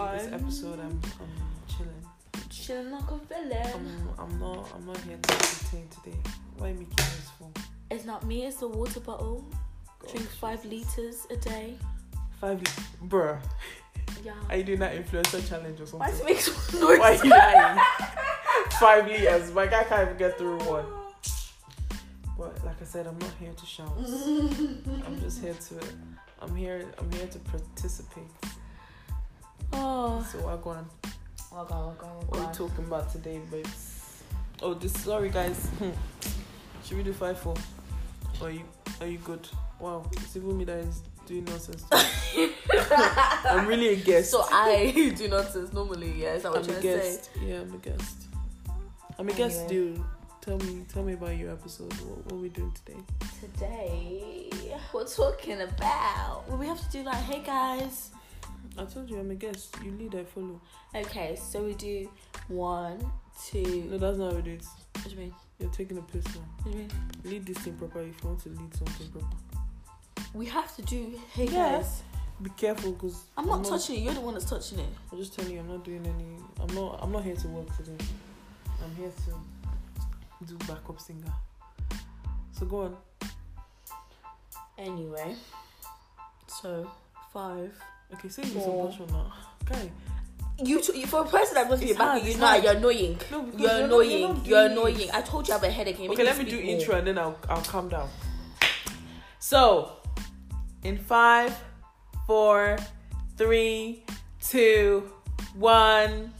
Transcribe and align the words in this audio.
Why? 0.00 0.16
this 0.16 0.32
episode, 0.32 0.80
I'm 0.80 0.98
I'm 1.20 1.28
chilling. 1.68 2.48
Chilling 2.48 2.90
like 2.90 3.10
a 3.10 3.18
villain. 3.18 4.08
I'm 4.18 4.30
I'm 4.30 4.40
not 4.40 4.72
I'm 4.74 4.86
not 4.86 4.96
here 4.98 5.18
to 5.20 5.32
entertain 5.34 5.88
today. 5.88 6.16
Why 6.56 6.68
are 6.68 6.70
you 6.70 6.78
making 6.78 6.96
this 6.96 7.30
for? 7.38 7.50
It's 7.90 8.06
not 8.06 8.24
me, 8.24 8.46
it's 8.46 8.56
the 8.56 8.68
water 8.68 9.00
bottle. 9.00 9.44
Drink 10.10 10.26
five 10.26 10.64
liters 10.64 11.26
a 11.30 11.36
day. 11.36 11.74
Five, 12.40 12.62
bruh. 13.08 13.38
Yeah. 14.24 14.32
Are 14.48 14.56
you 14.56 14.64
doing 14.64 14.78
that 14.78 14.94
influencer 14.96 15.46
challenge 15.46 15.78
or 15.80 15.86
something? 15.86 16.08
does 16.08 16.20
it 16.20 16.24
make 16.24 16.40
so 16.40 16.80
noise? 16.80 16.98
Why 16.98 17.16
are 17.16 17.24
you 17.24 17.30
lying? 17.30 17.78
Five 18.80 19.06
liters. 19.06 19.52
My 19.52 19.66
guy 19.66 19.84
can't 19.84 20.02
even 20.02 20.16
get 20.16 20.38
through 20.38 20.60
one. 20.60 20.86
But 22.38 22.64
like 22.64 22.80
I 22.80 22.84
said, 22.86 23.06
I'm 23.06 23.18
not 23.18 23.32
here 23.38 23.52
to 23.52 23.66
shout. 23.66 23.92
I'm 23.98 25.20
just 25.20 25.42
here 25.42 25.52
to. 25.52 25.74
I'm 26.40 26.56
here. 26.56 26.86
I'm 26.98 27.12
here 27.12 27.26
to 27.26 27.38
participate. 27.38 28.24
Oh. 29.72 30.26
So 30.30 30.38
I 30.48 30.56
go 30.62 30.70
on. 30.70 30.86
God, 31.50 31.66
oh 31.70 31.94
god, 31.98 32.08
oh 32.10 32.24
What 32.28 32.40
are 32.40 32.46
we 32.48 32.52
talking 32.54 32.84
about 32.84 33.10
today, 33.10 33.40
babes? 33.50 34.22
Oh, 34.62 34.74
this. 34.74 34.92
Sorry, 35.02 35.30
guys. 35.30 35.66
Hmm. 35.78 35.90
Should 36.84 36.96
we 36.98 37.02
do 37.02 37.12
five 37.12 37.38
four? 37.38 37.54
Are 38.42 38.50
you? 38.50 38.62
Are 39.00 39.06
you 39.06 39.18
good? 39.18 39.46
Wow, 39.78 40.04
it's 40.12 40.36
even 40.36 40.56
me 40.58 40.64
that 40.64 40.78
is 40.78 41.02
doing 41.26 41.44
nonsense. 41.44 41.84
I'm 43.44 43.66
really 43.66 43.88
a 43.88 43.96
guest. 43.96 44.30
So 44.30 44.44
I 44.50 45.12
do 45.16 45.28
nonsense 45.28 45.72
normally, 45.72 46.12
yeah. 46.20 46.34
Is 46.34 46.42
that 46.42 46.52
what 46.52 46.62
I'm 46.62 46.68
you're 46.68 46.78
a 46.78 46.82
trying 46.82 46.94
to 46.94 47.02
say? 47.02 47.16
guest. 47.16 47.30
Yeah, 47.42 47.60
I'm 47.60 47.74
a 47.74 47.78
guest. 47.78 48.16
I'm 49.18 49.28
a 49.28 49.32
guest, 49.32 49.60
Anyway. 49.60 49.68
dude. 49.94 50.02
Tell 50.40 50.56
me, 50.58 50.84
tell 50.92 51.02
me 51.02 51.12
about 51.14 51.36
your 51.36 51.50
episode. 51.52 51.92
What, 51.94 52.24
what 52.24 52.32
are 52.32 52.36
we 52.42 52.48
doing 52.48 52.72
today? 52.72 52.98
Today 53.40 54.50
we're 54.92 55.04
talking 55.06 55.60
about 55.60 56.48
well, 56.48 56.56
we 56.58 56.66
have 56.66 56.80
to 56.80 56.90
do 56.90 57.02
like 57.04 57.22
hey 57.24 57.42
guys. 57.44 58.10
I 58.78 58.84
told 58.84 59.10
you 59.10 59.18
I'm 59.18 59.30
a 59.30 59.34
guest. 59.34 59.76
You 59.84 59.90
lead, 59.92 60.14
I 60.14 60.24
follow. 60.24 60.60
Okay, 60.94 61.36
so 61.36 61.62
we 61.64 61.74
do 61.74 62.08
one, 62.48 62.98
two 63.46 63.86
No, 63.90 63.98
that's 63.98 64.16
not 64.18 64.30
how 64.32 64.36
we 64.36 64.42
do 64.42 64.50
it. 64.52 64.64
what 64.94 65.04
do 65.04 65.10
you 65.10 65.16
mean? 65.16 65.34
You're 65.58 65.70
taking 65.70 65.98
a 65.98 66.02
piss 66.02 66.24
now. 66.34 66.42
What 66.62 66.64
do 66.64 66.70
you 66.70 66.76
mean? 66.76 66.90
Lead 67.24 67.46
this 67.46 67.58
thing 67.58 67.74
proper 67.74 68.00
if 68.00 68.22
you 68.22 68.28
want 68.28 68.40
to 68.42 68.48
lead 68.50 68.74
something 68.74 69.08
proper. 69.10 69.26
We 70.34 70.46
have 70.46 70.74
to 70.76 70.82
do 70.82 71.18
hey 71.34 71.44
Yeah. 71.46 71.72
guys. 71.78 72.02
Be 72.42 72.48
careful, 72.56 72.92
cause 72.94 73.24
I'm 73.36 73.46
not 73.46 73.64
touching 73.66 73.96
it, 73.96 74.00
you're 74.00 74.14
the 74.14 74.20
one 74.20 74.32
that's 74.32 74.46
touching 74.48 74.78
it. 74.78 74.88
I'm 75.12 75.18
just 75.18 75.34
telling 75.34 75.52
you, 75.52 75.60
I'm 75.60 75.68
not 75.68 75.84
doing 75.84 76.06
any. 76.06 76.36
I'm 76.58 76.74
not. 76.74 76.98
I'm 77.02 77.12
not 77.12 77.22
here 77.22 77.36
to 77.36 77.48
work 77.48 77.76
today. 77.76 78.02
I'm 78.82 78.96
here 78.96 79.10
to 79.26 80.46
do 80.46 80.56
backup 80.66 80.98
singer. 81.00 81.30
So 82.52 82.64
go 82.64 82.82
on. 82.84 82.96
Anyway. 84.78 85.34
So 86.46 86.90
five. 87.32 87.74
Okay, 88.14 88.28
say 88.28 88.42
you 88.42 88.48
some 88.48 88.60
Four. 88.62 88.88
passion 88.88 89.06
now, 89.10 89.32
guy. 89.64 89.90
You, 90.62 90.80
t- 90.80 91.00
you 91.00 91.06
for 91.06 91.22
a 91.22 91.24
person 91.24 91.54
that 91.54 91.68
wants 91.68 91.80
to 91.82 91.88
be 91.88 91.94
back, 91.96 92.22
you 92.24 92.36
know 92.36 92.54
you're 92.56 92.72
annoying. 92.76 93.18
No, 93.30 93.42
because 93.42 93.60
You're 93.60 93.84
annoying. 93.84 94.22
not 94.34 94.46
You're 94.46 94.66
it. 94.66 94.72
annoying. 94.72 95.10
I 95.12 95.22
told 95.22 95.48
you 95.48 95.54
I 95.54 95.56
have 95.56 95.64
a 95.64 95.70
headache. 95.70 95.98
Okay, 96.00 96.24
let 96.24 96.36
me 96.38 96.44
do 96.44 96.56
more. 96.56 96.64
intro 96.64 96.94
and 96.96 97.06
then 97.06 97.18
I'll 97.18 97.38
I'll 97.48 97.62
calm 97.62 97.88
down. 97.88 98.08
So, 99.38 99.92
in 100.84 100.98
five, 100.98 101.56
four, 102.26 102.76
three, 103.38 104.04
two, 104.42 105.10
one. 105.54 106.32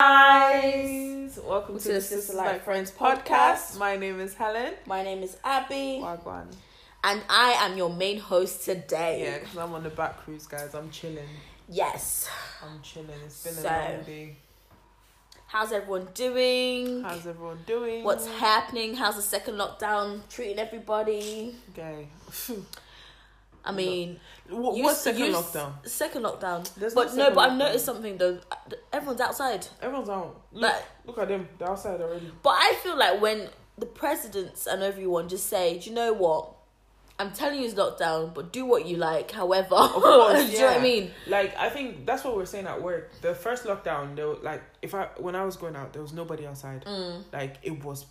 Guys, 0.00 1.38
welcome 1.46 1.78
to, 1.78 1.88
the 1.92 2.00
Sister 2.00 2.36
Like 2.36 2.64
Friends 2.64 2.90
podcast. 2.90 3.78
My 3.78 3.96
name 3.96 4.18
is 4.20 4.34
Helen. 4.34 4.74
My 4.86 5.02
name 5.04 5.22
is 5.22 5.36
Abby, 5.44 6.00
Wagwan. 6.02 6.46
And 7.04 7.20
I 7.28 7.52
am 7.60 7.76
your 7.76 7.90
main 7.90 8.18
host 8.18 8.64
today. 8.64 9.22
Yeah, 9.24 9.38
because 9.38 9.56
I'm 9.58 9.72
on 9.74 9.82
the 9.84 9.90
back 9.90 10.18
cruise, 10.24 10.46
guys. 10.46 10.74
I'm 10.74 10.90
chilling. 10.90 11.28
Yes. 11.68 12.28
I'm 12.64 12.80
chilling. 12.82 13.10
It's 13.24 13.44
been 13.44 13.52
So- 13.54 13.68
a 13.68 13.94
long 13.94 14.02
day. 14.04 14.36
How's 15.46 15.70
everyone 15.70 16.08
doing? 16.14 17.02
How's 17.04 17.26
everyone 17.28 17.58
doing? 17.64 18.02
What's 18.02 18.26
happening? 18.26 18.94
How's 18.94 19.14
the 19.14 19.22
second 19.22 19.54
lockdown 19.54 20.22
treating 20.28 20.58
everybody? 20.58 21.54
Guy. 21.76 22.08
I 23.64 23.70
mean, 23.80 24.18
What, 24.48 24.76
what's 24.78 24.98
second 25.02 25.32
lockdown? 25.32 25.86
Second 25.86 26.24
lockdown. 26.24 26.74
There's 26.74 26.92
but 26.94 27.06
no, 27.10 27.14
second 27.14 27.34
but 27.36 27.50
I've 27.50 27.56
noticed 27.58 27.84
something 27.84 28.16
though. 28.16 28.40
Everyone's 28.92 29.20
outside. 29.20 29.64
Everyone's 29.80 30.08
out. 30.08 30.40
Look, 30.52 30.62
Like, 30.72 30.82
look 31.06 31.18
at 31.18 31.28
them. 31.28 31.48
They're 31.56 31.70
outside 31.70 32.00
already. 32.00 32.32
but 32.42 32.54
I 32.58 32.74
feel 32.82 32.96
like 32.98 33.20
when 33.20 33.48
the 33.78 33.86
presidents 33.86 34.66
and 34.66 34.82
everyone 34.82 35.28
just 35.28 35.46
say, 35.48 35.78
"Do 35.78 35.88
you 35.88 35.94
know 35.94 36.12
what? 36.14 36.50
I'm 37.18 37.30
telling 37.32 37.60
you 37.60 37.66
it's 37.66 37.74
lockdown, 37.74 38.34
but 38.34 38.52
do 38.52 38.64
what 38.66 38.86
you 38.86 38.96
like." 38.96 39.30
However, 39.30 39.68
course, 39.76 40.46
do 40.46 40.52
you 40.52 40.58
know 40.60 40.66
what 40.66 40.76
I 40.78 40.82
mean? 40.82 41.10
Like 41.28 41.56
I 41.56 41.68
think 41.70 42.06
that's 42.06 42.24
what 42.24 42.36
we're 42.36 42.44
saying 42.46 42.66
at 42.66 42.82
work. 42.82 43.10
The 43.20 43.34
first 43.34 43.64
lockdown, 43.64 44.16
there 44.16 44.28
were, 44.28 44.36
like 44.42 44.62
if 44.82 44.94
I 44.94 45.08
when 45.18 45.34
I 45.36 45.44
was 45.44 45.56
going 45.56 45.76
out, 45.76 45.92
there 45.92 46.02
was 46.02 46.12
nobody 46.12 46.46
outside. 46.46 46.84
Mm. 46.84 47.22
Like 47.32 47.56
it 47.62 47.84
was 47.84 48.06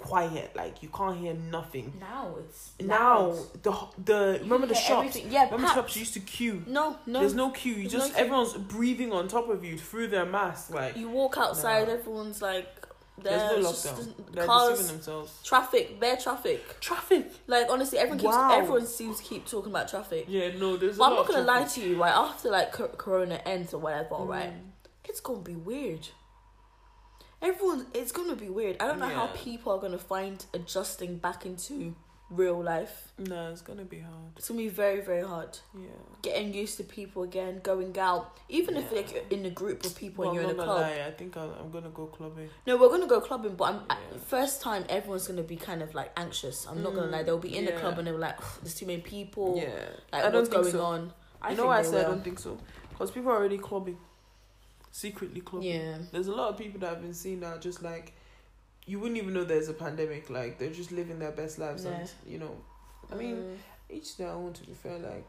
quiet. 0.00 0.54
Like 0.54 0.82
you 0.82 0.88
can't 0.88 1.16
hear 1.18 1.34
nothing. 1.34 1.94
Now 1.98 2.34
it's 2.38 2.72
Now 2.80 3.28
loud. 3.30 3.62
the 3.62 3.72
the 4.04 4.38
remember 4.42 4.66
the 4.66 4.74
shops. 4.74 5.08
everything. 5.08 5.32
Yeah, 5.32 5.44
Remember 5.46 5.56
the 5.56 5.62
perhaps. 5.68 5.74
shops 5.74 5.96
you 5.96 6.00
used 6.00 6.14
to 6.14 6.20
queue. 6.20 6.62
No, 6.66 6.96
no. 7.06 7.20
There's 7.20 7.34
no 7.34 7.50
queue. 7.50 7.74
You 7.74 7.84
no 7.84 7.88
just 7.90 8.14
queue. 8.14 8.24
everyone's 8.24 8.52
breathing 8.54 9.12
on 9.12 9.28
top 9.28 9.48
of 9.48 9.64
you 9.64 9.78
through 9.78 10.08
their 10.08 10.26
mask. 10.26 10.72
Like 10.72 10.96
You 10.96 11.08
walk 11.08 11.36
outside, 11.38 11.88
Nah. 11.88 11.94
everyone's 11.94 12.42
like, 12.42 12.68
there's 13.16 13.42
no 13.62 13.70
lockdown. 13.70 14.14
They're 14.32 14.44
cars, 14.46 14.88
themselves. 14.90 15.32
traffic, 15.44 16.00
bare 16.00 16.16
traffic. 16.16 16.80
Traffic. 16.80 17.30
Like 17.46 17.66
honestly, 17.70 17.98
everyone 17.98 18.18
keeps 18.18 18.34
Wow. 18.34 18.58
everyone 18.58 18.86
seems 18.86 19.18
to 19.18 19.22
keep 19.22 19.46
talking 19.46 19.70
about 19.70 19.88
traffic. 19.88 20.24
Yeah, 20.28 20.50
no, 20.58 20.76
there's. 20.76 20.98
But 20.98 21.04
I'm 21.10 21.16
not 21.16 21.28
gonna 21.28 21.42
lie 21.44 21.64
to 21.64 21.80
you, 21.80 22.00
right? 22.02 22.12
After 22.14 22.50
like 22.50 22.72
co- 22.72 22.88
Corona 22.88 23.40
ends 23.46 23.72
or 23.72 23.78
whatever, 23.80 24.16
right? 24.16 24.50
Mm. 24.52 24.70
It's 25.08 25.20
gonna 25.20 25.40
be 25.40 25.54
weird. 25.54 26.08
Everyone, 27.42 27.86
it's 27.92 28.10
gonna 28.10 28.36
be 28.36 28.48
weird. 28.48 28.76
I 28.80 28.86
don't 28.86 28.98
know 28.98 29.08
how 29.08 29.26
people 29.28 29.72
are 29.72 29.78
gonna 29.78 29.98
find 29.98 30.44
adjusting 30.54 31.18
back 31.18 31.44
into 31.44 31.94
real 32.30 32.62
life. 32.62 33.12
No, 33.18 33.50
it's 33.52 33.60
gonna 33.60 33.84
be 33.84 34.00
hard. 34.00 34.32
It's 34.36 34.48
gonna 34.48 34.58
be 34.62 34.68
very, 34.68 35.00
very 35.02 35.22
hard. 35.22 35.58
Yeah. 35.78 35.88
Getting 36.22 36.54
used 36.54 36.78
to 36.78 36.84
people 36.84 37.22
again, 37.22 37.60
going 37.62 37.96
out, 37.98 38.38
even 38.48 38.76
if 38.76 38.90
Yeah. 38.90 38.96
like 38.98 39.12
you're 39.12 39.22
in 39.30 39.44
a 39.46 39.50
group 39.50 39.84
of 39.84 39.94
people 39.94 40.22
Well, 40.24 40.30
and 40.30 40.40
you're 40.40 40.44
I'm 40.50 40.54
in 40.56 40.60
a 40.60 40.64
club. 40.64 40.80
lie. 40.80 41.04
I 41.06 41.10
think 41.12 41.36
I'll, 41.36 41.52
I'm 41.60 41.70
gonna 41.70 41.90
go 41.90 42.06
clubbing. 42.06 42.48
No, 42.66 42.76
we're 42.76 42.88
gonna 42.88 43.06
go 43.06 43.20
clubbing, 43.20 43.54
but 43.56 43.64
I'm 43.74 43.82
Yeah. 43.88 44.18
first 44.26 44.62
time 44.62 44.84
everyone's 44.88 45.28
gonna 45.28 45.42
be 45.42 45.56
kind 45.56 45.82
of 45.82 45.94
like 45.94 46.12
anxious. 46.16 46.66
I'm 46.66 46.82
not 46.82 46.94
gonna 46.94 47.08
Mm, 47.08 47.12
lie, 47.12 47.22
they'll 47.22 47.38
be 47.38 47.56
in 47.56 47.66
the 47.66 47.72
club 47.72 47.98
and 47.98 48.06
they're 48.06 48.18
like, 48.18 48.38
there's 48.62 48.74
too 48.74 48.86
many 48.86 49.02
people. 49.02 49.56
Yeah. 49.56 49.68
Like 50.12 50.24
I 50.24 50.30
don't 50.30 50.34
what's 50.42 50.48
going 50.48 50.72
so. 50.72 50.82
on? 50.82 51.12
I 51.42 51.50
you 51.50 51.56
know 51.58 51.66
why 51.66 51.80
I 51.80 51.82
said 51.82 52.06
I 52.06 52.08
don't 52.08 52.24
think 52.24 52.38
so? 52.38 52.58
Because 52.88 53.10
people 53.10 53.30
are 53.30 53.36
already 53.36 53.58
clubbing, 53.58 53.98
secretly 54.90 55.40
clubbing. 55.42 55.68
Yeah. 55.68 55.98
There's 56.10 56.28
a 56.28 56.32
lot 56.34 56.48
of 56.50 56.56
people 56.58 56.80
that 56.80 56.92
I've 56.92 57.02
been 57.02 57.14
seeing 57.14 57.40
that 57.40 57.56
are 57.56 57.60
just 57.60 57.82
like, 57.82 58.14
you 58.86 58.98
wouldn't 59.00 59.18
even 59.18 59.32
know 59.34 59.44
there's 59.44 59.68
a 59.68 59.74
pandemic. 59.74 60.30
Like 60.30 60.58
they're 60.58 60.70
just 60.70 60.92
living 60.92 61.18
their 61.18 61.32
best 61.32 61.58
lives, 61.58 61.84
and 61.84 62.10
you 62.26 62.38
know, 62.38 62.56
I 63.12 63.14
mean, 63.16 63.36
Mm. 63.36 63.56
each 63.90 64.16
their 64.16 64.30
own. 64.30 64.52
To 64.52 64.66
be 64.66 64.74
fair, 64.74 64.98
like, 64.98 65.26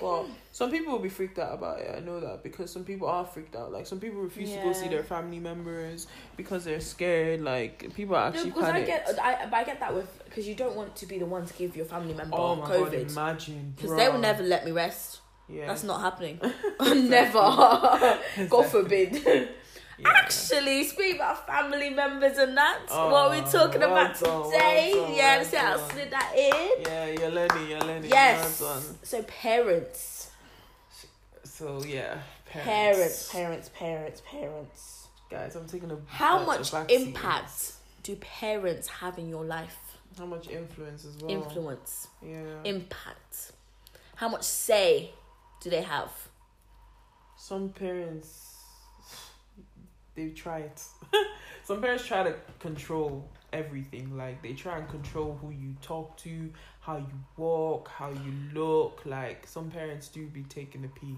well, 0.00 0.28
some 0.50 0.70
people 0.70 0.92
will 0.92 0.98
be 0.98 1.08
freaked 1.08 1.38
out 1.38 1.54
about 1.54 1.78
it. 1.80 1.94
I 1.96 2.00
know 2.00 2.20
that 2.20 2.42
because 2.42 2.70
some 2.70 2.84
people 2.84 3.08
are 3.08 3.24
freaked 3.24 3.54
out. 3.56 3.72
Like 3.72 3.86
some 3.86 4.00
people 4.00 4.20
refuse 4.20 4.50
to 4.50 4.58
go 4.58 4.72
see 4.72 4.88
their 4.88 5.02
family 5.04 5.38
members 5.38 6.06
because 6.36 6.64
they're 6.64 6.80
scared. 6.80 7.40
Like 7.40 7.94
people 7.94 8.16
are 8.16 8.30
No, 8.30 8.36
actually 8.36 8.50
because 8.50 8.64
I 8.64 8.82
get, 8.82 9.18
I, 9.22 9.46
but 9.46 9.54
I 9.54 9.64
get 9.64 9.80
that 9.80 9.94
with 9.94 10.22
because 10.24 10.46
you 10.46 10.54
don't 10.54 10.76
want 10.76 10.96
to 10.96 11.06
be 11.06 11.18
the 11.18 11.26
one 11.26 11.46
to 11.46 11.54
give 11.54 11.76
your 11.76 11.86
family 11.86 12.14
member 12.14 12.36
oh 12.36 12.56
my 12.56 12.66
god! 12.66 12.92
COVID 12.92 13.10
Imagine 13.10 13.74
because 13.76 13.96
they 13.96 14.08
will 14.08 14.18
never 14.18 14.42
let 14.42 14.64
me 14.64 14.72
rest. 14.72 15.20
Yeah. 15.48 15.66
That's 15.66 15.84
not 15.84 16.00
happening. 16.00 16.40
never. 16.80 17.38
God 18.48 18.66
forbid. 18.66 19.48
Yeah. 20.02 20.08
Actually, 20.16 20.84
speaking 20.84 21.16
about 21.16 21.46
family 21.46 21.90
members 21.90 22.36
and 22.38 22.56
that, 22.56 22.80
Oh, 22.90 23.10
what 23.10 23.26
are 23.26 23.30
we 23.44 23.50
talking 23.50 23.80
well 23.80 23.92
about 23.92 24.18
done, 24.18 24.40
well 24.40 24.50
today? 24.50 24.92
done, 24.94 25.14
yeah, 25.14 25.36
well 25.36 25.44
see 25.44 25.56
how 25.56 25.74
I 25.74 25.88
slid 25.92 26.10
that 26.10 26.32
in. 26.36 26.82
Yeah, 26.82 27.06
you're 27.06 27.30
learning. 27.30 27.68
You're 27.70 27.80
learning. 27.80 28.10
Yes. 28.10 28.60
Well. 28.60 28.82
So 29.02 29.22
parents, 29.22 30.30
So 31.44 31.82
yeah, 31.84 32.18
parents, 32.46 33.30
parents, 33.30 33.70
parents, 33.74 34.22
parents. 34.28 35.06
Guys, 35.30 35.54
I'm 35.56 35.66
taking 35.66 35.90
a 35.90 35.98
How 36.06 36.38
a- 36.38 36.42
a 36.42 36.46
much 36.46 36.70
seat 36.70 36.90
impact 36.90 37.72
do 38.02 38.16
parents 38.16 38.88
have 38.88 39.18
in 39.18 39.28
your 39.28 39.44
life? 39.44 39.76
How 40.18 40.26
much 40.26 40.48
influence 40.48 41.04
as 41.04 41.16
well? 41.22 41.30
Influence, 41.30 42.08
Yeah. 42.20 42.62
impact. 42.64 43.52
How 44.16 44.28
much 44.28 44.42
say 44.42 45.12
do 45.60 45.70
they 45.70 45.82
have? 45.82 46.10
Some 47.38 47.70
parents, 47.70 48.41
they 50.14 50.28
try 50.30 50.60
it. 50.60 50.82
Some 51.64 51.80
parents 51.80 52.06
try 52.06 52.22
to 52.24 52.34
control 52.58 53.28
everything. 53.52 54.16
Like 54.16 54.42
they 54.42 54.52
try 54.52 54.78
and 54.78 54.88
control 54.88 55.38
who 55.40 55.50
you 55.50 55.74
talk 55.82 56.16
to, 56.18 56.50
how 56.80 56.96
you 56.96 57.20
walk, 57.36 57.88
how 57.88 58.10
you 58.10 58.34
look. 58.52 59.02
Like 59.04 59.46
some 59.46 59.70
parents 59.70 60.08
do 60.08 60.26
be 60.26 60.42
taking 60.44 60.82
the 60.82 60.88
pee. 60.88 61.16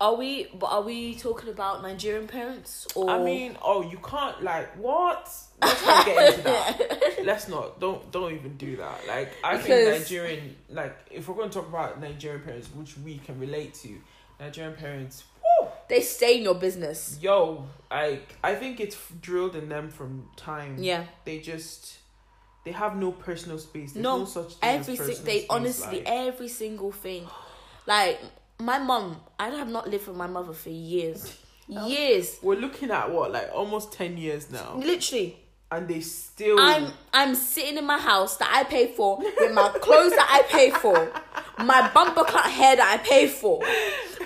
are 0.00 0.14
we? 0.14 0.48
But 0.58 0.66
are 0.66 0.82
we 0.82 1.14
talking 1.14 1.50
about 1.50 1.82
Nigerian 1.82 2.26
parents 2.26 2.86
or? 2.94 3.10
I 3.10 3.22
mean, 3.22 3.56
oh, 3.62 3.82
you 3.88 3.98
can't 3.98 4.42
like 4.42 4.76
what? 4.76 5.30
Let's 5.62 5.86
not 5.86 6.06
get 6.06 6.28
into 6.30 6.42
that. 6.42 7.18
Let's 7.24 7.48
not. 7.48 7.80
Don't 7.80 8.10
don't 8.10 8.32
even 8.34 8.56
do 8.56 8.76
that. 8.76 9.06
Like 9.06 9.32
I 9.44 9.58
think 9.58 10.00
Nigerian 10.00 10.56
like 10.68 10.96
if 11.10 11.28
we're 11.28 11.36
going 11.36 11.50
to 11.50 11.58
talk 11.58 11.68
about 11.68 12.00
Nigerian 12.00 12.42
parents, 12.42 12.68
which 12.74 12.96
we 12.98 13.18
can 13.18 13.38
relate 13.38 13.74
to, 13.74 14.00
Nigerian 14.40 14.74
parents. 14.74 15.24
They 15.90 16.00
stay 16.00 16.38
in 16.38 16.42
your 16.44 16.54
business. 16.54 17.18
Yo, 17.20 17.66
I 17.90 18.20
I 18.42 18.54
think 18.54 18.80
it's 18.80 18.96
drilled 19.20 19.54
in 19.56 19.68
them 19.68 19.90
from 19.90 20.28
time. 20.36 20.76
Yeah. 20.82 21.04
They 21.26 21.40
just 21.40 21.98
they 22.64 22.72
have 22.72 22.96
no 22.96 23.12
personal 23.12 23.58
space. 23.58 23.92
There's 23.92 24.02
No, 24.02 24.18
no, 24.18 24.24
such 24.24 24.54
thing 24.54 24.70
Every 24.78 24.98
as 24.98 25.18
si- 25.18 25.24
they 25.24 25.46
honestly 25.50 25.98
like- 25.98 26.08
every 26.08 26.48
single 26.48 26.92
thing, 26.92 27.26
like 27.86 28.18
my 28.58 28.78
mom. 28.78 29.20
I 29.38 29.48
have 29.50 29.68
not 29.68 29.88
lived 29.88 30.06
with 30.06 30.16
my 30.16 30.26
mother 30.26 30.52
for 30.52 30.68
years, 30.70 31.36
years. 31.68 32.38
we're 32.42 32.56
looking 32.60 32.90
at 32.90 33.10
what 33.10 33.32
like 33.32 33.50
almost 33.54 33.92
ten 33.92 34.16
years 34.18 34.50
now, 34.50 34.74
Literally, 34.76 35.38
and 35.72 35.88
they 35.88 36.00
still. 36.00 36.58
I'm 36.60 36.92
I'm 37.14 37.34
sitting 37.34 37.78
in 37.78 37.86
my 37.86 37.98
house 37.98 38.36
that 38.36 38.50
I 38.52 38.64
pay 38.64 38.94
for 38.94 39.16
with 39.18 39.52
my 39.54 39.70
clothes 39.80 40.12
that 40.12 40.28
I 40.30 40.42
pay 40.52 40.70
for, 40.70 41.10
my 41.64 41.90
bumper 41.92 42.24
cut 42.24 42.50
hair 42.50 42.76
that 42.76 42.98
I 43.00 43.06
pay 43.06 43.26
for, 43.28 43.60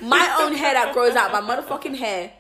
my 0.03 0.39
own 0.41 0.55
hair 0.55 0.75
that 0.75 0.93
grows 0.93 1.15
out 1.17 1.33
my 1.33 1.41
motherfucking 1.41 1.97
hair. 1.97 2.33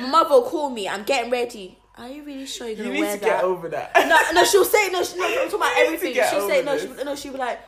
My 0.00 0.08
mother 0.08 0.30
will 0.30 0.42
call 0.42 0.70
me. 0.70 0.88
I'm 0.88 1.04
getting 1.04 1.30
ready. 1.30 1.78
Are 1.98 2.08
you 2.08 2.22
really 2.24 2.44
sure 2.46 2.66
you're 2.66 2.76
gonna 2.76 2.90
need 2.90 3.00
wear 3.00 3.14
to 3.16 3.20
that? 3.22 3.26
get 3.26 3.44
over 3.44 3.68
that. 3.70 3.92
no, 3.96 4.18
no, 4.40 4.44
she'll 4.44 4.64
say 4.66 4.90
no. 4.90 5.02
She, 5.02 5.16
no, 5.18 5.24
I'm 5.26 5.34
talking 5.50 5.54
about 5.54 5.76
You 5.76 5.82
need 5.90 5.94
everything. 5.94 6.24
She'll 6.30 6.48
say 6.48 6.62
no. 6.62 6.78
She, 6.78 7.04
no, 7.04 7.16
she'll 7.16 7.32
be 7.32 7.38
like, 7.38 7.60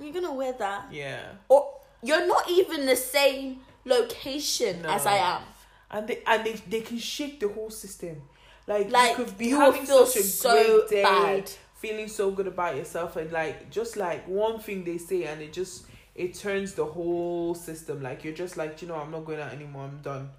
"You're 0.00 0.12
gonna 0.12 0.32
wear 0.32 0.52
that." 0.52 0.86
yeah. 0.92 1.20
or 1.48 1.74
you're 2.02 2.24
not 2.28 2.48
even 2.48 2.86
the 2.86 2.94
same 2.94 3.58
location 3.84 4.82
No. 4.82 4.90
as 4.90 5.06
I 5.06 5.16
am. 5.16 5.42
and 5.90 6.06
they 6.06 6.22
and 6.26 6.44
they, 6.46 6.52
they 6.68 6.80
can 6.82 6.98
shake 6.98 7.40
the 7.40 7.48
whole 7.48 7.70
system. 7.70 8.22
Like, 8.68 8.90
Like, 8.92 9.18
you 9.18 9.24
could 9.24 9.38
be 9.38 9.46
you 9.46 9.58
having 9.58 9.86
such 9.86 10.16
a 10.16 10.22
so 10.22 10.52
great 10.52 10.90
day, 10.90 11.02
bad. 11.02 11.50
Feeling 11.78 12.08
so 12.08 12.30
good 12.30 12.46
about 12.46 12.76
yourself, 12.76 13.16
and 13.16 13.30
like 13.32 13.70
just 13.70 13.96
like 13.96 14.26
one 14.28 14.58
thing 14.60 14.84
they 14.84 14.98
say, 14.98 15.24
and 15.24 15.40
it 15.40 15.52
just 15.52 15.86
it 16.14 16.34
turns 16.34 16.74
the 16.74 16.84
whole 16.84 17.54
system. 17.54 18.02
Like 18.02 18.24
you're 18.24 18.34
just 18.34 18.56
like, 18.56 18.82
you 18.82 18.88
know, 18.88 18.96
I'm 18.96 19.10
not 19.10 19.24
going 19.24 19.40
out 19.40 19.52
anymore. 19.52 19.84
I'm 19.84 19.98
done. 20.02 20.30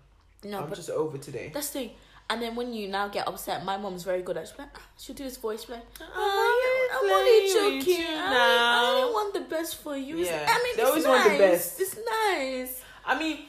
No, 0.44 0.62
I'm 0.62 0.74
just 0.74 0.90
over 0.90 1.18
today. 1.18 1.52
that's 1.54 1.70
the 1.72 1.80
thing. 1.80 1.90
And 2.32 2.40
then 2.44 2.56
when 2.56 2.72
you 2.74 2.88
now 2.88 3.08
get 3.08 3.28
upset, 3.28 3.66
my 3.66 3.76
mom's 3.78 4.04
very 4.04 4.22
good 4.22 4.38
at. 4.38 4.48
She'll, 4.48 4.58
like, 4.60 4.70
ah, 4.76 4.82
she'll 5.00 5.16
do 5.16 5.24
this 5.24 5.38
voice, 5.38 5.68
like, 5.68 5.82
Oh, 6.00 6.06
oh, 6.16 7.00
I'm 7.02 7.12
only 7.12 7.82
joking. 7.82 8.04
you 8.04 8.06
I, 8.08 8.78
I 8.78 9.02
only 9.02 9.14
want 9.14 9.34
the 9.34 9.42
best 9.56 9.78
for 9.78 9.98
you. 9.98 10.18
Yeah. 10.18 10.46
I 10.48 10.64
mean, 10.64 10.78
They 10.78 10.82
it's 10.84 10.90
always 10.92 11.06
nice. 11.06 11.26
want 11.28 11.32
the 11.32 11.38
best. 11.40 11.82
It's 11.82 11.98
nice. 11.98 12.82
I 13.04 13.18
mean, 13.18 13.40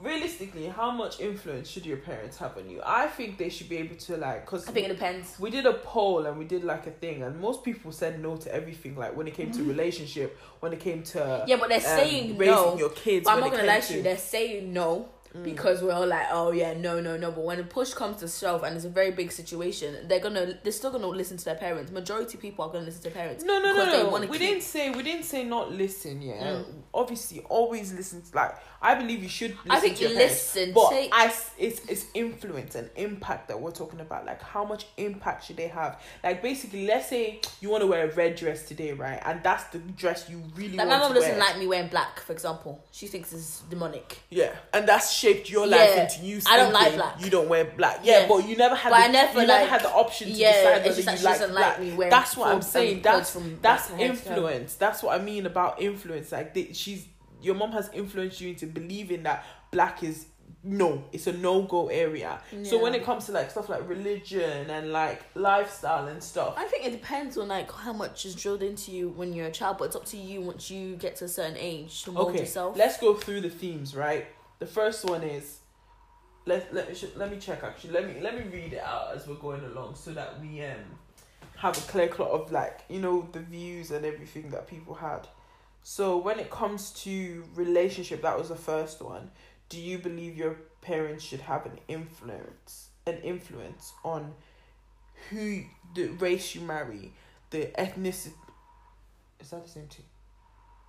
realistically, 0.00 0.66
how 0.68 0.90
much 0.90 1.20
influence 1.20 1.68
should 1.68 1.84
your 1.84 1.96
parents 1.98 2.36
have 2.38 2.56
on 2.56 2.68
you? 2.70 2.80
I 2.84 3.06
think 3.08 3.38
they 3.38 3.48
should 3.48 3.68
be 3.68 3.78
able 3.78 3.96
to 3.96 4.16
like, 4.16 4.46
cause 4.46 4.68
I 4.68 4.72
think 4.72 4.86
it 4.86 4.92
depends. 4.92 5.38
we 5.38 5.50
did 5.50 5.66
a 5.66 5.74
poll 5.74 6.26
and 6.26 6.38
we 6.38 6.44
did 6.44 6.64
like 6.64 6.86
a 6.86 6.90
thing, 6.90 7.22
and 7.22 7.40
most 7.40 7.64
people 7.64 7.92
said 7.92 8.20
no 8.22 8.36
to 8.36 8.54
everything. 8.54 8.96
Like 8.96 9.16
when 9.16 9.26
it 9.26 9.34
came 9.34 9.50
to 9.52 9.62
relationship, 9.64 10.38
when 10.60 10.72
it 10.72 10.80
came 10.80 11.02
to. 11.04 11.44
Yeah, 11.46 11.56
but 11.56 11.68
they're 11.68 11.78
um, 11.78 11.82
saying 11.84 12.38
raising 12.38 12.54
no. 12.54 12.78
your 12.78 12.90
kids. 12.90 13.24
But 13.24 13.34
I'm 13.34 13.40
not 13.40 13.50
gonna 13.52 13.64
lie 13.64 13.80
to 13.80 13.94
you. 13.94 14.02
They're 14.02 14.16
saying 14.16 14.72
no 14.72 15.08
because 15.42 15.82
we're 15.82 15.92
all 15.92 16.06
like, 16.06 16.26
oh 16.30 16.52
yeah, 16.52 16.74
no, 16.74 17.00
no, 17.00 17.16
no. 17.16 17.30
But 17.30 17.44
when 17.44 17.58
the 17.58 17.64
push 17.64 17.92
comes 17.92 18.18
to 18.18 18.28
shove 18.28 18.64
and 18.64 18.74
it's 18.76 18.84
a 18.84 18.90
very 18.90 19.10
big 19.10 19.30
situation, 19.30 20.08
they're 20.08 20.20
gonna 20.20 20.58
they're 20.62 20.72
still 20.72 20.90
gonna 20.90 21.06
listen 21.06 21.36
to 21.36 21.44
their 21.44 21.54
parents. 21.54 21.92
Majority 21.92 22.38
people 22.38 22.64
are 22.64 22.70
gonna 22.72 22.84
listen 22.86 23.02
to 23.02 23.10
their 23.10 23.22
parents. 23.22 23.44
No, 23.44 23.60
no, 23.60 23.74
no, 23.76 24.10
no. 24.10 24.20
We 24.20 24.26
keep- 24.26 24.38
didn't 24.38 24.62
say 24.62 24.90
we 24.90 25.02
didn't 25.02 25.24
say 25.24 25.44
not 25.44 25.70
listen. 25.72 26.22
Yeah, 26.22 26.38
Mm. 26.38 26.64
obviously, 26.94 27.40
always 27.48 27.92
listen. 27.92 28.22
To, 28.22 28.36
like 28.36 28.52
I 28.80 28.94
believe 28.94 29.22
you 29.22 29.28
should. 29.28 29.50
Listen 29.50 29.70
I 29.70 29.80
think 29.80 29.96
to 29.96 30.02
your 30.04 30.12
parents. 30.12 30.54
listen. 30.54 30.72
But 30.72 30.92
I, 31.12 31.32
it's 31.58 31.80
it's 31.88 32.06
influence 32.14 32.74
and 32.76 32.88
impact 32.94 33.48
that 33.48 33.60
we're 33.60 33.72
talking 33.72 34.00
about. 34.00 34.24
Like 34.24 34.40
how 34.40 34.64
much 34.64 34.86
impact 34.96 35.44
should 35.46 35.56
they 35.56 35.66
have? 35.68 36.00
Like 36.22 36.42
basically, 36.42 36.86
let's 36.86 37.08
say 37.08 37.40
you 37.60 37.70
want 37.70 37.82
to 37.82 37.86
wear 37.88 38.08
a 38.08 38.14
red 38.14 38.36
dress 38.36 38.66
today, 38.68 38.92
right? 38.92 39.20
And 39.24 39.42
that's 39.42 39.64
the 39.64 39.78
dress 39.78 40.28
you 40.30 40.40
really 40.54 40.76
like 40.76 40.86
my 40.88 40.98
mom 40.98 41.12
doesn't 41.12 41.30
wear. 41.30 41.38
like 41.40 41.58
me 41.58 41.66
wearing 41.66 41.88
black, 41.88 42.20
for 42.20 42.32
example. 42.32 42.84
She 42.92 43.08
thinks 43.08 43.32
it's 43.32 43.62
demonic. 43.68 44.18
yeah, 44.30 44.54
and 44.72 44.86
that's 44.88 45.12
shaped 45.12 45.50
your 45.50 45.66
life 45.66 45.90
Yeah. 45.94 46.02
into 46.04 46.24
you. 46.24 46.40
I 46.48 46.56
don't 46.56 46.72
like 46.72 46.94
black. 46.94 47.20
You 47.24 47.30
don't 47.30 47.48
wear 47.48 47.64
black. 47.64 48.00
Yeah, 48.04 48.20
Yeah. 48.20 48.28
but 48.28 48.48
you 48.48 48.56
never 48.56 48.76
had. 48.76 48.90
But 48.90 48.98
the, 48.98 49.04
I 49.04 49.08
never, 49.08 49.40
you 49.40 49.46
never 49.46 49.60
like- 49.62 49.70
had 49.70 49.82
the 49.82 49.90
option 49.90 50.28
to 50.28 50.34
yeah, 50.34 50.52
decide 50.52 50.72
whether 50.84 50.88
you 50.96 51.02
she 51.02 51.06
like 51.06 51.20
doesn't 51.22 51.50
black. 51.50 51.78
like 51.78 51.80
me 51.86 51.94
wearing. 51.94 52.10
That's 52.10 52.36
what 52.36 52.54
I'm 52.54 52.62
saying. 52.62 53.02
That's 53.02 53.32
from 53.32 53.58
that's 53.60 53.88
back 53.90 53.98
head 53.98 54.06
to 54.06 54.12
influence. 54.12 54.74
That's 54.76 55.02
what 55.02 55.20
I 55.20 55.24
mean 55.24 55.46
about 55.46 55.82
influence. 55.82 56.30
Like 56.30 56.54
they, 56.54 56.72
she's 56.72 57.06
your 57.42 57.54
mom 57.54 57.72
has 57.72 57.90
influenced 57.92 58.40
you 58.40 58.50
into 58.50 58.66
believing 58.66 59.22
that 59.24 59.44
black 59.70 60.02
is 60.02 60.26
no, 60.64 61.04
it's 61.12 61.26
a 61.26 61.32
no 61.32 61.62
go 61.62 61.88
area. 61.88 62.40
So 62.64 62.82
when 62.82 62.94
it 62.94 63.04
comes 63.04 63.26
to 63.26 63.32
like 63.32 63.50
stuff 63.50 63.68
like 63.68 63.88
religion 63.88 64.68
and 64.70 64.92
like 64.92 65.22
lifestyle 65.34 66.08
and 66.08 66.22
stuff, 66.22 66.54
I 66.56 66.64
think 66.64 66.84
it 66.84 66.90
depends 66.90 67.38
on 67.38 67.48
like 67.48 67.70
how 67.70 67.92
much 67.92 68.26
is 68.26 68.34
drilled 68.34 68.62
into 68.62 68.90
you 68.90 69.10
when 69.10 69.32
you're 69.32 69.46
a 69.46 69.52
child, 69.52 69.78
but 69.78 69.84
it's 69.84 69.96
up 69.96 70.04
to 70.06 70.16
you 70.16 70.40
once 70.40 70.70
you 70.70 70.96
get 70.96 71.16
to 71.16 71.26
a 71.26 71.28
certain 71.28 71.56
age 71.56 72.02
to 72.04 72.12
mold 72.12 72.30
okay, 72.30 72.40
yourself. 72.40 72.76
let's 72.76 72.98
go 72.98 73.14
through 73.14 73.42
the 73.42 73.50
themes. 73.50 73.94
Right, 73.94 74.26
the 74.58 74.66
first 74.66 75.04
one 75.04 75.22
is 75.22 75.58
let 76.44 76.74
let 76.74 76.96
sh- 76.96 77.14
let 77.16 77.30
me 77.30 77.38
check 77.38 77.62
actually. 77.62 77.92
Let 77.92 78.06
me 78.06 78.20
let 78.20 78.34
me 78.34 78.50
read 78.52 78.72
it 78.72 78.82
out 78.82 79.14
as 79.14 79.26
we're 79.26 79.36
going 79.36 79.64
along 79.64 79.94
so 79.94 80.12
that 80.12 80.40
we 80.40 80.64
um 80.64 80.98
have 81.56 81.76
a 81.76 81.80
clear 81.82 82.08
cut 82.08 82.28
of 82.28 82.50
like 82.50 82.80
you 82.88 83.00
know 83.00 83.28
the 83.32 83.40
views 83.40 83.90
and 83.90 84.04
everything 84.04 84.50
that 84.50 84.66
people 84.66 84.94
had. 84.94 85.28
So 85.90 86.18
when 86.18 86.38
it 86.38 86.50
comes 86.50 86.90
to 87.04 87.44
relationship, 87.54 88.20
that 88.20 88.38
was 88.38 88.50
the 88.50 88.56
first 88.56 89.00
one. 89.00 89.30
Do 89.70 89.80
you 89.80 89.96
believe 89.96 90.36
your 90.36 90.58
parents 90.82 91.24
should 91.24 91.40
have 91.40 91.64
an 91.64 91.78
influence 91.88 92.88
an 93.06 93.16
influence 93.22 93.94
on 94.04 94.34
who 95.30 95.62
the 95.94 96.08
race 96.08 96.54
you 96.54 96.60
marry, 96.60 97.14
the 97.48 97.70
ethnicity? 97.78 98.34
Is 99.40 99.48
that 99.48 99.64
the 99.64 99.70
same 99.70 99.86
thing? 99.86 100.04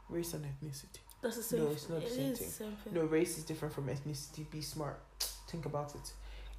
Race 0.09 0.33
and 0.33 0.43
ethnicity. 0.43 0.99
That's 1.21 1.37
the 1.37 1.43
same. 1.43 1.63
No, 1.63 1.71
it's 1.71 1.87
not 1.87 2.01
the 2.01 2.05
it 2.05 2.11
same 2.11 2.35
thing. 2.35 2.49
same 2.49 2.75
thing. 2.83 2.93
No, 2.93 3.03
race 3.03 3.37
is 3.37 3.45
different 3.45 3.73
from 3.73 3.87
ethnicity. 3.87 4.51
Be 4.51 4.59
smart. 4.59 4.99
Think 5.47 5.65
about 5.65 5.95
it. 5.95 6.11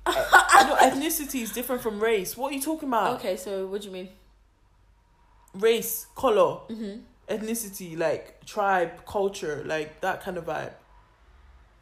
Uh, 0.07 0.13
no, 0.67 0.77
ethnicity 0.77 1.43
is 1.43 1.53
different 1.53 1.83
from 1.83 2.01
race. 2.01 2.39
What 2.39 2.53
are 2.53 2.55
you 2.55 2.63
talking 2.63 2.89
about? 2.89 3.19
Okay, 3.19 3.37
so 3.37 3.67
what 3.67 3.83
do 3.83 3.89
you 3.89 3.93
mean? 3.93 4.09
Race, 5.53 6.07
color, 6.17 6.61
Mm-hmm. 6.71 7.01
Ethnicity, 7.31 7.97
like 7.97 8.45
tribe, 8.45 9.07
culture, 9.07 9.63
like 9.67 10.01
that 10.03 10.23
kind 10.23 10.37
of 10.37 10.45
vibe. 10.47 10.73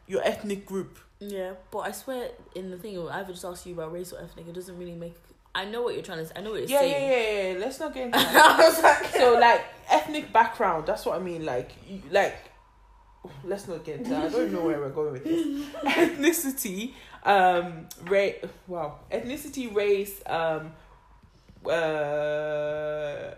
Your 0.07 0.23
ethnic 0.23 0.65
group. 0.67 0.99
Yeah, 1.21 1.55
but 1.73 1.81
I 1.81 1.91
swear 1.93 2.31
in 2.55 2.71
the 2.71 2.79
thing, 2.79 2.97
I 3.09 3.19
would 3.23 3.27
just 3.35 3.45
ask 3.45 3.67
you 3.67 3.75
about 3.75 3.93
race 3.93 4.13
or 4.13 4.21
ethnic. 4.23 4.47
It 4.47 4.55
doesn't 4.55 4.79
really 4.79 4.95
make. 4.95 5.17
I 5.55 5.65
know 5.65 5.83
what 5.83 5.95
you're 5.95 6.05
trying 6.05 6.19
to. 6.19 6.27
say. 6.27 6.33
I 6.37 6.41
know 6.43 6.51
what 6.53 6.61
you're 6.61 6.69
Yeah, 6.81 6.83
yeah, 6.87 6.93
saying. 6.93 7.11
yeah, 7.11 7.53
yeah. 7.55 7.59
Let's 7.59 7.81
not 7.81 7.93
get 7.95 8.07
into 8.07 8.19
that. 8.19 8.59
I 8.61 8.69
was 8.69 8.83
like, 8.83 9.05
so 9.15 9.35
like 9.39 9.65
ethnic 9.89 10.33
background. 10.33 10.87
That's 10.87 11.05
what 11.05 11.17
I 11.21 11.23
mean. 11.23 11.45
Like, 11.45 11.73
you, 11.89 12.01
like. 12.11 12.37
Let's 13.45 13.67
not 13.67 13.85
get 13.85 13.99
into 13.99 14.11
that. 14.11 14.27
I 14.27 14.29
don't 14.29 14.53
know 14.53 14.63
where 14.63 14.79
we're 14.79 14.91
going 14.91 15.13
with 15.15 15.25
this. 15.25 15.67
ethnicity, 15.83 16.93
um, 17.25 17.89
race. 18.05 18.37
Wow, 18.69 19.01
ethnicity, 19.11 19.75
race, 19.75 20.23
um, 20.25 20.73
uh, 21.67 23.35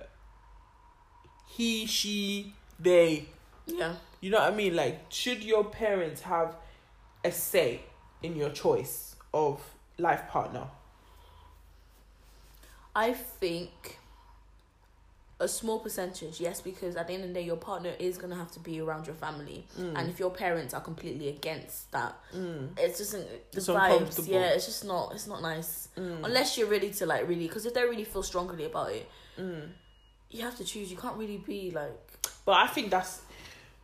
he, 1.61 1.87
she, 1.87 2.53
they. 2.79 3.27
yeah. 3.67 3.95
You 4.23 4.31
know 4.31 4.39
what 4.41 4.53
I 4.53 4.57
mean? 4.57 4.75
Like, 4.77 4.97
should 5.11 5.43
your 5.43 5.65
parents 5.65 6.23
have 6.23 6.55
a 7.25 7.31
say 7.33 7.81
in 8.23 8.37
your 8.37 8.51
choice 8.51 9.15
of 9.33 9.61
life 9.99 10.27
partner? 10.29 10.67
I 12.95 13.13
think 13.13 13.99
a 15.39 15.49
small 15.49 15.79
percentage, 15.79 16.39
yes, 16.41 16.61
because 16.61 16.97
at 16.97 17.07
the 17.07 17.15
end 17.15 17.23
of 17.23 17.29
the 17.29 17.35
day, 17.35 17.43
your 17.43 17.57
partner 17.57 17.93
is 17.99 18.19
gonna 18.19 18.35
have 18.37 18.51
to 18.53 18.61
be 18.61 18.79
around 18.81 19.07
your 19.07 19.15
family, 19.17 19.67
Mm. 19.79 19.95
and 19.99 20.11
if 20.11 20.19
your 20.19 20.31
parents 20.31 20.75
are 20.75 20.83
completely 20.83 21.29
against 21.29 21.91
that, 21.93 22.15
Mm. 22.35 22.79
it's 22.79 22.99
just 22.99 23.13
the 23.13 23.27
It's 23.53 23.67
vibes. 23.69 24.29
Yeah, 24.29 24.49
it's 24.51 24.67
just 24.67 24.85
not. 24.85 25.13
It's 25.15 25.27
not 25.27 25.41
nice 25.41 25.89
Mm. 25.97 26.25
unless 26.25 26.59
you're 26.59 26.69
ready 26.69 26.91
to 26.93 27.07
like 27.07 27.27
really. 27.27 27.47
Because 27.49 27.65
if 27.65 27.73
they 27.73 27.83
really 27.85 28.05
feel 28.05 28.23
strongly 28.23 28.65
about 28.67 28.93
it, 28.93 29.09
Mm. 29.39 29.71
You 30.31 30.43
have 30.43 30.57
to 30.59 30.65
choose. 30.65 30.91
You 30.91 30.97
can't 30.97 31.17
really 31.17 31.39
be 31.39 31.71
like. 31.71 31.93
But 32.45 32.53
I 32.53 32.67
think 32.67 32.91
that's 32.91 33.23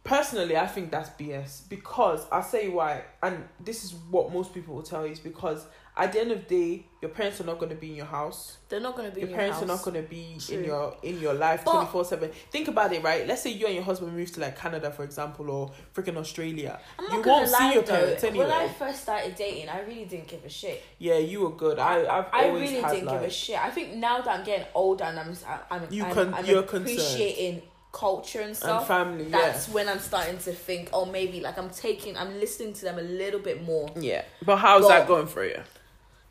personally, 0.04 0.56
I 0.56 0.66
think 0.66 0.90
that's 0.90 1.10
BS 1.10 1.68
because 1.68 2.26
I'll 2.30 2.42
say 2.42 2.68
why, 2.68 3.02
and 3.22 3.44
this 3.60 3.84
is 3.84 3.94
what 4.10 4.32
most 4.32 4.54
people 4.54 4.74
will 4.74 4.82
tell 4.82 5.04
you 5.04 5.12
is 5.12 5.20
because 5.20 5.66
at 5.98 6.12
the 6.12 6.20
end 6.20 6.30
of 6.30 6.46
the 6.46 6.54
day, 6.76 6.86
your 7.00 7.10
parents 7.10 7.40
are 7.40 7.44
not 7.44 7.58
going 7.58 7.70
to 7.70 7.74
be 7.76 7.88
in 7.90 7.96
your 7.96 8.04
house. 8.06 8.58
They're 8.68 8.80
not 8.80 8.96
gonna 8.96 9.10
be. 9.10 9.20
Your 9.20 9.30
parents 9.30 9.58
your 9.60 9.64
are 9.64 9.74
not 9.74 9.82
going 9.82 10.02
to 10.02 10.08
be 10.08 10.36
True. 10.38 10.58
in 10.58 10.64
your 10.64 10.96
in 11.02 11.20
your 11.20 11.32
life 11.34 11.64
twenty 11.64 11.86
four 11.86 12.04
seven. 12.04 12.30
Think 12.50 12.68
about 12.68 12.92
it, 12.92 13.02
right? 13.02 13.26
Let's 13.26 13.42
say 13.42 13.50
you 13.52 13.64
and 13.66 13.74
your 13.76 13.84
husband 13.84 14.12
move 14.14 14.30
to 14.32 14.40
like 14.40 14.58
Canada, 14.58 14.90
for 14.90 15.04
example, 15.04 15.48
or 15.50 15.70
freaking 15.94 16.16
Australia. 16.16 16.78
I'm 16.98 17.04
not 17.06 17.16
you 17.18 17.22
gonna 17.22 17.36
won't 17.42 17.50
lie, 17.52 17.58
see 17.70 17.74
your 17.74 17.82
though. 17.84 17.92
parents 17.96 18.24
anyway. 18.24 18.44
When 18.46 18.52
I 18.54 18.68
first 18.68 19.02
started 19.02 19.34
dating, 19.36 19.68
I 19.70 19.80
really 19.82 20.04
didn't 20.04 20.28
give 20.28 20.44
a 20.44 20.48
shit. 20.50 20.82
yeah, 20.98 21.16
you 21.18 21.40
were 21.42 21.50
good. 21.52 21.78
I 21.78 22.00
I've 22.00 22.26
I 22.32 22.48
always 22.48 22.70
really 22.70 22.82
had 22.82 22.90
didn't 22.92 23.06
like 23.06 23.20
give 23.20 23.28
a 23.28 23.32
shit. 23.32 23.58
I 23.64 23.70
think 23.70 23.94
now 23.94 24.20
that 24.20 24.38
I'm 24.40 24.44
getting 24.44 24.66
older 24.74 25.04
and 25.04 25.18
I'm 25.18 25.34
I'm 25.70 25.86
You 25.90 26.04
I'm, 26.04 26.12
con- 26.12 26.34
I'm 26.34 26.44
you're 26.44 26.62
concerned. 26.62 26.82
appreciating 26.98 27.62
culture 27.92 28.40
and 28.40 28.54
stuff. 28.54 28.80
and 28.80 28.86
family. 28.88 29.24
that's 29.30 29.68
when 29.70 29.88
I'm 29.88 30.00
starting 30.00 30.36
to 30.38 30.52
think, 30.52 30.90
oh, 30.92 31.06
maybe 31.06 31.40
like 31.40 31.56
I'm 31.56 31.70
taking, 31.70 32.14
I'm 32.18 32.38
listening 32.40 32.74
to 32.74 32.82
them 32.82 32.98
a 32.98 33.02
little 33.02 33.40
bit 33.40 33.62
more. 33.64 33.88
yeah, 33.96 34.02
yeah. 34.02 34.22
But 34.44 34.56
how's 34.56 34.82
But- 34.82 34.88
that 34.88 35.08
going 35.08 35.26
for 35.28 35.44
you? 35.44 35.60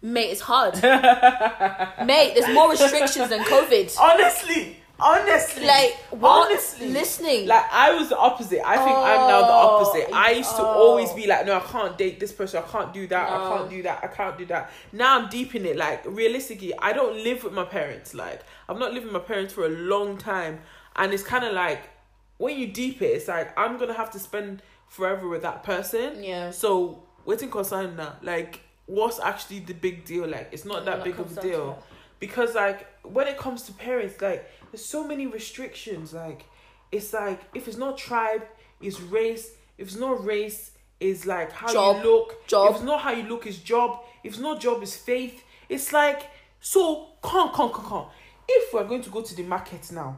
Mate, 0.06 0.30
it's 0.30 0.42
hard. 0.42 0.76
Mate, 0.84 2.34
there's 2.36 2.54
more 2.54 2.70
restrictions 2.70 3.28
than 3.28 3.40
COVID. 3.40 3.98
Honestly, 4.00 4.78
honestly, 5.00 5.66
Like, 5.66 5.96
what? 6.12 6.46
honestly, 6.46 6.92
Listening. 6.92 7.48
Like 7.48 7.66
I 7.72 7.96
was 7.96 8.10
the 8.10 8.18
opposite. 8.18 8.62
I 8.64 8.78
think 8.78 8.96
I'm 8.96 9.28
now 9.28 9.42
the 9.42 9.48
oh, 9.48 9.82
opposite. 9.82 10.10
Oh, 10.12 10.14
I 10.14 10.30
used 10.32 10.56
to 10.58 10.62
oh. 10.62 10.66
always 10.66 11.12
be 11.14 11.26
like, 11.26 11.48
no, 11.48 11.58
I 11.58 11.60
can't 11.60 11.98
date 11.98 12.20
this 12.20 12.32
person. 12.32 12.62
I 12.64 12.68
can't 12.72 12.94
do 12.94 13.08
that. 13.08 13.30
I 13.32 13.58
can't 13.58 13.68
do 13.68 13.82
that. 13.82 14.04
I 14.04 14.08
can't 14.08 14.38
do 14.38 14.46
that. 14.46 14.72
Now 14.94 15.20
I'm 15.20 15.28
deep 15.28 15.56
in 15.56 15.66
it. 15.66 15.76
Like 15.76 16.04
realistically, 16.06 16.72
I 16.78 16.94
don't 16.94 17.24
live 17.24 17.44
with 17.44 17.54
my 17.54 17.66
parents. 17.66 18.14
Like 18.14 18.44
I've 18.70 18.78
not 18.78 18.94
lived 18.94 19.06
with 19.06 19.14
my 19.14 19.20
parents 19.20 19.56
for 19.56 19.66
a 19.66 19.70
long 19.70 20.20
time, 20.20 20.60
and 20.98 21.14
it's 21.14 21.24
kind 21.24 21.44
of 21.44 21.54
like 21.54 21.90
when 22.38 22.60
you 22.60 22.68
deep 22.68 23.02
it, 23.02 23.08
it's 23.08 23.28
like 23.28 23.58
I'm 23.58 23.80
gonna 23.80 23.94
have 23.94 24.12
to 24.12 24.20
spend 24.20 24.62
forever 24.88 25.28
with 25.28 25.42
that 25.42 25.64
person. 25.64 26.24
yeah. 26.24 26.52
So 26.52 27.02
waiting 27.26 27.50
concern 27.50 27.96
now, 27.96 28.18
like 28.22 28.62
what's 28.86 29.20
actually 29.20 29.60
the 29.60 29.74
big 29.74 30.06
deal? 30.06 30.28
Like 30.28 30.50
it's 30.52 30.66
not 30.66 30.86
that 30.86 31.04
big 31.04 31.20
of 31.20 31.38
a 31.38 31.42
deal 31.42 31.84
because 32.20 32.56
like 32.56 32.88
when 33.04 33.28
it 33.28 33.38
comes 33.38 33.64
to 33.64 33.74
parents 33.74 34.22
like 34.22 34.50
there's 34.72 34.84
so 34.84 35.06
many 35.08 35.28
restrictions 35.28 36.14
like 36.14 36.46
it's 36.92 37.14
like 37.14 37.42
if 37.54 37.68
it's 37.68 37.78
not 37.78 37.98
tribe 37.98 38.44
it's 38.82 39.00
race 39.02 39.52
if 39.78 39.88
it's 39.88 39.98
not 39.98 40.24
race 40.26 40.72
it's 41.00 41.26
like 41.26 41.52
how 41.52 41.72
Job. 41.72 41.98
you 41.98 42.04
look 42.12 42.48
Job. 42.48 42.70
if 42.70 42.76
it's 42.78 42.86
not 42.86 43.02
how 43.02 43.12
you 43.12 43.24
look 43.24 43.46
it's 43.46 43.58
job 43.58 44.00
if 44.24 44.34
it's 44.34 44.42
not 44.42 44.60
job 44.62 44.82
it's 44.82 44.96
faith 44.96 45.44
it's 45.70 45.92
like 45.92 46.30
so 46.60 47.10
come 47.22 47.50
come 47.52 47.72
come 47.72 47.86
come 47.86 48.06
if 48.48 48.74
we're 48.74 48.86
going 48.86 49.02
to 49.02 49.10
go 49.10 49.22
to 49.22 49.36
the 49.36 49.44
market 49.44 49.92
now 49.92 50.18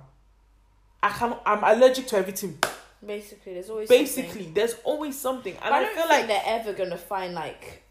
i 1.02 1.10
can 1.10 1.36
i'm 1.46 1.64
allergic 1.64 2.08
to 2.08 2.18
everything 2.18 2.58
Basically, 3.06 3.54
there's 3.54 3.70
always 3.70 3.88
something. 3.88 4.04
basically 4.06 4.52
there's 4.54 4.74
always 4.84 5.18
something 5.20 5.54
and 5.54 5.62
But 5.64 5.72
I 5.74 5.78
i, 5.78 5.84
don't 5.84 5.94
feel 5.96 6.08
think 6.08 6.20
like 6.20 6.28
they're 6.28 6.60
ever 6.60 6.74
gonna 6.74 6.98
find 6.98 7.34
like. 7.36 7.84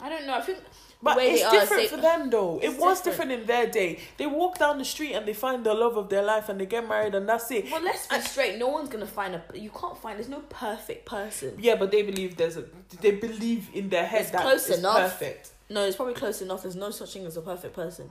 I 0.00 0.08
don't 0.08 0.26
know. 0.26 0.34
I 0.34 0.40
think 0.40 0.58
But 1.02 1.18
it's 1.20 1.44
are, 1.44 1.52
different 1.52 1.82
say- 1.84 1.88
for 1.88 2.00
them 2.00 2.30
though. 2.30 2.58
It 2.62 2.70
was 2.78 3.00
different. 3.00 3.04
different 3.04 3.32
in 3.32 3.46
their 3.46 3.66
day. 3.68 4.00
They 4.16 4.26
walk 4.26 4.58
down 4.58 4.78
the 4.78 4.84
street 4.84 5.12
and 5.14 5.26
they 5.26 5.34
find 5.34 5.64
the 5.64 5.74
love 5.74 5.96
of 5.96 6.08
their 6.08 6.22
life 6.22 6.48
and 6.48 6.60
they 6.60 6.66
get 6.66 6.88
married 6.88 7.14
and 7.14 7.28
that's 7.28 7.50
it. 7.50 7.70
Well, 7.70 7.82
let's 7.82 8.06
be 8.06 8.20
straight. 8.20 8.58
No 8.58 8.68
one's 8.68 8.88
gonna 8.88 9.06
find 9.06 9.34
a. 9.34 9.42
You 9.54 9.70
can't 9.70 9.96
find. 9.98 10.18
There's 10.18 10.28
no 10.28 10.40
perfect 10.48 11.06
person. 11.06 11.56
Yeah, 11.58 11.76
but 11.76 11.90
they 11.90 12.02
believe 12.02 12.36
there's 12.36 12.56
a. 12.56 12.64
They 13.00 13.12
believe 13.12 13.68
in 13.74 13.88
their 13.88 14.06
head 14.06 14.22
It's 14.22 14.30
that 14.30 14.40
close 14.42 14.68
it's 14.68 14.78
enough. 14.78 14.96
perfect. 15.18 15.50
No, 15.70 15.84
it's 15.84 15.96
probably 15.96 16.14
close 16.14 16.40
enough. 16.42 16.62
There's 16.62 16.76
no 16.76 16.90
such 16.90 17.12
thing 17.12 17.26
as 17.26 17.36
a 17.36 17.42
perfect 17.42 17.74
person. 17.74 18.10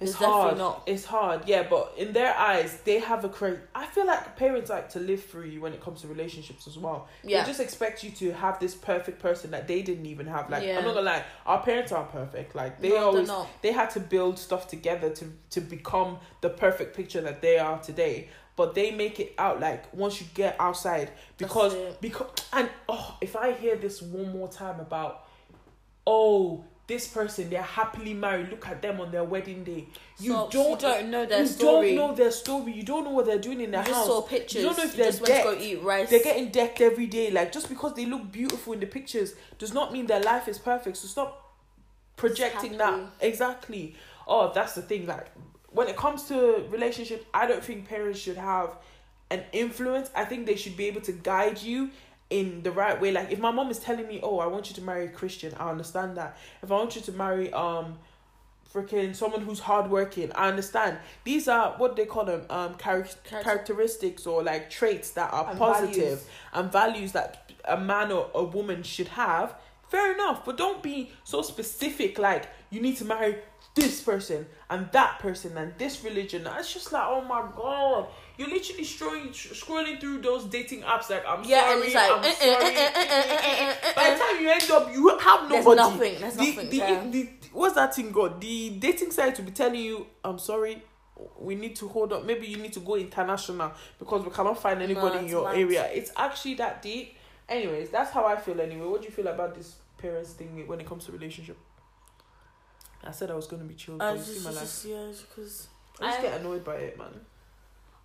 It's 0.00 0.10
It's 0.10 0.18
hard. 0.20 0.58
not. 0.58 0.82
It's 0.86 1.04
hard. 1.04 1.46
Yeah, 1.46 1.62
but 1.70 1.94
in 1.96 2.12
their 2.12 2.34
eyes, 2.36 2.78
they 2.84 2.98
have 2.98 3.24
a 3.24 3.28
crazy. 3.28 3.60
I 3.76 3.86
feel 3.86 4.04
like 4.06 4.36
parents 4.36 4.68
like 4.68 4.88
to 4.90 4.98
live 5.00 5.22
through 5.24 5.44
you 5.44 5.60
when 5.60 5.72
it 5.72 5.80
comes 5.80 6.00
to 6.00 6.08
relationships 6.08 6.66
as 6.66 6.76
well. 6.76 7.06
Yeah. 7.22 7.42
They 7.42 7.50
just 7.50 7.60
expect 7.60 8.02
you 8.02 8.10
to 8.10 8.32
have 8.32 8.58
this 8.58 8.74
perfect 8.74 9.20
person 9.22 9.52
that 9.52 9.68
they 9.68 9.82
didn't 9.82 10.06
even 10.06 10.26
have. 10.26 10.50
Like 10.50 10.64
Yeah. 10.64 10.78
I'm 10.78 10.84
not 10.84 10.94
gonna 10.94 11.06
lie, 11.06 11.24
our 11.46 11.62
parents 11.62 11.92
aren't 11.92 12.10
perfect. 12.10 12.56
Like 12.56 12.80
they 12.80 12.88
No, 12.88 13.06
always 13.06 13.28
not. 13.28 13.46
they 13.62 13.70
had 13.70 13.90
to 13.90 14.00
build 14.00 14.38
stuff 14.38 14.66
together 14.68 15.10
to 15.10 15.26
to 15.50 15.60
become 15.60 16.18
the 16.40 16.50
perfect 16.50 16.96
picture 16.96 17.20
that 17.20 17.40
they 17.40 17.58
are 17.58 17.78
today. 17.78 18.28
But 18.56 18.74
they 18.74 18.90
make 18.90 19.20
it 19.20 19.34
out 19.38 19.60
like 19.60 19.92
once 19.94 20.20
you 20.20 20.26
get 20.34 20.56
outside 20.58 21.10
because 21.38 21.74
because 22.00 22.28
and 22.52 22.68
oh 22.88 23.16
if 23.20 23.36
I 23.36 23.52
hear 23.52 23.76
this 23.76 24.02
one 24.02 24.32
more 24.32 24.48
time 24.48 24.80
about 24.80 25.24
oh 26.06 26.64
this 26.86 27.06
person 27.08 27.48
they're 27.48 27.62
happily 27.62 28.12
married 28.12 28.50
look 28.50 28.66
at 28.68 28.82
them 28.82 29.00
on 29.00 29.10
their 29.10 29.24
wedding 29.24 29.64
day 29.64 29.86
you 30.18 30.32
So- 30.32 30.48
don't 30.50 30.70
you 30.70 30.76
don't 30.88 31.10
know 31.10 31.24
their 31.24 31.40
you 31.40 31.46
story. 31.46 31.94
don't 31.94 32.08
know 32.10 32.14
their 32.14 32.30
story 32.30 32.72
you 32.72 32.82
don't 32.82 33.04
know 33.04 33.10
what 33.10 33.24
they're 33.26 33.38
doing 33.38 33.60
in 33.62 33.70
their 33.70 33.80
You 33.80 33.86
just 33.86 33.96
house 33.98 34.06
saw 34.06 34.20
pictures. 34.22 34.62
you 34.62 34.68
don't 34.68 34.76
know 34.78 34.84
if 34.84 34.94
they're 34.96 35.06
just 35.06 35.22
went 35.22 35.34
to 35.34 35.42
go 35.42 35.50
decked. 35.52 35.62
eat 35.64 35.82
rice. 35.82 36.10
they're 36.10 36.22
getting 36.22 36.50
decked 36.50 36.80
every 36.82 37.06
day 37.06 37.30
like 37.30 37.52
just 37.52 37.68
because 37.70 37.94
they 37.94 38.04
look 38.04 38.30
beautiful 38.30 38.74
in 38.74 38.80
the 38.80 38.86
pictures 38.86 39.34
does 39.58 39.72
not 39.72 39.92
mean 39.94 40.06
their 40.06 40.20
life 40.20 40.46
is 40.46 40.58
perfect 40.58 40.98
so 40.98 41.08
stop 41.08 41.54
projecting 42.16 42.76
that 42.78 43.00
exactly 43.20 43.94
oh 44.28 44.52
that's 44.54 44.74
the 44.74 44.82
thing 44.82 45.06
like 45.06 45.26
when 45.72 45.88
it 45.88 45.96
comes 45.96 46.24
to 46.24 46.64
relationship 46.70 47.26
i 47.34 47.46
don't 47.46 47.64
think 47.64 47.88
parents 47.88 48.18
should 48.20 48.36
have 48.36 48.70
an 49.30 49.42
influence 49.52 50.10
i 50.14 50.24
think 50.24 50.46
they 50.46 50.54
should 50.54 50.76
be 50.76 50.84
able 50.84 51.00
to 51.00 51.12
guide 51.12 51.60
you 51.60 51.90
in 52.38 52.62
the 52.66 52.70
right 52.82 52.98
way. 53.02 53.10
Like 53.18 53.30
if 53.30 53.38
my 53.46 53.50
mom 53.58 53.68
is 53.74 53.78
telling 53.88 54.06
me 54.12 54.16
oh 54.22 54.36
i 54.46 54.46
want 54.54 54.64
you 54.68 54.74
to 54.80 54.82
marry 54.90 55.04
a 55.06 55.12
christian 55.20 55.50
i 55.62 55.70
understand 55.74 56.10
that. 56.20 56.30
If 56.64 56.68
i 56.72 56.74
want 56.74 56.92
you 56.96 57.02
to 57.08 57.12
marry 57.24 57.46
um 57.52 57.86
freaking 58.72 59.14
someone 59.14 59.42
who's 59.46 59.60
hardworking 59.60 60.32
i 60.34 60.48
understand. 60.48 60.98
These 61.24 61.46
are 61.48 61.66
what 61.78 61.94
they 61.96 62.06
call 62.06 62.24
them 62.24 62.42
um 62.50 62.70
char- 62.82 63.02
Character- 63.30 63.42
characteristics 63.48 64.26
or 64.26 64.42
like 64.42 64.68
traits 64.78 65.08
that 65.12 65.32
are 65.32 65.48
And 65.50 65.58
positive 65.58 65.94
values. 66.18 66.26
and 66.52 66.72
values 66.72 67.12
that 67.12 67.52
a 67.66 67.78
man 67.78 68.10
or 68.12 68.30
a 68.34 68.44
woman 68.44 68.82
should 68.82 69.08
have. 69.08 69.54
Fair 69.88 70.12
enough 70.14 70.44
but 70.44 70.56
don't 70.56 70.82
be 70.82 71.12
so 71.22 71.40
specific 71.42 72.18
like 72.18 72.44
you 72.70 72.80
need 72.80 72.96
to 72.96 73.04
marry 73.04 73.36
this 73.76 74.00
person 74.10 74.46
and 74.70 74.80
that 74.92 75.18
person 75.20 75.56
and 75.56 75.72
this 75.78 76.02
religion. 76.02 76.40
It's 76.58 76.72
just 76.74 76.92
like 76.92 77.06
oh 77.06 77.22
my 77.34 77.42
god 77.62 78.08
you're 78.36 78.48
literally 78.48 78.82
scrolling 78.84 79.28
scrolling 79.30 80.00
through 80.00 80.20
those 80.20 80.44
dating 80.46 80.82
apps 80.82 81.08
like 81.10 81.24
i'm 81.26 81.44
Yeah, 81.44 81.72
and 81.72 81.82
sorry 81.82 81.86
it's 81.86 81.94
like, 81.94 82.10
i'm 82.12 82.24
eh, 82.24 82.28
eh, 82.28 82.60
sorry. 82.60 82.74
eh, 82.74 82.90
eh, 82.94 83.00
eh, 83.04 83.74
eh 83.82 83.92
by 83.94 84.10
the 84.10 84.18
time 84.18 84.42
you 84.42 84.50
end 84.50 84.70
up 84.70 84.92
you 84.92 85.08
have 85.18 85.48
nobody. 85.48 85.62
There's 85.64 85.76
nothing, 85.76 86.20
there's 86.20 86.34
the, 86.36 86.46
nothing 86.46 87.10
the, 87.10 87.22
the, 87.22 87.28
what's 87.52 87.74
that 87.76 87.94
thing 87.94 88.12
called? 88.12 88.40
The 88.40 88.70
dating 88.70 89.12
site 89.12 89.38
will 89.38 89.44
be 89.46 89.52
telling 89.52 89.80
you 89.80 90.06
i'm 90.24 90.38
sorry 90.38 90.82
we 91.38 91.54
need 91.54 91.76
to 91.76 91.86
hold 91.88 92.12
up 92.12 92.24
maybe 92.24 92.46
you 92.46 92.56
need 92.56 92.72
to 92.72 92.80
go 92.80 92.96
international 92.96 93.72
because 94.00 94.24
we 94.24 94.30
cannot 94.32 94.60
find 94.60 94.82
anybody 94.82 95.18
in 95.20 95.28
your 95.28 95.44
mad. 95.44 95.56
area. 95.56 95.88
It's 95.92 96.10
actually 96.16 96.54
that 96.56 96.82
deep. 96.82 97.14
Anyways 97.48 97.90
that's 97.90 98.10
how 98.10 98.24
i 98.26 98.34
feel 98.36 98.60
anyway. 98.60 98.84
What 98.86 99.02
do 99.02 99.06
you 99.08 99.12
feel 99.14 99.28
about 99.28 99.54
this 99.54 99.76
parents 99.96 100.32
thing 100.32 100.66
when 100.66 100.80
it 100.80 100.86
comes 100.86 101.06
to 101.06 101.12
relationship? 101.12 101.56
I 103.04 103.12
said 103.12 103.30
i 103.30 103.34
was 103.34 103.46
going 103.46 103.62
to 103.62 103.68
be 103.68 103.74
chill 103.74 104.00
uh, 104.02 104.06
I 104.06 104.14
you 104.14 104.20
see 104.22 104.42
just, 104.42 104.60
just, 104.60 104.84
yeah, 104.86 105.06
because 105.28 105.68
i 106.00 106.06
just 106.06 106.18
I- 106.18 106.22
get 106.22 106.40
annoyed 106.40 106.64
by 106.64 106.76
it 106.76 106.98
man 106.98 107.14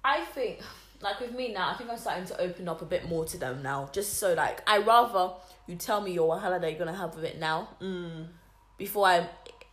I 0.03 0.21
think, 0.25 0.59
like 1.01 1.19
with 1.19 1.33
me 1.33 1.53
now, 1.53 1.69
I 1.69 1.73
think 1.75 1.89
I'm 1.89 1.97
starting 1.97 2.25
to 2.25 2.39
open 2.41 2.67
up 2.67 2.81
a 2.81 2.85
bit 2.85 3.07
more 3.07 3.25
to 3.25 3.37
them 3.37 3.61
now. 3.61 3.89
Just 3.91 4.13
so, 4.13 4.33
like, 4.33 4.61
I 4.69 4.79
rather 4.79 5.33
you 5.67 5.75
tell 5.75 6.01
me 6.01 6.11
your 6.11 6.39
that 6.39 6.61
you're 6.61 6.79
gonna 6.79 6.95
have 6.97 7.15
with 7.15 7.25
it 7.25 7.39
now 7.39 7.69
mm. 7.81 8.27
before 8.77 9.07
I'm, 9.07 9.25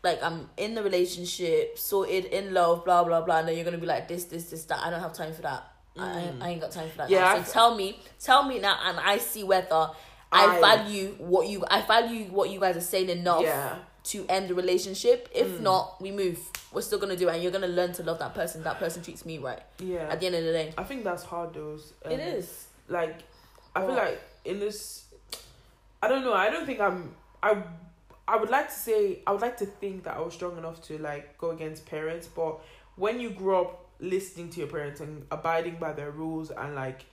like, 0.02 0.22
I'm 0.22 0.48
in 0.56 0.74
the 0.74 0.82
relationship, 0.82 1.78
sorted, 1.78 2.26
in 2.26 2.52
love, 2.52 2.84
blah 2.84 3.04
blah 3.04 3.20
blah, 3.22 3.38
and 3.38 3.48
then 3.48 3.56
you're 3.56 3.64
gonna 3.64 3.78
be 3.78 3.86
like 3.86 4.08
this, 4.08 4.24
this, 4.24 4.50
this, 4.50 4.64
that. 4.64 4.80
I 4.82 4.90
don't 4.90 5.00
have 5.00 5.12
time 5.14 5.32
for 5.32 5.42
that. 5.42 5.64
I, 5.98 6.02
Mm. 6.02 6.42
I 6.42 6.48
ain't 6.50 6.60
got 6.60 6.72
time 6.72 6.90
for 6.90 6.98
that. 6.98 7.10
Yeah, 7.10 7.20
now. 7.20 7.36
I- 7.36 7.42
So 7.42 7.52
tell 7.52 7.74
me, 7.74 7.98
tell 8.20 8.42
me 8.46 8.58
now, 8.58 8.78
and 8.84 9.00
I 9.00 9.18
see 9.18 9.44
whether. 9.44 9.90
I- 10.32 10.58
I 10.58 10.60
value 10.60 11.14
what 11.18 11.46
you 11.48 11.64
I 11.70 11.82
value 11.82 12.24
what 12.24 12.50
you 12.50 12.58
guys 12.58 12.76
are 12.76 12.80
saying 12.80 13.08
enough 13.08 13.42
yeah 13.42 13.76
to 14.06 14.24
end 14.28 14.48
the 14.48 14.54
relationship. 14.54 15.28
If 15.34 15.48
Mm. 15.48 15.60
not, 15.60 16.00
we 16.00 16.10
move. 16.10 16.38
We're 16.72 16.82
still 16.82 16.98
gonna 16.98 17.16
do 17.16 17.28
it, 17.28 17.34
and 17.34 17.42
you're 17.42 17.52
gonna 17.52 17.66
learn 17.68 17.92
to 17.94 18.02
love 18.02 18.18
that 18.20 18.34
person. 18.34 18.62
That 18.62 18.78
person 18.78 19.02
treats 19.02 19.24
me 19.26 19.38
right. 19.38 19.60
yeah 19.78 20.08
At 20.12 20.20
the 20.20 20.26
end 20.26 20.36
of 20.36 20.44
the 20.44 20.52
day, 20.52 20.74
i 20.78 20.84
think 20.84 21.04
that's 21.04 21.22
hard 21.24 21.54
though 21.54 21.78
um, 22.04 22.12
it 22.12 22.20
is. 22.20 22.66
like 22.88 23.16
I 23.74 23.80
feel 23.80 23.88
What? 23.90 24.04
like 24.04 24.20
in 24.44 24.60
this 24.60 25.04
I 26.02 26.08
don't 26.08 26.22
know, 26.24 26.34
I 26.34 26.50
don't 26.50 26.66
think 26.66 26.80
I'm 26.80 27.14
I 27.42 27.62
I 28.28 28.36
would 28.36 28.50
like 28.50 28.68
to 28.68 28.74
say 28.88 29.20
I 29.26 29.32
would 29.32 29.40
like 29.42 29.56
to 29.58 29.66
think 29.66 30.04
that 30.04 30.16
I 30.16 30.20
was 30.20 30.34
strong 30.34 30.56
enough 30.58 30.82
to 30.88 30.98
like 30.98 31.36
go 31.38 31.50
against 31.50 31.86
parents, 31.86 32.26
but 32.28 32.58
when 32.96 33.20
you 33.20 33.30
grow 33.30 33.60
up 33.62 33.72
listening 34.00 34.50
to 34.50 34.58
your 34.60 34.68
parents 34.68 35.00
and 35.00 35.26
abiding 35.30 35.76
by 35.76 35.92
their 35.92 36.10
rules 36.10 36.50
and 36.50 36.74
like 36.74 37.04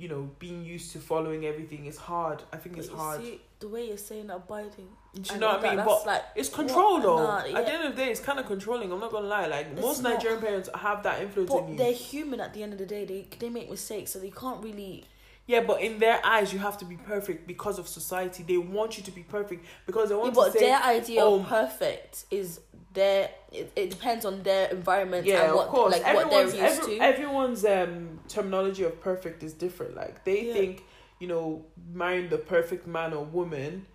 you 0.00 0.08
know 0.08 0.30
being 0.38 0.64
used 0.64 0.92
to 0.92 0.98
following 0.98 1.44
everything 1.46 1.86
is 1.86 1.96
hard. 1.96 2.42
I 2.52 2.56
think 2.56 2.78
it's 2.78 2.88
But 2.88 2.94
you 2.96 3.00
hard. 3.02 3.20
See, 3.22 3.40
the 3.60 3.68
way 3.68 3.86
you're 3.88 3.96
saying 3.98 4.30
abiding. 4.30 4.88
Do 5.14 5.20
you 5.20 5.34
I 5.34 5.38
know 5.38 5.48
what 5.48 5.60
I 5.64 5.68
mean? 5.68 5.76
that, 5.76 5.86
But 5.86 6.06
like 6.06 6.22
it's 6.34 6.48
control 6.48 6.94
what? 6.94 7.02
though. 7.02 7.22
Nah, 7.24 7.38
At 7.58 7.66
the 7.66 7.72
end 7.72 7.84
of 7.84 7.96
the 7.96 8.02
day, 8.02 8.10
it's 8.10 8.20
kind 8.20 8.38
of 8.38 8.46
controlling. 8.46 8.90
I'm 8.92 9.00
not 9.00 9.12
gonna 9.12 9.26
lie. 9.26 9.46
Like 9.46 9.66
It's 9.72 9.80
most 9.80 10.02
not. 10.02 10.14
Nigerian 10.14 10.40
parents 10.40 10.68
have 10.74 11.02
that 11.02 11.20
influence 11.22 11.50
but 11.50 11.68
you. 11.68 11.76
they're 11.76 11.92
human 11.92 12.40
at 12.40 12.54
the 12.54 12.62
end 12.62 12.72
of 12.72 12.78
the 12.78 12.86
day. 12.86 13.04
They 13.04 13.26
they 13.38 13.50
make 13.50 13.68
mistakes, 13.68 14.12
so 14.12 14.18
they 14.18 14.30
can't 14.30 14.62
really. 14.62 15.04
Yeah, 15.50 15.62
but 15.70 15.80
in 15.80 15.98
their 15.98 16.24
eyes, 16.24 16.52
you 16.52 16.60
have 16.60 16.78
to 16.78 16.84
be 16.84 16.96
perfect 16.96 17.46
because 17.52 17.78
of 17.80 17.86
society. 17.88 18.42
They 18.44 18.56
want 18.76 18.96
you 18.96 19.02
to 19.08 19.10
be 19.10 19.22
perfect 19.22 19.64
because 19.86 20.08
they 20.10 20.14
Yeah, 20.14 20.20
want 20.22 20.34
but 20.34 20.52
to 20.52 20.58
say, 20.58 20.66
their 20.66 20.80
idea 20.82 21.20
oh, 21.22 21.40
of 21.40 21.46
perfect 21.48 22.24
is 22.30 22.60
their. 22.92 23.30
It, 23.50 23.72
it 23.74 23.90
depends 23.90 24.24
on 24.24 24.42
their 24.44 24.68
environment 24.68 25.26
yeah, 25.26 25.46
and 25.46 25.54
what 25.56 25.66
of 25.66 25.72
course. 25.72 25.92
like 25.94 26.04
what 26.14 26.30
they're 26.30 26.40
everyone's 26.42 26.54
used 26.54 26.80
every- 26.82 26.96
to. 26.98 27.02
everyone's 27.02 27.64
um 27.64 28.20
terminology 28.28 28.84
of 28.84 29.00
perfect 29.00 29.42
is 29.42 29.52
different. 29.52 29.96
Like 29.96 30.24
they 30.24 30.40
Yeah. 30.46 30.52
think 30.52 30.84
you 31.18 31.26
know 31.32 31.64
marrying 31.92 32.28
the 32.28 32.38
perfect 32.38 32.86
man 32.86 33.12
or 33.12 33.24
woman 33.24 33.86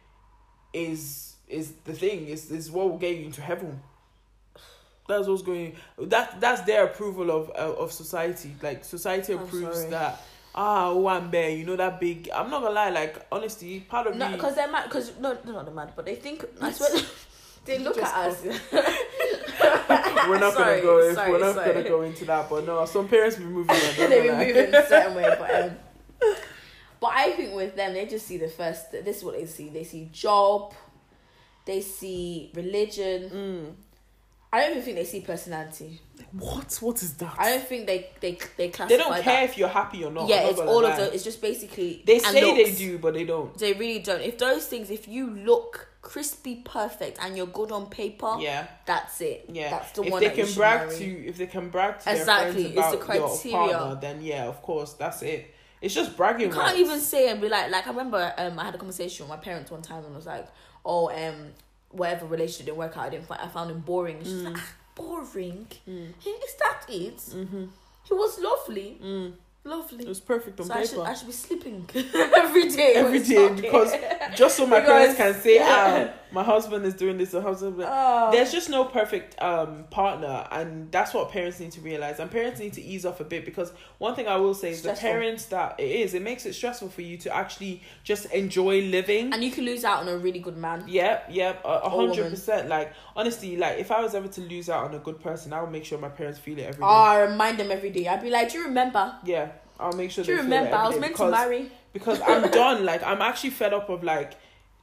is 0.74 1.36
is 1.48 1.72
the 1.86 1.94
thing. 1.94 2.28
Is 2.28 2.52
is 2.52 2.70
what 2.70 2.90
will 2.90 2.98
get 2.98 3.16
you 3.18 3.26
into 3.26 3.42
heaven. 3.42 3.82
That's 5.08 5.28
what's 5.28 5.44
going. 5.44 5.76
That 6.00 6.42
that's 6.42 6.62
their 6.64 6.84
approval 6.86 7.28
of 7.32 7.50
uh, 7.52 7.82
of 7.84 7.92
society. 7.92 8.52
Like 8.62 8.84
society 8.84 9.34
approves 9.34 9.86
that. 9.86 10.20
Ah, 10.58 10.94
one 10.94 11.30
bear, 11.30 11.50
you 11.50 11.66
know 11.66 11.76
that 11.76 12.00
big. 12.00 12.30
I'm 12.34 12.50
not 12.50 12.62
gonna 12.62 12.74
lie. 12.74 12.90
Like 12.90 13.26
honestly, 13.30 13.82
part 13.82 14.08
of 14.08 14.16
No, 14.16 14.30
me. 14.30 14.36
because 14.36 14.56
they're 14.56 14.72
mad. 14.72 14.86
Because 14.86 15.12
no, 15.20 15.34
they're 15.34 15.54
not 15.54 15.76
mad, 15.76 15.92
but 15.96 16.06
they 16.06 16.16
think. 16.16 16.46
I 16.62 16.72
swear, 16.72 16.90
they 17.66 17.80
look 17.80 17.98
at 18.02 18.14
us. 18.16 18.42
we're 20.30 20.40
not 20.40 20.54
Sorry, 20.54 20.80
gonna 20.80 20.82
go. 20.82 21.14
Sorry, 21.14 21.32
we're 21.32 21.40
not 21.40 21.56
sorry. 21.56 21.74
gonna 21.74 21.90
go 21.90 22.02
into 22.04 22.24
that. 22.26 22.50
But 22.50 22.66
no, 22.66 22.86
some 22.86 23.08
parents 23.10 23.36
be 23.36 23.44
moving. 23.44 23.76
they 23.98 24.22
be 24.22 24.32
lie. 24.32 24.46
moving 24.46 24.74
a 24.74 24.88
certain 24.88 25.16
way, 25.16 25.36
but 25.38 25.56
um, 25.64 25.72
but 27.02 27.12
I 27.14 27.32
think 27.34 27.54
with 27.54 27.76
them, 27.76 27.94
they 27.94 28.06
just 28.06 28.26
see 28.26 28.38
the 28.38 28.48
first. 28.48 28.92
This 28.94 29.18
is 29.18 29.24
what 29.26 29.36
they 29.36 29.46
see. 29.46 29.68
They 29.70 29.84
see 29.84 30.10
job, 30.14 30.74
they 31.66 31.82
see 31.82 32.52
religion. 32.56 33.30
Mm. 33.30 33.74
I 34.56 34.62
don't 34.62 34.72
even 34.72 34.84
think 34.84 34.96
they 34.96 35.04
see 35.04 35.20
personality. 35.20 36.00
What? 36.32 36.78
What 36.82 37.04
is 37.04 37.14
that? 37.16 37.36
I 37.38 37.50
don't 37.52 37.68
think 37.68 37.88
they 37.88 38.10
they 38.22 38.38
they 38.56 38.70
classify. 38.70 38.88
they 38.88 39.04
don't 39.04 39.22
care 39.22 39.42
That. 39.42 39.50
if 39.50 39.58
you're 39.58 39.68
happy 39.68 40.04
or 40.06 40.12
not. 40.12 40.30
yeah, 40.30 40.48
it's 40.48 40.60
all 40.60 40.84
lie. 40.84 40.92
of 40.92 40.98
the. 40.98 41.14
It's 41.14 41.26
just 41.26 41.42
basically. 41.42 42.04
They 42.06 42.20
say 42.20 42.64
they 42.64 42.72
do, 42.72 42.98
but 42.98 43.14
they 43.16 43.26
don't. 43.26 43.58
They 43.58 43.74
really 43.74 44.00
don't. 44.00 44.22
If 44.22 44.38
those 44.38 44.66
things, 44.66 44.90
if 44.90 45.10
you 45.10 45.30
look 45.30 45.90
crispy 46.02 46.62
perfect 46.64 47.18
and 47.22 47.36
you're 47.36 47.48
good 47.48 47.72
on 47.74 47.88
paper, 47.88 48.38
Yeah. 48.40 48.68
that's 48.86 49.20
it. 49.22 49.46
Yeah, 49.52 49.72
that's 49.72 49.92
the 49.92 50.04
if 50.04 50.12
one 50.14 50.24
If 50.24 50.36
they 50.36 50.44
can 50.46 50.54
brag 50.54 50.88
marry. 50.88 50.98
to, 51.00 51.26
if 51.28 51.38
they 51.38 51.48
can 51.48 51.70
brag 51.70 52.00
to 52.02 52.12
Exactly, 52.12 52.66
it's 52.78 52.92
the 52.92 52.98
criteria. 52.98 53.58
partner, 53.58 54.00
then 54.00 54.22
yeah, 54.22 54.46
of 54.46 54.62
course, 54.62 54.94
that's 54.94 55.22
it. 55.22 55.54
It's 55.82 55.94
just 55.94 56.16
bragging. 56.16 56.48
You 56.48 56.54
can't 56.54 56.68
rights. 56.68 56.80
even 56.80 57.00
say 57.02 57.30
and 57.30 57.42
be 57.42 57.50
like, 57.50 57.72
like 57.72 57.86
I 57.88 57.90
remember 57.90 58.34
um, 58.38 58.58
I 58.58 58.64
had 58.66 58.76
a 58.76 58.78
conversation 58.78 59.26
with 59.26 59.30
my 59.38 59.42
parents 59.44 59.70
one 59.70 59.82
time 59.82 60.06
and 60.06 60.14
I 60.14 60.16
was 60.16 60.26
like, 60.26 60.48
oh, 60.86 61.10
um, 61.10 61.48
whatever 61.96 62.26
relationship 62.26 62.66
didn't 62.68 62.78
work 62.78 62.98
out, 62.98 63.06
I 63.06 63.10
didn't 63.10 63.26
find, 63.28 63.42
I 63.42 63.48
found 63.48 63.72
him 63.72 63.80
boring. 63.80 64.20
She's 64.24 64.44
like, 64.44 64.58
ah, 64.58 64.74
boring? 64.96 65.68
Mm. 65.90 66.10
Is 66.20 66.56
that 66.60 66.86
it? 66.90 67.18
Mm-hmm. 67.18 67.66
He 68.08 68.14
was 68.14 68.40
lovely, 68.40 68.98
Mm. 69.04 69.34
Lovely. 69.66 70.06
It 70.06 70.08
was 70.08 70.20
perfect 70.20 70.60
on 70.60 70.68
so 70.68 70.74
I 70.74 70.82
should, 70.84 70.90
paper. 70.92 71.02
I 71.08 71.14
should 71.14 71.28
be 71.28 71.34
sleeping 71.34 71.90
every 72.36 72.70
day. 72.70 72.94
Every 72.96 73.20
day 73.20 73.50
because 73.54 73.94
just 74.36 74.58
so 74.58 74.66
my 74.66 74.80
Because- 74.80 75.16
parents 75.16 75.18
can 75.18 75.34
say, 75.42 75.60
ah, 75.62 76.10
my 76.32 76.44
husband 76.44 76.86
is 76.86 76.94
doing 76.94 77.18
this, 77.18 77.34
or 77.34 77.42
husband. 77.42 77.82
Oh. 77.86 78.30
There's 78.32 78.52
just 78.52 78.70
no 78.70 78.86
perfect 78.86 79.42
um 79.42 79.86
partner, 79.90 80.48
and 80.52 80.92
that's 80.92 81.14
what 81.14 81.32
parents 81.32 81.60
need 81.60 81.72
to 81.74 81.82
realize. 81.82 82.20
And 82.20 82.30
parents 82.30 82.60
need 82.60 82.74
to 82.74 82.82
ease 82.82 83.06
off 83.06 83.20
a 83.20 83.24
bit 83.24 83.46
because 83.46 83.72
one 84.00 84.16
thing 84.16 84.28
I 84.28 84.36
will 84.38 84.54
say 84.54 84.72
is 84.72 84.82
the 84.82 84.94
parents 84.94 85.46
that 85.46 85.80
it 85.80 85.90
is, 85.90 86.14
it 86.14 86.22
makes 86.22 86.46
it 86.46 86.54
stressful 86.54 86.90
for 86.90 87.02
you 87.02 87.18
to 87.20 87.34
actually 87.36 87.82
just 88.04 88.26
enjoy 88.28 88.82
living. 88.82 89.34
and 89.34 89.44
you 89.44 89.52
can 89.52 89.64
lose 89.66 89.84
out 89.86 90.00
on 90.02 90.08
a 90.10 90.18
really 90.18 90.40
good 90.40 90.58
man. 90.58 90.84
Yep, 90.88 91.28
yep, 91.32 91.62
a 91.66 91.90
hundred 91.90 92.30
percent. 92.30 92.68
Like 92.70 92.94
honestly, 93.16 93.56
like 93.58 93.80
if 93.80 93.90
I 93.92 94.02
was 94.02 94.14
ever 94.14 94.28
to 94.28 94.42
lose 94.42 94.70
out 94.70 94.86
on 94.86 94.94
a 94.96 95.00
good 95.00 95.20
person, 95.22 95.54
I 95.54 95.62
would 95.62 95.72
make 95.72 95.86
sure 95.86 95.98
my 95.98 96.10
parents 96.10 96.38
feel 96.40 96.58
it 96.58 96.64
every 96.64 96.82
day. 96.82 96.86
Oh, 96.86 96.88
I 96.88 97.22
remind 97.22 97.58
them 97.60 97.72
every 97.72 97.90
day. 97.92 98.08
I'd 98.08 98.22
be 98.22 98.30
like, 98.30 98.52
do 98.52 98.58
you 98.60 98.66
remember? 98.66 99.16
yeah, 99.24 99.52
I'll 99.80 99.94
make 99.94 100.12
sure. 100.12 100.24
Do 100.24 100.32
you 100.32 100.38
they 100.38 100.44
feel 100.44 100.54
it 100.54 100.56
remember? 100.58 100.78
I 100.78 100.88
was 100.88 101.00
meant 101.00 101.14
because, 101.14 101.32
to 101.32 101.38
marry. 101.38 101.72
because 101.94 102.22
I'm 102.22 102.50
done. 102.52 102.86
Like 102.86 103.04
I'm 103.04 103.22
actually 103.22 103.52
fed 103.52 103.74
up 103.74 103.90
of 103.90 104.04
like 104.04 104.34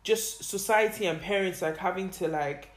just 0.03 0.45
society 0.45 1.07
and 1.07 1.21
parents 1.21 1.63
like 1.63 1.77
having 1.77 2.11
to 2.11 2.29
like 2.29 2.69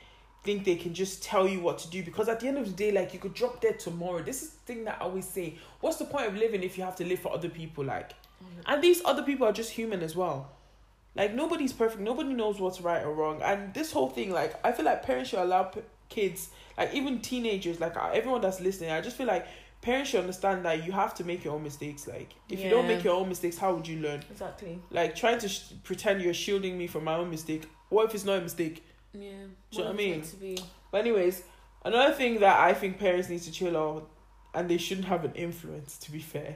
think 0.44 0.64
they 0.64 0.76
can 0.76 0.94
just 0.94 1.24
tell 1.24 1.48
you 1.48 1.60
what 1.60 1.80
to 1.80 1.90
do 1.90 2.04
because 2.04 2.30
at 2.30 2.40
the 2.40 2.48
end 2.48 2.58
of 2.58 2.66
the 2.68 2.72
day 2.72 2.92
like 2.92 3.14
you 3.14 3.20
could 3.20 3.34
drop 3.34 3.60
dead 3.62 3.80
tomorrow 3.80 4.22
this 4.22 4.44
is 4.44 4.50
the 4.52 4.60
thing 4.60 4.84
that 4.84 4.96
i 5.02 5.04
always 5.04 5.28
say 5.28 5.56
what's 5.82 5.98
the 5.98 6.06
point 6.06 6.28
of 6.28 6.36
living 6.36 6.62
if 6.62 6.78
you 6.78 6.84
have 6.84 6.96
to 6.96 7.04
live 7.04 7.18
for 7.18 7.34
other 7.34 7.50
people 7.50 7.84
like 7.84 8.12
mm-hmm. 8.12 8.62
and 8.68 8.84
these 8.84 9.02
other 9.06 9.24
people 9.24 9.48
are 9.48 9.52
just 9.52 9.72
human 9.72 10.04
as 10.04 10.16
well 10.16 10.52
like 11.16 11.34
nobody's 11.34 11.74
perfect 11.74 12.00
nobody 12.00 12.32
knows 12.32 12.60
what's 12.60 12.80
right 12.80 13.04
or 13.04 13.12
wrong 13.12 13.42
and 13.42 13.74
this 13.74 13.92
whole 13.92 14.08
thing 14.08 14.32
like 14.32 14.54
i 14.64 14.72
feel 14.72 14.86
like 14.86 15.02
parents 15.02 15.32
should 15.32 15.40
allow 15.40 15.64
p- 15.64 15.82
kids 16.10 16.50
like 16.78 16.94
even 16.94 17.20
teenagers 17.20 17.80
like 17.80 17.98
everyone 18.14 18.40
that's 18.40 18.62
listening 18.62 18.92
i 18.92 19.02
just 19.02 19.18
feel 19.18 19.26
like 19.26 19.48
parents 19.86 20.10
should 20.10 20.20
understand 20.22 20.66
that 20.66 20.78
you 20.86 20.92
have 20.92 21.14
to 21.20 21.24
make 21.24 21.44
your 21.46 21.54
own 21.56 21.64
mistakes 21.70 22.08
like 22.08 22.30
if 22.50 22.60
you 22.60 22.70
don't 22.76 22.88
make 22.88 23.04
your 23.04 23.16
own 23.20 23.28
mistakes 23.30 23.58
how 23.64 23.70
would 23.76 23.88
you 23.88 23.98
learn 24.00 24.22
Exactly. 24.32 24.80
like 24.90 25.16
trying 25.16 25.40
to 25.40 25.48
sh- 25.48 25.74
pretend 25.84 26.22
you're 26.24 26.34
shielding 26.46 26.76
me 26.78 26.88
from 26.88 27.04
my 27.04 27.16
own 27.22 27.30
mistake 27.30 27.64
what 27.90 28.04
if 28.08 28.16
it's 28.16 28.26
not 28.26 28.38
a 28.40 28.42
mistake 28.42 28.84
Yeah. 29.14 29.30
Do 29.72 29.78
you 29.78 29.84
know 29.84 29.86
what 29.86 29.94
I 29.94 29.98
mean? 30.04 30.12
meant 30.12 30.24
To 30.32 30.36
be. 30.38 30.58
but 30.92 30.98
anyways 31.06 31.44
another 31.84 32.14
thing 32.14 32.40
that 32.40 32.56
i 32.70 32.74
think 32.74 32.92
parents 33.00 33.30
need 33.30 33.42
to 33.44 33.52
chill 33.52 33.76
out 33.78 34.10
and 34.56 34.64
they 34.72 34.78
shouldn't 34.86 35.08
have 35.14 35.24
an 35.30 35.34
influence 35.48 35.98
to 36.00 36.12
be 36.12 36.20
fair 36.20 36.56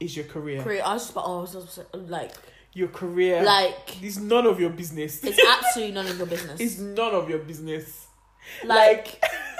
is 0.00 0.16
your 0.16 0.24
career 0.34 0.60
Career. 0.62 0.82
I 0.84 0.94
was 0.94 1.04
just, 1.06 1.16
I 1.16 1.20
was 1.42 1.52
just 1.54 1.78
like, 1.94 2.32
your 2.74 2.88
career 2.88 3.36
like 3.44 4.02
it's 4.02 4.18
none 4.34 4.46
of 4.52 4.58
your 4.58 4.70
business 4.70 5.22
it's 5.22 5.38
absolutely 5.56 5.94
none 5.94 6.06
of 6.12 6.16
your 6.18 6.26
business. 6.34 6.58
it's 6.60 6.78
none 6.78 7.14
of 7.14 7.28
your 7.30 7.38
business 7.50 8.06
like, 8.64 9.06
like 9.20 9.24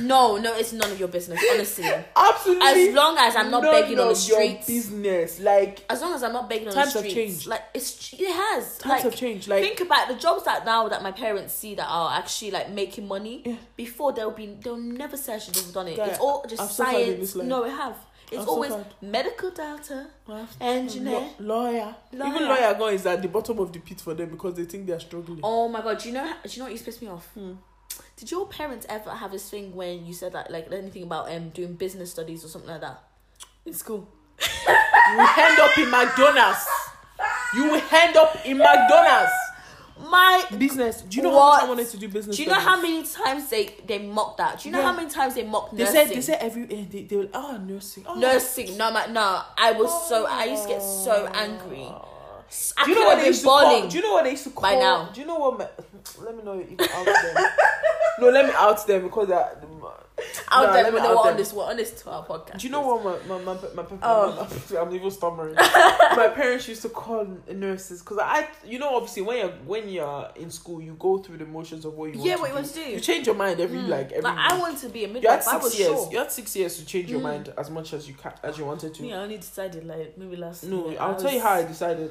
no, 0.00 0.36
no, 0.36 0.56
it's 0.56 0.72
none 0.72 0.90
of 0.90 0.98
your 0.98 1.08
business. 1.08 1.42
Honestly, 1.52 1.84
absolutely 2.16 2.88
as 2.88 2.94
long 2.94 3.16
as 3.18 3.36
I'm 3.36 3.50
not 3.50 3.62
none 3.62 3.72
begging 3.72 3.98
on 3.98 4.08
the 4.08 4.14
streets. 4.14 4.40
None 4.40 4.48
of 4.48 4.68
your 4.68 4.82
business 4.82 5.40
like 5.40 5.84
as 5.88 6.00
long 6.00 6.14
as 6.14 6.22
I'm 6.22 6.32
not 6.32 6.48
begging 6.48 6.68
on 6.68 6.74
the 6.74 6.86
streets. 6.86 6.94
Times 6.94 7.04
have 7.04 7.14
changed. 7.14 7.46
like 7.46 7.62
it's 7.74 8.12
it 8.12 8.32
has. 8.32 8.78
times 8.78 8.90
like, 8.90 9.02
have 9.02 9.16
changed 9.16 9.48
like 9.48 9.62
think 9.62 9.80
about 9.80 10.08
the 10.08 10.14
jobs 10.14 10.44
that 10.44 10.64
now 10.64 10.88
that 10.88 11.02
my 11.02 11.12
parents 11.12 11.54
see 11.54 11.74
that 11.74 11.86
are 11.88 12.16
actually 12.16 12.50
like 12.50 12.70
making 12.70 13.06
money. 13.06 13.42
Yeah. 13.44 13.56
Before 13.76 14.12
they'll 14.12 14.30
be 14.30 14.56
they'll 14.60 14.76
never 14.76 15.16
say 15.16 15.34
I 15.34 15.38
should 15.38 15.56
have 15.56 15.72
done 15.72 15.88
it. 15.88 15.96
Guy, 15.96 16.06
it's 16.06 16.18
all 16.18 16.44
just 16.48 16.62
I've 16.62 16.70
suffered 16.70 16.96
in 16.96 17.20
this 17.20 17.32
science. 17.32 17.48
No, 17.48 17.64
it 17.64 17.70
have. 17.70 17.96
It's 18.32 18.40
I've 18.40 18.48
always 18.48 18.70
suffered. 18.70 18.94
medical 19.02 19.50
doctor, 19.50 20.06
engineer. 20.60 21.28
lawyer. 21.38 21.94
Lawyer. 22.12 22.34
even 22.34 22.48
lawyer 22.48 22.74
going 22.74 22.94
is 22.94 23.06
at 23.06 23.20
the 23.20 23.28
bottom 23.28 23.58
of 23.58 23.72
the 23.72 23.78
pit 23.78 24.00
for 24.00 24.14
them 24.14 24.30
because 24.30 24.54
they 24.54 24.64
think 24.64 24.86
they're 24.86 24.98
struggling 24.98 25.40
Oh 25.42 25.68
my 25.68 25.82
god! 25.82 25.98
Do 25.98 26.08
you 26.08 26.14
know? 26.14 26.32
Do 26.42 26.50
you 26.50 26.58
know 26.58 26.64
what 26.64 26.72
used 26.72 26.84
to 26.84 26.90
piss 26.90 27.02
me 27.02 27.08
off? 27.08 27.26
Hmm. 27.34 27.52
Did 28.16 28.30
your 28.30 28.46
parents 28.46 28.86
ever 28.88 29.10
have 29.10 29.32
this 29.32 29.48
thing 29.50 29.74
when 29.74 30.06
you 30.06 30.14
said 30.14 30.32
that, 30.32 30.50
like 30.50 30.70
anything 30.72 31.02
about 31.02 31.30
um 31.32 31.48
doing 31.50 31.74
business 31.74 32.10
studies 32.12 32.44
or 32.44 32.48
something 32.48 32.70
like 32.70 32.80
that 32.80 33.02
in 33.66 33.72
school? 33.72 34.08
you 34.40 35.26
end 35.38 35.58
up 35.60 35.78
in 35.78 35.88
mcdonald's 35.90 36.66
you 37.54 37.72
end 37.92 38.16
up 38.16 38.36
in 38.44 38.58
mcdonald's 38.58 39.30
My, 40.10 40.42
business. 40.58 41.02
Do 41.02 41.16
you 41.16 41.22
know 41.22 41.30
how 41.30 41.36
What? 41.36 41.52
much 41.54 41.62
I 41.62 41.68
wanted 41.68 41.88
to 41.90 41.96
do 41.98 42.08
business? 42.08 42.36
do 42.36 42.42
you 42.42 42.48
know 42.48 42.54
studies? 42.58 42.68
how 42.68 42.82
many 42.82 43.02
times 43.06 43.48
they 43.48 43.74
they 43.86 43.98
mock 44.00 44.36
that? 44.38 44.58
Do 44.60 44.68
you 44.68 44.72
know 44.72 44.80
Yeah. 44.80 44.86
how 44.90 44.96
many 44.96 45.08
times 45.08 45.34
they 45.36 45.44
mock 45.44 45.70
they 45.70 45.84
nursing? 45.84 45.94
said? 45.94 46.08
They 46.16 46.20
said 46.20 46.38
every 46.40 46.64
eh, 46.64 46.84
they 46.90 47.02
they 47.04 47.16
were 47.16 47.28
oh 47.32 47.56
nursing. 47.58 48.04
Oh. 48.08 48.14
nursing. 48.18 48.76
No, 48.76 48.90
my 48.90 49.06
no. 49.06 49.42
I 49.56 49.70
was 49.72 50.08
so 50.08 50.26
I 50.26 50.44
used 50.46 50.64
to 50.64 50.68
get 50.70 50.82
so 50.82 51.26
angry. 51.32 51.86
I 52.76 52.84
Do 52.84 52.90
you 52.90 52.96
know 52.98 53.06
what 53.06 53.18
they 53.20 53.26
used 53.26 53.42
to 53.42 53.46
call? 53.48 53.88
Do 53.88 53.96
you 53.96 54.02
know 54.02 54.12
what 54.14 54.24
they 54.24 54.30
used 54.32 54.44
to 54.44 54.50
call? 54.50 54.62
by 54.62 54.74
now. 54.74 55.10
Do 55.14 55.20
you 55.20 55.26
know 55.26 55.36
what? 55.36 55.58
My, 55.58 55.68
let 56.24 56.36
me 56.36 56.42
know 56.42 56.54
you 56.54 56.76
them. 56.76 56.86
no, 58.20 58.28
let 58.30 58.46
me 58.46 58.52
out 58.56 58.86
them 58.86 59.02
because 59.02 59.28
that. 59.28 59.62
out 60.50 60.66
Nah, 60.66 60.72
there 60.72 60.84
let 60.84 60.92
me 60.92 61.00
when 61.00 61.02
they 61.02 61.08
out 61.08 61.14
were 61.16 61.20
on 61.22 61.26
them. 61.28 61.36
this 61.38 61.52
on 61.52 61.76
this 61.76 61.90
to 62.02 62.10
our 62.10 62.24
podcast. 62.24 62.58
Do 62.58 62.66
you 62.66 62.72
know 62.72 62.82
what 62.86 63.26
my 63.28 63.38
my 63.38 63.42
my, 63.44 63.54
my, 63.74 63.82
my, 63.82 63.98
Oh. 64.02 64.48
my 64.72 64.80
I'm 64.80 64.94
even 64.94 65.10
stammering. 65.10 65.54
my 65.54 66.30
parents 66.34 66.68
used 66.68 66.82
to 66.82 66.88
call 66.88 67.26
nurses 67.52 68.00
because 68.00 68.18
I 68.22 68.46
you 68.64 68.78
know 68.78 68.94
obviously 68.96 69.22
when 69.22 69.38
you're 69.38 69.50
when 69.66 69.88
you're 69.88 70.28
in 70.36 70.50
school 70.50 70.80
you 70.80 70.94
go 70.98 71.18
through 71.18 71.38
the 71.38 71.46
motions 71.46 71.84
of 71.84 71.94
what 71.94 72.12
you 72.12 72.18
want 72.18 72.28
Yeah, 72.30 72.36
to 72.36 72.40
what 72.42 72.48
you 72.50 72.54
do. 72.54 72.60
want 72.60 72.66
to 72.68 72.74
do. 72.74 72.90
You 72.90 73.00
change 73.00 73.26
your 73.26 73.34
mind 73.34 73.60
every 73.60 73.78
Mm. 73.78 73.88
like 73.88 74.12
every. 74.12 74.22
Like 74.22 74.38
I 74.38 74.58
want 74.58 74.78
to 74.78 74.88
be 74.88 75.04
a 75.04 75.08
you 75.08 75.14
had 75.14 75.22
midwife. 75.40 75.48
I 75.48 75.56
was 75.56 75.72
six 75.72 75.78
years. 75.80 75.90
sure. 76.00 76.12
You 76.12 76.18
had 76.18 76.32
six 76.32 76.56
years 76.56 76.78
to 76.78 76.86
change 76.86 77.10
your 77.10 77.20
Mm. 77.20 77.24
mind 77.24 77.52
as 77.58 77.70
much 77.70 77.92
as 77.92 78.06
you 78.06 78.14
can 78.14 78.32
as 78.44 78.56
you 78.56 78.64
wanted 78.64 78.94
to. 78.94 79.04
Yeah, 79.06 79.16
I 79.18 79.22
only 79.24 79.38
decided 79.38 79.84
like 79.86 80.16
maybe 80.16 80.36
last. 80.36 80.62
No, 80.64 80.90
year. 80.90 80.98
I'll 81.00 81.14
I 81.16 81.18
tell 81.18 81.32
you 81.32 81.40
how 81.40 81.54
I 81.54 81.64
decided. 81.64 82.10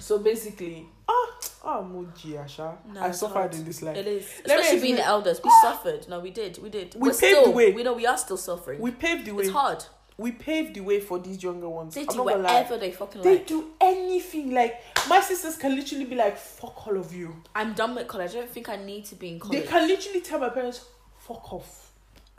So 0.00 0.18
basically, 0.18 0.86
ah, 1.08 1.26
ah, 1.64 1.82
Muji 1.82 2.32
Asha. 2.42 2.76
No, 2.92 3.00
I 3.02 3.10
suffered 3.10 3.34
hard. 3.34 3.54
in 3.54 3.64
this 3.64 3.82
life. 3.82 3.96
It 3.96 4.06
is, 4.06 4.26
Let 4.46 4.56
me 4.58 4.62
especially 4.62 4.80
being 4.80 4.96
the 4.96 5.04
elders. 5.04 5.40
We 5.44 5.50
suffered. 5.62 6.08
No, 6.08 6.20
we 6.20 6.30
did. 6.30 6.58
We 6.62 6.70
did. 6.70 6.94
We 6.94 7.00
We're 7.00 7.08
paved 7.08 7.16
still, 7.18 7.44
the 7.44 7.50
way. 7.50 7.72
We 7.72 7.82
know 7.82 7.92
we 7.92 8.06
are 8.06 8.16
still 8.18 8.36
suffering. 8.36 8.80
We 8.80 8.90
paved 8.92 9.26
the 9.26 9.32
way. 9.32 9.44
it's 9.44 9.52
hard. 9.52 9.84
We 10.16 10.32
paved 10.32 10.74
the 10.74 10.80
way 10.82 11.00
for 11.00 11.18
these 11.18 11.42
younger 11.42 11.68
ones. 11.68 11.94
They 11.94 12.02
I'm 12.02 12.06
do 12.08 12.16
not 12.18 12.26
whatever 12.26 12.76
they 12.76 12.92
fucking 12.92 13.22
They 13.22 13.36
like. 13.38 13.46
do 13.46 13.70
anything. 13.80 14.52
Like 14.52 14.82
my 15.08 15.20
sisters 15.20 15.56
can 15.56 15.74
literally 15.74 16.04
be 16.04 16.14
like, 16.14 16.36
"Fuck 16.36 16.86
all 16.86 16.96
of 16.98 17.14
you." 17.14 17.36
I'm 17.54 17.72
done 17.74 17.94
with 17.94 18.06
college. 18.08 18.32
I 18.32 18.40
don't 18.40 18.50
think 18.50 18.68
I 18.68 18.76
need 18.76 19.06
to 19.06 19.14
be 19.14 19.28
in 19.30 19.40
college. 19.40 19.62
They 19.62 19.66
can 19.66 19.88
literally 19.88 20.20
tell 20.20 20.38
my 20.40 20.50
parents, 20.50 20.84
"Fuck 21.20 21.52
off," 21.54 21.92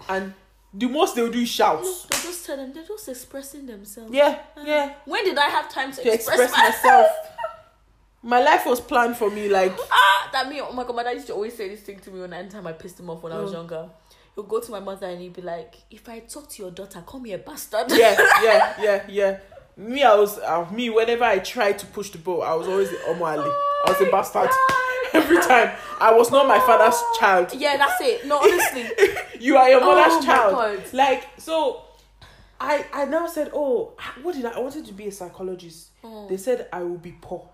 and 0.10 0.34
the 0.74 0.88
most 0.88 1.16
they'll 1.16 1.32
do 1.32 1.40
is 1.40 1.50
shout. 1.50 1.82
No, 1.84 1.94
they 2.10 2.18
just 2.18 2.46
tell 2.46 2.58
them 2.58 2.72
they're 2.74 2.84
just 2.86 3.08
expressing 3.10 3.66
themselves. 3.66 4.14
Yeah, 4.14 4.40
yeah. 4.64 4.94
When 5.06 5.24
did 5.26 5.38
I 5.38 5.50
have 5.50 5.70
time 5.70 5.92
to, 5.92 6.02
To 6.02 6.14
express, 6.14 6.40
express 6.40 6.84
myself? 6.84 7.08
My 8.24 8.40
life 8.40 8.66
was 8.68 8.80
planned 8.80 9.18
for 9.18 9.32
me. 9.32 9.50
Like 9.50 9.74
Ah, 9.92 10.30
that 10.32 10.48
me. 10.48 10.62
Oh 10.62 10.72
my 10.72 10.84
god, 10.84 10.96
my 10.96 11.02
dad 11.04 11.14
used 11.14 11.28
to 11.28 11.34
always 11.34 11.58
say 11.58 11.68
this 11.70 11.82
thing 11.82 12.00
to 12.02 12.12
me 12.12 12.22
when 12.22 12.32
anytime 12.34 12.68
I 12.68 12.74
pissed 12.74 13.00
him 13.00 13.10
off 13.10 13.24
when 13.24 13.34
I 13.34 13.40
was 13.42 13.50
Mm. 13.52 13.56
younger. 13.56 13.90
He'll 14.36 14.44
go 14.46 14.60
to 14.62 14.72
my 14.72 14.80
mother 14.80 15.08
and 15.08 15.20
he'd 15.20 15.34
be 15.34 15.42
like, 15.42 15.74
"If 15.90 16.08
I 16.08 16.20
talk 16.20 16.48
to 16.52 16.62
your 16.62 16.72
daughter, 16.72 17.02
call 17.06 17.20
me 17.20 17.34
a 17.34 17.40
bastard." 17.40 17.92
yeah, 17.92 18.16
yeah, 18.44 18.74
yeah, 18.82 19.04
yeah. 19.10 19.40
Me, 19.76 20.04
I 20.04 20.14
was 20.16 20.38
uh, 20.38 20.68
me. 20.72 20.90
Whenever 20.92 21.24
I 21.24 21.40
tried 21.40 21.80
to 21.80 21.86
push 21.88 22.12
the 22.12 22.20
boat, 22.20 22.42
I 22.42 22.54
was 22.54 22.68
always 22.68 22.90
the 22.92 22.98
Omo 22.98 23.22
Ali. 23.22 23.50
I 23.50 23.86
was 23.92 24.00
a 24.08 24.12
bastard 24.12 24.50
every 25.14 25.38
time. 25.42 25.72
I 26.00 26.14
was 26.14 26.32
not 26.32 26.48
my 26.48 26.60
father's 26.60 27.00
child. 27.20 27.54
Yeah, 27.58 27.78
that's 27.78 28.02
it. 28.02 28.26
No, 28.26 28.38
honestly. 28.40 28.90
You 29.40 29.58
are 29.58 29.70
your 29.70 29.82
mother's 29.82 30.14
Oh 30.14 30.22
child. 30.24 30.94
Like 30.94 31.28
so, 31.38 31.84
I 32.60 32.86
I 32.94 33.06
now 33.06 33.26
said, 33.28 33.50
oh, 33.54 33.94
what 34.22 34.36
did 34.36 34.46
I? 34.46 34.52
I 34.52 34.60
wanted 34.60 34.86
to 34.86 34.94
be 34.94 35.08
a 35.08 35.12
psychologist. 35.12 35.90
Oh. 36.04 36.28
They 36.28 36.38
said 36.38 36.68
I 36.72 36.84
will 36.84 36.98
be 37.00 37.16
poor. 37.22 37.50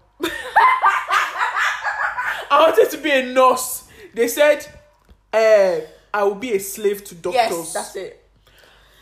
I 2.49 2.59
wanted 2.69 2.89
to 2.91 2.97
be 2.97 3.11
a 3.11 3.25
nurse. 3.33 3.87
They 4.13 4.27
said, 4.27 4.65
uh, 5.33 5.79
I 6.13 6.23
will 6.23 6.35
be 6.35 6.53
a 6.53 6.59
slave 6.59 7.03
to 7.05 7.15
doctors. 7.15 7.33
yes, 7.51 7.73
that's 7.73 7.95
it. 7.95 8.23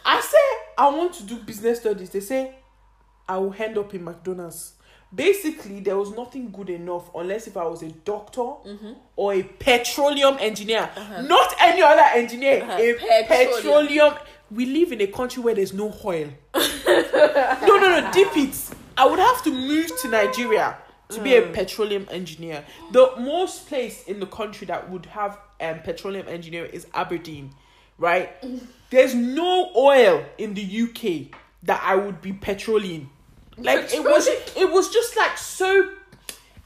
I 0.05 0.21
say 0.21 0.37
I 0.77 0.89
want 0.89 1.13
to 1.15 1.23
do 1.23 1.37
business 1.39 1.79
studies. 1.79 2.09
They 2.11 2.19
say 2.19 2.55
I 3.27 3.37
will 3.37 3.53
end 3.57 3.77
up 3.77 3.93
in 3.93 4.03
McDonald's. 4.03 4.73
Basically 5.15 5.79
there 5.79 5.97
was 5.97 6.11
nothing 6.15 6.51
good 6.51 6.69
enough 6.69 7.09
unless 7.15 7.47
if 7.47 7.55
I 7.57 7.63
was 7.65 7.81
a 7.83 7.89
doctor 7.91 8.41
Mm-hmm. 8.41 8.93
or 9.15 9.33
a 9.33 9.43
petroleum 9.43 10.37
engineer, 10.39 10.89
not 11.23 11.53
any 11.59 11.81
other 11.81 12.01
engineer, 12.13 12.63
Uh-huh. 12.63 12.77
a 12.79 12.93
Petroleum. 13.23 13.27
petroleum. 13.27 14.13
We 14.51 14.65
live 14.67 14.91
in 14.91 15.01
a 15.01 15.07
country 15.07 15.41
where 15.41 15.55
there's 15.55 15.73
no 15.73 15.93
oil. 16.03 16.29
no, 16.53 17.77
no, 17.77 17.99
no, 18.01 18.11
deep 18.11 18.27
it. 18.35 18.55
I 18.97 19.05
would 19.07 19.19
have 19.19 19.43
to 19.43 19.51
move 19.51 19.89
to 20.01 20.07
Nigeria 20.07 20.77
to 21.09 21.21
be 21.21 21.31
Mm. 21.31 21.49
a 21.49 21.53
petroleum 21.53 22.07
engineer. 22.11 22.63
The 22.91 23.11
most 23.19 23.67
place 23.67 24.03
in 24.03 24.19
the 24.19 24.25
country 24.25 24.65
that 24.67 24.89
would 24.89 25.05
have 25.07 25.37
um, 25.61 25.79
petroleum 25.79 26.27
engineer 26.27 26.65
is 26.65 26.87
Aberdeen, 26.93 27.53
right? 27.97 28.29
There's 28.89 29.13
no 29.15 29.71
oil 29.75 30.23
in 30.37 30.53
the 30.53 30.63
UK 30.83 31.37
that 31.63 31.81
I 31.83 31.95
would 31.95 32.21
be 32.21 32.33
petroleum. 32.33 33.09
Like 33.57 33.93
it 33.93 34.03
was, 34.03 34.27
it 34.27 34.71
was 34.71 34.89
just 34.89 35.15
like 35.15 35.37
so. 35.37 35.89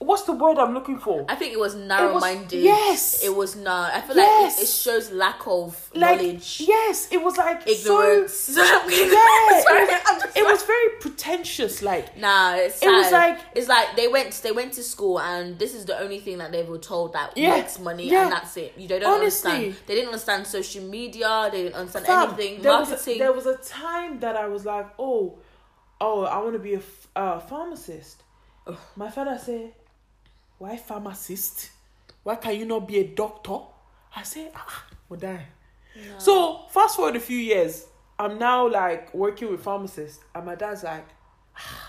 What's 0.02 0.23
the 0.23 0.32
word 0.32 0.58
I'm 0.58 0.73
looking 0.73 0.97
for? 0.97 1.25
I 1.28 1.36
think 1.36 1.52
it 1.52 1.60
was 1.60 1.75
narrow 1.75 2.21
minded. 2.21 2.63
yes. 2.63 3.21
It 3.21 3.36
was 3.36 3.58
not. 3.58 3.93
I 3.93 3.99
feel 3.99 4.15
Yes. 4.15 4.54
like 4.56 4.62
it, 4.62 4.63
it 4.63 4.71
shows 4.71 5.12
lack 5.12 5.45
of 5.45 5.91
like 5.93 6.21
knowledge, 6.21 6.62
yes, 6.65 7.10
it 7.12 7.21
was 7.21 7.36
like 7.36 7.67
ignorance. 7.67 8.34
So, 8.34 8.62
yeah, 8.63 8.80
it, 8.88 10.06
was, 10.23 10.36
it 10.38 10.45
was 10.45 10.63
very 10.63 10.89
pretentious. 11.02 11.82
Like 11.82 12.15
Nah, 12.17 12.56
it's 12.56 12.82
It 12.82 12.88
was 12.88 13.12
like- 13.12 13.39
it's 13.54 13.67
like 13.67 13.97
they 13.97 14.08
went 14.08 14.32
they 14.41 14.54
went 14.54 14.71
to 14.75 14.84
school 14.84 15.19
and 15.19 15.60
this 15.60 15.75
is 15.75 15.84
the 15.84 15.99
only 15.99 16.19
thing 16.19 16.38
that 16.38 16.54
they 16.54 16.63
were 16.63 16.78
told 16.78 17.12
that 17.12 17.38
Yeah, 17.38 17.58
makes 17.58 17.78
money 17.78 18.10
yeah. 18.10 18.23
and 18.23 18.32
that's 18.32 18.56
it. 18.56 18.73
You 18.78 18.88
they 18.88 18.99
don't 18.99 19.19
Honestly. 19.19 19.52
understand. 19.52 19.75
They 19.86 19.95
didn't 19.95 20.08
understand 20.08 20.47
social 20.47 20.84
media. 20.86 21.49
They 21.52 21.63
didn't 21.63 21.75
understand 21.75 22.06
anything. 22.08 22.62
there 22.62 22.71
was, 22.80 23.06
a, 23.06 23.17
there 23.17 23.34
was 23.34 23.45
a 23.47 23.58
time 23.58 24.21
that 24.21 24.38
I 24.38 24.47
was 24.47 24.65
like, 24.65 24.88
oh, 24.97 25.39
oh, 26.01 26.23
I 26.23 26.38
want 26.39 26.53
to 26.53 26.59
be 26.59 26.75
a, 26.75 26.81
uh, 27.15 27.39
pharmacist. 27.39 28.23
Ugh. 28.67 28.77
My 28.95 29.09
father 29.09 29.38
said, 29.38 29.73
why 30.57 30.77
pharmacist? 30.77 31.71
Why 32.23 32.35
can 32.35 32.57
you 32.57 32.65
not 32.65 32.88
be 32.88 32.99
a 32.99 33.07
doctor? 33.07 33.59
I 34.15 34.23
said, 34.23 34.51
ah, 34.55 34.85
we'll 35.07 35.19
die. 35.19 35.45
So 36.17 36.65
fast 36.69 36.95
forward 36.95 37.15
a 37.15 37.19
few 37.19 37.38
years, 37.38 37.85
I'm 38.17 38.38
now 38.38 38.67
like 38.69 39.13
working 39.13 39.51
with 39.51 39.62
pharmacists, 39.62 40.23
and 40.33 40.45
my 40.45 40.55
dad's 40.55 40.83
like, 40.83 41.05
ah, 41.57 41.88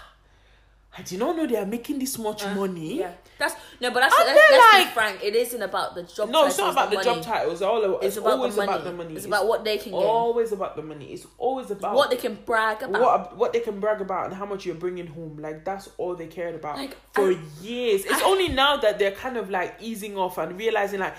I 0.99 1.03
did 1.03 1.21
not 1.21 1.37
know 1.37 1.47
they 1.47 1.57
are 1.57 1.65
making 1.65 2.01
this 2.01 2.19
much 2.19 2.45
money. 2.47 2.99
Uh, 3.05 3.07
yeah, 3.07 3.13
that's 3.39 3.55
no, 3.81 3.91
but 3.93 4.01
that's 4.01 4.19
And 4.19 4.27
let's, 4.27 4.51
let's 4.51 4.75
like- 4.75 4.87
be 4.89 4.91
frank. 4.93 5.21
It 5.23 5.37
isn't 5.37 5.63
about 5.63 5.95
the 5.95 6.03
job. 6.03 6.31
No, 6.31 6.47
it's 6.47 6.59
not 6.59 6.73
about 6.73 6.91
the, 6.91 6.97
money. 6.97 7.05
job 7.05 7.23
title. 7.23 7.53
It's 7.53 7.63
all. 7.63 7.95
It's, 7.99 8.07
It's 8.07 8.17
about 8.17 8.33
always 8.33 8.57
the 8.57 8.67
money. 8.67 8.73
about 8.73 8.85
the 8.85 8.93
money. 8.93 9.15
It's 9.15 9.25
about 9.25 9.47
what 9.47 9.65
they 9.65 9.79
can 9.79 9.93
get, 9.93 9.99
always 9.99 10.51
about 10.51 10.75
the 10.75 10.83
money. 10.83 11.13
It's 11.13 11.27
always 11.39 11.71
about 11.71 11.95
what 11.95 12.11
they 12.11 12.17
can 12.17 12.39
brag 12.45 12.83
about. 12.83 13.01
what 13.01 13.37
what 13.37 13.53
they 13.53 13.61
can 13.61 13.79
brag 13.79 14.01
about 14.01 14.27
and 14.27 14.35
how 14.35 14.47
much 14.47 14.67
you're 14.67 14.75
bringing 14.75 15.07
home. 15.07 15.39
Like 15.41 15.65
that's 15.65 15.89
all 15.97 16.17
they 16.17 16.27
cared 16.27 16.57
about 16.57 16.77
Like, 16.77 16.97
for 17.15 17.31
I- 17.31 17.39
years. 17.63 18.05
It's 18.05 18.21
I- 18.21 18.25
only 18.27 18.49
now 18.49 18.77
that 18.79 18.99
they're 18.99 19.13
kind 19.13 19.37
of 19.37 19.49
like 19.49 19.77
easing 19.81 20.19
off 20.19 20.39
and 20.39 20.59
realizing 20.59 20.99
like, 20.99 21.15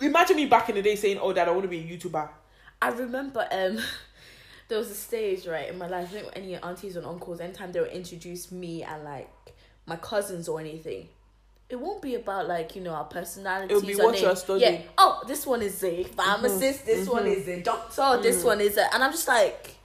imagine 0.00 0.36
me 0.36 0.46
back 0.46 0.70
in 0.70 0.74
the 0.76 0.82
day 0.82 0.96
saying, 0.96 1.18
"Oh, 1.20 1.34
Dad, 1.34 1.48
I 1.48 1.50
want 1.50 1.64
to 1.64 1.68
be 1.68 1.80
a 1.80 1.84
YouTuber." 1.98 2.28
I 2.80 2.88
remember 2.88 3.46
um 3.52 3.78
there 4.72 4.78
was 4.78 4.90
a 4.90 4.94
stage 4.94 5.46
right 5.46 5.68
in 5.68 5.76
my 5.76 5.86
life. 5.86 6.08
I 6.08 6.20
think 6.20 6.28
any 6.34 6.56
aunties 6.56 6.96
and 6.96 7.04
uncles, 7.04 7.40
anytime 7.40 7.72
they 7.72 7.80
would 7.80 7.90
introduce 7.90 8.50
me 8.50 8.82
and 8.82 9.04
like 9.04 9.28
my 9.84 9.96
cousins 9.96 10.48
or 10.48 10.60
anything, 10.60 11.08
it 11.68 11.78
won't 11.78 12.00
be 12.00 12.14
about 12.14 12.48
like 12.48 12.74
you 12.74 12.80
know 12.80 12.94
our 12.94 13.04
personalities. 13.04 13.76
It'll 13.76 13.86
be 13.86 14.00
or 14.00 14.06
what 14.06 14.18
you're 14.18 14.34
studying. 14.34 14.72
Yeah. 14.72 14.86
Oh, 14.96 15.22
this 15.28 15.46
one 15.46 15.60
is 15.60 15.84
a 15.84 16.04
pharmacist. 16.04 16.80
Mm-hmm. 16.80 16.86
This 16.86 17.06
one 17.06 17.24
mm-hmm. 17.24 17.40
is 17.40 17.48
a 17.48 17.62
doctor. 17.62 18.22
This 18.22 18.38
mm-hmm. 18.38 18.46
one 18.46 18.60
is 18.62 18.78
a, 18.78 18.94
and 18.94 19.04
I'm 19.04 19.12
just 19.12 19.28
like, 19.28 19.76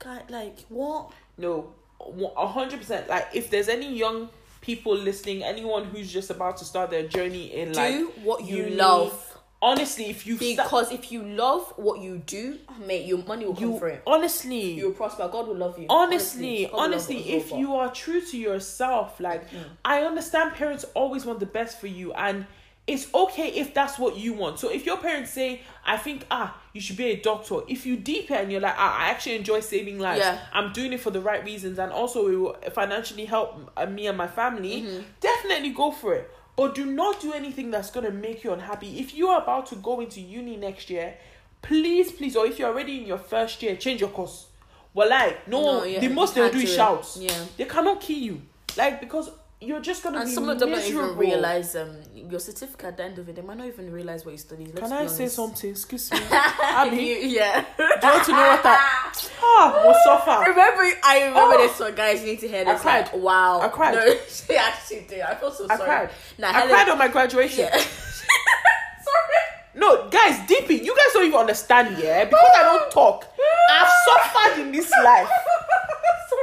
God, 0.00 0.24
like 0.28 0.58
what? 0.70 1.12
No, 1.38 1.72
a 2.00 2.48
hundred 2.48 2.80
percent. 2.80 3.08
Like 3.08 3.28
if 3.32 3.48
there's 3.48 3.68
any 3.68 3.96
young 3.96 4.28
people 4.60 4.96
listening, 4.96 5.44
anyone 5.44 5.84
who's 5.84 6.12
just 6.12 6.30
about 6.30 6.56
to 6.56 6.64
start 6.64 6.90
their 6.90 7.06
journey 7.06 7.54
in 7.54 7.74
like 7.74 7.94
Do 7.94 8.12
what 8.24 8.44
you 8.44 8.56
uni, 8.56 8.74
love. 8.74 9.35
Honestly, 9.62 10.04
if 10.10 10.26
you 10.26 10.36
Because 10.36 10.92
if 10.92 11.10
you 11.10 11.22
love 11.22 11.72
what 11.76 12.00
you 12.00 12.18
do, 12.18 12.58
mate, 12.86 13.06
your 13.06 13.18
money 13.24 13.46
will 13.46 13.54
come 13.54 13.62
you 13.72 13.78
for 13.78 13.88
it. 13.88 14.02
honestly 14.06 14.72
You 14.74 14.86
will 14.88 14.92
prosper. 14.94 15.28
God 15.32 15.48
will 15.48 15.56
love 15.56 15.78
you. 15.78 15.86
honestly 15.88 16.64
love 16.66 16.74
honestly 16.74 17.32
if 17.32 17.50
you 17.52 17.74
are 17.74 17.90
true 17.90 18.20
to 18.20 18.36
yourself 18.36 19.18
like 19.20 19.50
Mm. 19.50 19.64
i 19.84 20.02
understand 20.02 20.52
parents 20.54 20.84
always 20.94 21.24
want 21.24 21.40
the 21.40 21.46
best 21.46 21.80
for 21.80 21.86
you 21.86 22.12
and 22.12 22.46
it's 22.86 23.12
okay 23.14 23.48
if 23.48 23.72
that's 23.74 23.98
what 23.98 24.16
you 24.16 24.32
want 24.32 24.58
so 24.58 24.68
if 24.70 24.84
your 24.86 24.96
parents 24.98 25.30
say 25.32 25.60
i 25.84 25.96
think 25.96 26.24
ah 26.30 26.56
you 26.72 26.80
should 26.80 26.96
be 26.96 27.06
a 27.06 27.16
doctor 27.20 27.56
if 27.68 27.84
you 27.86 27.96
deep 27.96 28.30
it 28.30 28.40
and 28.40 28.52
you're 28.52 28.60
like 28.60 28.74
ah, 28.76 28.98
i 29.00 29.08
actually 29.10 29.36
enjoy 29.36 29.60
saving 29.60 29.98
lives 29.98 30.20
Yeah. 30.20 30.38
i'm 30.52 30.72
doing 30.72 30.92
it 30.92 31.00
for 31.00 31.10
the 31.10 31.20
right 31.20 31.42
reasons 31.44 31.78
and 31.78 31.90
also 31.92 32.28
it 32.28 32.36
will 32.36 32.56
financially 32.72 33.24
help 33.24 33.48
uh, 33.76 33.86
me 33.86 34.06
and 34.06 34.16
my 34.18 34.28
family 34.28 34.82
Mm-hmm. 34.82 35.02
definitely 35.20 35.70
go 35.70 35.90
for 35.90 36.14
it 36.14 36.30
but 36.56 36.74
do 36.74 36.86
not 36.86 37.20
do 37.20 37.32
anything 37.32 37.70
that's 37.70 37.90
going 37.90 38.06
to 38.06 38.12
make 38.12 38.42
you 38.42 38.52
unhappy. 38.52 38.98
If 38.98 39.14
you 39.14 39.28
are 39.28 39.42
about 39.42 39.66
to 39.66 39.76
go 39.76 40.00
into 40.00 40.20
uni 40.20 40.56
next 40.56 40.90
year 40.90 41.14
please 41.62 42.12
please 42.12 42.36
or 42.36 42.46
if 42.46 42.58
you're 42.58 42.68
already 42.68 43.00
in 43.00 43.06
your 43.06 43.18
first 43.18 43.62
year 43.62 43.76
change 43.76 44.00
your 44.00 44.10
course. 44.10 44.46
Well 44.94 45.10
like 45.10 45.46
no, 45.48 45.60
No, 45.80 45.84
yeah, 45.84 46.00
the 46.00 46.08
most 46.08 46.34
they'll 46.34 46.50
do 46.50 46.58
is 46.58 46.74
shouts 46.74 47.18
Yeah. 47.20 47.44
they 47.56 47.64
cannot 47.64 48.00
kill 48.00 48.18
you. 48.18 48.42
Like 48.76 49.00
because 49.00 49.30
you're 49.60 49.80
just 49.80 50.02
gonna 50.02 50.18
And 50.20 50.28
be 50.28 50.34
some 50.34 50.48
of 50.50 50.58
them 50.60 50.70
don't 50.70 50.84
even 50.84 51.16
realize 51.16 51.74
um 51.76 51.96
your 52.14 52.40
certificate 52.40 52.84
at 52.88 52.96
the 52.98 53.04
end 53.04 53.18
of 53.18 53.28
it. 53.28 53.36
They 53.36 53.42
might 53.42 53.56
not 53.56 53.66
even 53.68 53.90
realize 53.90 54.24
what 54.24 54.32
you 54.32 54.38
studied. 54.38 54.68
Let's 54.74 54.80
can 54.80 54.92
i 54.92 55.06
say 55.06 55.28
something 55.28 55.70
excuse 55.70 56.12
me 56.12 56.18
abby 56.30 56.96
You- 56.96 57.16
yeah. 57.38 57.64
do 57.76 57.82
you 57.82 57.88
want 58.12 58.24
to 58.26 58.32
know 58.32 58.48
what 58.48 58.62
that 58.62 59.30
ah 59.42 59.82
will 59.84 59.94
suffer 60.04 60.50
remember, 60.50 60.82
I 61.02 61.24
remember 61.28 61.54
Oh. 61.56 61.66
this 61.66 61.80
one, 61.80 61.94
guys. 61.94 62.20
You 62.20 62.26
need 62.32 62.40
to 62.40 62.48
hear 62.48 62.64
this. 62.64 62.80
I 62.80 62.82
cried. 62.82 63.04
Like, 63.12 63.22
wow. 63.22 63.60
I 63.62 63.68
cried. 63.68 63.94
No, 63.94 64.16
she 64.28 64.56
actually 64.56 65.06
did. 65.08 65.20
I 65.22 65.34
feel 65.36 65.50
so 65.50 65.66
i 65.70 65.76
sorry. 65.76 65.88
cried 65.88 66.10
Now, 66.38 66.48
i 66.50 66.52
Helen- 66.52 66.68
cried 66.70 66.88
on 66.90 66.98
my 66.98 67.08
graduation 67.08 67.60
Yeah. 67.64 67.78
sorry. 69.08 69.42
no 69.74 70.08
guys 70.10 70.46
deepy 70.46 70.76
you 70.76 70.94
guys 70.94 71.12
don't 71.14 71.24
even 71.24 71.38
understand 71.40 71.96
yeah 72.02 72.24
because 72.24 72.50
i 72.56 72.62
don't 72.62 72.90
talk 72.90 73.24
i've 73.70 73.88
suffered 74.06 74.60
in 74.62 74.72
this 74.72 74.90
life 75.04 75.28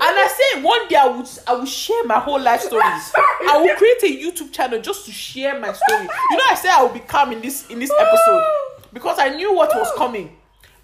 and 0.05 0.19
I 0.19 0.27
said 0.27 0.63
one 0.63 0.87
day 0.89 0.95
I 0.97 1.07
would 1.07 1.27
I 1.47 1.53
will 1.53 1.65
share 1.65 2.03
my 2.03 2.19
whole 2.19 2.39
life 2.41 2.61
stories. 2.61 2.83
I 3.49 3.57
will 3.61 3.75
create 3.75 4.03
a 4.03 4.23
YouTube 4.23 4.51
channel 4.51 4.81
just 4.81 5.05
to 5.05 5.11
share 5.11 5.57
my 5.59 5.71
story. 5.71 6.01
You 6.03 6.37
know 6.37 6.43
I 6.49 6.55
said 6.55 6.71
I 6.71 6.83
will 6.83 6.93
be 6.93 6.99
calm 6.99 7.31
in 7.31 7.41
this 7.41 7.69
in 7.69 7.79
this 7.79 7.91
episode 7.97 8.43
because 8.93 9.17
I 9.19 9.29
knew 9.29 9.53
what 9.53 9.69
was 9.73 9.91
coming. 9.97 10.35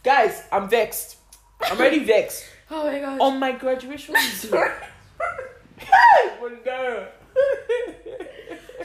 Guys, 0.04 0.44
I'm 0.52 0.70
vexed. 0.70 1.18
I'm 1.62 1.78
already 1.78 2.00
vexed. 2.06 2.46
Oh 2.72 2.86
my 2.86 3.00
gosh. 3.00 3.20
On 3.20 3.40
my 3.40 3.52
graduation 3.52 4.16
day. 4.16 4.72
Oh 6.42 6.58
Girl. 6.64 7.08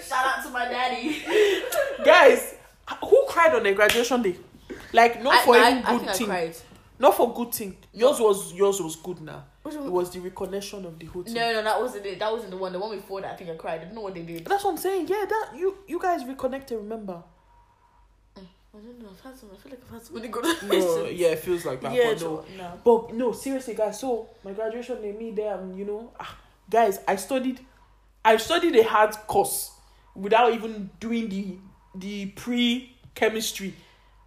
Shout 0.02 0.26
out 0.26 0.44
to 0.44 0.50
my 0.50 0.66
daddy. 0.68 1.22
Guys, 2.04 2.54
who 3.08 3.24
cried 3.28 3.54
on 3.54 3.62
their 3.62 3.74
graduation 3.74 4.22
day? 4.22 4.36
Like 4.92 5.22
not 5.22 5.34
I, 5.34 5.44
for 5.44 5.54
I, 5.56 5.70
any 5.70 5.82
I 5.84 5.98
good 5.98 6.14
thing. 6.16 6.26
cried. 6.26 6.56
Not 6.98 7.16
for 7.16 7.32
good 7.32 7.52
thing. 7.52 7.76
Yours 7.92 8.18
was 8.20 8.52
yours 8.52 8.80
was 8.80 8.96
good 8.96 9.20
now. 9.20 9.44
Which 9.64 9.76
It 9.76 9.80
was 9.80 10.10
the 10.10 10.20
recognition 10.20 10.84
of 10.84 10.98
the 10.98 11.06
whole 11.06 11.22
thing. 11.22 11.32
No, 11.32 11.52
no, 11.54 11.62
that 11.62 11.80
wasn't 11.80 12.04
it. 12.04 12.18
That 12.18 12.30
wasn't 12.30 12.50
the 12.50 12.58
one. 12.58 12.70
The 12.70 12.78
one 12.78 12.94
before 12.94 13.22
that, 13.22 13.32
I 13.32 13.36
think 13.36 13.48
I 13.48 13.54
cried. 13.54 13.80
I 13.80 13.84
don't 13.84 13.94
know 13.94 14.02
what 14.02 14.14
they 14.14 14.20
did. 14.20 14.44
That's 14.44 14.62
what 14.62 14.72
I'm 14.72 14.76
saying. 14.76 15.08
Yeah, 15.08 15.24
that 15.26 15.52
you 15.56 15.78
you 15.86 15.98
guys 15.98 16.22
reconnected. 16.26 16.76
Remember? 16.76 17.22
I 18.36 18.40
don't 18.76 19.02
know. 19.02 19.08
I've 19.10 19.20
had 19.20 19.38
some. 19.38 19.48
I 19.54 19.56
feel 19.56 19.70
like 19.70 19.80
I've 19.86 19.94
had 19.94 20.02
so 20.02 20.14
many 20.14 20.28
good 20.28 20.44
No, 20.64 21.06
yeah, 21.06 21.28
it 21.28 21.38
feels 21.38 21.64
like 21.64 21.80
that. 21.80 21.94
Yeah, 21.94 22.12
but 22.12 22.20
no. 22.20 22.44
no. 22.58 22.72
But 22.84 23.14
no, 23.14 23.32
seriously, 23.32 23.74
guys. 23.74 24.00
So 24.00 24.28
my 24.44 24.52
graduation, 24.52 25.00
they 25.00 25.12
me 25.12 25.30
there, 25.30 25.56
and 25.56 25.78
you 25.78 25.86
know, 25.86 26.12
ah, 26.20 26.36
guys, 26.68 26.98
I 27.08 27.16
studied, 27.16 27.60
I 28.22 28.36
studied 28.36 28.76
a 28.76 28.82
hard 28.82 29.12
course 29.26 29.70
without 30.14 30.52
even 30.52 30.90
doing 31.00 31.30
the 31.30 31.56
the 31.94 32.26
pre 32.26 32.94
chemistry. 33.14 33.74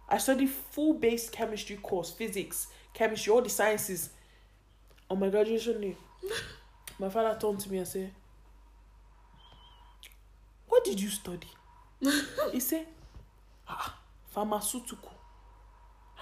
I 0.08 0.18
studied 0.18 0.50
full 0.50 0.94
based 0.94 1.30
chemistry 1.30 1.76
course, 1.76 2.10
physics, 2.10 2.66
chemistry, 2.92 3.32
all 3.32 3.42
the 3.42 3.50
sciences. 3.50 4.10
On 5.10 5.18
my 5.18 5.28
graduation 5.28 5.80
day, 5.80 5.96
my 6.98 7.08
father 7.08 7.38
turned 7.40 7.60
to 7.60 7.70
me 7.70 7.78
and 7.78 7.88
said, 7.88 8.10
"What 10.66 10.84
did 10.84 11.00
you 11.00 11.08
study?" 11.08 11.48
he 12.52 12.60
said, 12.60 12.86
"Ah, 13.68 13.98
pharmaceutical." 14.26 15.12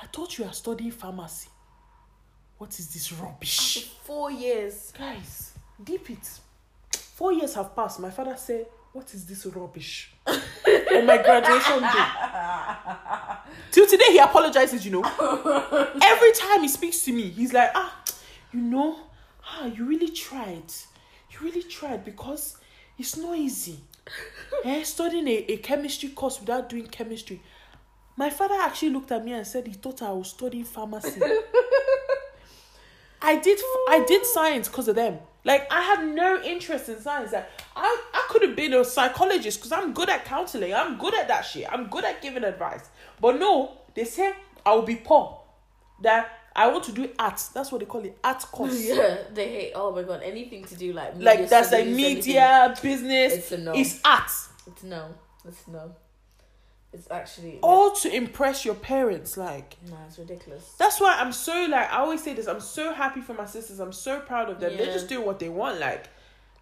I 0.03 0.07
thought 0.07 0.37
you 0.38 0.44
are 0.44 0.53
studying 0.53 0.90
pharmacy. 0.90 1.49
What 2.59 2.79
is 2.79 2.92
this 2.92 3.12
rubbish? 3.12 3.88
Four 4.05 4.31
years. 4.31 4.92
Guys, 4.96 5.53
deep 5.83 6.11
it. 6.11 6.29
Four 7.14 7.33
years 7.33 7.55
have 7.55 7.75
passed. 7.75 8.01
My 8.01 8.11
father 8.11 8.37
said, 8.37 8.66
What 8.92 9.12
is 9.14 9.27
this 9.27 9.46
rubbish? 9.46 10.12
On 10.27 11.07
my 11.07 11.18
graduation 11.18 11.81
day. 11.81 12.07
Till 13.70 13.87
today, 13.87 14.05
he 14.11 14.18
apologizes, 14.18 14.85
you 14.85 14.92
know. 14.92 15.03
Every 16.03 16.33
time 16.33 16.62
he 16.62 16.68
speaks 16.68 17.03
to 17.03 17.12
me, 17.12 17.29
he's 17.31 17.53
like, 17.53 17.70
Ah, 17.75 18.03
you 18.56 18.62
know, 18.62 18.96
ah, 19.44 19.66
you 19.66 19.84
really 19.84 20.08
tried. 20.08 20.72
You 21.30 21.40
really 21.42 21.62
tried 21.62 22.04
because 22.04 22.56
it's 22.98 23.16
not 23.16 23.36
easy. 23.36 23.80
eh, 24.64 24.82
studying 24.82 25.28
a, 25.28 25.52
a 25.52 25.56
chemistry 25.58 26.08
course 26.08 26.40
without 26.40 26.70
doing 26.70 26.86
chemistry. 26.86 27.42
My 28.16 28.30
father 28.30 28.54
actually 28.58 28.90
looked 28.90 29.12
at 29.12 29.22
me 29.22 29.32
and 29.32 29.46
said 29.46 29.66
he 29.66 29.74
thought 29.74 30.00
I 30.00 30.10
was 30.12 30.30
studying 30.30 30.64
pharmacy. 30.64 31.20
I 33.20 33.36
did 33.36 33.58
I 33.88 34.04
did 34.06 34.24
science 34.24 34.68
because 34.68 34.88
of 34.88 34.94
them. 34.94 35.18
Like 35.44 35.70
I 35.70 35.82
had 35.82 36.06
no 36.06 36.40
interest 36.42 36.88
in 36.88 36.98
science. 37.00 37.32
Like 37.32 37.48
I, 37.74 38.04
I 38.14 38.26
could 38.30 38.40
have 38.42 38.56
been 38.56 38.72
a 38.72 38.84
psychologist 38.84 39.58
because 39.58 39.72
I'm 39.72 39.92
good 39.92 40.08
at 40.08 40.24
counseling. 40.24 40.72
I'm 40.72 40.96
good 40.96 41.12
at 41.14 41.28
that 41.28 41.42
shit. 41.42 41.66
I'm 41.70 41.88
good 41.88 42.04
at 42.04 42.22
giving 42.22 42.44
advice. 42.44 42.88
But 43.20 43.38
no, 43.38 43.72
they 43.94 44.04
say 44.04 44.32
I 44.64 44.74
will 44.74 44.82
be 44.82 44.96
poor. 44.96 45.42
That 46.02 46.45
I 46.56 46.68
want 46.68 46.84
to 46.84 46.92
do 46.92 47.08
art. 47.18 47.40
That's 47.52 47.70
what 47.70 47.80
they 47.80 47.84
call 47.84 48.02
it, 48.04 48.18
art 48.24 48.42
course. 48.50 48.82
Yeah, 48.86 49.18
they 49.32 49.48
hate. 49.48 49.72
Oh 49.74 49.94
my 49.94 50.02
god, 50.02 50.22
anything 50.24 50.64
to 50.64 50.74
do 50.74 50.92
like 50.94 51.14
media 51.14 51.30
Like 51.30 51.48
that's 51.50 51.70
like 51.70 51.86
media, 51.86 52.74
business. 52.82 53.34
It's 53.34 53.52
a 53.52 53.58
no. 53.58 53.72
It's 53.74 54.00
art. 54.04 54.30
It's 54.66 54.82
no. 54.82 55.14
It's 55.46 55.68
no. 55.68 55.94
It's 56.94 57.10
actually 57.10 57.58
All 57.62 57.90
to 57.96 58.14
impress 58.14 58.64
your 58.64 58.74
parents. 58.74 59.36
Like 59.36 59.76
no. 59.86 59.96
It's 60.06 60.18
ridiculous. 60.18 60.74
that's 60.78 60.98
why 60.98 61.18
I'm 61.20 61.32
so 61.32 61.66
like 61.70 61.92
I 61.92 61.98
always 61.98 62.22
say 62.22 62.32
this. 62.32 62.46
I'm 62.46 62.60
so 62.60 62.94
happy 62.94 63.20
for 63.20 63.34
my 63.34 63.44
sisters. 63.44 63.78
I'm 63.78 63.92
so 63.92 64.20
proud 64.20 64.48
of 64.48 64.58
them. 64.58 64.76
They're 64.78 64.86
just 64.86 65.08
doing 65.08 65.26
what 65.26 65.38
they 65.38 65.50
want. 65.50 65.78
Like 65.78 66.08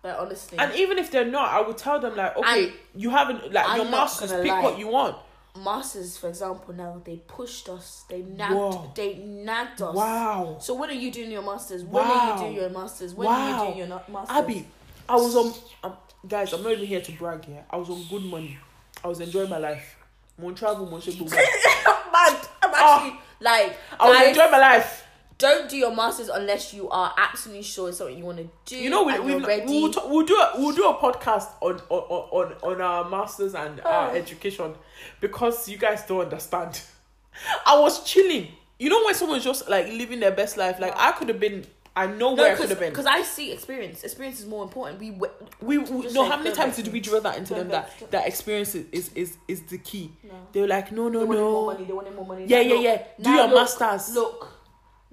Like 0.03 0.17
honestly, 0.19 0.59
and 0.59 0.75
even 0.75 0.99
if 0.99 1.13
they're 1.13 1.25
not, 1.25 1.53
I 1.53 1.61
would 1.61 1.79
tell 1.79 2.01
them 2.01 2.17
like, 2.17 2.37
okay, 2.37 2.73
you 2.97 3.11
haven't 3.11 3.53
like 3.53 3.69
I'm 3.69 3.77
your 3.77 3.91
masters. 3.91 4.33
Pick 4.33 4.51
lie. 4.51 4.63
what 4.63 4.77
you 4.77 4.89
want. 4.89 5.17
Masters, 5.57 6.17
for 6.17 6.29
example, 6.29 6.75
now 6.75 7.01
they 7.05 7.17
pushed 7.17 7.69
us. 7.69 8.05
They 8.09 8.23
nagged. 8.23 8.55
Whoa. 8.55 8.93
They 8.95 9.15
nagged 9.17 9.81
us. 9.83 9.95
Wow. 9.95 10.57
So 10.61 10.75
when 10.75 10.91
are 10.91 10.95
you 10.95 11.11
doing 11.11 11.31
your 11.31 11.43
masters? 11.43 11.85
When 11.85 12.05
are 12.05 12.33
you 12.35 12.41
doing 12.43 12.55
your 12.55 12.71
masters? 12.71 13.15
When 13.15 13.29
are 13.29 13.31
Wow. 13.31 13.59
you 13.61 13.67
doing 13.75 13.89
your 13.89 14.03
masters? 14.09 14.37
Abby, 14.37 14.67
I 15.09 15.17
was 15.17 15.37
on. 15.37 15.55
Um, 15.83 15.97
guys, 16.27 16.53
I'm 16.53 16.63
not 16.63 16.73
even 16.73 16.87
here 16.87 17.01
to 17.01 17.13
brag 17.13 17.45
here. 17.45 17.65
I 17.71 17.77
was 17.77 17.89
on 17.91 18.03
good 18.11 18.25
money. 18.25 18.59
I 19.03 19.09
was 19.09 19.21
enjoying 19.21 19.51
my 19.51 19.59
life. 19.59 19.97
Mon 20.39 20.55
travel, 20.55 20.87
mon 20.87 21.01
shake, 21.01 21.21
I'm. 21.21 22.37
I'm 22.63 22.75
actually 22.75 23.21
like. 23.41 23.77
I 24.01 24.09
was 24.09 24.17
guys, 24.19 24.29
enjoying 24.29 24.51
my 24.51 24.59
life. 24.59 25.04
Don't 25.39 25.69
do 25.69 25.77
your 25.77 25.95
masters 25.95 26.29
unless 26.29 26.73
you 26.73 26.89
are 26.91 27.13
absolutely 27.19 27.63
sure 27.65 27.89
it's 27.89 27.99
something 27.99 28.17
you 28.17 28.25
want 28.25 28.39
to 28.39 28.49
do. 28.67 28.77
You 28.77 28.89
know, 28.89 29.03
we, 29.05 29.19
we, 29.19 29.35
we'll, 29.37 29.93
talk, 29.93 30.09
we'll 30.09 30.25
do 30.25 30.35
a 30.37 30.53
we'll 30.57 30.75
do 30.75 30.89
a 30.89 30.95
podcast 30.95 31.49
on 31.61 31.81
on 31.89 32.53
on, 32.53 32.53
on 32.63 32.81
our 32.81 33.09
masters 33.11 33.55
and 33.55 33.81
our 33.81 34.11
Oh. 34.11 34.15
education 34.15 34.75
because 35.21 35.69
you 35.69 35.77
guys 35.77 36.05
don't 36.07 36.21
understand. 36.23 36.81
I 37.67 37.79
was 37.79 38.05
chilling. 38.05 38.49
You 38.79 38.91
know 38.91 39.05
when 39.05 39.15
someone's 39.15 39.45
just 39.45 39.69
like 39.69 39.87
living 39.89 40.21
their 40.21 40.31
best 40.33 40.57
life. 40.57 40.79
Like 40.79 40.95
I 40.97 41.13
could 41.13 41.29
have 41.29 41.41
been. 41.41 41.65
I 41.97 42.07
know 42.09 42.35
where 42.35 42.53
I 42.53 42.57
could 42.57 42.71
have 42.71 42.81
been. 42.81 42.91
because 42.91 43.07
I 43.07 43.23
see 43.23 43.53
experience. 43.53 44.03
Experience 44.03 44.41
is 44.41 44.47
more 44.47 44.65
important. 44.65 44.99
We 44.99 45.13
we, 45.61 45.79
we 45.79 46.13
know 46.13 46.29
how 46.29 46.37
many 46.37 46.53
times 46.55 46.75
did 46.77 46.93
we 46.93 46.99
drill 47.01 47.21
that 47.23 47.39
into 47.39 47.55
them 47.55 47.69
that 47.69 47.91
that 48.11 48.27
experience 48.27 48.75
is 48.75 48.87
is 48.93 49.11
is, 49.15 49.37
is 49.47 49.63
the 49.63 49.79
key. 49.79 50.11
No. 50.25 50.33
They 50.53 50.61
were 50.61 50.67
like, 50.69 50.91
no, 50.93 51.09
no, 51.09 51.21
they 51.21 51.25
wanted 51.27 51.41
more 51.41 51.51
no, 51.53 51.67
money. 51.67 51.85
They 51.85 51.93
wanted 51.93 52.15
more 52.17 52.27
money. 52.27 52.47
Yeah, 52.47 52.63
Now 52.63 52.75
yeah, 52.75 52.81
yeah. 52.81 53.03
Do 53.23 53.31
your 53.31 53.47
look, 53.49 53.81
masters. 53.81 54.15
Look, 54.15 54.49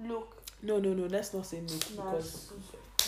look. 0.06 0.42
no, 0.62 0.78
no, 0.78 0.92
no. 0.94 1.06
Let's 1.06 1.32
not 1.34 1.46
say 1.46 1.60
no 1.60 1.72
No, 2.04 2.10
because. 2.12 2.52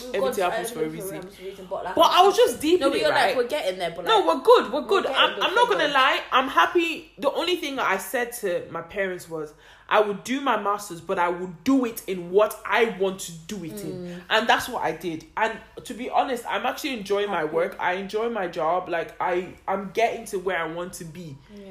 we've 0.02 0.14
everything 0.14 0.44
happens 0.44 0.70
for 0.72 0.84
a 0.84 0.88
reason. 0.88 1.14
happens 1.16 1.36
for 1.36 1.42
reason, 1.44 1.66
But, 1.70 1.84
like, 1.84 1.94
But 1.94 2.10
I 2.10 2.22
was 2.26 2.36
just 2.36 2.60
deep 2.60 2.80
no, 2.80 2.90
but 2.90 2.98
you're 3.00 3.10
right? 3.10 3.28
like 3.28 3.36
we're 3.36 3.48
getting 3.48 3.78
there. 3.78 3.90
But 3.90 4.04
like, 4.04 4.08
No, 4.08 4.26
we're 4.26 4.42
good. 4.42 4.72
We're 4.72 4.82
good. 4.86 5.04
getting 5.04 5.16
I'm, 5.18 5.42
I'm 5.42 5.54
not 5.54 5.68
gonna 5.70 5.88
lie. 5.88 6.20
I'm 6.32 6.48
happy. 6.48 7.12
The 7.18 7.30
only 7.32 7.56
thing 7.56 7.78
I 7.78 7.98
said 7.98 8.32
to 8.40 8.66
my 8.70 8.82
parents 8.82 9.30
was 9.30 9.54
I 9.88 10.00
would 10.00 10.24
do 10.24 10.40
my 10.40 10.60
masters, 10.60 11.00
but 11.00 11.18
I 11.18 11.28
would 11.28 11.62
do 11.62 11.84
it 11.84 12.02
in 12.08 12.30
what 12.30 12.58
I 12.66 12.96
want 12.98 13.20
to 13.20 13.32
do 13.32 13.62
it 13.64 13.74
Mm. 13.76 13.84
in, 13.84 14.22
and 14.30 14.48
that's 14.48 14.66
what 14.68 14.82
I 14.82 14.92
did. 14.92 15.26
And 15.36 15.58
to 15.84 15.94
be 15.94 16.08
honest, 16.10 16.42
I'm 16.48 16.64
actually 16.66 16.94
enjoying 16.98 17.28
my 17.28 17.44
work. 17.44 17.76
I 17.78 17.92
enjoy 17.94 18.30
my 18.30 18.48
job. 18.48 18.88
Like 18.88 19.14
I, 19.20 19.54
I'm 19.68 19.90
getting 19.92 20.24
to 20.26 20.38
where 20.38 20.58
I 20.58 20.66
want 20.72 20.94
to 20.94 21.04
be. 21.04 21.36
yeah. 21.54 21.66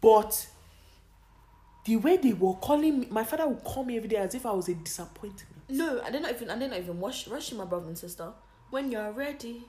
But 0.00 0.46
the 1.88 1.96
way 1.96 2.18
they 2.18 2.34
were 2.34 2.52
calling 2.54 3.00
me, 3.00 3.08
my 3.10 3.24
father 3.24 3.48
would 3.48 3.64
call 3.64 3.82
me 3.82 3.96
every 3.96 4.08
day 4.10 4.16
as 4.16 4.34
if 4.34 4.44
I 4.44 4.52
was 4.52 4.68
a 4.68 4.74
disappointment. 4.74 5.46
No, 5.70 6.02
I 6.04 6.10
did 6.10 6.20
not 6.20 6.32
even. 6.32 6.50
I 6.50 6.58
did 6.58 6.68
not 6.70 6.78
even 6.78 7.00
rush 7.00 7.26
rushing 7.28 7.56
my 7.56 7.64
brother 7.64 7.86
and 7.86 7.96
sister. 7.96 8.30
When 8.68 8.90
you're 8.92 9.10
ready, 9.12 9.62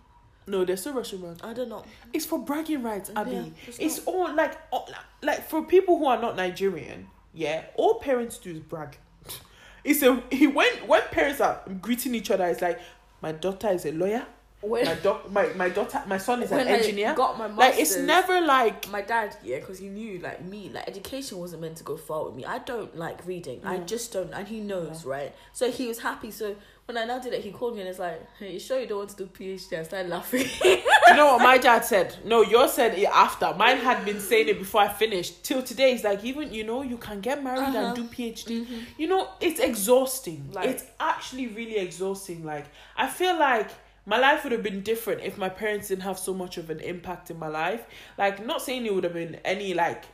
No, 0.46 0.66
they're 0.66 0.76
still 0.76 0.94
rushing 0.94 1.24
around. 1.24 1.40
I 1.44 1.54
don't 1.54 1.70
know. 1.70 1.86
It's 2.12 2.26
for 2.26 2.40
bragging 2.40 2.84
rights, 2.84 3.10
Abby. 3.16 3.32
Yeah, 3.32 3.46
it's 3.68 3.80
it's 3.80 4.00
all 4.06 4.34
like, 4.36 4.58
all, 4.72 4.90
like 5.22 5.48
for 5.48 5.64
people 5.64 5.98
who 5.98 6.08
are 6.08 6.20
not 6.20 6.36
Nigerian. 6.36 7.08
Yeah, 7.34 7.64
all 7.76 7.96
parents 8.00 8.38
do 8.38 8.52
is 8.52 8.60
brag. 8.60 8.98
It's 9.86 10.02
a 10.02 10.22
he 10.30 10.46
when 10.60 10.72
when 10.88 11.02
parents 11.12 11.40
are 11.40 11.62
greeting 11.82 12.14
each 12.16 12.32
other, 12.32 12.46
it's 12.48 12.62
like 12.62 12.80
my 13.22 13.32
daughter 13.32 13.70
is 13.70 13.86
a 13.86 13.94
lawyer. 13.94 14.26
When 14.62 14.84
My 14.84 14.94
doc, 14.96 15.32
my 15.32 15.48
my 15.54 15.70
daughter, 15.70 16.04
my 16.06 16.18
son 16.18 16.44
is 16.44 16.52
an 16.52 16.58
when 16.58 16.68
I 16.68 16.72
engineer. 16.72 17.14
got 17.16 17.38
my 17.38 17.46
Like 17.48 17.80
it's 17.80 17.96
never 17.96 18.42
like 18.42 18.90
my 18.90 19.02
dad, 19.02 19.38
yeah, 19.42 19.60
because 19.60 19.80
he 19.80 19.88
knew 19.88 20.20
like 20.20 20.44
me, 20.44 20.70
like 20.74 20.86
education 20.86 21.38
wasn't 21.38 21.62
meant 21.62 21.78
to 21.78 21.84
go 21.86 21.96
far 21.96 22.26
with 22.26 22.36
me. 22.36 22.44
I 22.44 22.58
don't 22.60 22.94
like 22.98 23.26
reading. 23.26 23.62
I 23.64 23.78
just 23.78 24.12
don't, 24.12 24.34
and 24.34 24.46
he 24.46 24.60
knows, 24.60 25.06
right? 25.06 25.34
So 25.54 25.72
he 25.72 25.88
was 25.88 26.00
happy. 26.00 26.30
So 26.32 26.58
when 26.88 26.98
I 26.98 27.06
now 27.06 27.20
did 27.20 27.32
it, 27.32 27.42
he 27.42 27.52
called 27.52 27.76
me 27.76 27.82
and 27.82 27.90
it's 27.90 28.00
like, 28.00 28.20
"Hey, 28.38 28.52
you 28.54 28.60
sure 28.60 28.82
you 28.82 28.86
don't 28.88 28.98
want 28.98 29.12
to 29.12 29.16
do 29.16 29.28
PhD?" 29.28 29.80
I 29.80 29.84
started 29.84 30.10
laughing. 30.10 30.46
you 30.66 31.16
know 31.16 31.28
what 31.28 31.42
my 31.42 31.58
dad 31.58 31.86
said. 31.94 32.18
No, 32.26 32.42
yours 32.42 32.74
said 32.74 32.98
it 32.98 33.06
after. 33.08 33.54
Mine 33.54 33.78
had 33.78 34.04
been 34.04 34.20
saying 34.20 34.50
it 34.50 34.60
before 34.60 34.82
I 34.82 34.90
finished. 34.90 35.42
Till 35.46 35.64
today, 35.64 35.94
it's 35.94 36.04
like 36.04 36.22
even 36.26 36.52
you 36.52 36.66
know 36.66 36.82
you 36.82 36.98
can 36.98 37.22
get 37.22 37.42
married 37.42 37.60
Uh-huh. 37.62 37.78
and 37.78 37.96
do 37.96 38.04
PhD. 38.04 38.68
You 38.98 39.08
know 39.08 39.30
it's 39.40 39.62
exhausting. 39.62 40.50
Like- 40.52 40.68
it's 40.68 40.84
actually 41.00 41.48
really 41.48 41.78
exhausting. 41.78 42.44
Like 42.44 42.66
I 42.98 43.08
feel 43.08 43.40
like 43.40 43.70
my 44.10 44.18
life 44.18 44.44
would 44.44 44.52
have 44.52 44.64
been 44.64 44.82
different 44.82 45.22
if 45.22 45.38
my 45.38 45.50
parents 45.50 45.90
didn't 45.90 46.02
have 46.02 46.18
so 46.18 46.34
much 46.34 46.58
of 46.58 46.72
an 46.72 46.80
impact 46.80 47.30
in 47.30 47.38
my 47.38 47.48
life. 47.48 47.86
Like 48.18 48.44
not 48.44 48.62
saying 48.62 48.86
it 48.88 48.94
would 48.94 49.04
have 49.04 49.14
been 49.14 49.36
any 49.46 49.74
like. 49.76 50.06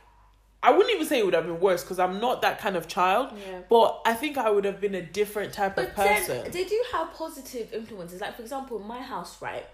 I 0.62 0.70
wouldn't 0.70 0.92
even 0.94 1.06
say 1.06 1.20
it 1.20 1.24
would 1.24 1.34
have 1.34 1.46
been 1.46 1.60
worse 1.60 1.82
because 1.82 1.98
I'm 1.98 2.20
not 2.20 2.42
that 2.42 2.58
kind 2.58 2.76
of 2.76 2.88
child. 2.88 3.32
Yeah. 3.32 3.60
But 3.70 4.02
I 4.04 4.12
think 4.12 4.36
I 4.36 4.50
would 4.50 4.64
have 4.66 4.80
been 4.80 4.94
a 4.94 5.02
different 5.02 5.52
type 5.54 5.78
of 5.78 5.86
But 5.86 5.96
then 5.96 6.26
person. 6.26 6.50
they 6.52 6.64
do 6.64 6.82
have 6.92 7.12
positive 7.14 7.72
influences. 7.72 8.20
Like 8.20 8.36
for 8.36 8.42
example, 8.42 8.78
in 8.80 8.86
my 8.86 9.00
house, 9.00 9.40
right? 9.40 9.66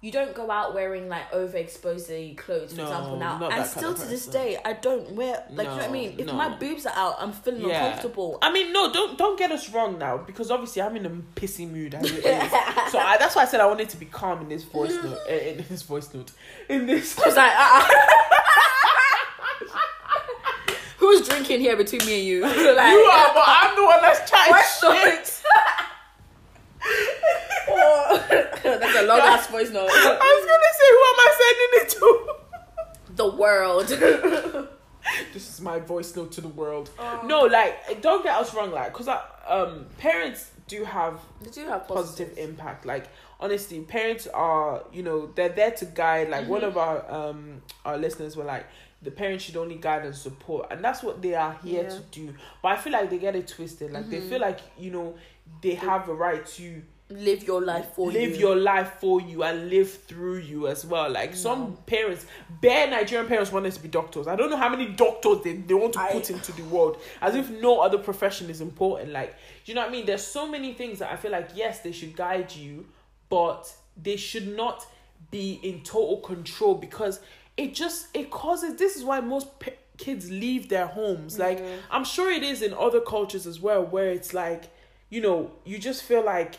You 0.00 0.12
don't 0.12 0.32
go 0.32 0.48
out 0.48 0.74
wearing 0.74 1.08
like 1.08 1.32
overexposed 1.32 2.36
clothes, 2.36 2.70
for 2.70 2.76
No, 2.78 2.84
example. 2.84 3.16
Now, 3.18 3.48
and 3.48 3.66
still 3.66 3.94
to 3.94 4.06
this 4.06 4.26
day, 4.26 4.56
I 4.64 4.74
don't 4.74 5.10
wear 5.12 5.42
like 5.50 5.64
you 5.64 5.70
know 5.72 5.76
what 5.76 5.88
I 5.88 5.90
mean. 5.90 6.14
If 6.18 6.26
no. 6.26 6.34
my 6.34 6.56
boobs 6.56 6.86
are 6.86 6.92
out, 6.94 7.16
I'm 7.18 7.32
feeling 7.32 7.68
Yeah. 7.68 7.86
uncomfortable. 7.86 8.38
I 8.40 8.52
mean, 8.52 8.72
no, 8.72 8.92
don't 8.92 9.18
don't 9.18 9.36
get 9.36 9.50
us 9.50 9.68
wrong 9.70 9.98
now 9.98 10.18
because 10.18 10.52
obviously 10.52 10.82
I'm 10.82 10.94
in 10.96 11.04
a 11.04 11.10
pissy 11.40 11.68
mood. 11.68 11.96
As 11.96 12.04
it 12.04 12.24
is. 12.24 12.50
so 12.92 12.98
I, 13.00 13.16
that's 13.18 13.34
why 13.34 13.42
I 13.42 13.46
said 13.46 13.58
I 13.60 13.66
wanted 13.66 13.88
to 13.88 13.96
be 13.96 14.06
calm 14.06 14.40
in 14.42 14.48
this 14.48 14.62
voice 14.62 14.94
note. 15.02 15.18
uh, 15.28 15.32
In 15.32 15.64
this 15.68 15.82
voice 15.82 16.14
note, 16.14 16.30
in 16.68 16.86
this. 16.86 17.18
I 17.18 17.26
was 17.26 17.36
like, 17.36 17.52
uh-uh. 17.52 17.88
Who's 20.98 21.26
drinking 21.28 21.60
here 21.60 21.76
between 21.76 22.04
me 22.06 22.18
and 22.20 22.26
you? 22.26 22.40
like, 22.42 22.54
you 22.54 22.64
are, 22.64 23.34
but 23.34 23.44
I'm 23.46 23.74
the 23.76 23.84
one 23.84 24.00
that's 24.02 24.30
chatting 24.30 24.54
shit. 24.80 25.37
That's 28.80 28.98
a 28.98 29.06
long 29.06 29.20
ass 29.20 29.46
voice 29.48 29.70
note. 29.70 29.88
I 29.92 30.32
was 30.36 30.44
gonna 30.50 30.72
say, 30.78 30.88
who 30.96 31.02
am 31.10 31.20
I 31.20 31.30
sending 31.40 31.72
it 31.80 31.88
to? 31.98 33.14
The 33.16 33.30
world. 33.36 33.88
this 35.32 35.48
is 35.50 35.60
my 35.60 35.78
voice 35.78 36.14
note 36.14 36.32
to 36.32 36.40
the 36.40 36.48
world. 36.48 36.90
Oh. 36.98 37.22
No, 37.26 37.40
like, 37.42 38.00
don't 38.02 38.22
get 38.22 38.36
us 38.36 38.54
wrong, 38.54 38.70
like, 38.70 38.92
cause 38.92 39.08
I, 39.08 39.20
um, 39.48 39.86
parents 39.98 40.50
do 40.66 40.84
have 40.84 41.18
they 41.40 41.50
do 41.50 41.66
have 41.66 41.88
positive 41.88 42.36
impact. 42.36 42.84
Like 42.84 43.06
honestly, 43.40 43.80
parents 43.80 44.26
are 44.26 44.84
you 44.92 45.02
know 45.02 45.30
they're 45.34 45.48
there 45.48 45.70
to 45.70 45.84
guide. 45.86 46.28
Like 46.28 46.46
one 46.46 46.60
Mhm. 46.60 46.66
of 46.68 46.76
our 46.76 47.10
um 47.10 47.62
our 47.84 47.96
listeners 47.98 48.36
were 48.36 48.44
like. 48.44 48.66
The 49.00 49.12
parents 49.12 49.44
should 49.44 49.56
only 49.56 49.76
guide 49.76 50.04
and 50.04 50.12
support, 50.12 50.72
and 50.72 50.84
that's 50.84 51.04
what 51.04 51.22
they 51.22 51.32
are 51.36 51.56
here 51.62 51.84
Yeah. 51.84 51.88
to 51.88 52.00
do. 52.10 52.34
But 52.60 52.72
I 52.72 52.76
feel 52.78 52.92
like 52.92 53.08
they 53.10 53.18
get 53.18 53.36
it 53.36 53.46
twisted. 53.46 53.92
Like 53.92 54.10
they 54.10 54.16
Mhm. 54.20 54.28
feel 54.28 54.40
like 54.40 54.58
you 54.76 54.90
know 54.90 55.14
they 55.62 55.74
have 55.74 56.08
a 56.08 56.14
right 56.14 56.44
to 56.44 56.82
Live 57.10 57.44
your 57.44 57.62
life 57.62 57.94
for 57.94 58.12
you. 58.12 58.18
live 58.20 58.30
you. 58.32 58.38
your 58.48 58.56
life 58.56 58.94
for 59.00 59.20
you 59.20 59.42
and 59.42 59.70
live 59.70 59.90
through 59.90 60.38
you 60.38 60.68
as 60.68 60.84
well. 60.84 61.08
Like 61.10 61.34
some 61.34 61.76
parents, 61.86 62.26
bare 62.60 62.86
Nigerian 62.90 63.26
parents 63.26 63.50
want 63.50 63.64
us 63.64 63.76
to 63.78 63.82
be 63.82 63.88
doctors. 63.88 64.26
I 64.26 64.36
don't 64.36 64.50
know 64.50 64.58
how 64.58 64.68
many 64.68 64.86
doctors 64.88 65.38
they, 65.42 65.54
they 65.54 65.72
want 65.72 65.94
to 65.94 66.00
I- 66.00 66.12
put 66.12 66.28
into 66.28 66.52
the 66.52 66.64
world. 66.64 67.00
As 67.22 67.34
if 67.34 67.48
no 67.50 67.80
other 67.80 67.96
profession 67.96 68.50
is 68.50 68.60
important. 68.60 69.12
Like, 69.12 69.34
you 69.64 69.72
know 69.74 69.80
what 69.80 69.88
I 69.88 69.92
mean? 69.92 70.04
There's 70.04 70.26
so 70.26 70.46
many 70.46 70.74
things 70.74 70.98
that 70.98 71.10
I 71.10 71.16
feel 71.16 71.32
like, 71.32 71.48
yes, 71.54 71.80
they 71.80 71.92
should 71.92 72.14
guide 72.14 72.54
you, 72.54 72.86
but 73.30 73.72
they 73.96 74.16
should 74.16 74.54
not 74.54 74.86
be 75.30 75.58
in 75.62 75.80
total 75.82 76.18
control 76.18 76.74
because 76.74 77.20
it 77.56 77.74
just, 77.74 78.08
it 78.14 78.30
causes, 78.30 78.74
this 78.76 78.96
is 78.96 79.02
why 79.04 79.20
most 79.20 79.58
pa- 79.58 79.70
kids 79.96 80.30
leave 80.30 80.68
their 80.68 80.86
homes. 80.86 81.38
Like, 81.38 81.58
Mhm. 81.58 81.78
I'm 81.90 82.04
sure 82.04 82.30
it 82.30 82.42
is 82.42 82.60
in 82.62 82.72
other 82.74 83.00
cultures 83.00 83.46
as 83.46 83.58
well, 83.60 83.82
where 83.82 84.10
it's 84.10 84.32
like, 84.34 84.64
you 85.10 85.20
know, 85.22 85.52
you 85.64 85.78
just 85.78 86.02
feel 86.02 86.22
like 86.22 86.56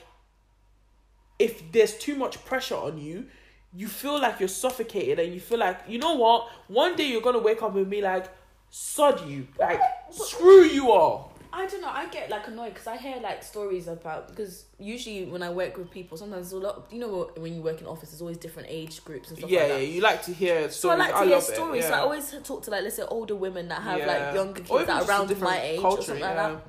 if 1.39 1.71
there's 1.71 1.97
too 1.97 2.15
much 2.15 2.43
pressure 2.45 2.75
on 2.75 2.97
you, 2.97 3.25
you 3.73 3.87
feel 3.87 4.19
like 4.21 4.39
you're 4.39 4.49
suffocated 4.49 5.19
and 5.19 5.33
you 5.33 5.39
feel 5.39 5.59
like, 5.59 5.79
you 5.87 5.97
know 5.97 6.15
what? 6.15 6.49
One 6.67 6.95
day 6.95 7.05
you're 7.09 7.21
gonna 7.21 7.39
wake 7.39 7.61
up 7.63 7.75
and 7.75 7.89
be 7.89 8.01
like, 8.01 8.25
sod 8.69 9.27
you. 9.27 9.47
Like, 9.57 9.79
screw 10.11 10.63
you 10.63 10.91
all. 10.91 11.33
I 11.51 11.65
don't 11.65 11.81
know. 11.81 11.89
I 11.89 12.07
get 12.09 12.29
like 12.29 12.47
annoyed 12.47 12.73
because 12.73 12.85
I 12.85 12.97
hear 12.97 13.17
like 13.17 13.41
stories 13.41 13.87
about 13.87 14.29
because 14.29 14.65
usually 14.77 15.25
when 15.25 15.41
I 15.41 15.49
work 15.49 15.77
with 15.77 15.89
people, 15.89 16.15
sometimes 16.15 16.51
a 16.51 16.57
lot. 16.57 16.87
You 16.91 16.99
know, 16.99 17.31
when 17.37 17.55
you 17.55 17.61
work 17.63 17.81
in 17.81 17.87
office, 17.87 18.11
there's 18.11 18.21
always 18.21 18.37
different 18.37 18.67
age 18.69 19.03
groups 19.03 19.29
and 19.29 19.37
stuff 19.39 19.49
like 19.49 19.59
that. 19.59 19.67
Yeah, 19.67 19.73
like 19.73 19.81
yeah, 19.87 19.93
you 19.95 20.01
like 20.01 20.21
to 20.23 20.33
hear 20.33 20.69
stories. 20.69 20.75
So 20.75 20.89
I 20.91 20.95
like 20.95 21.11
to 21.11 21.19
hear 21.21 21.29
love 21.31 21.43
it, 21.49 21.55
stories. 21.55 21.85
So. 21.87 21.93
I 21.93 21.99
always 21.99 22.35
talk 22.43 22.61
to 22.63 22.69
like 22.71 22.83
let's 22.83 22.97
say 22.97 23.03
older 23.03 23.35
women 23.35 23.67
that 23.69 23.81
have 23.81 23.97
Yeah. 23.97 24.05
like 24.05 24.35
younger 24.35 24.61
kids 24.61 24.85
that 24.85 25.01
are 25.01 25.09
around 25.09 25.39
my 25.39 25.59
age 25.59 25.79
or 25.79 25.81
culture, 25.81 26.01
something 26.03 26.23
yeah. 26.23 26.27
like 26.27 26.53
that. 26.53 26.67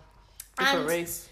Different 0.59 0.79
And- 0.81 0.89
race. 0.89 1.29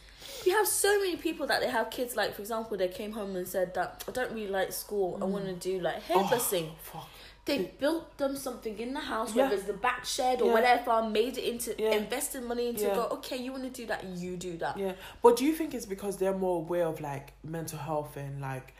You 0.49 0.57
have 0.57 0.67
so 0.67 0.99
many 0.99 1.17
people 1.17 1.47
that 1.47 1.61
they 1.61 1.69
have 1.69 1.91
kids. 1.91 2.17
Like 2.17 2.35
for 2.35 2.41
example, 2.41 2.77
they 2.77 2.89
came 2.89 3.13
home 3.13 3.37
and 3.37 3.47
said 3.47 3.75
that 3.75 4.03
I 4.09 4.13
don't 4.13 4.33
really 4.33 4.49
like 4.49 4.73
school. 4.73 5.19
I 5.21 5.27
want 5.27 5.45
to 5.45 5.53
mm. 5.53 5.61
do 5.61 5.81
like 5.81 5.97
oh, 6.11 6.21
hairdressing. 6.21 6.71
Oh. 6.95 7.07
They 7.45 7.73
built 7.79 8.19
them 8.19 8.37
something 8.37 8.79
in 8.79 8.93
the 8.93 9.01
house, 9.01 9.35
Yeah. 9.35 9.45
whether 9.45 9.55
it's 9.57 9.65
the 9.65 9.73
back 9.73 10.05
shed 10.05 10.43
or 10.43 10.49
Yeah. 10.49 10.53
whatever, 10.53 11.03
made 11.09 11.39
it 11.39 11.45
into 11.45 11.75
Yeah. 11.79 11.93
invested 11.93 12.43
money 12.43 12.69
into 12.69 12.85
Yeah. 12.85 12.95
go, 12.95 13.03
okay, 13.17 13.37
you 13.37 13.53
want 13.53 13.65
to 13.65 13.71
do 13.71 13.87
that, 13.87 14.05
you 14.05 14.37
do 14.37 14.59
that. 14.59 14.77
Yeah, 14.79 14.93
but 15.23 15.37
do 15.37 15.47
you 15.47 15.55
think 15.55 15.75
it's 15.75 15.87
because 15.87 16.19
they're 16.19 16.37
more 16.37 16.57
aware 16.59 16.87
of 16.87 17.01
like 17.01 17.33
mental 17.43 17.79
health 17.79 18.17
and 18.17 18.41
like 18.41 18.75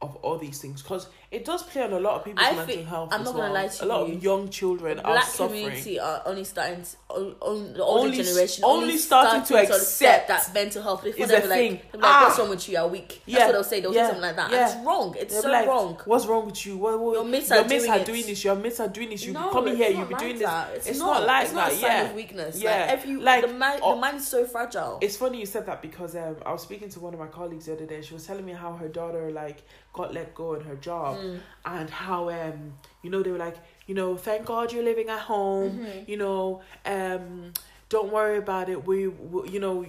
of 0.00 0.16
all 0.16 0.38
these 0.38 0.60
things? 0.60 0.82
Because 0.82 1.06
it 1.32 1.44
does 1.46 1.62
play 1.62 1.82
on 1.82 1.92
a 1.94 1.98
lot 1.98 2.16
of 2.16 2.24
people's 2.26 2.46
I 2.46 2.50
mental 2.54 2.66
think- 2.66 2.86
health. 2.86 3.08
I'm 3.10 3.20
as 3.22 3.26
not 3.26 3.34
gonna 3.36 3.52
lie 3.54 3.66
to 3.68 3.84
A 3.84 3.86
lot 3.86 4.00
of 4.02 4.22
young 4.22 4.48
children 4.50 4.98
The 4.98 5.04
are 5.04 5.12
black 5.14 5.24
suffering. 5.24 5.62
community 5.64 5.98
are 5.98 6.22
only 6.26 6.44
starting 6.44 6.82
to, 6.82 6.96
on, 7.08 7.34
on 7.40 7.72
the 7.72 7.82
older 7.82 8.04
Only 8.08 8.22
generation 8.22 8.64
only 8.64 8.98
starting 8.98 9.42
to 9.44 9.56
accept 9.56 10.28
that 10.28 10.52
mental 10.54 10.82
health. 10.82 11.02
Before 11.04 11.22
is 11.24 11.30
they 11.30 11.36
a 11.38 11.40
were 11.40 11.46
like, 11.48 11.58
thing. 11.58 11.80
they'll 11.92 12.00
like 12.02 12.10
Ah. 12.12 12.24
what's 12.26 12.38
wrong 12.38 12.50
with 12.50 12.68
you? 12.68 12.72
You're 12.74 12.86
weak. 12.88 13.08
That's 13.08 13.20
Yeah. 13.26 13.46
what 13.46 13.52
they'll 13.52 13.64
say. 13.64 13.80
They'll 13.80 13.94
Yeah. 13.94 14.02
say 14.02 14.06
something 14.12 14.22
like 14.22 14.36
that. 14.36 14.50
Yeah. 14.50 14.66
It's 14.76 14.86
wrong. 14.86 15.16
It's 15.18 15.32
They'll 15.32 15.42
so 15.42 15.50
like, 15.50 15.66
wrong. 15.66 15.98
What's 16.04 16.26
wrong 16.26 16.46
with 16.46 16.66
you? 16.66 16.76
What, 16.76 17.00
what, 17.00 17.14
Your 17.14 17.24
mates 17.24 17.48
your 17.48 17.58
are 17.60 17.64
mates 17.68 17.84
doing 17.84 18.00
are 18.00 18.04
doing 18.04 18.26
this. 18.26 18.44
Your 18.44 18.54
mates 18.56 18.80
are 18.80 18.88
doing 18.88 19.08
this. 19.10 19.24
You 19.24 19.32
no, 19.32 19.48
come 19.50 19.68
in 19.68 19.76
here. 19.76 19.90
You 19.90 20.04
be 20.04 20.14
doing 20.16 20.38
that. 20.40 20.74
this. 20.74 20.86
It's, 20.86 20.98
not, 20.98 21.24
like 21.26 21.44
it's 21.46 21.54
not 21.54 21.70
that. 21.70 21.72
a 21.72 21.80
sign 21.80 21.90
yeah. 21.90 22.02
of 22.10 22.14
weakness. 22.14 22.60
Yeah. 22.60 22.86
Like, 22.90 23.06
you, 23.06 23.20
the 23.20 23.48
mind, 23.48 23.80
oh, 23.82 23.94
the 23.94 24.00
mind 24.02 24.16
is 24.18 24.26
so 24.28 24.44
fragile. 24.44 24.98
It's 25.00 25.16
funny 25.16 25.40
you 25.40 25.46
said 25.46 25.64
that 25.66 25.80
because 25.80 26.14
um, 26.14 26.36
I 26.44 26.52
was 26.52 26.60
speaking 26.62 26.90
to 26.90 27.00
one 27.00 27.14
of 27.14 27.20
my 27.20 27.26
colleagues 27.28 27.66
the 27.66 27.72
other 27.72 27.86
day. 27.86 28.02
She 28.02 28.12
was 28.12 28.26
telling 28.26 28.44
me 28.44 28.52
how 28.52 28.74
her 28.74 28.88
daughter 28.88 29.30
like 29.30 29.62
got 29.94 30.12
let 30.14 30.34
go 30.34 30.54
in 30.54 30.62
her 30.62 30.76
job, 30.76 31.18
Mm. 31.22 31.38
and 31.64 31.90
how 31.90 32.28
um 32.30 32.72
you 33.02 33.10
know 33.10 33.22
they 33.22 33.30
were 33.30 33.38
like 33.48 33.56
you 33.86 33.94
know 33.94 34.16
thank 34.16 34.44
God 34.46 34.72
you're 34.72 34.84
living 34.92 35.08
at 35.08 35.20
home. 35.20 35.72
Mhm. 35.86 36.08
You 36.08 36.16
know 36.16 36.60
um 36.86 37.52
don't 37.88 38.10
worry 38.10 38.38
about 38.38 38.68
it. 38.68 38.86
We, 38.86 39.08
we 39.08 39.48
you 39.50 39.60
know 39.60 39.84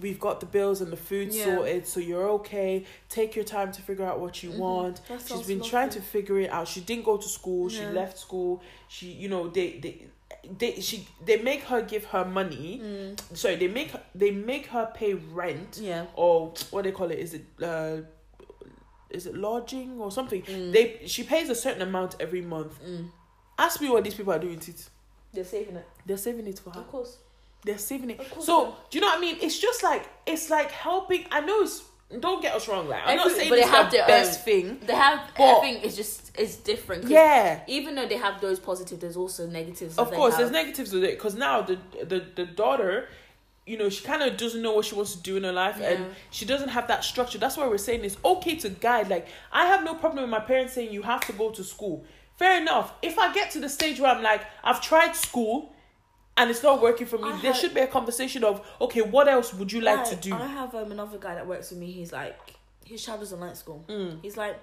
we've 0.00 0.18
got 0.20 0.40
the 0.40 0.46
bills 0.46 0.80
and 0.80 0.90
the 0.92 0.96
food 0.96 1.32
Yeah. 1.32 1.44
sorted, 1.44 1.86
so 1.86 2.00
you're 2.00 2.28
okay. 2.40 2.84
Take 3.08 3.36
your 3.36 3.44
time 3.44 3.70
to 3.72 3.80
figure 3.82 4.04
out 4.04 4.18
what 4.20 4.42
you 4.42 4.50
Mhm. 4.50 4.58
want. 4.58 5.00
That 5.08 5.22
She's 5.26 5.46
been 5.46 5.62
trying 5.62 5.90
to 5.90 6.00
figure 6.00 6.38
it 6.40 6.50
out. 6.50 6.66
She 6.68 6.80
didn't 6.80 7.04
go 7.04 7.16
to 7.16 7.28
school. 7.28 7.68
She 7.68 7.84
left 7.86 8.18
school. 8.18 8.60
She 8.88 9.06
you 9.22 9.28
know 9.28 9.48
they 9.48 9.68
they. 9.84 9.94
They 10.58 10.80
she 10.80 11.06
they 11.24 11.38
make 11.40 11.62
her 11.70 11.80
give 11.80 12.04
her 12.06 12.24
money. 12.24 12.80
Mm. 12.82 13.36
Sorry, 13.36 13.56
they 13.56 13.68
make 13.68 13.92
her, 13.92 14.02
they 14.14 14.30
make 14.30 14.66
her 14.66 14.90
pay 14.92 15.14
rent 15.14 15.78
Yeah. 15.80 16.04
or 16.16 16.52
what 16.70 16.84
they 16.84 16.92
call 16.92 17.10
it 17.10 17.18
is 17.18 17.32
it 17.34 17.44
uh 17.62 17.96
is 19.14 19.26
it 19.26 19.34
lodging 19.36 19.90
or 20.00 20.10
something 20.18 20.42
Mm. 20.42 20.72
they 20.72 20.84
she 21.06 21.22
pays 21.22 21.48
a 21.50 21.54
certain 21.54 21.82
amount 21.82 22.16
every 22.20 22.42
month 22.54 22.74
Mm. 22.82 23.08
ask 23.58 23.80
me 23.80 23.88
what 23.90 24.02
these 24.04 24.14
people 24.14 24.32
are 24.32 24.38
doing 24.48 24.58
to 24.66 24.70
it 24.70 24.82
They're 25.34 25.44
saving 25.56 25.76
it. 25.76 25.86
they're 26.06 26.16
saving 26.28 26.46
it 26.52 26.58
for 26.58 26.70
her 26.70 26.80
Of 26.80 26.88
course. 26.94 27.12
they're 27.64 27.78
saving 27.78 28.10
it 28.10 28.20
Of 28.20 28.30
course 28.30 28.46
so 28.46 28.56
they 28.56 28.66
are. 28.70 28.76
do 28.90 28.98
you 28.98 29.00
know 29.02 29.08
what 29.08 29.18
i 29.18 29.20
mean 29.26 29.36
it's 29.40 29.58
just 29.58 29.82
like 29.82 30.04
it's 30.26 30.50
like 30.50 30.70
helping 30.70 31.22
i 31.30 31.40
know 31.40 31.62
it's 31.62 31.82
don't 32.20 32.42
get 32.42 32.54
us 32.54 32.68
wrong 32.68 32.86
like 32.88 33.02
i'm 33.06 33.16
not 33.16 33.30
saying 33.30 33.52
it's 33.52 33.68
have 33.68 33.90
the 33.90 33.96
their 33.98 34.06
best 34.06 34.38
own. 34.40 34.44
thing 34.44 34.66
They 34.86 34.94
have 34.94 35.20
But- 35.36 35.44
everything 35.56 35.82
is 35.82 35.96
just 35.96 36.20
is 36.38 36.56
different. 36.56 37.04
yeah 37.08 37.60
Even 37.78 37.94
though 37.96 38.08
they 38.12 38.16
have 38.26 38.40
those 38.40 38.58
positive, 38.70 38.98
there's 39.00 39.16
also 39.16 39.46
negatives. 39.46 39.92
of 39.98 40.08
course 40.18 40.36
there's 40.36 40.50
negatives 40.62 40.92
with 40.92 41.04
it 41.04 41.14
because 41.18 41.34
now 41.46 41.62
the 41.62 41.76
the 42.12 42.18
the 42.38 42.44
daughter 42.62 43.08
you 43.66 43.76
know 43.78 43.88
she 43.88 44.04
kind 44.04 44.22
of 44.22 44.36
doesn't 44.36 44.60
know 44.62 44.72
what 44.72 44.84
she 44.84 44.94
wants 44.94 45.14
to 45.14 45.22
do 45.22 45.36
in 45.36 45.44
her 45.44 45.52
life 45.52 45.76
Yeah. 45.80 45.90
and 45.90 46.14
she 46.30 46.44
doesn't 46.44 46.68
have 46.70 46.86
that 46.88 47.02
structure 47.04 47.38
that's 47.38 47.56
why 47.56 47.66
we're 47.66 47.78
saying 47.78 48.04
it's 48.04 48.16
okay 48.24 48.56
to 48.56 48.68
guide 48.68 49.08
like 49.08 49.26
i 49.52 49.64
have 49.66 49.82
no 49.84 49.94
problem 49.94 50.22
with 50.22 50.30
my 50.30 50.40
parents 50.40 50.74
saying 50.74 50.92
you 50.92 51.02
have 51.02 51.20
to 51.26 51.32
go 51.32 51.50
to 51.50 51.64
school 51.64 52.04
fair 52.36 52.60
enough 52.60 52.92
if 53.00 53.18
i 53.18 53.32
get 53.32 53.50
to 53.52 53.60
the 53.60 53.68
stage 53.68 53.98
where 54.00 54.10
i'm 54.14 54.22
like 54.22 54.42
i've 54.64 54.82
tried 54.82 55.16
school 55.16 55.72
and 56.36 56.50
it's 56.50 56.62
not 56.62 56.82
working 56.82 57.06
for 57.06 57.16
me 57.16 57.30
I 57.30 57.40
there 57.40 57.52
had- 57.52 57.56
should 57.60 57.72
be 57.74 57.80
a 57.80 57.86
conversation 57.86 58.44
of 58.44 58.66
okay 58.80 59.00
what 59.02 59.28
else 59.28 59.54
would 59.54 59.72
you 59.72 59.80
like 59.80 60.04
to 60.10 60.16
do 60.16 60.34
I 60.34 60.46
have 60.46 60.74
um, 60.74 60.92
another 60.92 61.16
guy 61.18 61.34
that 61.34 61.46
works 61.46 61.70
with 61.70 61.78
me. 61.78 61.90
He's 61.92 62.12
like, 62.12 62.36
his 62.84 63.04
child 63.04 63.22
is 63.22 63.32
in 63.32 63.38
night 63.40 63.56
school. 63.56 63.84
Mm. 63.88 64.18
He's 64.20 64.36
like, 64.36 64.56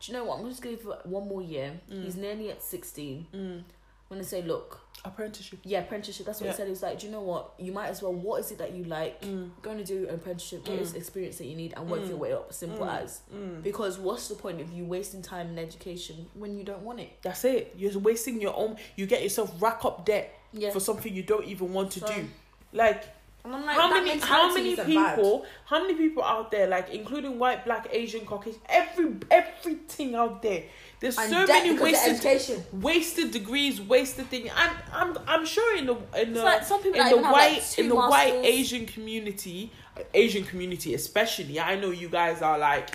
do 0.00 0.12
you 0.12 0.16
know 0.16 0.24
what? 0.24 0.38
I'm 0.38 0.48
just 0.48 0.62
gonna 0.62 0.76
give 0.76 0.86
it 0.86 1.04
one 1.04 1.26
more 1.28 1.42
year. 1.42 1.72
Mm. 1.92 2.04
He's 2.04 2.14
nearly 2.16 2.50
at 2.52 2.62
16. 2.62 3.26
Mm. 3.34 3.62
I'm 4.10 4.16
gonna 4.18 4.24
say, 4.24 4.40
look, 4.42 4.80
apprenticeship 5.04 5.58
yeah, 5.64 5.80
apprenticeship. 5.80 6.26
That's 6.26 6.40
what 6.40 6.46
Yeah. 6.46 6.52
he 6.52 6.56
said. 6.56 6.68
He's 6.68 6.82
like, 6.82 6.98
do 7.00 7.06
you 7.06 7.12
know 7.12 7.22
what? 7.22 7.54
You 7.58 7.72
might 7.72 7.88
as 7.88 8.02
well. 8.02 8.12
What 8.12 8.40
is 8.40 8.52
it 8.52 8.58
that 8.58 8.72
you 8.72 8.84
like? 8.84 9.20
mm. 9.22 9.50
Go 9.62 9.70
and 9.72 9.84
do 9.84 10.06
an 10.08 10.14
apprenticeship, 10.14 10.64
get 10.64 10.78
this 10.78 10.92
Mm. 10.92 10.96
experience 10.96 11.38
that 11.38 11.46
you 11.46 11.56
need, 11.56 11.74
and 11.76 11.90
work 11.90 12.02
Mm. 12.02 12.08
your 12.10 12.16
way 12.18 12.32
up. 12.32 12.52
Simple 12.52 12.86
Mm. 12.86 13.02
as. 13.02 13.20
Mm. 13.34 13.62
Because 13.64 13.98
what's 13.98 14.28
the 14.28 14.36
point 14.36 14.60
of 14.60 14.70
you 14.72 14.84
wasting 14.84 15.22
time 15.22 15.48
in 15.50 15.58
education 15.58 16.26
when 16.34 16.56
you 16.56 16.62
don't 16.64 16.82
want 16.82 17.00
it? 17.00 17.10
that's 17.22 17.44
it 17.44 17.72
you're 17.76 17.98
wasting 17.98 18.40
your 18.40 18.54
own 18.56 18.76
you 18.94 19.06
get 19.06 19.22
yourself 19.22 19.50
rack 19.60 19.84
up 19.84 20.04
debt 20.06 20.32
Yeah. 20.52 20.70
for 20.70 20.78
something 20.80 21.12
you 21.12 21.22
don't 21.24 21.44
even 21.46 21.72
want 21.72 21.90
to 21.92 22.00
So- 22.00 22.06
do 22.06 22.28
like 22.72 23.04
like, 23.44 23.76
how 23.76 23.88
many 23.88 24.18
how 24.18 24.52
many 24.52 24.72
isn't 24.72 24.92
bad. 24.92 25.14
people 25.16 25.46
how 25.66 25.80
many 25.80 25.94
people 25.94 26.22
out 26.24 26.50
there 26.50 26.66
like 26.66 26.90
including 26.90 27.38
white 27.38 27.64
black 27.64 27.86
asian 27.92 28.26
caucasian 28.26 28.60
every 28.68 29.14
everything 29.30 30.16
out 30.16 30.42
there 30.42 30.64
there's 31.00 31.18
And 31.18 31.30
so 31.30 31.46
many 31.46 31.78
wasted 31.78 32.64
wasted 32.72 33.30
degrees 33.30 33.80
wasted 33.80 34.26
thing 34.28 34.48
and 34.48 34.70
i'm 34.92 35.16
i'm 35.26 35.44
sure 35.44 35.76
in 35.76 35.86
the 35.86 35.96
in 36.18 36.32
the 36.32 36.42
like 36.42 36.64
some 36.64 36.82
people 36.82 37.00
in 37.00 37.08
the 37.10 37.16
have, 37.22 37.22
like, 37.22 37.32
white 37.32 37.78
in 37.78 37.88
the 37.88 37.94
white 37.94 38.34
asian 38.44 38.86
community 38.86 39.70
asian 40.14 40.44
community 40.44 40.94
especially 40.94 41.60
i 41.60 41.78
know 41.78 41.90
you 41.90 42.08
guys 42.08 42.40
are 42.42 42.58
like 42.58 42.90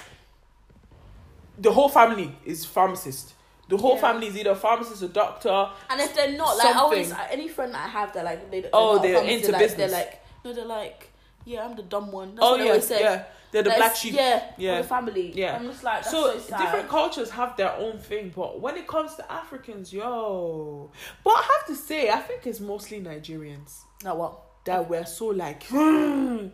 the 1.57 1.71
whole 1.71 1.89
family 1.89 2.35
is 2.45 2.65
pharmacist 2.65 3.33
the 3.69 3.77
whole 3.77 3.95
Yeah. 3.95 4.01
family 4.01 4.27
is 4.27 4.37
either 4.37 4.51
a 4.51 4.55
pharmacist 4.55 5.01
or 5.03 5.07
doctor 5.07 5.69
And 5.89 6.01
if 6.01 6.13
they're 6.13 6.35
not, 6.37 6.57
like, 6.57 6.75
I 6.75 6.79
always, 6.79 7.11
uh, 7.13 7.27
any 7.31 7.47
friend 7.47 7.73
that 7.73 7.85
I 7.85 7.89
have, 7.89 8.11
they're 8.11 8.23
like, 8.23 8.51
they, 8.51 8.59
they're 8.61 8.69
Oh, 8.73 8.99
they're 9.01 9.23
into 9.23 9.51
like, 9.53 9.61
business. 9.61 9.89
They're 9.91 9.99
like, 10.01 10.21
no, 10.43 10.51
they're 10.51 10.65
like, 10.65 11.09
yeah, 11.45 11.63
I'm 11.65 11.77
the 11.77 11.83
dumb 11.83 12.11
one. 12.11 12.35
That's 12.35 12.45
oh 12.45 12.55
yeah 12.57 12.63
always 12.65 12.85
say. 12.87 12.99
yeah 12.99 13.23
they're 13.51 13.63
the 13.63 13.71
black 13.71 13.95
sheep 13.95 14.13
Yeah, 14.13 14.43
Yeah. 14.57 14.81
the 14.81 14.87
family. 14.87 15.31
Yeah. 15.35 15.55
I'm 15.57 15.65
just 15.65 15.83
like, 15.83 16.01
that's 16.03 16.11
so, 16.11 16.37
so, 16.39 16.57
different 16.57 16.87
cultures 16.89 17.29
have 17.31 17.55
their 17.57 17.73
own 17.73 17.97
thing, 17.97 18.31
but 18.35 18.59
when 18.59 18.75
it 18.77 18.87
comes 18.87 19.15
to 19.15 19.31
Africans, 19.31 19.91
yo, 19.93 20.91
but 21.23 21.31
I 21.31 21.41
have 21.57 21.67
to 21.67 21.75
say, 21.75 22.09
I 22.09 22.19
think 22.19 22.47
it's 22.47 22.59
mostly 22.59 23.01
Nigerians 23.01 23.79
Now 24.03 24.15
what? 24.15 24.39
that 24.65 24.89
we're 24.89 25.05
so 25.05 25.27
like, 25.27 25.63
"Hmm, 25.67 26.47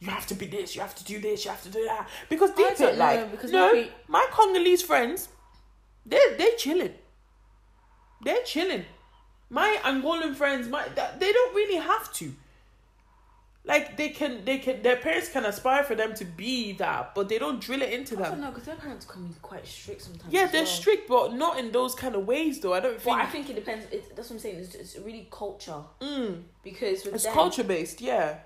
you 0.00 0.08
have 0.08 0.26
to 0.26 0.34
be 0.34 0.46
this, 0.46 0.74
you 0.74 0.80
have 0.82 0.94
to 0.96 1.04
do 1.04 1.20
this, 1.20 1.44
you 1.44 1.50
have 1.50 1.62
to 1.62 1.68
do 1.70 1.84
that, 1.84 2.08
because 2.28 2.50
deep 2.52 2.76
don't 2.76 2.98
like, 2.98 3.30
because 3.30 3.50
no, 3.52 3.84
my 4.08 4.26
Congolese 4.32 4.82
friends, 4.82 5.28
they 6.04 6.20
they 6.36 6.50
chilling, 6.58 6.94
they're 8.22 8.42
chilling. 8.42 8.84
My 9.48 9.78
Angolan 9.84 10.34
friends, 10.34 10.66
my 10.68 10.82
they 11.18 11.32
don't 11.32 11.54
really 11.54 11.76
have 11.76 12.12
to. 12.14 12.34
Like 13.64 13.96
they 13.96 14.08
can, 14.08 14.44
they 14.44 14.58
can. 14.58 14.82
Their 14.82 14.96
parents 14.96 15.28
can 15.28 15.44
aspire 15.44 15.84
for 15.84 15.94
them 15.94 16.14
to 16.14 16.24
be 16.24 16.72
that, 16.74 17.14
but 17.14 17.28
they 17.28 17.38
don't 17.38 17.60
drill 17.60 17.80
it 17.82 17.92
into 17.92 18.16
I 18.16 18.22
them. 18.22 18.30
don't 18.32 18.40
know, 18.40 18.48
because 18.50 18.64
their 18.64 18.74
parents 18.74 19.06
can 19.06 19.28
be 19.28 19.34
quite 19.40 19.64
strict 19.64 20.02
sometimes. 20.02 20.32
Yeah, 20.32 20.46
they're 20.46 20.62
well. 20.62 20.70
strict, 20.70 21.08
but 21.08 21.34
not 21.34 21.60
in 21.60 21.70
those 21.70 21.94
kind 21.94 22.16
of 22.16 22.26
ways, 22.26 22.58
though. 22.58 22.74
I 22.74 22.80
don't 22.80 23.00
think. 23.00 23.16
I 23.16 23.26
think 23.26 23.50
it 23.50 23.54
depends. 23.54 23.86
It, 23.92 24.16
that's 24.16 24.30
what 24.30 24.36
I'm 24.36 24.40
saying. 24.40 24.56
It's, 24.56 24.74
it's 24.74 24.98
really 24.98 25.28
culture 25.30 25.80
mm, 26.00 26.42
because 26.64 27.06
it's 27.06 27.22
them, 27.22 27.32
culture 27.32 27.62
based, 27.62 28.00
yeah. 28.00 28.38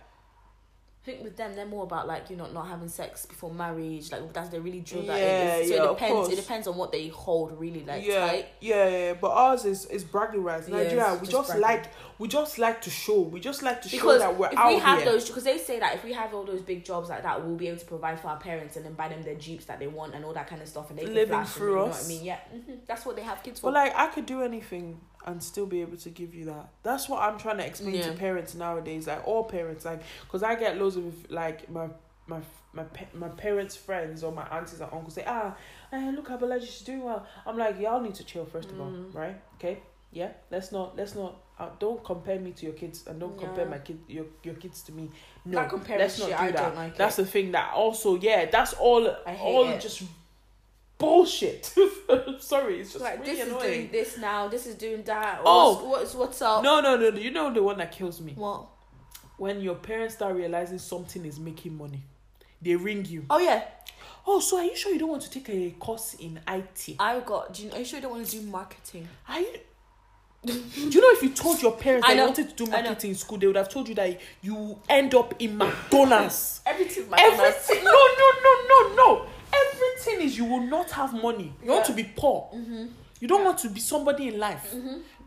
I 1.06 1.10
think 1.12 1.22
with 1.22 1.36
them, 1.36 1.54
they're 1.54 1.66
more 1.66 1.84
about 1.84 2.08
like 2.08 2.30
you 2.30 2.36
know 2.36 2.50
not 2.50 2.66
having 2.66 2.88
sex 2.88 3.26
before 3.26 3.54
marriage. 3.54 4.10
Like 4.10 4.32
that's 4.32 4.48
they 4.48 4.58
really 4.58 4.80
drill 4.80 5.02
that. 5.02 5.20
Yeah, 5.20 5.56
in. 5.58 5.68
So 5.68 5.74
yeah, 5.76 5.84
it 5.84 5.88
depends. 5.94 6.28
It 6.30 6.36
depends 6.36 6.66
on 6.66 6.76
what 6.76 6.90
they 6.90 7.06
hold 7.08 7.60
really 7.60 7.84
like 7.84 8.04
yeah, 8.04 8.26
tight. 8.26 8.48
yeah, 8.60 8.88
yeah, 8.88 9.14
but 9.14 9.30
ours 9.30 9.64
is 9.64 9.86
is 9.86 10.02
bragging 10.02 10.42
rights. 10.42 10.66
Nigeria, 10.66 11.12
it's 11.12 11.20
we 11.22 11.28
just 11.28 11.48
just 11.48 11.60
like 11.60 11.84
we 12.18 12.26
just 12.26 12.58
like 12.58 12.80
to 12.82 12.90
show. 12.90 13.20
We 13.20 13.38
just 13.38 13.62
like 13.62 13.82
to 13.82 13.88
show 13.88 13.96
Because 13.98 14.18
that 14.20 14.36
we're 14.36 14.48
if 14.48 14.58
out 14.58 14.68
we 14.68 14.78
have 14.80 14.98
here. 15.02 15.12
those, 15.12 15.28
because 15.28 15.44
they 15.44 15.58
say 15.58 15.78
that 15.78 15.94
if 15.94 16.02
we 16.02 16.12
have 16.12 16.34
all 16.34 16.44
those 16.44 16.62
big 16.62 16.84
jobs 16.84 17.08
like 17.08 17.22
that, 17.22 17.44
we'll 17.44 17.54
be 17.54 17.68
able 17.68 17.78
to 17.78 17.86
provide 17.86 18.18
for 18.18 18.28
our 18.28 18.40
parents 18.40 18.74
and 18.76 18.84
then 18.84 18.94
buy 18.94 19.08
them 19.08 19.22
their 19.22 19.36
jeeps 19.36 19.66
that 19.66 19.78
they 19.78 19.86
want 19.86 20.12
and 20.14 20.24
all 20.24 20.32
that 20.32 20.48
kind 20.48 20.60
of 20.60 20.66
stuff, 20.66 20.90
and 20.90 20.98
they 20.98 21.04
can 21.04 21.14
Living 21.14 21.28
flash 21.28 21.50
through 21.50 21.66
and, 21.66 21.78
you 21.78 21.84
know 21.86 21.90
us. 21.92 22.00
what 22.00 22.04
I 22.04 22.08
mean? 22.08 22.24
Yeah, 22.24 22.38
hmm 22.50 22.72
that's 22.88 23.06
what 23.06 23.14
they 23.14 23.22
have 23.22 23.42
kids 23.44 23.60
for. 23.60 23.66
But 23.70 23.74
like, 23.74 23.94
I 23.94 24.08
could 24.08 24.26
do 24.26 24.42
anything 24.42 25.00
and 25.26 25.42
still 25.42 25.66
be 25.66 25.80
able 25.80 25.96
to 25.98 26.10
give 26.10 26.34
you 26.34 26.44
that. 26.46 26.68
That's 26.82 27.08
what 27.08 27.20
I'm 27.22 27.38
trying 27.38 27.58
to 27.58 27.66
explain 27.66 28.00
to 28.02 28.12
parents 28.12 28.54
nowadays. 28.54 29.06
Like 29.06 29.26
all 29.26 29.44
parents, 29.44 29.84
like, 29.84 30.02
because 30.22 30.42
I 30.42 30.54
get 30.54 30.78
loads 30.78 30.96
of 30.96 31.30
like 31.30 31.68
my 31.70 31.88
my 32.26 32.40
my 32.72 32.84
my 33.14 33.28
parents' 33.28 33.76
friends 33.76 34.22
or 34.22 34.32
my 34.32 34.46
aunties 34.56 34.80
and 34.80 34.92
uncles 34.92 35.14
say, 35.14 35.24
ah, 35.26 35.56
eh, 35.92 36.10
look 36.14 36.28
how 36.28 36.36
Balaji 36.36 36.62
she's 36.62 36.82
doing 36.82 37.02
well. 37.04 37.26
I'm 37.46 37.56
like, 37.58 37.80
y'all 37.80 38.00
need 38.00 38.14
to 38.16 38.24
chill 38.24 38.44
first 38.46 38.70
of 38.70 38.80
all, 38.80 38.86
Mm. 38.90 39.14
right? 39.14 39.36
Okay, 39.56 39.78
yeah. 40.12 40.30
Let's 40.50 40.70
not 40.72 40.96
let's 40.96 41.14
not. 41.14 41.42
Uh, 41.58 41.70
don't 41.78 42.04
compare 42.04 42.38
me 42.38 42.52
to 42.52 42.66
your 42.66 42.74
kids 42.74 43.04
and 43.06 43.18
don't 43.18 43.38
compare 43.38 43.64
my 43.66 43.78
kid 43.78 43.98
your 44.08 44.26
your 44.42 44.54
kids 44.54 44.82
to 44.82 44.92
me. 44.92 45.10
No, 45.46 45.58
let's 45.88 46.18
not 46.18 46.28
do 46.28 46.34
I 46.34 46.50
that. 46.50 46.56
don't 46.56 46.76
like 46.76 46.96
That's 46.96 47.18
it. 47.18 47.22
the 47.22 47.28
thing 47.28 47.52
that 47.52 47.72
also 47.72 48.16
yeah. 48.16 48.44
That's 48.44 48.74
all 48.74 49.08
I 49.26 49.32
hate 49.32 49.40
all 49.54 49.68
it. 49.68 49.80
just 49.80 50.02
bullshit. 50.98 51.66
Sorry, 52.38 52.80
it's 52.80 52.92
just 52.92 53.04
like 53.04 53.20
really 53.20 53.36
this 53.36 53.46
annoying. 53.46 53.64
is 53.64 53.76
doing 53.76 53.88
this 53.92 54.18
now, 54.18 54.48
this 54.48 54.66
is 54.66 54.74
doing 54.74 55.02
that. 55.04 55.40
Oh. 55.44 55.74
what's, 55.74 56.14
what's 56.14 56.14
what's 56.14 56.42
up? 56.42 56.62
No, 56.62 56.80
no, 56.80 56.96
no, 56.96 57.10
no. 57.10 57.18
You 57.18 57.30
know 57.30 57.52
the 57.52 57.62
one 57.62 57.78
that 57.78 57.92
kills 57.92 58.20
me? 58.20 58.32
What? 58.34 58.66
When 59.36 59.60
your 59.60 59.74
parents 59.74 60.14
start 60.14 60.34
realizing 60.34 60.78
something 60.78 61.24
is 61.26 61.38
making 61.38 61.76
money. 61.76 62.02
They 62.62 62.74
ring 62.74 63.04
you. 63.04 63.26
Oh 63.28 63.38
yeah, 63.38 63.64
Oh, 64.26 64.40
so 64.40 64.58
are 64.58 64.64
you 64.64 64.74
sure 64.74 64.92
you 64.92 64.98
don't 64.98 65.10
want 65.10 65.22
to 65.22 65.30
take 65.30 65.48
a 65.50 65.70
course 65.78 66.14
in 66.14 66.40
IT? 66.48 66.96
I 66.98 67.20
got. 67.20 67.54
Do 67.54 67.62
you, 67.62 67.70
are 67.72 67.78
you 67.78 67.84
sure 67.84 67.98
you 67.98 68.02
don't 68.02 68.12
want 68.12 68.26
to 68.26 68.40
do 68.40 68.46
marketing? 68.46 69.08
Are 69.28 69.40
you 69.40 69.52
do 70.44 70.52
you 70.76 71.00
know 71.00 71.08
if 71.10 71.22
you 71.22 71.30
told 71.30 71.60
your 71.60 71.72
parents 71.72 72.06
I 72.06 72.14
that 72.14 72.20
you 72.20 72.26
wanted 72.26 72.56
to 72.56 72.64
do 72.64 72.70
marketing 72.70 73.10
in 73.10 73.16
school, 73.16 73.38
they 73.38 73.46
would 73.48 73.56
have 73.56 73.68
told 73.68 73.88
you 73.88 73.96
that 73.96 74.20
you 74.42 74.78
end 74.88 75.14
up 75.14 75.34
in 75.40 75.58
McDonald's. 75.58 76.60
Everything. 76.64 77.10
my 77.10 77.18
Everything. 77.20 77.82
No, 77.82 77.90
no, 77.90 78.32
no, 78.44 78.68
no, 78.68 78.94
no. 78.94 79.26
Everything 79.64 80.20
is 80.26 80.36
you 80.36 80.44
will 80.44 80.60
not 80.66 80.90
have 80.92 81.12
money. 81.14 81.52
You 81.62 81.70
want 81.70 81.86
to 81.86 81.92
be 81.92 82.04
poor. 82.04 82.50
You 83.20 83.28
don't 83.28 83.44
want 83.44 83.58
to 83.58 83.70
be 83.70 83.80
somebody 83.80 84.28
in 84.28 84.38
life. 84.38 84.74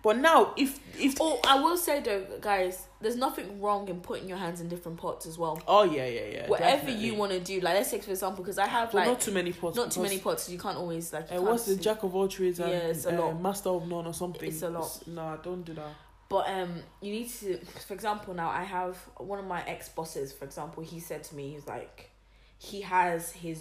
But 0.02 0.18
now, 0.18 0.54
if 0.56 0.80
if 0.98 1.18
Oh, 1.20 1.42
I 1.46 1.60
will 1.62 1.76
say 1.76 2.00
though, 2.00 2.24
guys, 2.40 2.88
there's 3.02 3.18
nothing 3.18 3.60
wrong 3.60 3.90
in 3.90 4.00
putting 4.00 4.30
your 4.30 4.38
hands 4.38 4.62
in 4.62 4.70
different 4.70 4.98
pots 4.98 5.26
as 5.26 5.38
well. 5.38 5.62
oh 5.68 5.84
yeah, 5.84 6.06
yeah, 6.06 6.22
yeah. 6.32 6.48
Whatever 6.48 6.72
definitely. 6.88 7.06
you 7.06 7.16
want 7.16 7.32
to 7.34 7.40
do, 7.42 7.60
like 7.60 7.74
let's 7.74 7.92
take 7.92 8.04
for 8.04 8.12
example, 8.12 8.42
because 8.44 8.58
I 8.58 8.68
have 8.68 8.94
like 8.94 9.08
not 9.08 9.20
too 9.20 9.32
many 9.34 9.52
pots. 9.52 9.76
not 9.76 9.92
too 9.92 10.02
many 10.02 10.20
pots, 10.20 10.50
you 10.50 10.58
can't 10.58 10.78
always 10.78 11.12
like. 11.12 11.26
Uh, 11.26 11.30
can't 11.32 11.44
what's 11.44 11.66
the 11.66 11.76
jack 11.76 12.04
of 12.04 12.16
all 12.16 12.30
trades 12.30 12.60
and 12.62 12.72
Yeah, 12.72 12.78
it's 12.78 13.06
a 13.06 13.14
uh, 13.18 13.20
lot. 13.26 13.42
master 13.42 13.70
of 13.70 13.88
none 13.90 14.06
or 14.08 14.14
something? 14.14 14.48
It's 14.48 14.62
a 14.62 14.70
lot. 14.70 15.06
No, 15.08 15.38
don't 15.44 15.64
do 15.66 15.74
that. 15.74 15.92
But 16.30 16.48
um, 16.48 16.76
you 17.02 17.12
need 17.12 17.30
to, 17.42 17.58
for 17.88 17.94
example, 17.96 18.34
now 18.36 18.50
I 18.50 18.64
have 18.64 18.96
one 19.18 19.40
of 19.40 19.46
my 19.46 19.64
ex 19.68 19.90
bosses. 19.90 20.32
For 20.32 20.46
example, 20.46 20.82
he 20.84 21.02
said 21.02 21.24
to 21.26 21.36
me, 21.36 21.52
he's 21.56 21.68
like, 21.68 22.12
he 22.58 22.82
has 22.82 23.32
his, 23.32 23.60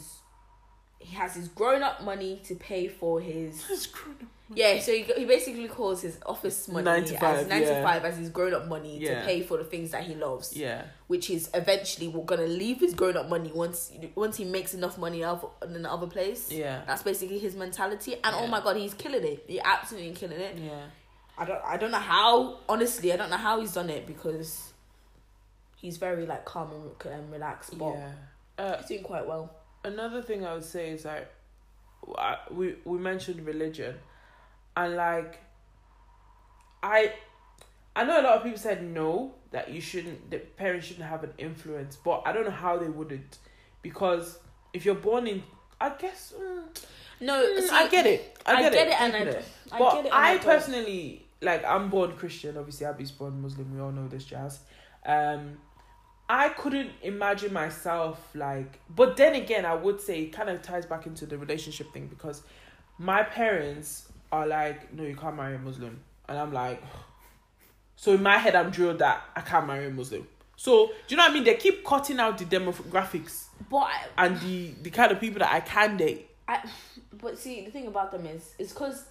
he 1.00 1.14
has 1.16 1.34
his 1.34 1.48
grown 1.48 1.82
up 1.82 2.02
money 2.02 2.40
to 2.44 2.54
pay 2.54 2.88
for 2.88 3.20
his. 3.20 3.64
It's 3.70 3.82
screwed 3.82 4.16
up. 4.22 4.28
Yeah, 4.54 4.80
so 4.80 4.92
he, 4.92 5.02
he 5.02 5.26
basically 5.26 5.68
calls 5.68 6.00
his 6.00 6.18
office 6.24 6.68
money 6.68 6.84
Nine 6.86 7.04
to 7.04 7.14
as 7.16 7.20
five, 7.20 7.48
nine 7.48 7.60
to 7.60 7.82
five 7.82 8.02
as 8.06 8.16
his 8.16 8.30
grown 8.30 8.54
up 8.54 8.66
money 8.66 8.96
Yeah. 8.98 9.20
to 9.20 9.26
pay 9.26 9.42
for 9.42 9.58
the 9.58 9.64
things 9.64 9.90
that 9.90 10.04
he 10.04 10.14
loves. 10.14 10.56
Yeah. 10.56 10.84
which 11.06 11.28
is 11.28 11.50
eventually 11.52 12.08
we're 12.08 12.24
gonna 12.24 12.46
leave 12.46 12.80
his 12.80 12.94
grown 12.94 13.18
up 13.18 13.28
money 13.28 13.52
once 13.54 13.92
once 14.14 14.38
he 14.38 14.46
makes 14.46 14.72
enough 14.72 14.96
money 14.96 15.22
out 15.22 15.52
in 15.62 15.76
another 15.76 16.06
place. 16.06 16.50
Yeah. 16.50 16.80
That's 16.86 17.02
basically 17.02 17.38
his 17.38 17.54
mentality, 17.56 18.14
and 18.14 18.34
oh 18.34 18.46
my 18.46 18.60
god, 18.62 18.76
he's 18.76 18.94
killing 18.94 19.22
it. 19.24 19.44
He's 19.46 19.60
absolutely 19.62 20.12
killing 20.12 20.40
it. 20.40 20.56
Yeah. 20.56 20.84
I 21.36 21.44
don't 21.44 21.62
I 21.64 21.76
don't 21.76 21.90
know 21.90 21.98
how. 21.98 22.60
Honestly, 22.70 23.12
I 23.12 23.16
don't 23.16 23.28
know 23.28 23.36
how 23.36 23.60
he's 23.60 23.74
done 23.74 23.90
it 23.90 24.06
because 24.06 24.72
he's 25.76 25.98
very 25.98 26.24
like 26.24 26.46
calm 26.46 26.70
and, 26.72 27.12
and 27.12 27.30
relaxed, 27.30 27.78
but 27.78 27.92
Yeah. 27.92 28.12
Uh, 28.56 28.76
he's 28.78 28.86
doing 28.86 29.02
quite 29.02 29.26
well. 29.28 29.54
Another 29.92 30.22
thing 30.22 30.44
I 30.46 30.54
would 30.54 30.64
say 30.64 30.90
is 30.90 31.04
like, 31.04 31.28
we 32.50 32.76
we 32.84 32.98
mentioned 32.98 33.44
religion, 33.46 33.94
and 34.76 34.96
like, 34.96 35.40
I, 36.82 37.12
I 37.96 38.04
know 38.04 38.20
a 38.20 38.22
lot 38.22 38.36
of 38.38 38.42
people 38.44 38.58
said 38.58 38.82
no 38.82 39.34
that 39.50 39.70
you 39.70 39.80
shouldn't, 39.80 40.30
that 40.30 40.56
parents 40.56 40.86
shouldn't 40.86 41.08
have 41.08 41.24
an 41.24 41.32
influence, 41.38 41.96
but 41.96 42.22
I 42.26 42.32
don't 42.32 42.44
know 42.44 42.50
how 42.50 42.76
they 42.78 42.88
wouldn't, 42.88 43.38
because 43.82 44.38
if 44.72 44.84
you're 44.84 44.94
born 44.94 45.26
in, 45.26 45.42
I 45.80 45.90
guess. 45.90 46.32
Mm, 46.38 46.62
No, 47.20 47.34
mm, 47.34 47.60
see, 47.60 47.68
I 47.74 47.88
get 47.88 48.06
it. 48.06 48.38
I 48.46 48.52
I 48.54 48.62
get, 48.62 48.72
get 48.72 48.86
it, 48.86 48.90
it 48.90 49.00
and 49.00 49.16
I 49.16 49.18
deep 49.18 49.26
in 49.28 49.32
d- 49.32 49.38
it. 49.38 49.44
I 49.72 49.78
but 49.78 49.90
get 49.94 50.04
it 50.06 50.12
and 50.12 50.14
I, 50.14 50.34
I 50.34 50.38
personally 50.38 51.26
like 51.42 51.64
I'm 51.64 51.88
born 51.90 52.12
Christian. 52.16 52.56
Obviously, 52.56 52.86
Abby's 52.86 53.10
born 53.10 53.40
Muslim. 53.42 53.74
We 53.74 53.80
all 53.80 53.90
know 53.92 54.06
this 54.08 54.24
jazz. 54.24 54.60
Um, 55.04 55.58
I 56.28 56.50
couldn't 56.50 56.90
imagine 57.02 57.52
myself 57.52 58.18
like, 58.34 58.80
but 58.94 59.16
then 59.16 59.34
again, 59.34 59.64
I 59.64 59.74
would 59.74 60.00
say 60.00 60.22
it 60.24 60.32
kind 60.32 60.50
of 60.50 60.60
ties 60.60 60.84
back 60.84 61.06
into 61.06 61.24
the 61.24 61.38
relationship 61.38 61.92
thing 61.92 62.06
because 62.06 62.42
my 62.98 63.22
parents 63.22 64.08
are 64.30 64.46
like, 64.46 64.92
no, 64.92 65.04
you 65.04 65.16
can't 65.16 65.36
marry 65.36 65.54
a 65.56 65.58
Muslim, 65.58 65.98
and 66.28 66.36
I'm 66.38 66.52
like, 66.52 66.82
so 67.96 68.12
in 68.12 68.22
my 68.22 68.36
head, 68.38 68.54
I'm 68.54 68.70
drilled 68.70 68.98
that 68.98 69.22
I 69.34 69.40
can't 69.40 69.66
marry 69.66 69.86
a 69.86 69.90
Muslim. 69.90 70.26
So 70.56 70.88
do 70.88 70.92
you 71.08 71.16
know 71.16 71.22
what 71.22 71.30
I 71.30 71.34
mean? 71.34 71.44
They 71.44 71.54
keep 71.54 71.84
cutting 71.84 72.18
out 72.18 72.36
the 72.36 72.44
demographics 72.44 73.44
but 73.70 73.76
I, 73.78 74.04
and 74.18 74.40
the 74.40 74.72
the 74.82 74.90
kind 74.90 75.12
of 75.12 75.20
people 75.20 75.38
that 75.38 75.52
I 75.52 75.60
can 75.60 75.96
date. 75.96 76.28
I, 76.46 76.62
but 77.22 77.38
see, 77.38 77.64
the 77.64 77.70
thing 77.70 77.86
about 77.86 78.10
them 78.12 78.26
is, 78.26 78.54
is 78.58 78.72
because 78.72 79.04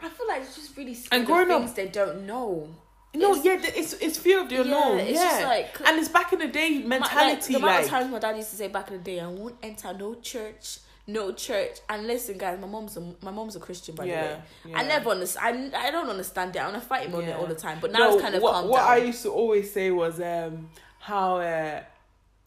I 0.00 0.08
feel 0.08 0.26
like 0.28 0.42
it's 0.42 0.56
just 0.56 0.76
really 0.76 0.96
And 1.12 1.24
growing 1.24 1.50
up- 1.50 1.60
things 1.60 1.74
they 1.74 1.88
don't 1.88 2.26
know. 2.26 2.68
No, 3.14 3.30
It's- 3.36 3.44
yeah, 3.44 3.70
it's 3.80 3.92
it's 3.94 4.18
fear 4.18 4.40
of 4.42 4.48
the 4.48 4.56
Yeah, 4.56 4.60
unknown. 4.62 4.98
it's 4.98 5.12
yeah, 5.20 5.24
just 5.30 5.42
like- 5.44 5.88
and 5.88 5.98
it's 6.00 6.08
back 6.08 6.32
in 6.32 6.40
the 6.40 6.48
day 6.48 6.78
My- 6.80 6.98
mentality. 6.98 7.34
like, 7.34 7.42
the 7.46 7.54
amount 7.56 7.74
Like, 7.76 7.84
of 7.84 7.90
times 7.90 8.10
my 8.10 8.18
dad 8.18 8.36
used 8.36 8.50
to 8.50 8.56
say 8.56 8.68
back 8.68 8.88
in 8.90 8.96
the 8.98 9.02
day, 9.02 9.20
I 9.20 9.26
won't 9.28 9.56
enter 9.62 9.92
no 9.94 10.14
church, 10.16 10.78
no 11.06 11.32
church. 11.32 11.78
And 11.88 12.06
listen, 12.08 12.36
guys, 12.38 12.58
my 12.60 12.66
mom's 12.66 12.96
a, 12.96 13.00
my 13.20 13.30
mom's 13.30 13.54
a 13.56 13.60
Christian, 13.60 13.94
by 13.94 14.04
yeah, 14.06 14.22
the 14.22 14.28
way. 14.34 14.40
yeah. 14.66 14.78
I 14.78 14.82
never 14.84 15.10
understand. 15.10 15.74
I, 15.76 15.88
I 15.88 15.90
don't 15.92 16.08
understand 16.08 16.56
it. 16.56 16.58
I 16.58 16.68
want 16.68 16.82
to 16.82 16.88
fight 16.88 17.06
him 17.06 17.14
on 17.14 17.22
it 17.24 17.36
all 17.36 17.46
the 17.46 17.54
time. 17.54 17.78
But 17.80 17.92
now 17.92 18.00
No, 18.00 18.12
it's 18.14 18.22
kind 18.22 18.34
of 18.34 18.42
what, 18.42 18.66
what 18.66 18.78
down. 18.80 18.88
I 18.90 18.96
used 18.96 19.22
to 19.22 19.30
always 19.30 19.72
say 19.72 19.90
was 19.92 20.20
um 20.20 20.70
how 20.98 21.36
uh 21.38 21.82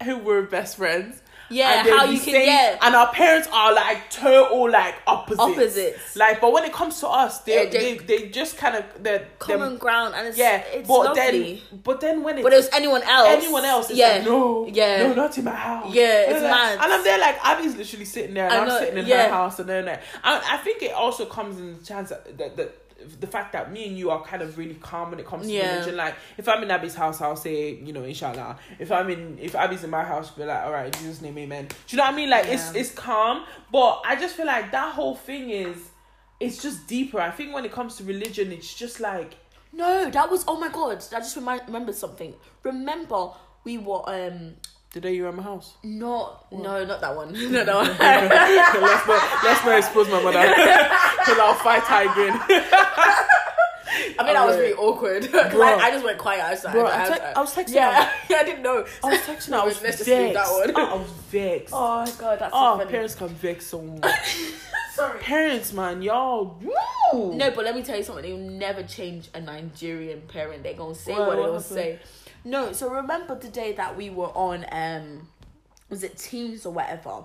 we're 0.23 0.43
best 0.43 0.75
friends. 0.77 1.21
Yeah, 1.49 1.79
and 1.81 1.89
how 1.89 2.05
you 2.05 2.19
can 2.19 2.33
yeah 2.45 2.77
and 2.81 2.95
our 2.95 3.11
parents 3.13 3.47
are 3.51 3.73
like 3.73 4.09
total 4.09 4.69
like 4.69 4.95
opposites. 5.07 5.39
opposites, 5.39 6.15
Like, 6.15 6.41
but 6.41 6.51
when 6.51 6.63
it 6.65 6.73
comes 6.73 6.99
to 7.01 7.07
us, 7.07 7.39
they 7.41 7.63
Yeah, 7.65 7.69
they- 7.69 7.97
they, 7.97 8.05
they 8.19 8.29
just 8.29 8.57
kind 8.57 8.75
of 8.75 8.83
they're 9.01 9.27
common 9.39 9.69
them- 9.69 9.77
ground, 9.77 10.13
and 10.15 10.27
it's 10.27 10.37
yeah. 10.37 10.57
it's 10.57 10.87
but 10.87 11.15
lovely. 11.15 11.63
then 11.71 11.79
but 11.83 12.01
then 12.01 12.23
when 12.23 12.37
it's 12.37 12.43
but 12.43 12.53
it 12.53 12.57
was 12.57 12.69
anyone 12.73 13.03
else. 13.03 13.27
anyone 13.29 13.65
else, 13.65 13.91
yeah, 13.91 14.07
like, 14.15 14.25
no, 14.25 14.67
Yeah. 14.71 15.07
no, 15.07 15.13
not 15.13 15.37
in 15.37 15.43
my 15.45 15.51
house. 15.55 15.93
Yeah, 15.93 16.03
it's 16.21 16.35
And 16.37 16.45
I'm 16.45 16.51
mad. 16.51 16.75
like- 16.75 16.83
And 16.83 16.93
I'm 16.93 17.03
there 17.03 17.19
like 17.19 17.37
Abby's 17.45 17.75
literally 17.75 18.05
sitting 18.05 18.33
there, 18.33 18.45
and 18.45 18.53
I 18.53 18.59
I'm 18.61 18.67
know, 18.67 18.79
sitting 18.79 18.97
in 18.99 19.05
yeah. 19.07 19.23
her 19.23 19.29
house, 19.29 19.59
and 19.59 19.69
then 19.69 19.85
like, 19.85 20.01
I, 20.23 20.55
I 20.55 20.57
think 20.57 20.81
it 20.83 20.91
also 20.93 21.25
comes 21.25 21.57
in 21.59 21.77
the 21.77 21.83
chance 21.85 22.09
that, 22.09 22.37
that, 22.37 22.57
that 22.57 22.75
the 23.19 23.27
fact 23.27 23.53
that 23.53 23.71
me 23.71 23.87
and 23.87 23.97
you 23.97 24.09
are 24.09 24.23
kind 24.23 24.41
of 24.41 24.57
really 24.57 24.73
calm 24.75 25.11
when 25.11 25.19
it 25.19 25.25
comes 25.25 25.45
to 25.47 25.53
Yeah. 25.53 25.73
religion. 25.73 25.95
Like, 25.97 26.15
if 26.37 26.47
I'm 26.49 26.63
in 26.63 26.71
Abby's 26.71 26.95
house, 26.95 27.21
I'll 27.21 27.35
say, 27.35 27.75
you 27.75 27.93
know, 27.93 28.03
inshallah. 28.03 28.57
If 28.79 28.91
I'm 28.91 29.09
in, 29.09 29.37
if 29.39 29.55
Abby's 29.55 29.83
in 29.83 29.89
my 29.89 30.03
house, 30.03 30.31
be 30.31 30.43
like, 30.43 30.63
all 30.63 30.71
right, 30.71 30.87
in 30.87 30.91
Jesus' 30.93 31.21
name, 31.21 31.37
amen. 31.37 31.67
Do 31.67 31.75
you 31.89 31.97
know 31.97 32.03
what 32.05 32.13
I 32.13 32.17
mean? 32.17 32.29
Like, 32.29 32.47
it's 32.47 32.73
Yeah. 32.73 32.79
it's 32.81 32.91
calm, 32.91 33.43
but 33.71 34.01
I 34.05 34.15
just 34.15 34.35
feel 34.35 34.47
like 34.47 34.71
that 34.71 34.93
whole 34.95 35.15
thing 35.15 35.49
is, 35.51 35.77
it's 36.39 36.61
just 36.61 36.87
deeper. 36.87 37.19
I 37.19 37.31
think 37.31 37.53
when 37.53 37.65
it 37.65 37.71
comes 37.71 37.95
to 37.97 38.03
religion, 38.03 38.51
it's 38.51 38.73
just 38.73 38.99
like. 38.99 39.35
No, 39.73 40.09
that 40.09 40.31
was 40.31 40.43
oh 40.47 40.59
my 40.59 40.69
god! 40.69 41.03
I 41.13 41.19
just 41.19 41.35
remind, 41.35 41.61
remembered 41.67 41.95
something. 41.95 42.33
Remember 42.63 43.31
we 43.63 43.77
were 43.77 44.01
um 44.09 44.55
the 44.93 45.01
day 45.01 45.13
you 45.15 45.23
were 45.23 45.29
at 45.29 45.35
my 45.35 45.43
house. 45.43 45.75
not 45.83 46.49
no 46.51 46.83
not 46.85 47.01
that 47.01 47.13
one 47.15 47.33
no 47.51 47.65
that 47.65 47.75
one. 47.75 47.87
let's 48.81 49.07
not 49.07 49.43
let's 49.43 49.65
not 49.65 49.77
expose 49.77 50.07
my 50.09 50.23
mother 50.23 50.41
because 50.47 51.37
I'll 51.37 51.53
fight 51.55 51.83
her 51.83 52.01
again. 52.11 52.56
I 54.29 54.33
mean, 54.33 54.35
that 54.35 54.45
was 54.45 54.57
really 54.57 54.73
awkward. 54.73 55.23
'Cause 55.31 55.51
Bro. 55.53 55.61
I, 55.63 55.73
I 55.75 55.91
just 55.91 56.03
went 56.05 56.17
quiet 56.17 56.41
outside. 56.41 56.71
Bro, 56.73 56.85
I, 56.85 57.03
I, 57.03 57.17
te- 57.17 57.23
I 57.35 57.39
was 57.41 57.55
texting 57.55 57.73
yeah, 57.75 58.05
her. 58.05 58.11
yeah, 58.29 58.37
I 58.41 58.43
didn't 58.43 58.61
know. 58.63 58.85
I 59.03 59.09
was 59.09 59.19
texting. 59.19 59.53
I 59.61 59.65
was 59.65 59.81
Let's 59.81 59.97
vexed. 59.97 59.97
just 60.05 60.09
leave 60.09 60.33
that 60.33 60.47
one. 60.49 60.71
Oh, 60.75 60.85
I 60.85 60.93
was 60.95 61.11
vexed. 61.31 61.73
Oh, 61.73 61.77
Oh 61.77 61.99
my 62.05 62.11
god, 62.19 62.39
that's 62.39 62.53
so 62.53 62.77
funny. 62.77 62.89
parents 62.91 63.15
can 63.15 63.27
vex 63.29 63.65
someone. 63.67 64.01
Sorry. 64.93 65.19
parents, 65.19 65.73
man, 65.73 66.01
y'all. 66.01 66.59
Woo! 67.13 67.35
No, 67.35 67.51
but 67.51 67.63
let 67.65 67.75
me 67.75 67.83
tell 67.83 67.97
you 67.97 68.03
something. 68.03 68.23
They'll 68.23 68.37
never 68.51 68.81
change 68.83 69.29
a 69.35 69.39
Nigerian 69.41 70.21
parent. 70.21 70.63
They're 70.63 70.73
gonna 70.73 70.95
say 70.95 71.11
What- 71.13 71.27
what, 71.27 71.27
what 71.27 71.35
they'll 71.35 71.53
happened? 71.53 71.63
say. 71.65 71.99
No, 72.43 72.71
so 72.71 72.89
remember 72.89 73.35
the 73.35 73.49
day 73.49 73.73
that 73.73 73.95
we 73.97 74.09
were 74.09 74.27
on 74.35 74.65
um, 74.71 75.27
was 75.89 76.03
it 76.03 76.17
Teams 76.17 76.65
or 76.65 76.73
whatever? 76.73 77.23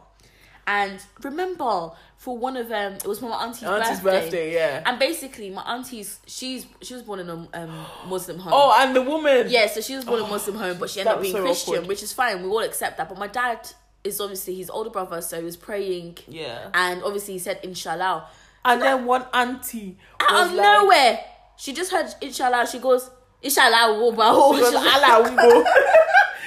And 0.67 1.01
remember 1.23 1.91
for 2.17 2.39
one 2.39 2.57
of 2.57 2.69
them, 2.69 2.95
it 2.95 3.07
was 3.07 3.19
for 3.19 3.29
my 3.29 3.37
auntie's, 3.37 3.65
Auntie's 3.65 4.01
birthday. 4.01 4.21
birthday, 4.21 4.55
yeah. 4.55 4.83
And 4.87 4.99
basically, 4.99 5.51
my 5.51 5.63
auntie's 5.63 6.21
she's 6.27 6.67
she 6.81 6.95
was 6.95 7.03
born 7.03 7.19
in 7.21 7.29
a 7.29 7.49
um, 7.55 7.87
Muslim 8.07 8.39
home. 8.39 8.53
Oh, 8.55 8.73
and 8.79 8.95
the 8.95 9.03
woman. 9.03 9.47
Yeah, 9.49 9.67
so 9.67 9.81
she 9.81 9.97
was 9.97 10.05
born 10.05 10.21
in 10.21 10.27
a 10.27 10.29
Muslim 10.29 10.57
home, 10.57 10.77
but 10.79 10.89
she 10.91 11.01
ended 11.01 11.15
up 11.17 11.21
being 11.23 11.35
so 11.35 11.43
Christian, 11.43 11.75
awkward. 11.75 11.89
which 11.89 12.03
is 12.03 12.13
fine. 12.13 12.43
We 12.43 12.49
all 12.49 12.63
accept 12.63 12.97
that. 12.99 13.09
But 13.09 13.19
my 13.19 13.27
dad 13.27 13.69
is 14.05 14.21
obviously 14.21 14.55
his 14.55 14.71
older 14.71 14.91
brother, 14.91 15.21
so 15.21 15.39
he 15.39 15.45
was 15.45 15.57
praying, 15.57 16.19
Yeah. 16.29 16.71
and 16.75 17.03
obviously 17.03 17.35
he 17.35 17.39
said 17.41 17.59
Inshallah. 17.63 18.27
And 18.65 18.81
then 18.81 19.05
one 19.05 19.27
auntie 19.35 19.97
Out 20.21 20.47
of 20.47 20.53
like, 20.55 20.63
nowhere, 20.63 21.21
she 21.57 21.73
just 21.73 21.91
heard 21.91 22.07
Inshallah. 22.21 22.69
She 22.71 22.79
goes 22.79 23.11
Inshallah. 23.43 23.99
wo 24.01 24.13
ba 24.13 24.31
ho." 24.33 24.53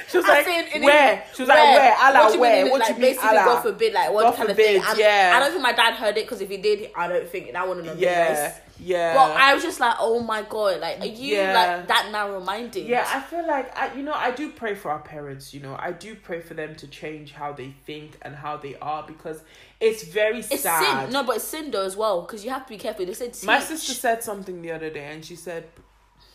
She 0.08 0.18
was- 0.18 0.24
Allah 0.26 0.36
Umbo. 0.36 0.46
She 0.46 0.48
was 0.48 0.48
I 0.50 0.54
like, 0.56 0.70
said 0.72 0.82
where? 0.82 1.24
She 1.34 1.42
was 1.42 1.48
like, 1.48 1.58
where? 1.58 1.96
Allah, 1.98 2.18
What 2.24 2.34
you 2.34 2.40
where? 2.40 2.62
mean, 2.64 2.70
What 2.72 2.80
like, 2.80 2.88
you 2.90 2.94
mean, 2.94 3.02
basically, 3.02 3.28
Allah? 3.38 3.44
God 3.44 3.62
forbid, 3.62 3.92
like 3.92 4.12
what 4.12 4.22
God 4.22 4.36
kind 4.36 4.48
forbid, 4.50 4.76
of 4.76 4.82
thing? 4.82 4.90
And 4.90 4.98
yeah. 4.98 5.32
I 5.34 5.40
don't 5.40 5.50
think 5.50 5.62
my 5.62 5.72
dad 5.72 5.94
heard 5.94 6.16
it 6.16 6.24
because 6.24 6.40
if 6.40 6.48
he 6.50 6.56
did, 6.58 6.90
I 6.94 7.08
don't 7.08 7.28
think 7.28 7.52
that 7.52 7.66
wouldn't 7.68 7.86
have 7.86 7.96
been 7.98 8.08
Yeah, 8.08 8.32
nice. 8.32 8.54
yeah. 8.78 9.14
But 9.14 9.36
I 9.36 9.54
was 9.54 9.62
just 9.64 9.80
like, 9.80 9.96
oh 9.98 10.20
my 10.20 10.42
god, 10.42 10.80
like 10.80 11.00
are 11.00 11.06
you 11.06 11.36
Yeah. 11.36 11.52
like 11.54 11.88
that 11.88 12.08
narrow 12.12 12.40
minded? 12.40 12.86
Yeah, 12.86 13.04
I 13.12 13.20
feel 13.20 13.46
like 13.46 13.76
I, 13.76 13.94
you 13.94 14.02
know, 14.02 14.12
I 14.14 14.30
do 14.30 14.50
pray 14.50 14.74
for 14.74 14.90
our 14.90 15.00
parents. 15.00 15.52
You 15.52 15.60
know, 15.60 15.76
I 15.78 15.92
do 15.92 16.14
pray 16.14 16.40
for 16.40 16.54
them 16.54 16.74
to 16.76 16.86
change 16.86 17.32
how 17.32 17.52
they 17.52 17.74
think 17.84 18.16
and 18.22 18.34
how 18.36 18.56
they 18.58 18.76
are 18.76 19.02
because 19.02 19.40
it's 19.80 20.04
very 20.04 20.38
It's 20.38 20.60
sad. 20.60 21.04
sin. 21.06 21.12
No, 21.12 21.24
but 21.24 21.36
it's 21.36 21.44
sin 21.44 21.70
though 21.72 21.84
as 21.84 21.96
well 21.96 22.22
because 22.22 22.44
you 22.44 22.50
have 22.50 22.64
to 22.66 22.68
be 22.70 22.78
careful. 22.78 23.04
They 23.06 23.14
said 23.14 23.32
teach. 23.34 23.44
My 23.44 23.58
sister 23.60 23.92
said 23.92 24.22
something 24.22 24.62
the 24.62 24.70
other 24.72 24.90
day, 24.90 25.06
and 25.12 25.24
she 25.24 25.34
said, 25.36 25.64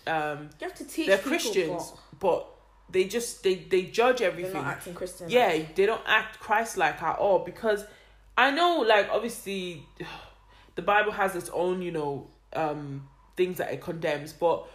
um, 0.08 0.50
you 0.60 0.68
have 0.68 0.74
to 0.76 0.84
teach. 0.86 1.08
"They're 1.08 1.18
people, 1.18 1.30
Christians, 1.32 1.94
but 2.20 2.48
they 2.92 3.06
just 3.06 3.44
they 3.44 3.56
they 3.56 3.84
judge 3.84 4.16
but 4.16 4.20
They're 4.20 4.32
everything. 4.32 4.54
not 4.54 4.66
acting 4.66 4.94
Christian. 4.94 5.30
yeah, 5.30 5.62
they 5.76 5.86
don't 5.86 6.02
act 6.06 6.40
Christ-like 6.40 7.02
at 7.02 7.18
all 7.18 7.40
because 7.40 7.86
I 8.38 8.50
know, 8.52 8.80
like, 8.88 9.10
obviously, 9.12 9.84
the 10.76 10.82
Bible 10.82 11.12
has 11.12 11.36
its 11.36 11.50
own, 11.54 11.82
you 11.82 11.92
know, 11.92 12.28
um, 12.54 13.08
things 13.36 13.58
that 13.58 13.72
it 13.74 13.82
condemns, 13.82 14.34
but 14.34 14.68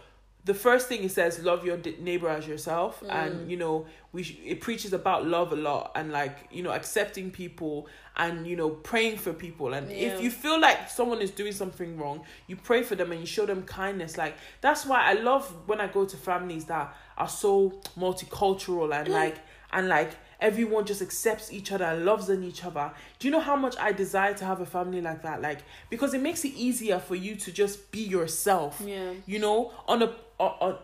the 0.45 0.53
first 0.53 0.87
thing 0.87 1.03
it 1.03 1.11
says 1.11 1.43
love 1.43 1.65
your 1.65 1.77
neighbor 1.99 2.29
as 2.29 2.47
yourself 2.47 3.01
Mm. 3.01 3.09
and 3.11 3.51
you 3.51 3.57
know 3.57 3.85
we 4.13 4.23
sh- 4.23 4.37
it 4.45 4.61
preaches 4.61 4.93
about 4.93 5.27
love 5.27 5.51
a 5.51 5.57
lot 5.57 5.91
and 5.95 6.09
like 6.13 6.37
you 6.51 6.63
know 6.63 6.71
accepting 6.71 7.31
people 7.31 7.89
and 8.15 8.47
you 8.47 8.55
know 8.55 8.69
praying 8.69 9.17
for 9.17 9.33
people 9.33 9.73
and 9.73 9.91
Yeah. 9.91 10.07
if 10.07 10.21
you 10.21 10.31
feel 10.31 10.57
like 10.57 10.89
someone 10.89 11.19
is 11.21 11.31
doing 11.31 11.51
something 11.51 11.97
wrong 11.97 12.21
you 12.47 12.55
pray 12.55 12.81
for 12.83 12.95
them 12.95 13.11
and 13.11 13.19
you 13.19 13.27
show 13.27 13.45
them 13.45 13.63
kindness 13.63 14.17
like 14.17 14.35
that's 14.61 14.85
why 14.85 15.01
i 15.03 15.13
love 15.13 15.43
when 15.65 15.81
i 15.81 15.87
go 15.87 16.05
to 16.05 16.15
families 16.15 16.63
that 16.65 16.95
are 17.17 17.27
so 17.29 17.73
multicultural 17.97 18.93
and 18.97 19.07
Like- 19.09 19.37
and 19.73 19.87
like 19.89 20.11
everyone 20.39 20.85
just 20.85 21.01
accepts 21.01 21.51
each 21.51 21.71
other 21.71 21.83
and 21.85 22.05
loves 22.05 22.29
in 22.29 22.43
each 22.43 22.63
other 22.63 22.91
do 23.19 23.27
you 23.27 23.31
know 23.31 23.39
how 23.39 23.55
much 23.55 23.75
i 23.79 23.91
desire 23.91 24.33
to 24.35 24.45
have 24.45 24.61
a 24.61 24.65
family 24.65 25.01
like 25.01 25.23
that 25.23 25.41
like 25.41 25.59
because 25.89 26.13
it 26.13 26.21
makes 26.21 26.45
it 26.45 26.53
easier 26.55 26.99
for 26.99 27.15
you 27.15 27.35
to 27.35 27.51
just 27.51 27.91
be 27.91 27.99
yourself 28.01 28.81
Yeah. 28.85 29.11
you 29.25 29.39
know 29.39 29.71
on 29.87 30.03
a 30.03 30.13
on, 30.39 30.51
on 30.61 30.77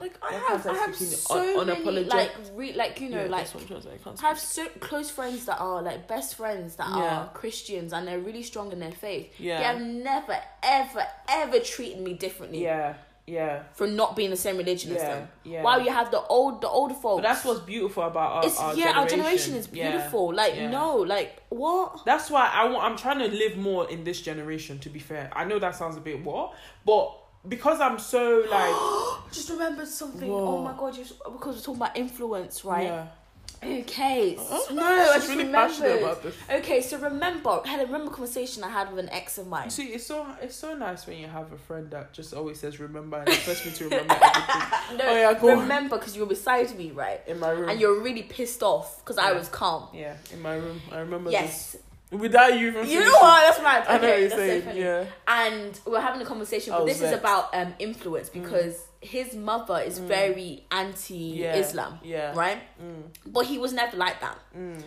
Like 0.00 0.18
I 0.20 0.32
have, 0.34 0.66
I 0.66 0.74
have 0.74 0.96
so 0.96 1.64
many 1.64 1.80
unapologetic- 1.80 2.08
like 2.10 2.32
re- 2.54 2.72
like 2.72 3.00
you 3.00 3.08
know 3.08 3.22
Yeah, 3.22 3.30
like 3.30 3.46
I'm 3.54 3.64
trying 3.66 3.80
to 3.80 3.86
say, 3.86 3.94
I 3.94 3.98
can't 3.98 4.24
I 4.24 4.28
have 4.28 4.40
so 4.40 4.66
close 4.80 5.10
friends 5.10 5.44
that 5.46 5.60
are 5.60 5.80
like 5.80 6.08
best 6.08 6.34
friends 6.34 6.74
that 6.74 6.88
Yeah. 6.88 7.18
are 7.20 7.28
Christians 7.40 7.92
and 7.92 8.06
they're 8.08 8.18
really 8.18 8.42
strong 8.42 8.72
in 8.72 8.80
their 8.80 8.90
faith. 9.06 9.28
Yeah. 9.38 9.58
They 9.58 9.64
have 9.64 9.80
never, 9.80 10.36
ever, 10.64 11.06
ever 11.28 11.60
treated 11.60 12.00
me 12.00 12.14
differently 12.14 12.62
yeah 12.64 12.94
yeah 13.26 13.62
for 13.72 13.86
not 13.88 14.14
being 14.14 14.30
the 14.30 14.36
same 14.36 14.56
religion 14.56 14.92
as 14.92 15.02
Yeah, 15.02 15.08
them. 15.14 15.28
yeah. 15.44 15.62
While 15.62 15.82
you 15.82 15.90
have 15.90 16.10
the 16.12 16.20
old, 16.22 16.60
the 16.60 16.68
older 16.68 16.94
folks. 16.94 17.22
but 17.22 17.28
that's 17.28 17.44
what's 17.44 17.60
beautiful 17.60 18.04
about 18.04 18.32
our, 18.32 18.46
it's 18.46 18.58
our 18.60 18.74
yeah, 18.74 18.84
generation. 18.92 18.98
our 19.00 19.08
generation 19.08 19.54
is 19.56 19.68
Yeah, 19.72 19.90
beautiful. 19.90 20.32
Like 20.34 20.54
yeah. 20.54 20.70
no, 20.70 20.96
like 20.98 21.42
what? 21.48 22.04
That's 22.04 22.30
why 22.30 22.48
I 22.52 22.68
want. 22.68 22.84
I'm 22.84 22.96
trying 22.96 23.18
to 23.18 23.28
live 23.28 23.56
more 23.56 23.90
in 23.90 24.04
this 24.04 24.20
generation. 24.20 24.78
To 24.80 24.88
be 24.90 25.00
fair, 25.00 25.28
I 25.34 25.44
know 25.44 25.58
that 25.58 25.74
sounds 25.74 25.96
a 25.96 26.00
bit 26.00 26.24
what, 26.24 26.54
but 26.84 27.18
because 27.48 27.80
I'm 27.80 27.98
so 27.98 28.44
like 28.50 28.74
Just 29.32 29.50
remembered 29.50 29.88
something. 29.88 30.30
Oh 30.30 30.34
Whoa. 30.36 30.56
Oh 30.58 30.62
my 30.62 30.72
god, 30.78 30.96
you 30.96 31.04
because 31.32 31.56
we're 31.56 31.62
talking 31.62 31.76
about 31.82 31.96
influence, 31.96 32.64
right? 32.64 33.08
Yeah, 33.68 33.80
Okay. 33.80 34.36
Oh, 34.38 34.66
no, 34.72 34.82
I 34.84 35.14
just 35.16 35.28
really 35.28 35.52
passionate 35.52 35.98
about 36.00 36.22
this. 36.22 36.34
Okay, 36.50 36.80
so 36.80 36.98
remember, 36.98 37.60
I 37.64 37.68
had 37.68 37.80
a 37.80 37.86
remember 37.86 38.10
conversation 38.10 38.64
I 38.64 38.68
had 38.70 38.90
with 38.90 38.98
an 39.04 39.10
ex 39.10 39.38
of 39.38 39.46
mine. 39.46 39.70
See, 39.70 39.88
it's 39.88 40.06
so 40.06 40.26
it's 40.40 40.56
so 40.56 40.74
nice 40.74 41.06
when 41.06 41.18
you 41.18 41.26
have 41.28 41.52
a 41.52 41.58
friend 41.58 41.90
that 41.90 42.12
just 42.12 42.34
always 42.34 42.58
says 42.60 42.78
remember 42.80 43.18
and 43.18 43.28
expects 43.28 43.64
me 43.64 43.72
to 43.72 43.84
remember 43.84 44.14
everything 44.14 44.62
No, 44.98 45.04
Oh, 45.08 45.14
yeah, 45.14 45.34
go 45.38 45.60
remember 45.60 45.96
because 45.98 46.14
you 46.16 46.22
were 46.22 46.28
beside 46.28 46.76
me, 46.76 46.90
right? 46.92 47.20
in 47.26 47.38
my 47.40 47.50
room. 47.50 47.68
And 47.70 47.80
you're 47.80 48.00
really 48.00 48.22
pissed 48.22 48.62
off 48.62 48.98
because 48.98 49.18
I 49.18 49.32
was 49.32 49.48
calm. 49.48 49.88
yeah, 49.94 50.16
in 50.32 50.40
my 50.42 50.54
room. 50.54 50.80
I 50.92 50.98
remember 51.00 51.30
Yes. 51.30 51.72
this. 51.72 51.82
Without 52.12 52.56
you 52.56 52.68
even 52.68 52.88
You 52.88 53.00
know 53.00 53.10
what? 53.20 53.40
That's 53.48 53.62
mad. 53.62 53.84
I 53.88 53.92
know 53.92 53.96
Okay, 53.98 54.10
what 54.12 54.20
you're 54.20 54.28
that's 54.28 54.64
so 54.64 54.70
saying. 54.70 54.76
yeah. 54.76 55.06
And 55.26 55.80
we 55.84 55.92
we're 55.92 56.00
having 56.00 56.22
a 56.22 56.24
conversation, 56.24 56.72
but 56.72 56.86
this 56.86 57.02
is 57.02 57.12
about 57.12 57.52
um 57.54 57.74
influence 57.80 58.28
because 58.28 58.86
his 59.06 59.34
mother 59.34 59.78
is 59.80 59.98
very 59.98 60.64
anti-Islam, 60.70 61.98
Yeah. 62.02 62.32
right? 62.34 62.60
Mm, 62.82 63.02
But 63.26 63.46
he 63.46 63.58
was 63.58 63.72
never 63.72 63.96
like 63.96 64.20
that. 64.20 64.38
mm. 64.56 64.82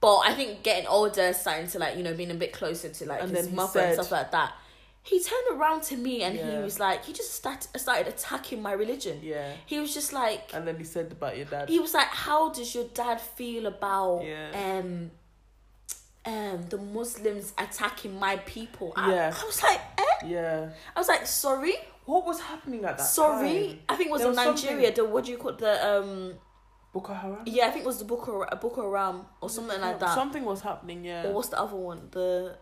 But 0.00 0.18
I 0.18 0.34
think 0.34 0.62
getting 0.64 0.86
older, 0.88 1.32
starting 1.32 1.68
to 1.68 1.78
like 1.78 1.96
you 1.96 2.02
know 2.02 2.14
being 2.14 2.30
a 2.32 2.34
bit 2.44 2.52
closer 2.52 2.88
to 2.88 3.06
like 3.06 3.22
And 3.22 3.30
his 3.36 3.50
mother 3.50 3.80
and 3.80 3.94
stuff 3.94 4.10
like 4.12 4.30
that. 4.32 4.52
He 5.04 5.20
turned 5.20 5.48
around 5.60 5.82
to 5.90 5.96
me 5.96 6.22
and 6.22 6.36
he 6.38 6.58
was 6.58 6.78
like, 6.78 7.04
he 7.04 7.12
just 7.12 7.32
start, 7.34 7.66
started 7.76 8.06
attacking 8.06 8.62
my 8.62 8.70
religion. 8.72 9.18
Yeah. 9.20 9.50
He 9.66 9.80
was 9.80 9.92
just 9.92 10.12
like, 10.12 10.52
And 10.54 10.64
then 10.66 10.76
he 10.78 10.84
said 10.84 11.10
about 11.10 11.36
your 11.36 11.46
dad. 11.46 11.68
he 11.68 11.80
was 11.80 11.92
like, 11.92 12.06
"How 12.06 12.50
does 12.50 12.72
your 12.72 12.84
dad 12.94 13.20
feel 13.20 13.66
about 13.66 14.22
Yeah. 14.24 14.50
um 14.78 15.10
um 16.24 16.66
the 16.68 16.78
Muslims 16.78 17.52
attacking 17.58 18.18
my 18.18 18.36
people?" 18.56 18.92
I, 18.96 19.12
Yeah. 19.12 19.34
I 19.40 19.44
was 19.44 19.60
like, 19.62 19.80
eh? 19.98 20.26
Yeah. 20.26 20.68
I 20.94 21.00
was 21.00 21.08
like, 21.08 21.26
"Sorry, 21.26 21.74
What 22.04 22.26
was 22.26 22.40
happening 22.40 22.84
at 22.84 22.98
that 22.98 23.04
sorry." 23.04 23.66
time? 23.68 23.78
I 23.88 23.96
think 23.96 24.08
it 24.08 24.12
was 24.12 24.22
There 24.22 24.30
in 24.30 24.36
was 24.36 24.46
Nigeria. 24.46 24.86
something- 24.86 24.94
The 24.94 25.04
what 25.10 25.24
do 25.24 25.30
you 25.30 25.38
call 25.38 25.50
it? 25.50 25.58
the 25.58 25.86
um? 25.86 26.34
Boko 26.92 27.14
Haram? 27.14 27.42
Yeah, 27.46 27.66
I 27.68 27.70
think 27.70 27.84
it 27.84 27.86
was 27.86 27.98
the 28.00 28.04
Boko 28.04 28.44
Boko 28.60 28.82
Haram 28.82 29.24
or 29.40 29.48
something 29.48 29.80
like 29.80 29.98
that. 29.98 30.14
Something 30.14 30.44
was 30.44 30.60
happening, 30.60 31.04
yeah. 31.04 31.26
Or 31.26 31.32
what's 31.32 31.48
the 31.48 31.58
other 31.58 31.76
one? 31.76 32.08
The 32.10 32.54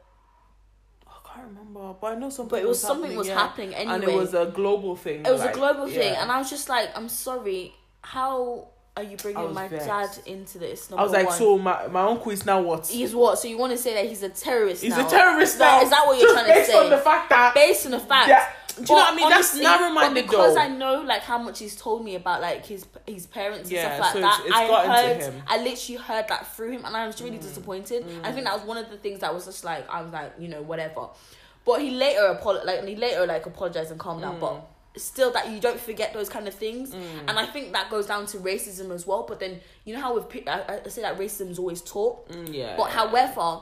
I 1.08 1.34
can't 1.34 1.46
remember, 1.48 1.94
but 2.00 2.12
I 2.12 2.14
know 2.16 2.30
something. 2.30 2.50
but 2.50 2.62
it 2.62 2.68
was, 2.68 2.80
something 2.80 3.02
happening, 3.10 3.18
was 3.18 3.28
yeah. 3.28 3.34
happening 3.34 3.74
anyway. 3.74 3.94
and 3.94 4.04
it 4.04 4.14
was 4.14 4.34
a 4.34 4.46
global 4.46 4.94
thing. 4.96 5.24
It 5.26 5.30
was 5.30 5.40
like, 5.40 5.50
a 5.50 5.58
global 5.58 5.86
thing, 5.86 6.12
yeah. 6.12 6.22
and 6.22 6.30
I 6.30 6.38
was 6.38 6.50
just 6.50 6.68
like, 6.68 6.90
"I'm 6.96 7.08
sorry. 7.08 7.72
How 8.02 8.68
are 9.00 9.04
you 9.10 9.16
bringing 9.16 9.52
my 9.54 9.68
vexed. 9.68 9.86
dad 9.86 10.10
into 10.26 10.58
this?" 10.58 10.90
I 10.92 11.02
was 11.02 11.12
like, 11.12 11.26
one. 11.26 11.36
so 11.38 11.58
my 11.58 11.86
my 11.88 12.02
uncle 12.02 12.30
is 12.32 12.44
now 12.46 12.60
what? 12.60 12.86
He's 12.86 13.14
what? 13.14 13.38
So 13.38 13.48
you 13.48 13.58
want 13.58 13.72
to 13.72 13.78
say 13.78 13.94
that 13.94 14.06
he's 14.06 14.22
a 14.22 14.28
terrorist? 14.28 14.82
He's 14.82 14.96
now? 14.96 15.06
a 15.06 15.10
terrorist 15.10 15.54
Is 15.54 15.60
now. 15.60 15.82
Is 15.82 15.90
that 15.90 16.06
what 16.06 16.18
you're 16.20 16.32
trying 16.32 16.46
to 16.46 16.52
say? 16.52 16.60
based 16.72 16.74
on 16.74 16.90
the 16.90 16.98
fact 16.98 17.28
that 17.30 17.54
Based 17.54 17.86
on 17.86 17.92
the 17.92 18.00
fact. 18.00 18.28
Yeah. 18.28 18.46
Do 18.76 18.82
you 18.82 18.86
know 18.88 18.94
what 18.94 19.12
I 19.12 19.16
mean? 19.16 19.28
That's 19.28 19.50
honestly, 19.50 19.62
narrow-minded 19.62 20.14
but 20.26 20.30
because 20.30 20.54
though. 20.54 20.60
I 20.60 20.68
know 20.68 21.02
like 21.02 21.22
how 21.22 21.36
much 21.38 21.58
he's 21.58 21.76
told 21.76 22.02
me 22.04 22.14
about 22.14 22.40
like 22.40 22.64
his 22.64 22.86
his 23.06 23.26
parents 23.26 23.64
and 23.64 23.72
Yeah, 23.72 23.96
stuff 23.96 24.00
like 24.00 24.12
so 24.14 24.20
that. 24.20 24.40
it's- 24.46 24.62
it's 24.62 24.72
I 24.72 25.02
heard, 25.02 25.16
him. 25.22 25.32
Mm. 25.34 25.42
I 25.48 25.56
literally 25.62 25.96
heard 25.98 26.28
that 26.28 26.54
through 26.56 26.70
him, 26.70 26.84
and 26.86 26.96
I 26.96 27.06
was 27.06 27.20
really 27.20 27.36
disappointed. 27.38 28.06
I 28.22 28.32
think 28.32 28.44
that 28.46 28.54
was 28.54 28.62
one 28.66 28.78
of 28.78 28.88
the 28.88 28.96
things 28.96 29.20
that 29.20 29.34
was 29.34 29.44
just 29.44 29.64
like 29.64 29.90
I 29.90 30.00
was 30.02 30.12
like 30.12 30.32
you 30.38 30.48
know 30.48 30.62
whatever, 30.62 31.08
but 31.66 31.82
he 31.82 31.90
later 31.90 32.38
apolog- 32.40 32.64
like 32.64 32.84
he 32.86 32.96
later 32.96 33.26
like 33.26 33.44
apologized 33.44 33.90
and 33.90 34.00
calmed 34.00 34.22
down, 34.22 34.36
Mm. 34.36 34.40
but. 34.40 34.66
Still, 34.96 35.30
that 35.32 35.48
you 35.50 35.60
don't 35.60 35.78
forget 35.78 36.12
those 36.12 36.28
kind 36.28 36.48
of 36.48 36.54
things, 36.54 36.92
and 36.92 37.30
I 37.38 37.46
think 37.46 37.72
that 37.74 37.90
goes 37.90 38.06
down 38.06 38.26
to 38.26 38.38
racism 38.38 38.90
as 38.90 39.06
well. 39.06 39.22
But 39.22 39.38
then 39.38 39.60
you 39.84 39.94
know 39.94 40.00
how 40.00 40.14
with 40.16 40.26
I, 40.48 40.80
I 40.84 40.88
say 40.88 41.02
that 41.02 41.16
racism 41.16 41.48
is 41.50 41.58
always 41.60 41.80
taught, 41.80 42.28
Mm, 42.28 42.52
yeah. 42.52 42.74
but 42.76 42.90
however, 42.90 43.60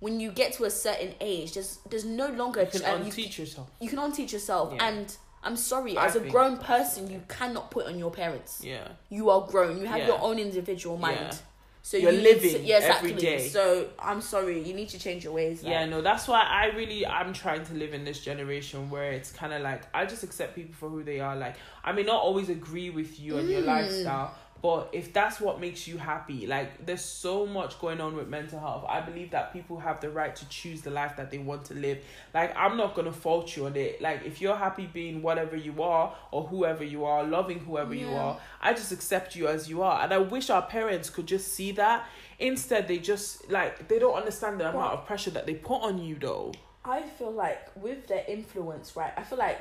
when 0.00 0.20
you 0.20 0.30
get 0.30 0.52
to 0.54 0.64
a 0.64 0.70
certain 0.70 1.14
age, 1.20 1.54
there's 1.54 1.78
there's 1.88 2.04
no 2.04 2.28
longer 2.28 2.60
you 2.70 2.80
can 2.80 2.82
you, 3.06 3.10
unteach 3.10 3.38
yourself. 3.38 3.68
you 3.80 3.88
can 3.88 3.98
unteach 3.98 4.32
yourself. 4.32 4.72
Yeah. 4.74 4.86
And 4.86 5.16
I'm 5.42 5.56
sorry, 5.56 5.96
I 5.96 6.06
as 6.06 6.16
a 6.16 6.20
grown 6.20 6.58
person, 6.58 7.08
you 7.10 7.22
cannot 7.26 7.70
put 7.70 7.86
on 7.86 7.98
your 7.98 8.10
parents. 8.10 8.60
Yeah. 8.62 8.86
You 9.08 9.30
are 9.30 9.46
grown. 9.46 9.78
You 9.80 9.86
have 9.86 9.98
Yeah. 10.00 10.08
your 10.08 10.20
own 10.20 10.38
individual 10.38 10.98
mind. 10.98 11.38
So 11.86 11.96
You're 11.98 12.10
you 12.10 12.20
living 12.22 12.50
to, 12.54 12.60
yeah, 12.64 12.78
exactly. 12.78 13.12
day. 13.14 13.46
So 13.46 13.86
I'm 14.00 14.20
sorry, 14.20 14.60
you 14.60 14.74
need 14.74 14.88
to 14.88 14.98
change 14.98 15.22
your 15.22 15.32
ways. 15.32 15.62
like- 15.62 15.70
Yeah, 15.70 15.86
no, 15.86 16.02
that's 16.02 16.26
why 16.26 16.40
I 16.40 16.74
really 16.74 17.06
I'm 17.06 17.32
trying 17.32 17.64
to 17.66 17.74
live 17.74 17.94
in 17.94 18.02
this 18.04 18.18
generation 18.24 18.90
where 18.90 19.12
it's 19.12 19.30
kind 19.30 19.52
of 19.52 19.62
like 19.62 19.82
I 19.94 20.04
just 20.04 20.24
accept 20.24 20.56
people 20.56 20.74
for 20.74 20.88
who 20.88 21.04
they 21.04 21.20
are. 21.20 21.36
Like 21.36 21.54
I 21.84 21.92
may 21.92 22.02
not 22.02 22.20
always 22.20 22.48
agree 22.48 22.90
with 22.90 23.20
you 23.20 23.38
and 23.38 23.48
your 23.48 23.62
Mm. 23.62 23.66
lifestyle, 23.66 24.34
but 24.62 24.88
if 24.92 25.12
that's 25.12 25.40
what 25.40 25.60
makes 25.60 25.86
you 25.86 25.98
happy, 25.98 26.46
like 26.46 26.86
there's 26.86 27.04
so 27.04 27.46
much 27.46 27.78
going 27.78 28.00
on 28.00 28.16
with 28.16 28.28
mental 28.28 28.58
health. 28.58 28.84
I 28.88 29.00
believe 29.00 29.30
that 29.30 29.52
people 29.52 29.78
have 29.78 30.00
the 30.00 30.10
right 30.10 30.34
to 30.34 30.48
choose 30.48 30.82
the 30.82 30.90
life 30.90 31.16
that 31.16 31.30
they 31.30 31.38
want 31.38 31.66
to 31.66 31.74
live. 31.74 31.98
Like 32.32 32.56
I'm 32.56 32.76
not 32.76 32.94
gonna 32.94 33.12
fault 33.12 33.56
you 33.56 33.66
on 33.66 33.76
it. 33.76 34.00
Like 34.00 34.24
if 34.24 34.40
you're 34.40 34.56
happy 34.56 34.86
being 34.86 35.22
whatever 35.22 35.56
you 35.56 35.82
are 35.82 36.14
or 36.30 36.44
whoever 36.44 36.84
you 36.84 37.04
are, 37.04 37.22
loving 37.22 37.58
whoever 37.60 37.94
you 37.94 38.08
are, 38.08 38.38
I 38.60 38.72
just 38.72 38.92
accept 38.92 39.36
you 39.36 39.48
as 39.48 39.68
you 39.68 39.82
are. 39.82 40.02
And 40.02 40.12
I 40.12 40.18
wish 40.18 40.50
our 40.50 40.62
parents 40.62 41.10
could 41.10 41.26
just 41.26 41.52
see 41.52 41.72
that. 41.72 42.06
Instead, 42.38 42.88
they 42.88 42.98
just 42.98 43.50
like 43.50 43.88
they 43.88 43.98
don't 43.98 44.14
understand 44.14 44.60
the 44.60 44.68
amount 44.68 44.94
of 44.94 45.06
pressure 45.06 45.30
that 45.30 45.46
they 45.46 45.54
put 45.54 45.82
on 45.82 45.98
you, 45.98 46.16
though. 46.20 46.52
I 46.84 47.02
feel 47.02 47.32
like 47.32 47.70
with 47.76 48.06
their 48.06 48.24
influence, 48.28 48.94
right? 48.96 49.12
I 49.16 49.22
feel 49.22 49.38
like 49.38 49.58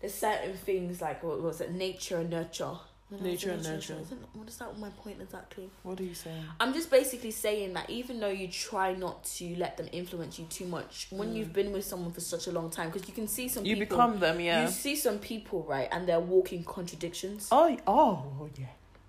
there's 0.00 0.14
certain 0.14 0.54
things 0.54 1.00
like 1.00 1.22
what 1.22 1.42
was 1.42 1.60
it, 1.60 1.72
nature 1.72 2.18
and 2.18 2.30
nurture. 2.30 2.78
Nature 3.20 3.50
and 3.50 3.62
nurture. 3.64 3.94
What 4.34 4.48
is 4.48 4.56
that? 4.58 4.78
My 4.78 4.90
point 4.90 5.20
exactly. 5.20 5.68
What 5.82 5.98
are 5.98 6.04
you 6.04 6.14
saying? 6.14 6.44
I'm 6.60 6.72
just 6.72 6.90
basically 6.90 7.32
saying 7.32 7.72
that 7.72 7.90
even 7.90 8.20
though 8.20 8.28
you 8.28 8.46
try 8.46 8.94
not 8.94 9.24
to 9.36 9.56
let 9.56 9.76
them 9.76 9.88
influence 9.90 10.38
you 10.38 10.44
too 10.46 10.66
much, 10.66 11.08
when 11.10 11.34
you've 11.34 11.52
been 11.52 11.72
with 11.72 11.84
someone 11.84 12.12
for 12.12 12.20
such 12.20 12.46
a 12.46 12.52
long 12.52 12.70
time, 12.70 12.90
because 12.90 13.08
you 13.08 13.14
can 13.14 13.26
see 13.26 13.48
some 13.48 13.64
Mm. 13.64 13.66
You 13.66 13.76
people, 13.76 13.96
become 13.96 14.20
them, 14.20 14.38
yeah. 14.40 14.62
you 14.64 14.70
see 14.70 14.94
some 14.94 15.18
people 15.18 15.64
right, 15.64 15.88
and 15.90 16.06
they're 16.08 16.20
walking 16.20 16.62
contradictions. 16.62 17.48
Oh, 17.50 17.76
oh, 17.86 18.48
yeah. 18.58 18.66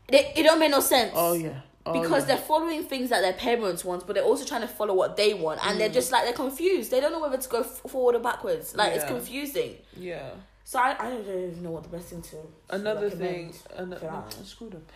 They, 0.08 0.34
it 0.36 0.44
don't 0.44 0.60
make 0.60 0.72
no 0.72 0.80
sense. 0.80 1.12
Oh, 1.16 1.34
yeah. 1.34 1.62
Oh, 1.86 2.00
because 2.00 2.24
yeah. 2.24 2.36
they're 2.36 2.46
following 2.46 2.84
things 2.84 3.10
that 3.10 3.22
their 3.22 3.34
parents 3.34 3.84
want, 3.86 4.06
but 4.06 4.14
they're 4.14 4.24
also 4.26 4.46
trying 4.46 4.62
to 4.62 4.68
follow 4.68 4.94
what 4.94 5.16
they 5.18 5.34
want, 5.34 5.66
and 5.66 5.80
they're 5.80 5.90
Mm. 5.90 5.94
just 5.94 6.12
like 6.12 6.26
they're 6.26 6.34
confused. 6.34 6.92
They 6.92 7.00
don't 7.00 7.12
know 7.12 7.20
whether 7.20 7.38
to 7.38 7.50
go 7.50 7.62
f- 7.62 7.82
forward 7.88 8.16
or 8.16 8.20
backwards. 8.20 8.76
Like 8.76 8.94
it's 8.94 9.06
confusing. 9.06 9.78
yeah. 9.98 10.32
So 10.72 10.80
I, 10.80 10.96
I 10.98 11.10
don't 11.10 11.28
even 11.28 11.64
know 11.64 11.72
what 11.72 11.84
the 11.84 11.90
best 11.90 12.08
thing 12.08 12.22
to. 12.22 12.38
Another 12.70 13.10
thing, 13.10 13.52
for 13.52 13.86
no, 13.86 14.24
screwed 14.46 14.74
up. 14.74 14.90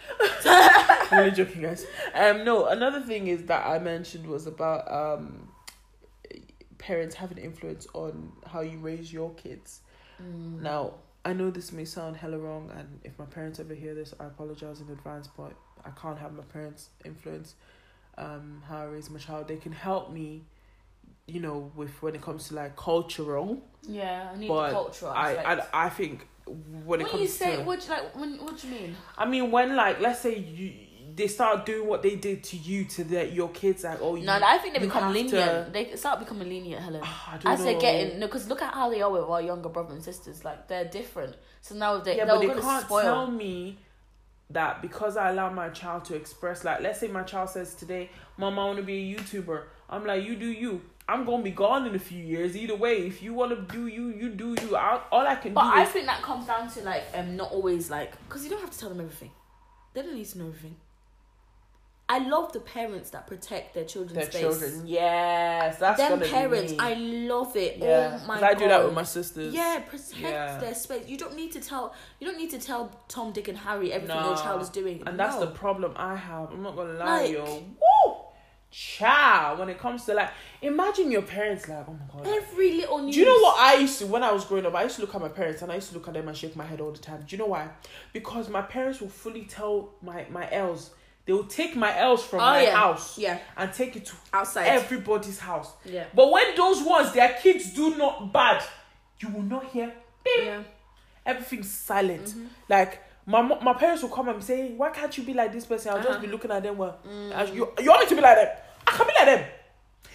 I'm 1.12 1.20
only 1.20 1.32
joking, 1.32 1.64
guys. 1.64 1.86
Um, 2.14 2.46
no, 2.46 2.68
another 2.68 3.02
thing 3.02 3.28
is 3.28 3.44
that 3.48 3.66
I 3.68 3.78
mentioned 3.80 4.26
was 4.26 4.48
about 4.48 4.90
um, 4.90 5.50
parents 6.78 7.14
having 7.16 7.40
influence 7.40 7.88
on 7.94 8.32
how 8.48 8.62
you 8.62 8.78
raise 8.78 9.12
your 9.12 9.34
kids. 9.34 9.82
Mm. 10.24 10.62
Now, 10.62 10.94
I 11.26 11.34
know 11.34 11.52
this 11.52 11.74
may 11.74 11.84
sound 11.84 12.16
hella 12.16 12.38
wrong, 12.38 12.72
and 12.74 13.02
if 13.04 13.20
my 13.20 13.26
parents 13.26 13.60
ever 13.60 13.74
hear 13.74 13.94
this, 13.94 14.14
I 14.18 14.28
apologize 14.28 14.80
in 14.80 14.90
advance, 14.90 15.28
but 15.36 15.52
I 15.84 15.90
can't 15.90 16.18
have 16.18 16.32
my 16.32 16.44
parents' 16.44 16.88
influence 17.04 17.56
um, 18.18 18.64
how 18.66 18.78
I 18.78 18.86
raise 18.86 19.10
my 19.10 19.20
child. 19.20 19.50
They 19.50 19.58
can 19.58 19.74
help 19.74 20.10
me, 20.10 20.46
you 21.28 21.40
know, 21.40 21.72
with 21.76 22.02
when 22.02 22.16
it 22.16 22.22
comes 22.22 22.48
to 22.50 22.56
like 22.56 22.76
cultural, 22.76 23.62
Yeah, 23.88 24.32
I 24.34 24.38
need 24.38 24.48
but 24.48 24.68
the 24.68 24.74
cultural 24.74 25.12
I. 25.12 25.36
I, 25.36 25.86
I 25.86 25.90
think 25.90 26.28
when 26.46 27.02
it 27.02 27.04
when 27.06 27.12
comes 27.12 27.22
you 27.22 27.28
say 27.28 27.56
to. 27.58 27.62
what, 27.64 27.84
you- 27.84 27.90
like, 27.90 28.16
when, 28.16 28.38
what 28.38 28.58
do 28.60 28.68
you 28.68 28.74
mean? 28.76 28.96
I 29.18 29.26
mean, 29.26 29.52
when 29.52 29.76
like 29.76 30.00
let's 30.00 30.20
say 30.22 30.38
you 30.38 30.74
they 31.16 31.28
start 31.28 31.66
doing 31.66 31.88
what 31.88 32.04
they 32.04 32.18
did 32.18 32.44
to 32.44 32.58
you 32.58 32.84
to 32.84 33.04
their 33.06 33.26
your 33.26 33.48
kids 33.50 33.86
like 33.86 34.00
oh 34.02 34.16
you, 34.16 34.26
No, 34.26 34.34
I 34.44 34.58
think 34.58 34.74
they 34.74 34.82
become 34.82 35.14
lenient. 35.14 35.32
to- 35.68 35.70
They 35.72 35.96
start 35.96 36.20
becoming 36.20 36.50
lenient, 36.50 36.82
Helen. 36.84 37.02
Ah, 37.04 37.38
don't 37.42 37.54
As 37.54 37.64
they're 37.64 37.80
getting 37.80 38.20
no, 38.20 38.28
because 38.28 38.48
look 38.50 38.62
at 38.62 38.74
how 38.74 38.90
they 38.90 39.02
are 39.02 39.10
with 39.10 39.24
our 39.24 39.42
younger 39.42 39.70
brothers 39.70 39.94
and 39.94 40.04
sisters. 40.04 40.44
Like 40.44 40.68
they're 40.68 40.86
different. 40.86 41.36
So 41.62 41.74
now 41.76 41.98
they 42.00 42.18
yeah, 42.18 42.26
but 42.26 42.42
they 42.42 42.48
can't 42.50 42.86
spoil. 42.86 43.02
tell 43.04 43.32
me 43.32 43.80
that 44.52 44.82
because 44.82 45.18
I 45.18 45.30
allow 45.30 45.50
my 45.52 45.70
child 45.70 46.06
to 46.06 46.16
express, 46.16 46.64
like, 46.64 46.82
let's 46.82 47.00
say 47.00 47.08
my 47.08 47.24
child 47.24 47.50
says 47.50 47.74
today, 47.74 48.10
"Mom, 48.38 48.60
I 48.60 48.66
want 48.66 48.78
to 48.78 48.84
be 48.84 49.14
a 49.14 49.18
YouTuber." 49.18 49.64
I'm 49.90 50.06
like, 50.06 50.24
"You 50.24 50.36
do 50.36 50.46
you." 50.48 50.82
I'm 51.08 51.24
gonna 51.26 51.44
be 51.44 51.52
gone 51.52 51.86
in 51.86 51.94
a 51.96 52.00
few 52.00 52.22
years. 52.24 52.58
Either 52.58 52.76
way, 52.76 53.06
if 53.06 53.22
you 53.22 53.34
want 53.34 53.52
to 53.52 53.74
do 53.76 53.86
you, 53.88 54.08
you 54.10 54.30
do 54.30 54.56
you. 54.62 54.76
I, 54.76 55.02
all 55.12 55.26
I 55.28 55.36
can 55.36 55.54
But 55.54 55.62
do 55.64 55.70
But 55.70 55.78
I 55.78 55.84
is 55.84 55.90
think 55.90 56.06
that 56.08 56.22
comes 56.24 56.48
down 56.48 56.70
to 56.72 56.82
like 56.82 57.04
um 57.14 57.36
not 57.38 57.52
always 57.52 57.90
like 57.92 58.12
because 58.28 58.44
you 58.44 58.50
don't 58.50 58.62
have 58.62 58.72
to 58.72 58.80
tell 58.80 58.90
them 58.90 59.02
everything. 59.02 59.32
They 59.94 60.02
don't 60.02 60.16
need 60.16 60.26
to 60.28 60.38
know 60.40 60.48
everything. 60.48 60.78
I 62.08 62.20
love 62.20 62.54
the 62.54 62.60
parents 62.60 63.10
that 63.12 63.26
protect 63.26 63.74
their 63.74 63.84
children's 63.86 64.14
their 64.14 64.26
space. 64.32 64.42
children. 64.42 64.84
Yes, 64.88 65.80
that's 65.80 65.98
Them 65.98 66.20
parents. 66.20 66.74
I 66.78 66.94
love 66.94 67.56
it. 67.56 67.78
yeah, 67.78 68.20
Oh 68.22 68.28
my 68.28 68.40
god. 68.40 68.44
I 68.44 68.54
do 68.54 68.68
that 68.68 68.84
with 68.86 68.94
my 68.94 69.02
sisters. 69.02 69.52
Yeah, 69.56 69.80
protect 69.80 70.20
Yeah. 70.20 70.58
their 70.60 70.76
space. 70.76 71.08
You 71.08 71.18
don't 71.18 71.36
need 71.36 71.52
to 71.54 71.62
tell. 71.62 71.96
You 72.20 72.28
don't 72.28 72.38
need 72.38 72.52
to 72.52 72.60
tell 72.60 72.92
Tom, 73.08 73.32
Dick, 73.32 73.48
and 73.48 73.58
Harry 73.58 73.92
everything 73.92 74.18
your 74.24 74.36
child 74.38 74.62
is 74.62 74.70
doing. 74.70 75.02
And 75.08 75.20
that's 75.20 75.38
the 75.38 75.48
problem 75.48 75.94
I 75.96 76.16
have. 76.16 76.52
I'm 76.52 76.62
not 76.62 76.76
gonna 76.76 76.94
lie, 76.94 77.22
Like- 77.24 77.32
yo. 77.32 77.44
Woo! 77.44 78.15
Child, 78.78 79.60
when 79.60 79.70
it 79.70 79.80
comes 79.80 80.04
to 80.04 80.14
like, 80.14 80.32
imagine 80.62 81.10
your 81.10 81.22
parents 81.22 81.70
like, 81.70 81.86
oh 81.88 81.94
my 81.94 82.24
god. 82.24 82.28
every 82.28 82.74
little 82.74 83.00
news. 83.00 83.16
Do 83.16 83.22
you 83.22 83.26
know 83.26 83.40
what 83.42 83.58
I 83.58 83.76
used 83.76 84.00
to 84.00 84.06
when 84.08 84.22
I 84.22 84.34
was 84.34 84.44
growing 84.44 84.66
up? 84.66 84.76
I 84.76 84.84
used 84.84 84.98
to 84.98 85.02
look 85.02 85.16
at 85.16 85.22
my 85.22 85.30
parents 85.30 85.62
and 85.62 85.72
I 85.72 85.76
used 85.76 85.88
to 85.90 85.94
look 85.96 86.10
at 86.10 86.14
them 86.14 86.28
and 86.28 86.36
shake 86.36 86.58
my 86.58 86.66
head 86.66 86.82
all 86.82 86.92
the 86.92 86.98
time. 87.00 87.24
Do 87.26 87.34
you 87.34 87.38
know 87.38 87.46
why? 87.46 87.70
Because 88.12 88.50
my 88.50 88.62
parents 88.62 89.00
will 89.00 89.08
fully 89.08 89.44
tell 89.46 89.92
my 90.02 90.26
my 90.30 90.52
L's. 90.52 90.90
They 91.26 91.32
will 91.32 91.46
take 91.46 91.78
my 91.78 91.98
L's 91.98 92.22
from 92.26 92.40
Oh, 92.42 92.44
my 92.44 92.64
yeah. 92.64 92.76
house 92.76 93.18
Yeah, 93.18 93.40
and 93.56 93.72
take 93.72 93.96
it 93.96 94.06
to 94.08 94.14
outside. 94.34 94.68
everybody's 94.68 95.40
house. 95.40 95.72
yeah, 95.86 96.04
But 96.14 96.30
when 96.30 96.54
those 96.58 96.84
ones, 96.84 97.14
their 97.14 97.30
kids 97.42 97.74
do 97.74 97.96
not 97.96 98.34
bad, 98.34 98.62
you 99.22 99.30
will 99.30 99.42
not 99.44 99.68
hear 99.72 99.94
beep. 100.22 100.34
yeah. 100.44 100.64
Everything's 101.26 101.72
silent. 101.72 102.26
Mm-hmm. 102.26 102.46
Like 102.68 103.02
my 103.26 103.42
my 103.42 103.74
parents 103.74 104.04
will 104.04 104.10
come 104.10 104.28
and 104.28 104.44
say, 104.44 104.74
"Why 104.76 104.90
can't 104.90 105.18
you 105.18 105.24
be 105.24 105.34
like 105.34 105.54
this 105.54 105.66
person?" 105.66 105.92
I'll 105.94 106.00
Uh-huh. 106.00 106.10
just 106.10 106.22
be 106.22 106.28
looking 106.28 106.52
at 106.52 106.62
them. 106.62 106.78
Well, 106.78 106.98
Mm. 107.08 107.56
you 107.56 107.72
you 107.80 107.90
want 107.90 108.02
me 108.04 108.10
to 108.10 108.16
be 108.16 108.22
like 108.22 108.36
them? 108.36 108.50
Can 108.96 109.08
be 109.08 109.14
like 109.20 109.26
them. 109.26 109.46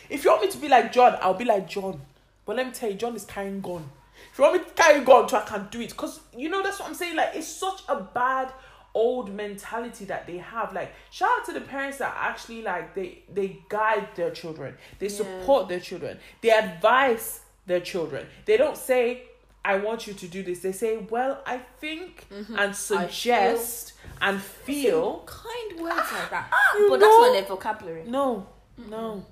If 0.09 0.25
you 0.25 0.31
want 0.31 0.43
me 0.43 0.51
to 0.51 0.59
be 0.59 0.69
like 0.69 0.93
John, 0.93 1.17
I'll 1.21 1.35
be 1.35 1.45
like 1.45 1.69
John. 1.69 2.01
But 2.47 2.57
let 2.57 2.67
me 2.67 2.73
tell 2.73 2.91
you, 2.91 2.97
John 2.97 3.15
is 3.15 3.25
carrying 3.25 3.61
gun. 3.61 3.89
If 4.33 4.39
you 4.39 4.45
want 4.45 4.57
me 4.57 4.65
to 4.65 4.71
carry 4.75 5.05
gun, 5.05 5.29
so 5.29 5.37
I 5.39 5.43
can 5.43 5.69
do 5.71 5.81
it. 5.81 5.97
Cause 5.97 6.21
you 6.37 6.49
know 6.49 6.63
that's 6.63 6.81
what 6.81 6.89
I'm 6.89 6.95
saying. 6.95 7.17
Like 7.17 7.31
it's 7.35 7.47
such 7.47 7.83
a 7.89 7.97
bad 8.01 8.53
old 8.95 9.33
mentality 9.35 10.05
that 10.07 10.27
they 10.27 10.39
have. 10.39 10.73
Like 10.73 10.93
shout 11.11 11.29
out 11.39 11.45
to 11.47 11.53
the 11.53 11.61
parents 11.61 11.99
that 11.99 12.15
actually 12.19 12.63
like 12.63 12.95
they 12.95 13.23
they 13.33 13.59
guide 13.69 14.09
their 14.17 14.31
children. 14.31 14.77
They 14.99 15.07
Yeah. 15.09 15.17
support 15.17 15.69
their 15.69 15.81
children. 15.81 16.19
They 16.41 16.51
advise 16.51 17.41
their 17.67 17.81
children. 17.81 18.27
They 18.47 18.57
don't 18.57 18.77
say. 18.77 19.25
I 19.63 19.77
want 19.77 20.07
you 20.07 20.15
to 20.15 20.27
do 20.27 20.43
this. 20.43 20.61
They 20.61 20.73
say, 20.73 20.97
"Well, 21.11 21.43
I 21.45 21.59
think 21.59 22.25
mm-hmm. 22.33 22.59
and 22.59 22.75
suggest 22.75 23.93
and 24.19 24.41
feel." 24.41 25.23
kind 25.27 25.81
words 25.83 26.13
like 26.13 26.31
that. 26.31 26.51
You 26.79 26.89
but 26.89 27.01
that's 27.01 27.19
not 27.19 27.33
their 27.35 27.45
vocabulary. 27.45 28.05
No, 28.07 28.47
no. 28.89 29.25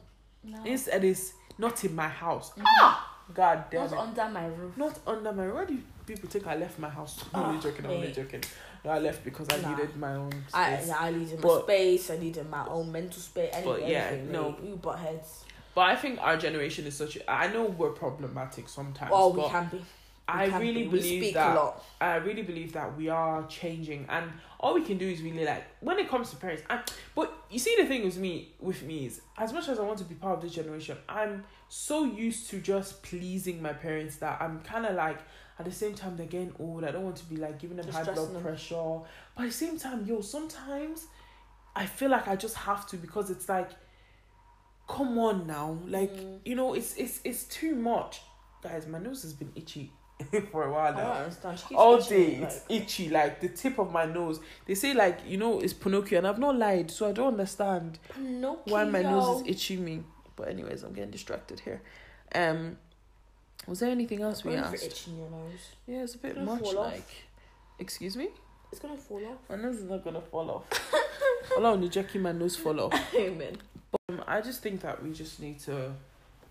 No. 0.45 0.63
Instead, 0.65 1.05
it's 1.05 1.33
not 1.59 1.85
in 1.85 1.95
my 1.95 2.09
house. 2.09 2.53
Ah, 2.65 3.19
God 3.35 3.65
damn 3.71 3.87
it. 3.87 3.91
Not 3.91 3.93
it. 3.93 3.99
under 3.99 4.29
my 4.33 4.47
roof. 4.47 4.77
Not 4.77 4.99
under 5.07 5.33
my. 5.33 5.49
Where 5.49 5.67
do 5.67 5.79
people 6.07 6.29
think 6.29 6.47
I 6.47 6.57
left 6.57 6.79
my 6.79 6.89
house? 6.89 7.23
I'm 7.35 7.45
only 7.45 7.57
Ah, 7.59 7.61
joking. 7.61 7.85
I'm 7.85 7.91
only 7.93 8.13
joking. 8.13 8.43
No, 8.85 8.91
I 8.93 8.99
left 9.01 9.25
because 9.25 9.49
I 9.51 9.61
Nah. 9.61 9.71
needed 9.71 9.97
my 9.97 10.15
own 10.15 10.31
space. 10.31 10.55
I, 10.55 10.85
yeah, 10.87 10.97
I 11.01 11.11
needed 11.11 11.43
my 11.43 11.59
space. 11.61 12.11
I 12.11 12.19
needed 12.19 12.49
my 12.49 12.67
own 12.67 12.93
mental 12.93 13.21
space. 13.21 13.51
Anything, 13.53 13.73
But 13.73 13.89
yeah, 13.89 13.99
anything, 14.07 14.33
no. 14.33 14.51
mate. 14.53 14.61
You 14.69 14.77
butt 14.77 14.99
heads. 15.01 15.45
But 15.75 15.83
I 15.83 15.97
think 15.97 16.21
our 16.23 16.37
generation 16.37 16.87
is 16.87 16.97
such. 16.97 17.17
A, 17.17 17.31
I 17.31 17.53
know 17.53 17.65
we're 17.65 17.91
problematic 17.91 18.69
sometimes. 18.69 19.11
Oh, 19.15 19.31
we 19.31 19.49
can 19.49 19.69
be. 19.69 19.81
I 20.29 20.47
really 20.59 20.85
be. 20.85 20.89
Believe 20.91 21.35
that. 21.35 21.53
a 21.53 21.55
lot. 21.61 21.85
I 22.01 22.17
really 22.17 22.43
believe 22.43 22.73
that 22.75 22.97
we 22.97 23.09
are 23.09 23.47
changing, 23.47 24.07
and 24.09 24.31
all 24.61 24.75
we 24.75 24.83
can 24.83 24.99
do 24.99 25.09
is 25.09 25.23
really 25.23 25.45
like 25.45 25.65
when 25.81 25.99
it 25.99 26.09
comes 26.09 26.31
to 26.31 26.37
parents. 26.37 26.63
I, 26.69 26.83
but 27.15 27.33
you 27.51 27.59
see, 27.59 27.75
the 27.79 27.87
thing 27.87 28.05
with 28.05 28.19
me, 28.19 28.53
with 28.61 28.83
me 28.83 29.07
is 29.07 29.21
as 29.39 29.53
much 29.53 29.69
as 29.69 29.79
I 29.79 29.83
want 29.83 29.99
to 29.99 30.05
be 30.05 30.15
part 30.15 30.37
of 30.37 30.43
this 30.43 30.53
generation, 30.53 30.99
I'm 31.09 31.45
so 31.69 32.05
used 32.05 32.51
to 32.51 32.61
just 32.61 33.03
pleasing 33.03 33.63
my 33.63 33.73
parents 33.73 34.17
that 34.17 34.41
I'm 34.41 34.61
kind 34.61 34.85
of 34.87 34.95
like 34.97 35.19
at 35.59 35.65
the 35.65 35.73
same 35.73 35.95
time 35.95 36.17
they're 36.17 36.27
getting 36.27 36.53
old. 36.59 36.85
I 36.85 36.91
don't 36.91 37.05
want 37.05 37.17
to 37.17 37.25
be 37.25 37.37
like 37.37 37.59
giving 37.59 37.77
them 37.79 37.87
Just 37.87 37.97
high 37.99 38.05
blood 38.05 38.35
them. 38.35 38.43
pressure, 38.43 38.99
but 39.35 39.45
at 39.45 39.47
the 39.47 39.53
same 39.53 39.79
time, 39.79 40.05
yo, 40.07 40.21
sometimes 40.21 41.07
I 41.75 41.87
feel 41.87 42.11
like 42.11 42.29
I 42.29 42.37
just 42.37 42.55
have 42.57 42.87
to 42.89 42.97
because 42.97 43.31
it's 43.31 43.49
like, 43.49 43.71
come 44.89 45.19
on 45.19 45.47
now, 45.47 45.79
like 45.87 46.13
Mm. 46.15 46.39
you 46.45 46.55
know, 46.55 46.75
it's 46.75 46.95
it's 46.97 47.21
it's 47.25 47.45
too 47.45 47.75
much, 47.75 48.21
guys. 48.63 48.87
My 48.87 48.99
nose 48.99 49.23
has 49.23 49.33
been 49.33 49.53
itchy 49.55 49.93
for 50.51 50.65
a 50.65 50.73
while 50.73 50.93
now 50.95 51.01
don't 51.15 51.17
understand. 51.23 51.59
She 51.59 51.67
keeps 51.69 51.79
all 51.81 52.01
day 52.01 52.27
me, 52.39 52.43
it's 52.45 52.61
itchy 52.69 53.09
like 53.09 53.41
the 53.41 53.49
tip 53.49 53.79
of 53.79 53.93
my 53.93 54.05
nose 54.05 54.41
they 54.67 54.75
say 54.75 54.93
like 54.93 55.21
you 55.27 55.37
know 55.37 55.61
it's 55.61 55.73
pinocchio 55.73 56.19
and 56.19 56.27
i've 56.27 56.39
not 56.41 56.57
lied 56.57 56.91
so 56.91 57.09
i 57.09 57.13
don't 57.13 57.29
understand 57.29 57.99
why 58.65 58.85
my 58.85 59.03
nose 59.03 59.43
is 59.43 59.49
itching 59.49 59.85
me 59.85 60.03
but 60.35 60.49
anyways 60.49 60.83
i'm 60.83 60.93
getting 60.93 61.11
distracted 61.13 61.61
here 61.61 61.81
um 62.35 62.77
was 63.67 63.81
there 63.81 63.91
anything 63.91 64.23
else 64.23 64.45
we 64.45 64.55
asked 64.57 64.83
itching 64.85 65.19
your 65.19 65.31
nose? 65.31 65.61
yeah 65.87 66.03
it's 66.03 66.15
a 66.15 66.19
bit 66.19 66.37
It's 66.37 66.45
much 66.45 66.63
off. 66.63 66.75
like 66.75 67.09
excuse 67.79 68.17
me 68.17 68.29
It's 68.73 68.81
gonna 68.81 68.97
fall 68.97 69.25
off. 69.25 69.39
my 69.49 69.57
nose 69.57 69.77
is 69.77 69.85
not 69.85 70.03
gonna 70.03 70.21
fall 70.21 70.51
off 70.51 70.95
Allow 71.57 71.77
you 71.77 71.89
jackie 71.89 72.19
my 72.19 72.33
nose 72.33 72.57
fall 72.57 72.81
off 72.81 73.15
Amen. 73.15 73.57
um, 74.09 74.23
i 74.27 74.41
just 74.41 74.63
think 74.63 74.81
that 74.81 75.01
we 75.03 75.13
just 75.13 75.39
need 75.41 75.61
to 75.61 75.93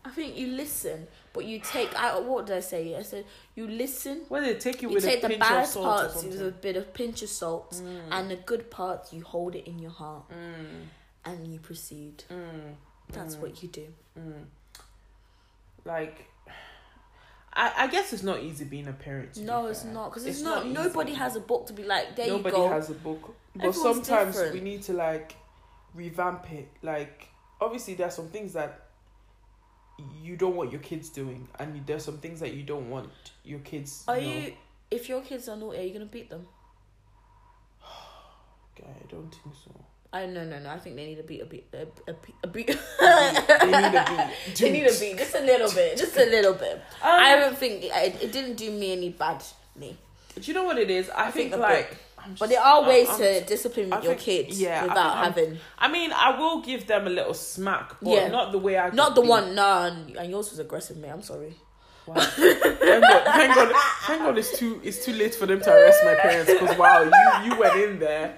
I 0.08 0.12
think 0.12 0.38
you 0.38 0.48
listen, 0.48 1.08
but 1.34 1.44
you 1.46 1.60
take. 1.60 1.94
I 1.96 2.18
what 2.20 2.46
did 2.48 2.56
I 2.58 2.62
say? 2.62 2.96
I 2.96 3.02
said 3.02 3.26
you 3.56 3.68
listen. 3.68 4.22
well 4.30 4.42
they 4.42 4.56
take 4.56 4.82
You 4.82 4.90
with 4.90 5.04
take 5.04 5.20
a 5.20 5.22
the 5.24 5.28
pinch 5.30 5.40
bad 5.42 5.64
of 5.64 5.68
salt 5.70 5.86
or 5.86 5.90
parts 6.10 6.24
with 6.24 6.42
a 6.42 6.52
bit 6.52 6.76
of 6.78 6.94
pinch 6.94 7.22
of 7.24 7.30
salt, 7.30 7.72
Mm, 7.74 8.02
and 8.12 8.32
the 8.32 8.38
good 8.38 8.72
parts 8.72 9.12
you 9.12 9.22
hold 9.24 9.54
it 9.56 9.66
in 9.68 9.80
your 9.80 9.92
heart 9.92 10.26
mm, 10.30 10.86
and 11.26 11.48
you 11.54 11.60
proceed. 11.60 12.24
mm, 12.32 12.76
That's 13.12 13.36
mm. 13.36 13.40
what 13.42 13.62
you 13.62 13.68
do. 13.70 13.88
Mm. 14.18 14.46
Like, 15.86 16.26
I 17.54 17.74
I 17.84 17.88
guess 17.88 18.14
it's 18.14 18.24
not 18.24 18.42
easy 18.44 18.66
being 18.66 18.88
a 18.88 18.94
parent. 18.94 19.34
be 19.36 19.42
No, 19.42 19.66
it's 19.68 19.84
not 19.84 20.10
because 20.10 20.26
it's, 20.26 20.38
It's 20.38 20.46
not. 20.46 20.66
not 20.66 20.84
nobody 20.86 21.14
has 21.14 21.36
a 21.36 21.40
book 21.42 21.68
to 21.68 21.74
be 21.74 21.84
like. 21.84 22.16
There 22.16 22.28
Nobody 22.28 22.56
you 22.56 22.64
go. 22.64 22.70
has 22.70 22.90
a 22.90 22.94
book, 22.94 23.36
but 23.56 23.68
Everyone's 23.68 24.08
sometimes 24.08 24.36
different. 24.36 24.54
we 24.54 24.62
need 24.62 24.84
to 24.84 24.94
like 24.94 25.36
revamp 25.94 26.52
it. 26.52 26.70
Like, 26.82 27.28
obviously, 27.62 27.94
there 27.96 28.08
are 28.08 28.12
some 28.12 28.28
things 28.30 28.54
that 28.54 28.87
you 30.22 30.36
don't 30.36 30.56
want 30.56 30.72
your 30.72 30.82
kids 30.82 31.10
doing, 31.10 31.48
and 31.60 31.86
there's 31.86 32.04
some 32.04 32.18
things 32.18 32.40
that 32.40 32.54
you 32.54 32.64
don't 32.64 32.90
want 32.90 33.10
your 33.44 33.60
kids. 33.60 34.04
Are 34.08 34.16
know. 34.16 34.22
you? 34.22 34.54
If 34.90 35.10
your 35.10 35.22
kids 35.22 35.50
are 35.50 35.58
naughty, 35.58 35.80
are 35.80 35.84
you 35.84 35.94
gonna 35.94 36.06
beat 36.06 36.30
them? 36.30 36.48
Okay, 38.80 38.88
I 38.88 39.12
don't 39.12 39.32
think 39.32 39.56
so. 39.66 39.72
I 40.14 40.28
no 40.28 40.46
no 40.46 40.60
no. 40.60 40.70
I 40.70 40.78
think 40.78 40.96
they 40.96 41.06
need 41.08 41.20
a 41.20 41.24
beat 41.24 41.42
a 41.42 41.46
beat 41.46 41.66
a, 41.74 41.82
a, 42.10 42.14
beat- 42.14 42.36
a 42.44 42.48
beat. 42.48 42.68
they 42.68 43.66
need 43.66 43.98
a 43.98 44.06
beat. 44.08 44.56
they 44.60 44.72
need 44.72 44.86
a 44.86 45.00
beat 45.00 45.18
just 45.18 45.34
a 45.36 45.42
little 45.42 45.72
bit, 45.72 45.98
just 45.98 46.16
a 46.16 46.26
little 46.26 46.54
bit. 46.54 46.76
Um, 46.76 46.82
I 47.02 47.36
don't 47.38 47.58
think 47.58 47.86
it, 47.86 48.22
it 48.22 48.32
didn't 48.32 48.56
do 48.56 48.70
me 48.72 48.92
any 48.94 49.10
bad. 49.10 49.44
Me, 49.76 49.98
Do 50.36 50.42
you 50.42 50.54
know 50.54 50.64
what 50.64 50.78
it 50.78 50.90
is? 50.92 51.10
I, 51.10 51.28
I 51.28 51.32
think, 51.32 51.52
think 51.52 51.62
like. 51.62 51.98
I'm 52.18 52.36
but 52.40 52.50
there 52.50 52.60
are 52.62 52.80
I'm- 52.80 52.88
ways 52.88 53.10
I'm 53.10 53.18
to 53.20 53.42
discipline 53.46 53.94
I 53.94 54.02
your 54.02 54.16
think- 54.16 54.48
kids 54.48 54.62
yeah, 54.62 54.84
without 54.84 54.98
I'm- 55.18 55.26
having 55.34 55.60
I 55.78 55.88
mean, 55.88 56.12
I 56.14 56.38
will 56.40 56.62
give 56.62 56.86
them 56.88 57.08
a 57.08 57.10
little 57.10 57.34
smack, 57.34 57.96
but 58.02 58.10
Yeah. 58.12 58.28
not 58.30 58.52
the 58.52 58.58
way 58.58 58.78
I. 58.78 58.90
not 58.90 59.16
the 59.16 59.22
be. 59.22 59.28
one. 59.28 59.56
No, 59.56 59.84
and 59.84 60.16
and 60.18 60.30
yours 60.30 60.50
was 60.50 60.60
aggressive, 60.60 60.98
mate. 60.98 61.10
I'm 61.12 61.22
sorry. 61.22 61.56
Wow. 62.08 62.16
thank 62.22 62.62
God, 63.04 63.24
thank 63.26 63.56
God, 63.56 63.76
thank 64.08 64.22
God, 64.24 64.38
it's 64.38 64.58
too 64.58 64.80
it's 64.84 65.04
too 65.04 65.12
late 65.12 65.36
for 65.36 65.46
them 65.46 65.60
to 65.60 65.70
arrest 65.70 66.00
my 66.06 66.16
parents 66.16 66.50
because 66.52 66.78
wow, 66.78 67.04
you 67.04 67.52
you 67.52 67.60
went 67.60 67.76
in 67.76 68.00
there. 68.00 68.38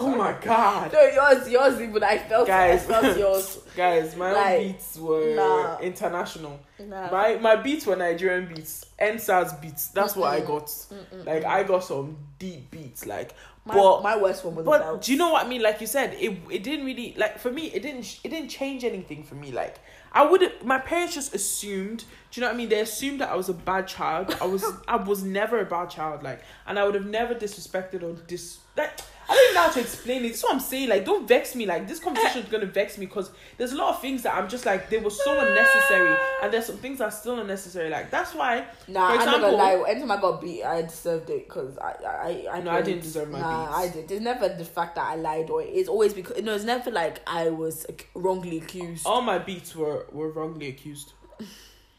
Oh 0.00 0.14
my 0.16 0.36
God, 0.40 0.92
No, 0.92 1.00
yours, 1.02 1.48
yours. 1.48 1.80
Even 1.80 2.02
I 2.02 2.18
felt, 2.18 2.46
Guys. 2.46 2.88
I 2.88 3.00
felt 3.00 3.18
yours. 3.24 3.58
guys, 3.76 4.16
my 4.16 4.32
Like, 4.32 4.58
own 4.60 4.66
beats 4.72 4.98
were 4.98 5.34
nah. 5.34 5.78
international. 5.78 6.60
Nah. 6.78 7.10
My 7.10 7.36
my 7.36 7.56
beats 7.56 7.86
were 7.86 7.96
Nigerian 7.96 8.46
beats, 8.52 8.86
NSAS 9.00 9.60
beats. 9.62 9.88
That's 9.88 10.16
what 10.16 10.30
I 10.32 10.40
got. 10.40 10.66
Mm-mm. 10.66 11.24
Like 11.26 11.44
I 11.44 11.62
got 11.62 11.84
some 11.84 12.16
deep 12.38 12.70
beats. 12.70 13.06
Like, 13.06 13.34
my, 13.64 13.74
but 13.74 14.02
my 14.02 14.16
worst 14.16 14.44
one 14.44 14.54
was 14.56 14.64
But 14.66 15.00
do 15.02 15.12
you 15.12 15.18
know 15.18 15.32
what 15.32 15.46
I 15.46 15.48
mean? 15.48 15.62
Like 15.62 15.80
you 15.80 15.86
said, 15.86 16.14
it 16.20 16.36
it 16.50 16.62
didn't 16.62 16.84
really 16.84 17.14
like 17.16 17.38
for 17.38 17.50
me. 17.52 17.66
It 17.66 17.82
didn't 17.82 18.20
it 18.24 18.28
didn't 18.30 18.48
change 18.50 18.84
anything 18.84 19.22
for 19.22 19.36
me. 19.36 19.52
Like 19.52 19.76
I 20.12 20.24
would 20.26 20.42
my 20.64 20.78
parents 20.78 21.14
just 21.14 21.34
assumed. 21.34 22.04
Do 22.30 22.40
you 22.40 22.42
know 22.42 22.48
what 22.48 22.54
I 22.54 22.58
mean? 22.58 22.68
They 22.68 22.80
assumed 22.80 23.20
that 23.20 23.30
I 23.30 23.36
was 23.36 23.48
a 23.48 23.54
bad 23.54 23.86
child. 23.86 24.36
I 24.40 24.46
was 24.46 24.64
I 24.88 24.96
was 24.96 25.22
never 25.22 25.60
a 25.60 25.64
bad 25.64 25.90
child. 25.90 26.22
Like 26.24 26.42
and 26.66 26.78
I 26.78 26.84
would 26.84 26.94
have 26.96 27.06
never 27.06 27.34
disrespected 27.34 28.02
or 28.02 28.12
dis. 28.26 28.58
Like 28.76 28.98
I 29.28 29.34
don't 29.34 29.42
even 29.44 29.54
know 29.54 29.60
how 29.62 29.70
to 29.70 29.80
explain 29.80 30.24
it. 30.24 30.28
That's 30.28 30.42
what 30.42 30.54
I'm 30.54 30.60
saying. 30.60 30.88
Like, 30.88 31.04
don't 31.04 31.26
vex 31.26 31.54
me. 31.54 31.66
Like, 31.66 31.88
this 31.88 31.98
conversation 31.98 32.42
is 32.42 32.48
gonna 32.48 32.66
vex 32.66 32.98
me 32.98 33.06
because 33.06 33.30
there's 33.56 33.72
a 33.72 33.76
lot 33.76 33.94
of 33.94 34.00
things 34.00 34.22
that 34.22 34.34
I'm 34.34 34.48
just 34.48 34.66
like 34.66 34.90
they 34.90 34.98
were 34.98 35.10
so 35.10 35.38
unnecessary, 35.40 36.16
and 36.42 36.52
there's 36.52 36.66
some 36.66 36.76
things 36.76 36.98
that 36.98 37.04
are 37.04 37.10
still 37.10 37.38
unnecessary. 37.40 37.88
Like, 37.90 38.10
that's 38.10 38.34
why. 38.34 38.66
Nah, 38.88 39.12
For 39.14 39.20
I'm 39.20 39.26
not 39.26 39.40
gonna 39.40 39.56
lie. 39.56 39.84
Anytime 39.88 40.10
I 40.10 40.20
got 40.20 40.40
beat, 40.40 40.62
I 40.62 40.82
deserved 40.82 41.30
it 41.30 41.48
because 41.48 41.78
I, 41.78 41.94
I, 42.06 42.46
I. 42.58 42.60
No, 42.60 42.70
I 42.70 42.82
didn't 42.82 43.02
deserve 43.02 43.30
my 43.30 43.40
Nah, 43.40 43.66
beats. 43.66 43.76
I 43.78 43.88
did. 44.00 44.10
It's 44.10 44.22
never 44.22 44.48
the 44.48 44.64
fact 44.64 44.96
that 44.96 45.06
I 45.10 45.16
lied 45.16 45.48
or 45.50 45.62
it's 45.62 45.88
always 45.88 46.12
because 46.12 46.42
no, 46.42 46.54
it's 46.54 46.64
never 46.64 46.90
like 46.90 47.20
I 47.26 47.50
was 47.50 47.86
wrongly 48.14 48.58
accused. 48.58 49.06
all 49.06 49.22
my 49.22 49.38
beats 49.38 49.74
were 49.74 50.06
were 50.12 50.30
wrongly 50.30 50.68
accused. 50.68 51.12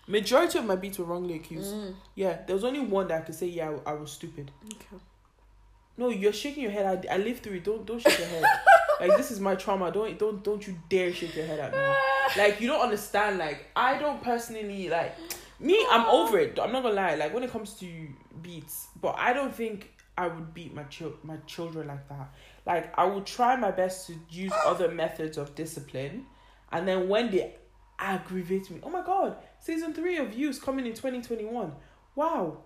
Majority 0.07 0.59
of 0.59 0.65
my 0.65 0.75
beats 0.75 0.99
were 0.99 1.05
wrongly 1.05 1.35
accused. 1.35 1.73
Mm. 1.73 1.95
Yeah, 2.13 2.37
there 2.45 2.55
was 2.55 2.63
only 2.63 2.79
one 2.79 3.07
that 3.07 3.21
I 3.23 3.25
could 3.25 3.33
say, 3.33 3.47
yeah, 3.47 3.75
I, 3.87 3.91
I 3.91 3.93
was 3.95 4.11
stupid. 4.11 4.51
Okay. 4.65 5.01
No, 5.97 6.09
you're 6.09 6.33
shaking 6.33 6.63
your 6.63 6.71
head. 6.71 7.05
I, 7.09 7.15
I 7.15 7.17
lived 7.17 7.43
through 7.43 7.57
it. 7.57 7.63
Don't 7.63 7.85
don't 7.85 7.99
shake 7.99 8.19
your 8.19 8.27
head. 8.27 8.43
like 8.99 9.17
this 9.17 9.31
is 9.31 9.39
my 9.39 9.55
trauma. 9.55 9.91
Don't 9.91 10.17
don't 10.19 10.43
don't 10.43 10.65
you 10.65 10.77
dare 10.89 11.13
shake 11.13 11.35
your 11.35 11.45
head 11.45 11.59
at 11.59 11.71
me. 11.71 12.41
Like 12.41 12.59
you 12.59 12.67
don't 12.67 12.81
understand. 12.81 13.37
Like 13.37 13.67
I 13.75 13.97
don't 13.97 14.21
personally 14.21 14.89
like 14.89 15.15
me. 15.59 15.85
I'm 15.89 16.05
over 16.07 16.39
it. 16.39 16.59
I'm 16.61 16.71
not 16.71 16.83
gonna 16.83 16.95
lie. 16.95 17.15
Like 17.15 17.33
when 17.33 17.43
it 17.43 17.51
comes 17.51 17.73
to 17.75 17.87
beats, 18.41 18.87
but 19.01 19.15
I 19.17 19.33
don't 19.33 19.53
think 19.55 19.93
I 20.17 20.27
would 20.27 20.53
beat 20.53 20.73
my 20.73 20.83
chil- 20.83 21.17
my 21.23 21.37
children 21.47 21.87
like 21.87 22.07
that. 22.09 22.33
Like 22.65 22.97
I 22.97 23.05
will 23.05 23.21
try 23.21 23.55
my 23.55 23.71
best 23.71 24.07
to 24.07 24.15
use 24.29 24.53
other 24.65 24.89
methods 24.89 25.37
of 25.37 25.55
discipline, 25.55 26.25
and 26.71 26.87
then 26.87 27.07
when 27.07 27.31
they 27.31 27.55
aggravate 27.99 28.69
me, 28.69 28.79
oh 28.83 28.89
my 28.89 29.01
god, 29.01 29.37
season 29.59 29.93
three 29.93 30.17
of 30.17 30.33
You's 30.33 30.59
coming 30.59 30.85
in 30.85 30.93
twenty 30.93 31.21
twenty 31.21 31.45
one. 31.45 31.73
Wow. 32.15 32.57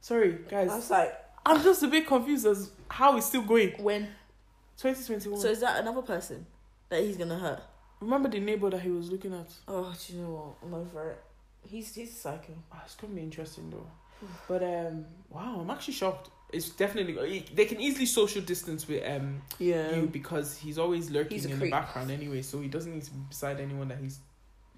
Sorry 0.00 0.38
guys. 0.48 0.70
I 0.70 0.76
was 0.76 0.90
like, 0.90 1.14
I'm 1.48 1.62
just 1.62 1.82
a 1.82 1.88
bit 1.88 2.06
confused 2.06 2.46
as 2.46 2.70
how 2.88 3.16
it's 3.16 3.26
still 3.26 3.42
going. 3.42 3.70
when? 3.82 4.08
2021. 4.76 5.40
So 5.40 5.48
is 5.48 5.60
that 5.60 5.80
another 5.80 6.02
person 6.02 6.46
that 6.88 7.02
he's 7.02 7.16
gonna 7.16 7.38
hurt? 7.38 7.62
Remember 8.00 8.28
the 8.28 8.38
neighbor 8.38 8.70
that 8.70 8.80
he 8.80 8.90
was 8.90 9.10
looking 9.10 9.34
at? 9.34 9.50
Oh, 9.66 9.92
do 10.06 10.12
you 10.12 10.22
know 10.22 10.30
what? 10.60 10.68
I'm 10.68 10.74
over 10.74 11.10
it. 11.10 11.18
He's 11.62 11.94
he's 11.94 12.16
psycho. 12.16 12.52
Ah, 12.72 12.82
it's 12.84 12.94
gonna 12.94 13.14
be 13.14 13.22
interesting 13.22 13.70
though. 13.70 13.86
But 14.46 14.62
um, 14.62 15.04
wow, 15.30 15.58
I'm 15.60 15.70
actually 15.70 15.94
shocked. 15.94 16.30
It's 16.52 16.70
definitely 16.70 17.44
they 17.54 17.64
can 17.66 17.80
easily 17.80 18.06
social 18.06 18.40
distance 18.42 18.86
with 18.86 19.02
um 19.10 19.42
Yeah. 19.58 19.96
you 19.96 20.06
because 20.06 20.56
he's 20.56 20.78
always 20.78 21.10
lurking 21.10 21.36
He's 21.38 21.44
in 21.44 21.58
the 21.58 21.70
background 21.70 22.10
anyway, 22.10 22.42
so 22.42 22.60
he 22.60 22.68
doesn't 22.68 22.92
need 22.94 23.02
to 23.04 23.10
be 23.10 23.20
beside 23.28 23.58
anyone 23.60 23.88
that 23.88 23.98
he's 23.98 24.18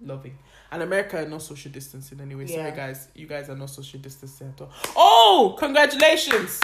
loving. 0.03 0.39
And 0.73 0.83
America 0.83 1.19
are 1.23 1.29
not 1.29 1.43
social 1.43 1.71
distancing 1.73 2.21
anyway. 2.21 2.47
Sorry 2.47 2.63
Yeah. 2.63 2.71
guys, 2.77 3.09
you 3.15 3.27
guys 3.27 3.49
are 3.49 3.57
not 3.57 3.71
social 3.71 3.99
distancing 4.01 4.49
at 4.55 4.61
all. 4.61 4.71
Oh, 4.97 5.57
congratulations! 5.59 6.61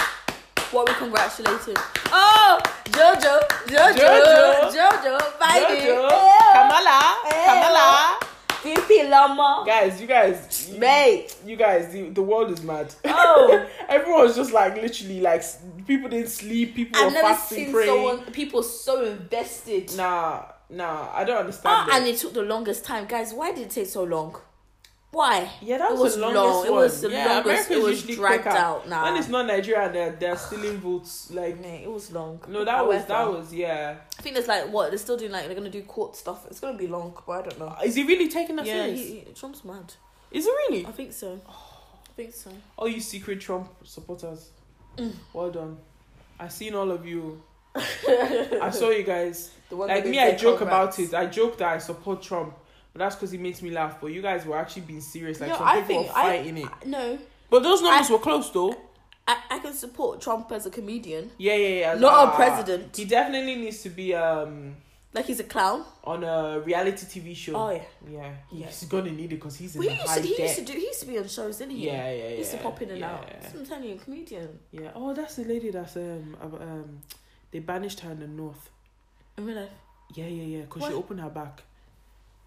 What 0.70 0.89
we 0.89 0.95
congratulated? 0.95 1.76
Oh, 2.11 2.59
Jojo, 2.87 3.41
Jojo, 3.66 3.95
Jojo. 3.95 4.72
Jojo, 4.72 5.18
Biden, 5.39 5.80
Jojo, 5.80 6.11
Ew. 6.11 6.53
Kamala, 6.53 7.16
Ew. 7.24 7.45
Kamala. 7.45 8.18
VP 8.62 9.09
Lama, 9.09 9.62
Guys, 9.64 10.01
you 10.01 10.09
guys, 10.09 10.68
you- 10.72 10.78
mate. 10.80 11.37
you 11.47 11.55
guys, 11.57 11.93
the, 11.93 12.09
the 12.11 12.22
world 12.22 12.51
is 12.51 12.62
mad. 12.64 12.93
Oh, 13.05 13.64
Everyone's 13.89 14.34
just 14.34 14.53
like 14.53 14.74
literally 14.74 15.20
like 15.20 15.45
people 15.87 16.09
didn't 16.09 16.30
sleep, 16.30 16.74
people 16.74 16.99
I've 16.99 17.07
were 17.07 17.12
never 17.12 17.28
fasting, 17.28 17.64
seen 17.66 17.72
praying. 17.72 17.89
someone 17.89 18.32
people 18.32 18.64
so 18.64 19.05
invested. 19.05 19.95
Nah, 19.97 20.47
nah, 20.71 21.11
I 21.14 21.25
don't 21.25 21.39
understand. 21.39 21.75
Ah, 21.77 21.97
it. 21.97 22.01
and 22.01 22.07
it 22.09 22.19
took 22.19 22.33
the 22.35 22.43
longest 22.43 22.85
time, 22.85 23.07
guys. 23.07 23.33
Why 23.33 23.53
did 23.53 23.67
it 23.67 23.71
take 23.71 23.87
so 23.87 24.05
long? 24.05 24.37
Why? 25.12 25.51
yeah, 25.62 25.79
that 25.79 25.93
it 25.93 25.93
was, 25.93 26.01
was 26.01 26.17
the 26.17 26.21
longest 26.23 26.37
long. 26.45 26.59
one. 26.59 26.67
It 26.67 26.73
was 26.73 27.01
the 27.01 27.11
yeah, 27.11 27.27
longest. 27.27 27.47
America's 27.47 27.71
It 27.71 27.83
was 27.83 27.93
usually 28.01 28.14
dragged 28.17 28.43
quicker. 28.43 28.59
out. 28.59 28.89
Nah, 28.89 29.05
When 29.05 29.17
it's 29.17 29.29
not 29.29 29.47
Nigeria, 29.47 29.91
they're 29.91 30.11
they're 30.12 30.37
stealing 30.37 30.77
votes. 30.79 31.31
Like 31.31 31.59
Mate, 31.61 31.85
it 31.85 31.91
was 31.91 32.12
long. 32.12 32.41
no, 32.49 32.64
that 32.67 32.87
was 32.87 33.05
that 33.07 33.27
was 33.31 33.55
yeah. 33.55 33.97
I 34.19 34.23
think 34.23 34.37
it's 34.37 34.49
like 34.49 34.71
what 34.71 34.91
they're 34.91 34.99
still 34.99 35.17
doing. 35.17 35.33
Like 35.33 35.47
they're 35.47 35.55
gonna 35.55 35.71
do 35.71 35.83
court 35.85 36.17
stuff. 36.17 36.45
It's 36.51 36.61
gonna 36.61 36.77
be 36.77 36.87
long, 36.87 37.17
but 37.27 37.33
I 37.33 37.43
don't 37.49 37.59
know. 37.59 37.75
Is 37.83 37.95
he 37.95 38.03
really 38.03 38.29
taking 38.29 38.57
that 38.57 38.67
yeah, 38.67 38.89
he, 38.89 39.21
he, 39.21 39.33
Trump's 39.35 39.64
mad. 39.64 39.95
Is 40.31 40.45
he 40.45 40.51
really? 40.51 40.85
I 40.87 40.91
think 40.91 41.14
so. 41.14 41.41
I 41.49 42.12
think 42.17 42.35
so. 42.35 42.51
All 42.77 42.89
you 42.89 43.01
secret 43.01 43.41
Trump 43.41 43.71
supporters, 43.85 44.51
Mm. 44.99 45.12
well 45.33 45.51
done. 45.51 45.79
I 46.39 46.49
seen 46.49 46.75
all 46.75 46.91
of 46.91 47.07
you. 47.07 47.43
I 48.62 48.70
saw 48.70 48.91
you 48.91 49.03
guys. 49.03 49.51
The 49.68 49.77
one 49.77 49.89
Like 49.89 50.07
me, 50.07 50.18
I 50.20 50.33
joke 50.37 50.59
congrats. 50.59 50.99
about 50.99 51.09
it. 51.09 51.14
I 51.14 51.27
joke 51.27 51.59
that 51.59 51.68
I 51.74 51.79
support 51.79 52.22
Trump, 52.22 52.55
but 52.93 53.01
that's 53.01 53.14
because 53.16 53.31
he 53.33 53.39
makes 53.39 53.62
me 53.62 53.70
laugh. 53.70 54.01
But 54.01 54.09
you 54.09 54.22
guys 54.22 54.47
were 54.47 54.57
actually 54.57 54.83
being 54.83 55.01
serious. 55.01 55.41
Like 55.41 55.51
No, 55.51 55.57
some 55.59 55.66
I 55.66 55.81
people 55.81 55.87
think- 56.05 56.07
were 56.14 56.18
I- 56.18 56.22
fighting 56.39 56.59
it. 56.59 56.87
No, 56.87 57.18
But 57.51 57.62
those 57.62 57.83
numbers 57.83 58.11
were 58.11 58.18
close 58.18 58.51
though. 58.51 58.74
I, 59.29 59.37
I 59.51 59.59
can 59.59 59.72
support 59.74 60.20
Trump 60.20 60.53
as 60.53 60.66
a 60.66 60.70
comedian, 60.70 61.31
Yeah, 61.37 61.55
yeah, 61.57 61.68
yeah. 61.81 61.95
not 61.95 62.12
Ah, 62.14 62.33
a 62.33 62.37
president. 62.37 62.97
He 62.97 63.05
definitely 63.07 63.57
needs 63.57 63.83
to 63.83 63.91
be 63.91 64.14
um 64.14 64.77
Like 65.12 65.24
he's 65.27 65.41
a 65.41 65.45
clown. 65.45 65.85
on 66.05 66.22
a 66.22 66.61
reality 66.61 67.07
TV 67.07 67.35
show. 67.35 67.57
Oh 67.57 67.70
yeah. 67.70 67.83
Yeah, 68.09 68.33
Yeah. 68.53 68.66
he's 68.66 68.85
gonna 68.85 69.11
need 69.11 69.33
it 69.33 69.37
because 69.41 69.57
he's 69.57 69.74
in 69.74 69.81
Well, 69.81 69.89
he 69.91 69.97
used, 69.97 70.07
high 70.09 70.20
to, 70.20 70.27
he 70.29 70.37
debt. 70.37 70.41
used 70.47 70.55
to 70.61 70.64
do. 70.64 70.72
He 70.79 70.85
used 70.87 71.01
to 71.01 71.07
be 71.07 71.18
on 71.18 71.27
shows, 71.27 71.59
didn't 71.59 71.74
he? 71.74 71.87
yeah, 71.87 72.09
yeah, 72.11 72.16
yeah. 72.22 72.29
He 72.31 72.37
used 72.39 72.53
to 72.53 72.59
pop 72.59 72.81
in 72.83 72.91
and 72.91 72.99
yeah, 73.01 73.11
out. 73.14 73.29
So 73.53 73.59
I'm 73.59 73.66
telling 73.66 73.89
you, 73.89 73.95
a 73.97 73.99
comedian. 73.99 74.59
Yeah. 74.70 74.91
Oh, 74.95 75.12
that's 75.12 75.35
the 75.35 75.45
lady 75.45 75.70
that's 75.70 75.97
um 75.97 76.37
uh, 76.41 76.47
um 76.62 77.01
they 77.57 77.61
banished 77.61 78.00
her 78.00 78.11
in 78.11 78.20
the 78.20 78.26
north. 78.26 78.68
In 79.38 79.46
real 79.46 79.57
life, 79.57 79.70
Yeah, 80.14 80.26
yeah, 80.26 80.42
yeah. 80.59 80.61
Because 80.66 80.84
she 80.88 80.92
opened 80.94 81.20
her 81.20 81.30
back. 81.30 81.62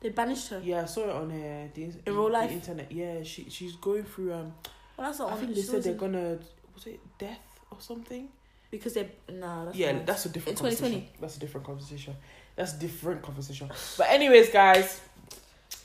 they 0.01 0.09
banished 0.09 0.49
her. 0.49 0.61
Yeah, 0.63 0.83
I 0.83 0.85
saw 0.85 1.01
it 1.05 1.09
on 1.09 1.31
uh, 1.31 1.67
the, 1.73 1.83
In 1.83 1.97
the- 2.05 2.11
real 2.11 2.25
the 2.25 2.29
life? 2.33 2.51
internet. 2.51 2.91
Yeah, 2.91 3.23
she 3.23 3.49
she's 3.49 3.75
going 3.75 4.03
through 4.03 4.33
um. 4.33 4.53
Well, 4.95 5.07
that's 5.07 5.17
not 5.19 5.29
I 5.29 5.33
on. 5.33 5.39
think 5.39 5.55
they 5.55 5.61
she 5.61 5.67
said 5.67 5.81
they're 5.83 5.93
wasn't- 5.93 6.13
gonna 6.13 6.39
was 6.75 6.85
it 6.85 6.99
death 7.17 7.39
or 7.71 7.77
something. 7.79 8.29
because 8.69 8.93
they 8.93 9.09
nah. 9.31 9.65
That's 9.65 9.77
yeah, 9.77 9.93
not- 9.93 10.05
that's 10.05 10.25
a 10.27 10.29
different 10.29 10.59
In 10.59 10.65
2020. 10.65 10.93
conversation. 10.93 11.21
That's 11.21 11.37
a 11.37 11.39
different 11.39 11.65
conversation. 11.65 12.15
That's 12.55 12.73
a 12.73 12.77
different 12.77 13.21
conversation. 13.23 13.71
But 13.97 14.07
anyways, 14.09 14.49
guys, 14.51 15.01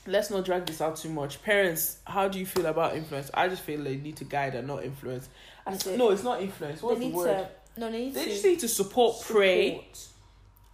let's 0.05 0.29
not 0.29 0.45
drag 0.45 0.65
this 0.67 0.81
out 0.81 0.97
too 0.97 1.09
much. 1.09 1.41
Parents, 1.41 1.97
how 2.05 2.27
do 2.27 2.37
you 2.37 2.45
feel 2.45 2.65
about 2.67 2.95
influence? 2.95 3.31
I 3.33 3.47
just 3.47 3.63
feel 3.63 3.81
they 3.83 3.95
need 3.97 4.17
to 4.17 4.23
guide 4.25 4.53
and 4.55 4.67
not 4.67 4.83
influence. 4.83 5.29
That's 5.65 5.87
it. 5.87 5.97
No, 5.97 6.11
it's 6.11 6.23
not 6.23 6.41
influence. 6.41 6.81
they 6.81 6.85
What's 6.87 6.99
the 6.99 7.05
need 7.07 7.15
word? 7.15 7.25
to. 7.47 7.49
No, 7.77 7.91
they 7.91 8.05
need 8.05 8.13
They 8.13 8.23
to. 8.25 8.29
just 8.31 8.45
need 8.45 8.59
to 8.59 8.67
support, 8.67 9.21
pray, 9.23 9.85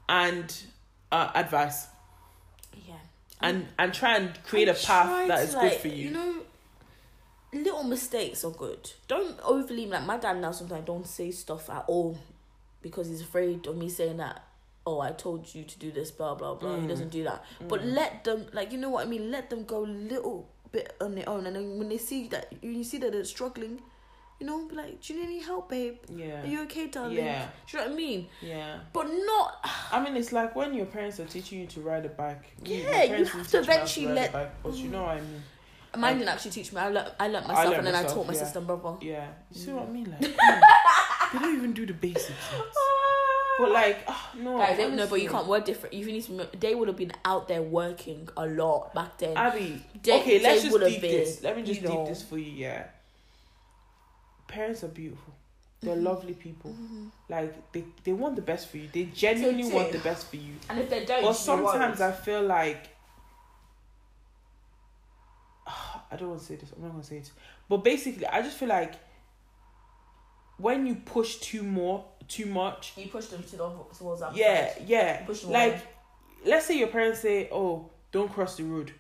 and 0.08 0.54
uh, 1.12 1.32
advice, 1.36 1.88
Yeah. 2.88 2.96
and 3.42 3.68
and 3.80 3.94
try 3.94 4.18
and 4.18 4.42
create 4.44 4.68
a 4.70 4.74
path 4.74 5.28
that 5.28 5.40
is 5.42 5.50
is 5.50 5.56
good 5.56 5.74
for 5.74 5.88
you. 5.88 6.06
You 6.06 6.12
know, 6.12 6.36
little 7.54 7.84
mistakes 7.84 8.44
are 8.46 8.52
good. 8.52 8.92
Don't 9.08 9.40
overly 9.44 9.88
like 9.88 10.06
my 10.06 10.18
dad 10.18 10.40
now. 10.40 10.52
Sometimes 10.52 10.86
don't 10.86 11.08
say 11.08 11.32
stuff 11.32 11.70
at 11.70 11.86
all 11.88 12.18
because 12.82 13.08
he's 13.10 13.22
afraid 13.22 13.66
of 13.68 13.78
me 13.78 13.90
saying 13.90 14.18
that. 14.18 14.44
Oh, 14.86 15.00
I 15.00 15.12
told 15.12 15.54
you 15.54 15.64
to 15.64 15.80
do 15.80 15.92
this. 15.92 16.10
Blah 16.12 16.36
blah 16.36 16.56
blah. 16.56 16.76
He 16.78 16.82
Mm. 16.86 16.88
doesn't 16.90 17.10
do 17.10 17.24
that. 17.24 17.44
But 17.68 17.84
let 17.86 18.24
them 18.24 18.48
like 18.54 18.72
you 18.72 18.78
know 18.78 18.90
what 18.90 19.06
I 19.06 19.10
mean. 19.10 19.30
Let 19.32 19.50
them 19.50 19.64
go 19.66 19.86
a 19.86 19.88
little 19.88 20.48
bit 20.72 20.96
on 21.02 21.16
their 21.16 21.28
own, 21.30 21.46
and 21.46 21.56
then 21.56 21.78
when 21.78 21.90
they 21.90 21.98
see 21.98 22.28
that 22.30 22.52
when 22.62 22.76
you 22.76 22.84
see 22.84 22.98
that 23.00 23.12
they're 23.12 23.26
struggling, 23.26 23.82
you 24.42 24.48
know, 24.48 24.66
be 24.68 24.76
like, 24.76 25.00
do 25.02 25.14
you 25.14 25.20
need 25.20 25.26
any 25.28 25.40
help, 25.40 25.70
babe? 25.70 25.98
yeah, 26.10 26.42
Are 26.42 26.48
you 26.48 26.62
okay, 26.64 26.88
darling? 26.88 27.16
Yeah. 27.18 27.46
Do 27.70 27.78
you 27.78 27.84
know 27.84 27.86
what 27.90 27.94
I 27.94 27.96
mean? 27.96 28.28
yeah. 28.42 28.80
But 28.92 29.08
not 29.08 29.66
I 29.92 30.04
mean, 30.04 30.18
it's 30.18 30.32
like 30.34 30.56
when 30.56 30.74
your 30.74 30.88
parents 30.88 31.20
are 31.20 31.26
teaching 31.26 31.60
you 31.62 31.68
to 31.68 31.82
ride 31.82 32.06
a 32.06 32.10
bike. 32.10 32.44
Yeah, 32.66 33.04
you 33.04 33.26
have 33.26 33.48
to 33.48 33.60
teach 33.60 33.68
me 33.68 33.74
how 33.74 33.74
eventually 33.74 34.06
a 34.08 34.14
let- 34.14 34.34
bike, 34.34 34.52
but 34.64 34.74
you 34.74 34.90
know 34.90 35.04
what 35.04 35.12
I 35.18 35.22
mean. 35.22 35.44
mine 35.98 36.18
didn't 36.18 36.30
actually 36.30 36.52
teach 36.52 36.74
me. 36.74 36.80
I 36.82 36.90
learned, 36.90 37.12
I 37.20 37.28
learnt 37.28 37.46
I 37.46 37.54
myself, 37.54 37.76
and 37.78 37.88
then 37.88 37.96
I 37.96 38.04
taught 38.04 38.26
my 38.28 38.34
yeah. 38.34 38.40
sister 38.40 38.58
and 38.60 38.68
brother. 38.68 38.96
Yeah, 39.02 39.28
you 39.52 39.62
see 39.62 39.72
what 39.72 39.84
I 39.84 39.86
Mm. 39.86 39.92
mean? 39.94 40.10
Like, 40.12 40.22
they 41.34 41.40
don't 41.40 41.56
even 41.56 41.74
do 41.74 41.86
the 41.86 41.94
basics. 41.94 42.32
But 43.60 43.72
like, 43.74 44.00
ah, 44.08 44.32
no, 44.40 44.58
Guys, 44.58 44.78
they, 44.78 44.90
no, 44.90 45.06
but 45.08 45.22
you 45.22 45.30
can't 45.30 45.46
work 45.46 45.66
different. 45.66 45.94
You 45.94 46.06
need 46.06 46.24
to. 46.24 46.48
They 46.60 46.74
would 46.74 46.88
have 46.88 46.98
been 46.98 47.12
out 47.26 47.48
there 47.48 47.62
working 47.62 48.28
a 48.36 48.48
lot 48.48 48.92
back 48.96 49.20
then. 49.20 49.38
Abby, 49.38 49.84
They- 50.02 50.20
okay, 50.20 50.42
let's 50.42 50.62
just 50.64 50.72
would 50.72 50.82
have 50.82 50.90
deep 50.92 51.02
been, 51.02 51.12
this. 51.12 51.44
Let 51.44 51.58
me 51.58 51.64
just 51.64 51.82
you 51.82 51.88
know. 51.88 51.98
deep 51.98 52.08
this 52.08 52.24
for 52.24 52.38
you. 52.40 52.52
Yeah, 52.54 52.86
parents 54.52 54.84
are 54.84 54.88
beautiful. 54.90 55.34
They're 55.82 55.96
Mm-hmm. 55.96 56.04
lovely 56.06 56.34
people. 56.34 56.76
Like 57.28 57.72
they, 57.72 57.84
they 58.04 58.14
want 58.14 58.36
the 58.36 58.42
best 58.44 58.68
for 58.70 58.78
you. 58.78 58.88
They 58.94 59.06
genuinely 59.06 59.68
want 59.72 59.92
the 59.92 59.98
best 60.00 60.28
for 60.30 60.36
you. 60.36 60.54
and 60.70 60.80
if 60.80 60.90
they 60.90 61.06
don't, 61.06 61.24
But 61.24 61.34
sometimes 61.34 62.00
I 62.02 62.12
feel 62.12 62.44
like 62.44 62.90
I 66.12 66.16
don't 66.18 66.30
want 66.30 66.40
to 66.42 66.46
say 66.46 66.56
this. 66.56 66.72
I'm 66.76 66.84
not 66.84 66.92
gonna 66.92 67.04
say 67.04 67.18
it. 67.18 67.32
But 67.70 67.78
basically, 67.78 68.28
I 68.28 68.42
just 68.42 68.58
feel 68.58 68.70
like 68.70 68.94
when 70.58 70.86
you 70.86 70.96
push 70.96 71.38
too 71.38 71.64
more, 71.64 72.06
too 72.28 72.46
much. 72.46 72.94
you 72.98 73.08
push 73.08 73.28
them 73.28 73.44
to 73.44 73.56
the, 73.56 73.70
towards 73.98 74.22
that. 74.22 74.36
Yeah, 74.36 74.74
side. 74.74 74.84
yeah. 74.88 75.26
Like, 75.48 75.74
away. 75.74 75.82
let's 76.46 76.66
say 76.68 76.78
your 76.78 76.90
parents 76.90 77.20
say, 77.22 77.50
"Oh, 77.52 77.90
don't 78.12 78.32
cross 78.32 78.56
the 78.58 78.64
road," 78.64 78.94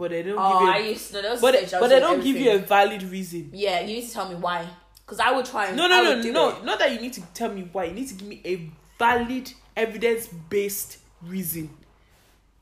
but 0.00 0.10
they 0.12 0.22
don't 0.22 0.36
Oh, 0.38 0.72
give 0.74 0.82
you. 0.86 0.90
used 0.92 1.12
to. 1.12 1.38
But 1.42 1.54
but 1.78 1.88
they 1.88 2.00
don't 2.00 2.24
give 2.24 2.36
you 2.36 2.52
a 2.52 2.58
valid 2.58 3.02
reason. 3.02 3.50
Yeah, 3.52 3.80
you 3.80 3.96
need 3.96 4.06
to 4.08 4.12
tell 4.12 4.26
me 4.28 4.34
why. 4.34 4.66
Because 5.04 5.20
I 5.20 5.30
would 5.30 5.44
try 5.44 5.66
and 5.66 5.76
No, 5.76 5.84
I 5.84 5.88
no, 5.88 6.02
no, 6.22 6.30
no. 6.32 6.48
it. 6.56 6.64
Not 6.64 6.78
that 6.78 6.90
you 6.92 7.00
need 7.00 7.12
to 7.12 7.20
tell 7.34 7.52
me 7.52 7.68
why. 7.70 7.84
You 7.84 7.92
need 7.92 8.08
to 8.08 8.14
give 8.14 8.26
me 8.26 8.40
a 8.46 8.70
valid, 8.98 9.52
evidence 9.76 10.26
based 10.48 10.98
reason. 11.22 11.68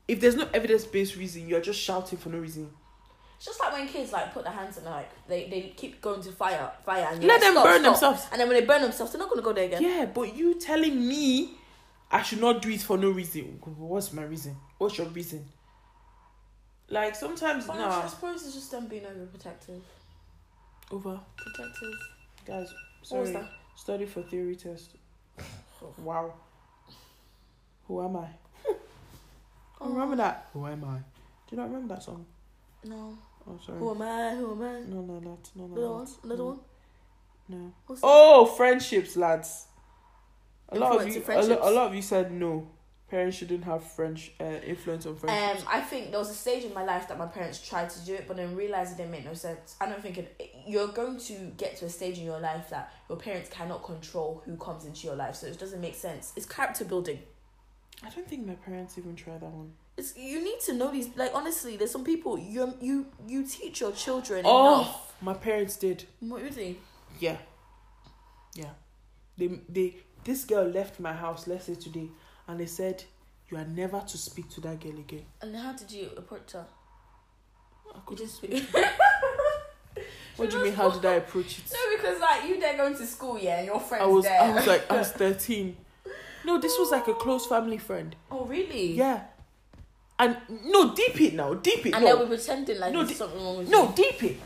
If 0.05 0.19
there's 0.19 0.35
no 0.35 0.49
evidence 0.53 0.83
based 0.83 1.15
reason, 1.15 1.47
you're 1.47 1.61
just 1.61 1.79
shouting 1.79 2.17
for 2.17 2.27
no 2.27 2.39
reason. 2.39 2.69
It's 3.37 3.45
just 3.45 3.59
like 3.61 3.71
when 3.71 3.87
kids 3.87 4.11
like 4.11 4.33
put 4.33 4.43
their 4.43 4.51
hands 4.51 4.77
in 4.77 4.83
like 4.83 5.09
they, 5.29 5.47
they 5.47 5.73
keep 5.77 6.01
going 6.01 6.21
to 6.23 6.31
fire 6.33 6.69
fire 6.85 7.07
and 7.09 7.23
Let 7.23 7.35
like, 7.35 7.41
them 7.41 7.53
stop, 7.53 7.63
burn 7.63 7.79
stop. 7.79 7.93
themselves. 7.93 8.27
And 8.33 8.41
then 8.41 8.49
when 8.49 8.59
they 8.59 8.65
burn 8.65 8.81
themselves, 8.81 9.13
they're 9.13 9.19
not 9.19 9.29
gonna 9.29 9.41
go 9.41 9.53
there 9.53 9.63
again. 9.65 9.81
Yeah, 9.81 10.05
but 10.13 10.35
you 10.35 10.55
telling 10.59 11.07
me 11.07 11.51
I 12.11 12.21
should 12.21 12.41
not 12.41 12.61
do 12.61 12.69
it 12.69 12.81
for 12.81 12.97
no 12.97 13.11
reason. 13.11 13.43
What's 13.77 14.11
my 14.11 14.23
reason? 14.23 14.57
What's 14.77 14.97
your 14.97 15.07
reason? 15.07 15.45
Like 16.89 17.15
sometimes 17.15 17.65
But 17.67 17.77
nah 17.77 18.03
I 18.03 18.07
suppose 18.07 18.43
it's 18.45 18.55
just 18.55 18.71
them 18.71 18.87
being 18.87 19.03
overprotective. 19.03 19.81
over 20.91 21.19
Protective. 21.37 21.93
guys. 22.45 22.73
What 23.09 23.21
was 23.21 23.29
Sorry, 23.29 23.43
that? 23.43 23.49
study 23.75 24.05
for 24.05 24.21
theory 24.23 24.55
test. 24.55 24.91
wow. 25.97 26.33
Who 27.87 28.03
am 28.03 28.17
I? 28.17 28.27
Oh. 29.81 29.89
Remember 29.91 30.17
that? 30.17 30.47
Who 30.51 30.65
am 30.65 30.83
I? 30.83 30.97
Do 30.97 31.51
you 31.51 31.57
not 31.57 31.69
remember 31.71 31.95
that 31.95 32.03
song? 32.03 32.25
No. 32.83 33.17
Oh, 33.47 33.57
sorry. 33.65 33.79
Who 33.79 33.91
am 33.91 34.01
I? 34.01 34.35
Who 34.35 34.51
am 34.51 34.61
I? 34.61 34.79
No, 34.93 35.01
no, 35.01 35.19
not 35.19 35.49
no, 35.55 35.67
no. 35.67 35.75
Another 35.75 35.89
one? 35.89 35.99
not. 35.99 36.09
Another 36.25 36.37
no, 36.43 36.45
one? 36.47 36.59
No. 37.47 37.73
What's 37.87 38.01
that? 38.01 38.07
Oh, 38.09 38.45
friendships, 38.45 39.15
lads. 39.15 39.67
A 40.67 40.77
lot 40.77 41.01
of 41.01 41.07
you, 41.07 41.23
in 41.23 41.31
a, 41.31 41.41
lo- 41.41 41.59
a 41.61 41.71
lot 41.71 41.87
of 41.87 41.95
you 41.95 42.01
said 42.01 42.29
no. 42.31 42.67
Parents 43.09 43.35
shouldn't 43.37 43.63
have 43.63 43.83
French 43.83 44.31
uh, 44.39 44.43
influence 44.65 45.05
on 45.07 45.15
French. 45.15 45.61
Um. 45.61 45.67
I 45.67 45.81
think 45.81 46.11
there 46.11 46.19
was 46.19 46.29
a 46.29 46.33
stage 46.35 46.63
in 46.63 46.73
my 46.73 46.83
life 46.83 47.07
that 47.07 47.17
my 47.17 47.25
parents 47.25 47.59
tried 47.67 47.89
to 47.89 47.99
do 48.05 48.13
it, 48.13 48.27
but 48.27 48.37
then 48.37 48.55
realized 48.55 48.91
it 48.93 48.97
didn't 48.97 49.11
make 49.11 49.25
no 49.25 49.33
sense. 49.33 49.75
I 49.81 49.87
don't 49.87 50.01
think 50.01 50.17
it, 50.19 50.55
you're 50.67 50.89
going 50.89 51.17
to 51.21 51.33
get 51.57 51.77
to 51.77 51.85
a 51.85 51.89
stage 51.89 52.19
in 52.19 52.25
your 52.25 52.39
life 52.39 52.69
that 52.69 52.93
your 53.09 53.17
parents 53.17 53.49
cannot 53.49 53.83
control 53.83 54.43
who 54.45 54.55
comes 54.57 54.85
into 54.85 55.07
your 55.07 55.15
life, 55.15 55.35
so 55.35 55.47
it 55.47 55.57
doesn't 55.57 55.81
make 55.81 55.95
sense. 55.95 56.33
It's 56.35 56.45
character 56.45 56.85
building. 56.85 57.19
I 58.05 58.09
don't 58.09 58.27
think 58.27 58.45
my 58.45 58.53
parents 58.53 58.97
even 58.97 59.15
tried 59.15 59.41
that 59.41 59.49
one. 59.51 59.71
It's 59.97 60.15
you 60.15 60.41
need 60.43 60.59
to 60.67 60.73
know 60.73 60.91
these. 60.91 61.09
Like 61.17 61.31
honestly, 61.33 61.77
there's 61.77 61.91
some 61.91 62.03
people 62.05 62.37
you 62.37 62.73
you 62.79 63.07
you 63.27 63.43
teach 63.45 63.81
your 63.81 63.91
children 63.91 64.43
Oh, 64.45 64.81
enough. 64.81 65.13
my 65.21 65.33
parents 65.33 65.75
did. 65.77 66.05
What 66.21 66.41
really? 66.43 66.77
Yeah, 67.19 67.37
yeah. 68.55 68.69
They 69.37 69.47
they 69.67 69.95
this 70.23 70.45
girl 70.45 70.65
left 70.65 70.99
my 70.99 71.13
house. 71.13 71.47
Let's 71.47 71.65
say 71.65 71.75
today, 71.75 72.07
and 72.49 72.59
they 72.59 72.65
said 72.65 73.03
you 73.49 73.57
are 73.57 73.65
never 73.65 73.99
to 74.01 74.17
speak 74.17 74.49
to 74.49 74.61
that 74.61 74.79
girl 74.79 74.97
again. 74.97 75.25
And 75.41 75.55
how 75.55 75.73
did 75.73 75.91
you 75.91 76.09
approach 76.17 76.51
her? 76.53 76.65
I 77.93 77.97
You 77.97 78.01
could, 78.05 78.17
just 78.17 78.37
speak. 78.37 78.63
what 80.35 80.49
do 80.49 80.57
you 80.57 80.63
mean? 80.65 80.73
How 80.73 80.89
did 80.89 81.05
I 81.05 81.13
approach 81.23 81.59
it? 81.59 81.71
No, 81.71 81.95
because 81.95 82.19
like 82.19 82.49
you 82.49 82.59
there 82.59 82.75
going 82.75 82.95
to 82.95 83.05
school, 83.05 83.37
yeah, 83.37 83.59
and 83.59 83.67
your 83.67 83.79
friends 83.79 84.03
I 84.03 84.07
was 84.07 84.25
there. 84.25 84.41
I 84.41 84.53
was 84.53 84.67
like 84.67 84.91
I 84.91 84.97
was 84.97 85.11
thirteen. 85.11 85.77
No, 86.45 86.59
this 86.59 86.77
was 86.79 86.89
like 86.91 87.07
a 87.07 87.13
close 87.13 87.45
family 87.45 87.77
friend. 87.77 88.15
oh 88.31 88.45
really? 88.45 88.93
Yeah, 88.93 89.21
and 90.17 90.37
no 90.65 90.95
deep 90.95 91.19
it 91.21 91.33
now, 91.35 91.53
deep 91.53 91.85
it. 91.85 91.93
And 91.93 92.03
they 92.03 92.09
no, 92.09 92.17
were 92.19 92.25
pretending 92.27 92.79
like 92.79 92.93
No, 92.93 93.03
there's 93.03 93.17
something 93.17 93.43
wrong 93.43 93.57
with 93.59 93.69
no 93.69 93.89
you. 93.89 93.93
deep 93.95 94.23
it. 94.23 94.37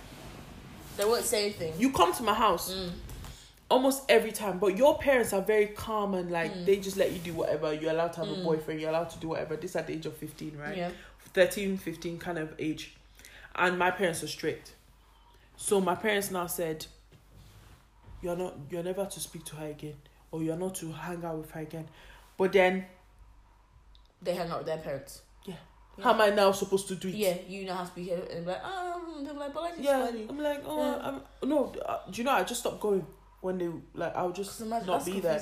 They 0.98 1.06
won't 1.06 1.24
say 1.24 1.46
anything. 1.46 1.74
You 1.78 1.92
come 1.92 2.14
to 2.14 2.24
my 2.24 2.34
house. 2.34 2.74
Mm. 2.74 2.90
Almost 3.74 4.04
every 4.08 4.32
time. 4.32 4.60
But 4.60 4.78
your 4.78 4.98
parents 5.00 5.34
are 5.34 5.42
very 5.42 5.68
calm 5.68 6.14
and 6.14 6.30
like 6.32 6.54
Mm. 6.54 6.66
they 6.66 6.78
just 6.78 6.96
let 6.96 7.12
you 7.12 7.20
do 7.20 7.34
whatever. 7.34 7.74
You're 7.74 7.92
allowed 7.92 8.14
to 8.14 8.20
have 8.22 8.30
a 8.30 8.36
Mm. 8.36 8.44
boyfriend, 8.44 8.80
you're 8.80 8.92
allowed 8.92 9.10
to 9.10 9.20
do 9.20 9.30
whatever. 9.30 9.56
This 9.56 9.76
at 9.76 9.88
the 9.88 9.94
age 9.94 10.06
of 10.06 10.16
15, 10.16 10.56
right? 10.58 10.78
Yeah. 10.78 10.92
13, 11.34 11.78
15 11.78 12.20
kind 12.20 12.38
of 12.38 12.54
age. 12.60 12.96
And 13.56 13.78
my 13.80 13.90
parents 13.92 14.22
are 14.24 14.28
strict. 14.28 14.74
So 15.58 15.82
my 15.82 15.96
parents 15.96 16.30
now 16.32 16.48
said, 16.48 16.86
You're 18.22 18.38
not 18.38 18.54
you're 18.70 18.84
never 18.84 19.06
to 19.06 19.20
speak 19.20 19.44
to 19.46 19.56
her 19.58 19.68
again. 19.68 19.96
Or 20.32 20.42
you're 20.44 20.56
not 20.66 20.76
to 20.76 20.92
hang 20.92 21.26
out 21.26 21.38
with 21.40 21.52
her 21.52 21.62
again. 21.62 21.88
But 22.38 22.54
then 22.54 22.86
They 24.22 24.34
hang 24.36 24.50
out 24.52 24.60
with 24.60 24.68
their 24.68 24.78
parents. 24.78 25.22
Yeah. 25.46 25.56
Yeah. 25.98 26.04
how 26.06 26.14
am 26.14 26.22
I 26.22 26.30
now 26.30 26.52
supposed 26.54 26.88
to 26.90 26.96
do 26.96 27.08
it? 27.10 27.16
Yeah, 27.16 27.36
you 27.48 27.66
know 27.66 27.74
how 27.76 27.84
to 27.86 27.94
be 27.96 28.04
here 28.04 28.22
and 28.32 28.46
be 28.46 28.52
like, 28.52 28.64
um, 28.64 29.24
they're 29.26 29.34
like, 29.34 29.54
but 29.54 29.62
like, 29.64 29.74
it's 29.74 29.84
Yeah, 29.84 30.06
funny. 30.06 30.26
I'm 30.30 30.40
like, 30.40 30.62
oh, 30.66 30.78
Yeah. 30.80 31.08
I'm, 31.42 31.50
no. 31.50 31.74
Uh, 31.86 32.00
do 32.10 32.16
you 32.22 32.24
know? 32.24 32.32
I 32.32 32.44
just 32.44 32.62
stopped 32.62 32.80
going 32.80 33.06
when 33.44 33.58
they 33.58 33.70
like. 33.94 34.16
I'll 34.16 34.32
just 34.32 34.60
imagine, 34.62 34.88
not 34.88 35.06
be 35.06 35.20
there. 35.20 35.42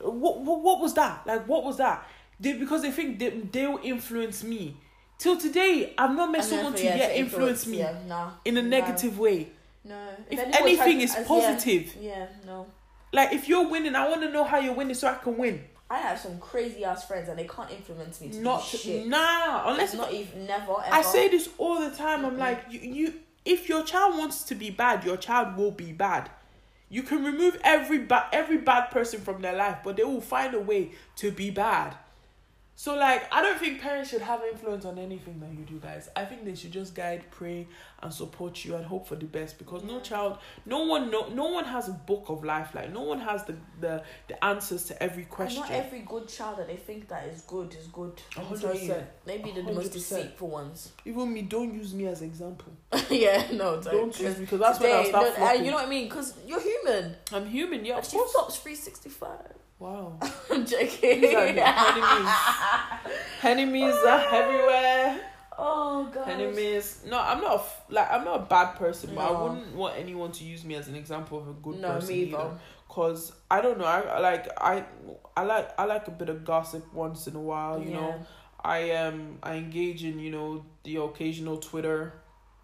What, 0.00 0.40
what 0.40 0.60
what 0.62 0.80
was 0.80 0.94
that? 0.94 1.26
Like 1.26 1.46
what 1.46 1.64
was 1.64 1.78
that? 1.78 2.06
They 2.40 2.54
because 2.54 2.82
they 2.82 2.90
think 2.90 3.18
they 3.18 3.30
they'll 3.30 3.78
influence 3.82 4.42
me. 4.42 4.76
Till 5.18 5.36
today, 5.36 5.94
I've 5.96 6.16
not 6.16 6.32
met 6.32 6.42
someone 6.44 6.74
to 6.74 6.82
yeah, 6.84 6.96
yet 6.96 7.16
influence 7.16 7.64
influence 7.64 7.66
me 7.68 7.78
Yeah, 7.78 7.94
nah. 8.08 8.30
in 8.44 8.56
a 8.56 8.62
no. 8.62 8.68
negative 8.68 9.18
way. 9.18 9.48
No. 9.84 9.96
If 10.28 10.38
anyone 10.38 10.62
anything 10.62 11.00
is 11.00 11.14
as- 11.14 11.26
positive, 11.26 11.94
Yeah, 12.00 12.10
yeah, 12.18 12.26
no. 12.44 12.66
like 13.12 13.32
if 13.32 13.48
you're 13.48 13.68
winning, 13.68 13.94
I 13.94 14.08
want 14.08 14.22
to 14.22 14.30
know 14.30 14.42
how 14.42 14.58
you're 14.58 14.74
winning 14.74 14.94
so 14.94 15.06
I 15.08 15.14
can 15.14 15.36
win. 15.38 15.62
I 15.88 15.98
have 15.98 16.18
some 16.18 16.38
crazy 16.38 16.84
ass 16.84 17.06
friends 17.06 17.28
and 17.28 17.38
they 17.38 17.46
can't 17.46 17.70
influence 17.70 18.20
me 18.20 18.30
to 18.30 18.40
Not 18.40 18.68
do 18.68 18.78
shit. 18.78 19.06
nah, 19.06 19.70
unless 19.70 19.94
not 19.94 20.12
even 20.12 20.46
never 20.46 20.72
ever. 20.72 20.92
I 20.94 21.02
say 21.02 21.28
this 21.28 21.48
all 21.58 21.78
the 21.80 21.94
time. 21.94 22.24
I'm 22.24 22.36
Mhm. 22.36 22.38
like 22.38 22.64
you, 22.70 22.80
you. 22.80 23.14
If 23.44 23.68
your 23.68 23.84
child 23.84 24.16
wants 24.18 24.42
to 24.44 24.54
be 24.54 24.70
bad, 24.70 25.04
your 25.04 25.16
child 25.16 25.56
will 25.56 25.72
be 25.72 25.92
bad. 25.92 26.30
You 26.92 27.02
can 27.02 27.24
remove 27.24 27.58
every 27.64 28.00
bad 28.00 28.26
every 28.34 28.58
bad 28.58 28.90
person 28.90 29.22
from 29.22 29.40
their 29.40 29.56
life, 29.56 29.78
but 29.82 29.96
they 29.96 30.04
will 30.04 30.20
find 30.20 30.54
a 30.54 30.60
way 30.60 30.90
to 31.16 31.30
be 31.30 31.50
bad. 31.50 31.96
So 32.82 32.96
like, 32.96 33.32
I 33.32 33.42
don't 33.42 33.60
think 33.60 33.80
parents 33.80 34.10
should 34.10 34.22
have 34.22 34.42
influence 34.42 34.84
on 34.84 34.98
anything 34.98 35.38
that 35.38 35.50
you 35.52 35.64
do, 35.64 35.78
guys. 35.78 36.08
I 36.16 36.24
think 36.24 36.44
they 36.44 36.56
should 36.56 36.72
just 36.72 36.96
guide, 36.96 37.22
pray, 37.30 37.68
and 38.02 38.12
support 38.12 38.64
you 38.64 38.74
and 38.74 38.84
hope 38.84 39.06
for 39.06 39.14
the 39.14 39.24
best. 39.26 39.56
Because 39.58 39.84
no 39.84 40.00
child, 40.00 40.38
no 40.66 40.82
one, 40.86 41.08
no, 41.08 41.28
no 41.28 41.44
one 41.44 41.64
has 41.64 41.88
a 41.88 41.92
book 41.92 42.24
of 42.26 42.42
life. 42.42 42.74
Like 42.74 42.92
no 42.92 43.02
one 43.02 43.20
has 43.20 43.44
the 43.44 43.54
the, 43.80 44.02
the 44.26 44.44
answers 44.44 44.82
to 44.86 45.00
every 45.00 45.22
And 45.22 45.30
question. 45.30 45.60
not 45.60 45.70
every 45.70 46.00
good 46.00 46.26
child 46.26 46.58
that 46.58 46.66
they 46.66 46.74
think 46.74 47.06
that 47.06 47.28
is 47.28 47.42
good 47.42 47.72
is 47.72 47.86
good. 47.86 48.20
A 48.36 48.40
Let 48.40 48.50
me 48.50 48.56
hundred 48.58 48.72
percent. 48.72 49.06
Maybe 49.26 49.52
the, 49.52 49.62
most 49.62 49.92
deceitful 49.92 50.48
ones. 50.48 50.90
Even 51.04 51.32
me, 51.32 51.42
don't 51.42 51.72
use 51.72 51.94
me 51.94 52.06
as 52.06 52.20
example. 52.20 52.72
yeah, 53.10 53.46
no, 53.52 53.80
don't. 53.80 53.84
Don't 53.84 54.20
use 54.20 54.38
me 54.38 54.44
because 54.44 54.58
that's 54.58 54.80
when 54.80 54.90
I'll 54.90 54.98
Today, 55.04 55.08
start 55.10 55.24
no, 55.26 55.30
uh, 55.30 55.34
flopping. 55.36 55.64
you 55.66 55.70
know 55.70 55.76
what 55.76 55.86
I 55.86 55.88
mean? 55.88 56.08
Because 56.08 56.34
you're 56.48 56.60
human. 56.60 57.14
I'm 57.32 57.46
human, 57.46 57.84
yeah. 57.84 57.98
And 57.98 58.04
Of 58.04 58.10
she 58.10 58.16
course. 58.16 58.32
flops 58.32 58.56
365. 58.56 59.61
Wow. 59.82 60.16
I'm 60.50 60.64
joking. 60.64 61.20
These 61.22 61.34
are 61.34 61.52
the 61.52 61.68
enemies. 61.68 62.32
Enemies 63.42 63.94
are 64.06 64.24
everywhere. 64.32 65.20
oh, 65.58 66.08
God. 66.14 66.28
Enemies. 66.28 67.00
No, 67.08 67.18
I'm 67.18 67.40
not 67.40 67.52
a 67.52 67.60
f- 67.60 67.82
like 67.90 68.08
I'm 68.10 68.24
not 68.24 68.36
a 68.40 68.42
bad 68.44 68.74
person, 68.76 69.10
but 69.14 69.22
I 69.22 69.42
wouldn't 69.42 69.74
want 69.74 69.98
anyone 69.98 70.30
to 70.32 70.44
use 70.44 70.64
me 70.64 70.76
as 70.76 70.86
an 70.86 70.94
example 70.94 71.38
of 71.38 71.48
a 71.48 71.52
good 71.54 71.80
person. 71.80 71.82
No, 71.82 71.88
person 71.94 72.08
me 72.08 72.14
either. 72.22 72.36
either. 72.36 72.58
Cause 72.88 73.32
I 73.50 73.60
don't 73.60 73.78
know. 73.78 73.84
I 73.86 74.00
I 74.02 74.18
like 74.20 74.48
I 74.56 74.84
I 75.36 75.42
like 75.42 75.68
I 75.76 75.84
like 75.86 76.06
a 76.06 76.12
bit 76.12 76.28
of 76.28 76.44
gossip 76.44 76.84
once 76.94 77.26
in 77.26 77.34
a 77.34 77.40
while. 77.40 77.82
You 77.82 77.90
know. 77.90 78.24
I 78.64 78.92
um 78.92 79.38
I 79.42 79.56
engage 79.56 80.04
in 80.04 80.20
you 80.20 80.30
know 80.30 80.64
the 80.84 80.96
occasional 80.96 81.56
Twitter. 81.56 82.12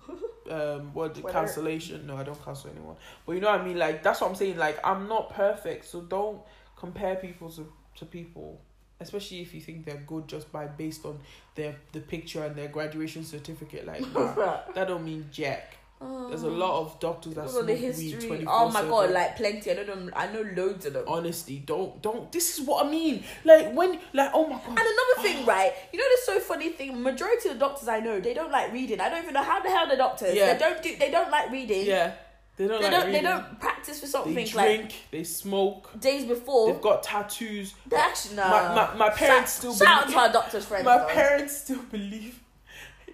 Um, 0.50 0.94
what 0.94 1.14
the 1.14 1.20
Twitter. 1.20 1.38
cancellation? 1.40 2.06
No, 2.06 2.16
I 2.16 2.22
don't 2.22 2.42
cancel 2.42 2.70
anyone. 2.70 2.96
But 3.26 3.32
you 3.32 3.40
know 3.42 3.50
what 3.50 3.60
I 3.60 3.64
mean. 3.64 3.76
Like 3.76 4.02
that's 4.02 4.22
what 4.22 4.30
I'm 4.30 4.34
saying. 4.34 4.56
Like 4.56 4.78
I'm 4.82 5.06
not 5.06 5.28
perfect, 5.34 5.84
so 5.84 6.00
don't 6.00 6.40
compare 6.78 7.16
people 7.16 7.50
to 7.50 7.72
to 7.96 8.04
people, 8.04 8.60
especially 9.00 9.40
if 9.40 9.52
you 9.54 9.60
think 9.60 9.84
they're 9.84 10.04
good 10.06 10.28
just 10.28 10.50
by 10.52 10.66
based 10.66 11.04
on 11.04 11.18
their 11.54 11.76
the 11.92 12.00
picture 12.00 12.44
and 12.44 12.54
their 12.56 12.68
graduation 12.68 13.24
certificate. 13.24 13.86
Like 13.86 14.00
nah, 14.14 14.60
that 14.74 14.88
don't 14.88 15.04
mean 15.04 15.26
jack. 15.32 15.74
There's 16.00 16.44
a 16.44 16.46
oh. 16.46 16.50
lot 16.50 16.80
of 16.80 17.00
doctors 17.00 17.34
that 17.34 17.50
smoke 17.50 17.66
the 17.66 17.74
weed 17.74 18.44
Oh 18.46 18.70
my 18.70 18.82
god, 18.82 19.10
like 19.10 19.36
plenty. 19.36 19.72
I 19.72 19.74
know 19.74 19.84
them. 19.84 20.12
I 20.14 20.30
know 20.30 20.42
loads 20.56 20.86
of 20.86 20.92
them. 20.92 21.04
honestly, 21.08 21.60
don't 21.66 22.00
don't. 22.00 22.30
This 22.30 22.56
is 22.56 22.64
what 22.64 22.86
I 22.86 22.88
mean. 22.88 23.24
Like 23.44 23.74
when 23.74 23.98
like 24.14 24.30
oh 24.32 24.46
my 24.46 24.58
god. 24.58 24.68
And 24.68 24.78
another 24.78 25.22
thing, 25.22 25.38
ah. 25.42 25.50
right? 25.50 25.72
You 25.92 25.98
know, 25.98 26.04
there's 26.08 26.24
so 26.24 26.38
funny 26.38 26.68
thing. 26.70 27.02
Majority 27.02 27.48
of 27.48 27.54
the 27.54 27.60
doctors 27.60 27.88
I 27.88 27.98
know, 27.98 28.20
they 28.20 28.32
don't 28.32 28.52
like 28.52 28.72
reading. 28.72 29.00
I 29.00 29.08
don't 29.08 29.22
even 29.22 29.34
know 29.34 29.42
how 29.42 29.60
the 29.60 29.70
hell 29.70 29.88
the 29.88 29.96
doctors. 29.96 30.36
Yeah. 30.36 30.52
They 30.52 30.58
don't 30.60 30.80
do. 30.80 30.96
They 30.96 31.10
don't 31.10 31.32
like 31.32 31.50
reading. 31.50 31.86
Yeah, 31.86 32.12
they 32.58 32.66
don't 32.68 32.82
They 32.82 32.90
like 32.90 33.02
don't. 33.02 33.12
They 33.12 33.20
don't 33.22 33.60
practice 33.60 34.00
for 34.00 34.06
something 34.06 34.34
like 34.34 34.50
They 34.50 34.56
like 34.56 34.78
drink, 34.80 34.94
they 35.10 35.24
smoke, 35.24 35.98
days 36.00 36.24
before. 36.26 36.72
they've 36.72 36.82
got 36.82 37.02
tattoos. 37.02 37.74
They 37.86 37.96
actually 37.96 38.36
no. 38.36 38.48
My- 38.48 38.74
my- 38.74 38.94
my 38.94 39.10
parents 39.10 39.52
still 39.52 39.74
Shout 39.74 39.86
out 39.88 40.00
believe- 40.02 40.14
to 40.14 40.20
our 40.20 40.32
doctor's 40.32 40.64
friends. 40.66 40.84
My 40.84 40.98
though. 40.98 41.06
parents 41.06 41.56
still 41.56 41.82
believe 41.82 42.40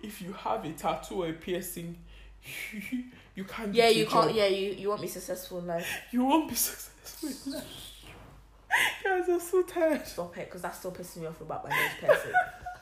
if 0.02 0.20
you 0.20 0.32
have 0.32 0.64
a 0.64 0.72
tattoo 0.72 1.22
or 1.22 1.28
a 1.28 1.32
piercing, 1.32 1.96
you 3.34 3.44
can't. 3.44 3.72
Yeah, 3.74 3.88
you 3.88 4.06
can't. 4.06 4.28
job. 4.28 4.36
Yeah, 4.36 4.46
you 4.46 4.72
you 4.72 4.88
won't 4.88 5.00
be 5.02 5.08
successful 5.08 5.58
in 5.60 5.66
life. 5.66 5.86
You 6.10 6.24
won't 6.24 6.48
be 6.48 6.54
successful. 6.54 7.28
in 7.46 7.52
life. 7.58 7.64
Guys, 9.04 9.28
I'm 9.28 9.38
so 9.40 9.62
tired. 9.62 10.06
Stop 10.06 10.36
it, 10.38 10.46
because 10.46 10.62
that's 10.62 10.78
still 10.78 10.90
pissing 10.90 11.18
me 11.18 11.26
off 11.26 11.40
about 11.40 11.62
my 11.64 11.70
nose 11.70 11.90
piercing. 12.00 12.32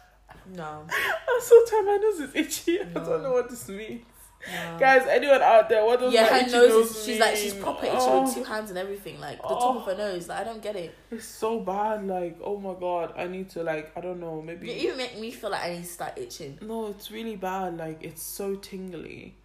no, 0.54 0.86
I'm 0.88 1.40
so 1.40 1.64
tired. 1.66 1.84
My 1.84 1.96
nose 1.96 2.20
is 2.20 2.34
itchy. 2.34 2.80
I 2.80 2.84
don't 2.84 3.22
know 3.22 3.32
what 3.32 3.50
this 3.50 3.68
means. 3.68 4.04
Guys, 4.78 5.06
anyone 5.08 5.40
out 5.40 5.68
there, 5.68 5.84
what 5.84 6.00
does 6.00 6.12
yeah, 6.12 6.22
my 6.22 6.40
her 6.40 6.42
nose 6.42 6.52
nose 6.52 6.90
is. 6.96 7.04
She's 7.04 7.20
like 7.20 7.36
she's 7.36 7.54
proper 7.54 7.86
itchy 7.86 7.96
Oh. 7.98 8.22
with 8.22 8.34
two 8.34 8.40
oh. 8.40 8.44
hands 8.44 8.70
and 8.70 8.78
everything. 8.78 9.20
Like 9.20 9.36
the 9.36 9.48
top 9.48 9.76
of 9.76 9.82
Oh. 9.82 9.84
her 9.86 9.96
nose. 9.96 10.28
Like 10.28 10.40
I 10.40 10.44
don't 10.44 10.62
get 10.62 10.76
it. 10.76 10.94
It's 11.10 11.24
so 11.26 11.60
bad. 11.60 12.06
Like, 12.06 12.38
oh 12.42 12.58
my 12.58 12.74
god, 12.74 13.14
I 13.16 13.26
need 13.28 13.50
to 13.50 13.62
like, 13.62 13.92
I 13.96 14.00
don't 14.00 14.20
know, 14.20 14.42
maybe. 14.42 14.66
You 14.68 14.74
even 14.74 14.96
make 14.96 15.18
me 15.18 15.30
feel 15.30 15.50
like 15.50 15.62
I 15.62 15.70
need 15.74 15.84
to 15.84 15.88
start 15.88 16.18
itching. 16.18 16.58
No, 16.60 16.88
it's 16.88 17.10
really 17.10 17.36
bad. 17.36 17.76
Like 17.76 18.02
it's 18.02 18.22
so 18.22 18.56
tingly. 18.56 19.36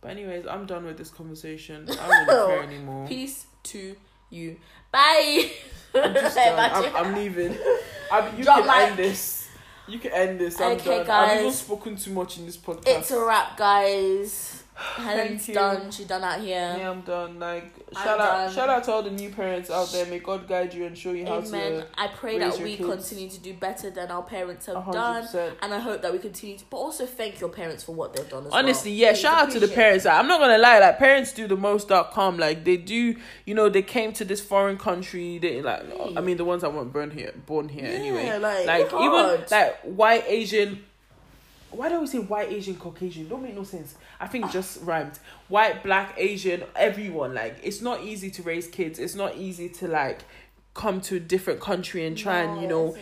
But 0.00 0.10
anyways, 0.12 0.46
I'm 0.46 0.66
done 0.66 0.84
with 0.84 0.98
this 0.98 1.10
conversation. 1.10 1.88
I 1.90 1.94
don't 2.06 2.26
really 2.28 2.54
care 2.54 2.62
anymore. 2.74 3.06
Peace 3.08 3.46
to 3.64 3.96
you. 4.30 4.56
Bye. 4.92 5.50
I'm. 5.94 6.16
I'm, 6.16 6.96
I'm 6.96 7.14
leaving. 7.14 7.56
I, 8.12 8.30
you 8.36 8.44
Drop 8.44 8.64
can 8.64 8.88
end 8.90 8.96
this. 8.98 9.45
You 9.88 9.98
can 9.98 10.10
end 10.12 10.40
this. 10.40 10.60
I'm 10.60 10.72
Okay, 10.72 11.04
done. 11.04 11.30
I've 11.30 11.40
even 11.40 11.52
spoken 11.52 11.96
too 11.96 12.12
much 12.12 12.38
in 12.38 12.46
this 12.46 12.56
podcast. 12.56 12.82
It's 12.86 13.10
a 13.10 13.24
wrap, 13.24 13.56
guys. 13.56 14.64
Helen's 14.96 15.46
done. 15.46 15.90
She's 15.90 16.06
done 16.06 16.22
out 16.22 16.38
here. 16.40 16.74
Yeah, 16.78 16.90
I'm 16.90 17.00
done. 17.00 17.38
Like 17.38 17.72
I'm 17.96 18.02
shout 18.04 18.20
out, 18.20 18.46
done. 18.46 18.54
shout 18.54 18.68
out 18.68 18.84
to 18.84 18.92
all 18.92 19.02
the 19.02 19.10
new 19.10 19.30
parents 19.30 19.70
out 19.70 19.90
there. 19.90 20.04
May 20.06 20.18
God 20.18 20.46
guide 20.46 20.74
you 20.74 20.84
and 20.84 20.96
show 20.96 21.12
you 21.12 21.24
how 21.24 21.36
Amen. 21.38 21.80
to. 21.80 21.86
I 21.96 22.08
pray 22.08 22.38
that 22.38 22.58
we 22.58 22.76
kids. 22.76 22.88
continue 22.90 23.30
to 23.30 23.38
do 23.40 23.54
better 23.54 23.88
than 23.88 24.10
our 24.10 24.22
parents 24.22 24.66
have 24.66 24.76
hundred 24.76 25.32
done. 25.32 25.52
And 25.62 25.72
I 25.72 25.78
hope 25.78 26.02
that 26.02 26.12
we 26.12 26.18
continue 26.18 26.58
to, 26.58 26.64
but 26.68 26.76
also 26.76 27.06
thank 27.06 27.40
your 27.40 27.48
parents 27.48 27.84
for 27.84 27.94
what 27.94 28.12
they've 28.14 28.28
done 28.28 28.46
as 28.46 28.52
Honestly, 28.52 28.90
well. 28.90 28.98
yeah, 29.00 29.10
Please 29.12 29.20
shout 29.20 29.38
out 29.46 29.50
to 29.52 29.60
the 29.60 29.68
parents. 29.68 30.04
Like, 30.04 30.18
I'm 30.18 30.28
not 30.28 30.40
gonna 30.40 30.58
lie, 30.58 30.78
like 30.78 30.98
parents 30.98 31.32
do 31.32 31.46
the 31.46 31.56
most.com. 31.56 32.36
Like 32.38 32.64
they 32.64 32.76
do, 32.76 33.16
you 33.46 33.54
know, 33.54 33.70
they 33.70 33.82
came 33.82 34.12
to 34.14 34.24
this 34.26 34.42
foreign 34.42 34.76
country. 34.76 35.38
They 35.38 35.62
like, 35.62 35.84
I 36.16 36.20
mean, 36.20 36.36
the 36.36 36.44
ones 36.44 36.62
that 36.62 36.72
weren't 36.74 36.92
born 36.92 37.10
here, 37.10 37.32
born 37.46 37.70
here 37.70 37.84
Yeah, 37.84 37.90
anyway. 37.92 38.38
like, 38.38 38.66
Like 38.66 38.86
even 38.92 39.44
like 39.50 39.80
white 39.82 40.24
Asian. 40.26 40.84
Why 41.70 41.88
don't 41.88 42.00
we 42.00 42.06
say 42.06 42.18
white 42.18 42.50
Asian 42.50 42.76
Caucasian? 42.76 43.28
Don't 43.28 43.42
make 43.42 43.54
no 43.54 43.64
sense. 43.64 43.94
I 44.20 44.26
think 44.26 44.50
just 44.50 44.82
rhymed. 44.82 45.18
White, 45.48 45.82
black, 45.82 46.14
Asian, 46.16 46.62
everyone. 46.74 47.34
Like 47.34 47.58
it's 47.62 47.82
not 47.82 48.02
easy 48.02 48.30
to 48.32 48.42
raise 48.42 48.66
kids. 48.68 48.98
It's 48.98 49.14
not 49.14 49.36
easy 49.36 49.68
to 49.70 49.88
like 49.88 50.22
come 50.74 51.00
to 51.02 51.16
a 51.16 51.20
different 51.20 51.60
country 51.60 52.06
and 52.06 52.16
try 52.16 52.40
and 52.40 52.60
you 52.60 52.68
know 52.68 52.96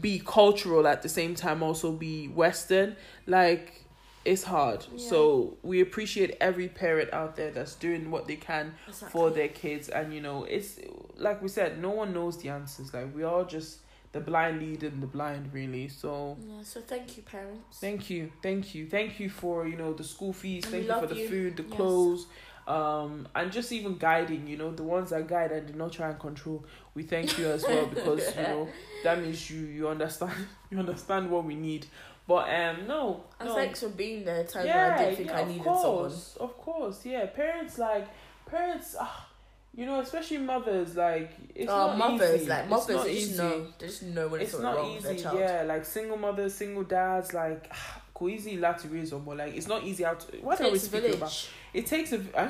be 0.00 0.22
cultural 0.24 0.86
at 0.86 1.02
the 1.02 1.08
same 1.08 1.34
time 1.34 1.62
also 1.62 1.92
be 1.92 2.28
western 2.28 2.96
like 3.26 3.84
it's 4.24 4.44
hard 4.44 4.86
Yeah. 4.94 5.08
so 5.10 5.56
we 5.62 5.80
appreciate 5.82 6.36
every 6.40 6.68
parent 6.68 7.12
out 7.12 7.36
there 7.36 7.50
that's 7.50 7.74
doing 7.74 8.10
what 8.10 8.26
they 8.26 8.36
can 8.36 8.72
for 9.10 9.28
their 9.30 9.48
kids 9.48 9.88
and 9.90 10.14
you 10.14 10.20
know 10.22 10.44
it's 10.44 10.78
like 11.18 11.42
we 11.42 11.48
said 11.48 11.78
no 11.82 11.90
one 11.90 12.14
knows 12.14 12.38
the 12.40 12.48
answers 12.48 12.94
like 12.94 13.14
we 13.14 13.22
all 13.24 13.44
just 13.44 13.78
the 14.12 14.20
blind 14.20 14.58
leading 14.60 15.00
the 15.00 15.06
blind 15.06 15.52
really 15.52 15.88
so 15.88 16.36
Yeah, 16.44 16.62
so 16.62 16.80
thank 16.80 17.16
you, 17.16 17.22
parents. 17.22 17.78
thank 17.78 18.10
you 18.10 18.30
thank 18.42 18.74
you 18.74 18.88
thank 18.88 19.20
you 19.20 19.28
for 19.30 19.66
you 19.68 19.76
know 19.76 19.92
the 19.92 20.04
school 20.04 20.32
fees 20.32 20.64
And 20.64 20.72
thank 20.74 20.86
you 20.88 21.00
for 21.00 21.06
the 21.06 21.14
you. 21.20 21.28
food 21.28 21.56
the 21.56 21.62
Yes. 21.62 21.72
clothes 21.76 22.26
um 22.66 23.26
and 23.34 23.50
just 23.50 23.72
even 23.72 23.96
guiding 23.96 24.46
you 24.46 24.56
know 24.56 24.70
the 24.70 24.82
ones 24.82 25.10
that 25.10 25.26
guide 25.26 25.50
and 25.52 25.66
do 25.66 25.72
not 25.74 25.92
try 25.92 26.08
and 26.10 26.18
control 26.20 26.64
we 26.94 27.02
thank 27.02 27.38
you 27.38 27.46
as 27.48 27.66
well 27.66 27.86
because 27.86 28.36
you 28.36 28.42
know 28.42 28.68
that 29.04 29.20
means 29.20 29.48
you 29.50 29.60
you 29.66 29.88
understand 29.88 30.32
you 30.70 30.78
understand 30.78 31.30
what 31.30 31.44
we 31.44 31.54
need 31.54 31.86
but 32.28 32.48
um 32.52 32.86
no 32.86 33.24
and 33.40 33.48
no 33.48 33.54
thanks 33.54 33.80
for 33.80 33.88
being 33.88 34.24
there. 34.24 34.44
Times 34.44 34.66
yeah, 34.66 34.94
I 34.94 34.98
didn't 35.04 35.16
think 35.16 35.30
yeah, 35.30 35.38
I 35.38 35.40
of 35.42 35.48
needed 35.48 35.64
course, 35.64 36.36
Of 36.38 36.56
course, 36.58 37.06
yeah. 37.06 37.26
Parents 37.26 37.78
like 37.78 38.06
parents, 38.46 38.94
ah, 39.00 39.26
you 39.74 39.86
know, 39.86 40.00
especially 40.00 40.38
mothers. 40.38 40.96
Like 40.96 41.32
it's 41.54 41.70
someone. 41.70 41.98
not 41.98 42.08
Oh, 42.08 42.12
mothers, 42.12 42.40
easy. 42.42 42.50
like 42.50 42.62
It's 42.64 42.70
not 42.70 42.86
they 42.86 42.94
just 42.94 43.08
easy. 43.08 43.36
know. 43.38 43.66
They 43.78 43.86
just 43.86 44.02
know 44.02 44.28
when 44.28 44.40
it's, 44.40 44.52
It's 44.54 44.62
not 44.62 44.76
wrong 44.76 44.90
easy. 44.96 45.16
Yeah, 45.38 45.64
like 45.66 45.84
single 45.84 46.16
mothers, 46.16 46.54
single 46.54 46.82
dads. 46.84 47.32
Like 47.34 47.72
easy 48.28 48.58
lot 48.58 48.78
to 48.80 48.88
raise 48.88 49.10
them, 49.10 49.24
but 49.24 49.36
like 49.38 49.54
it's 49.54 49.66
not 49.68 49.82
easy 49.84 50.04
out. 50.04 50.24
What 50.42 50.60
it 50.60 50.64
are 50.64 50.66
we 50.66 50.70
takes 50.72 50.82
a 50.82 50.86
speaking 50.86 51.02
village. 51.06 51.16
about? 51.18 51.48
It 51.74 51.86
takes 51.86 52.12
a. 52.12 52.16
Uh, 52.34 52.44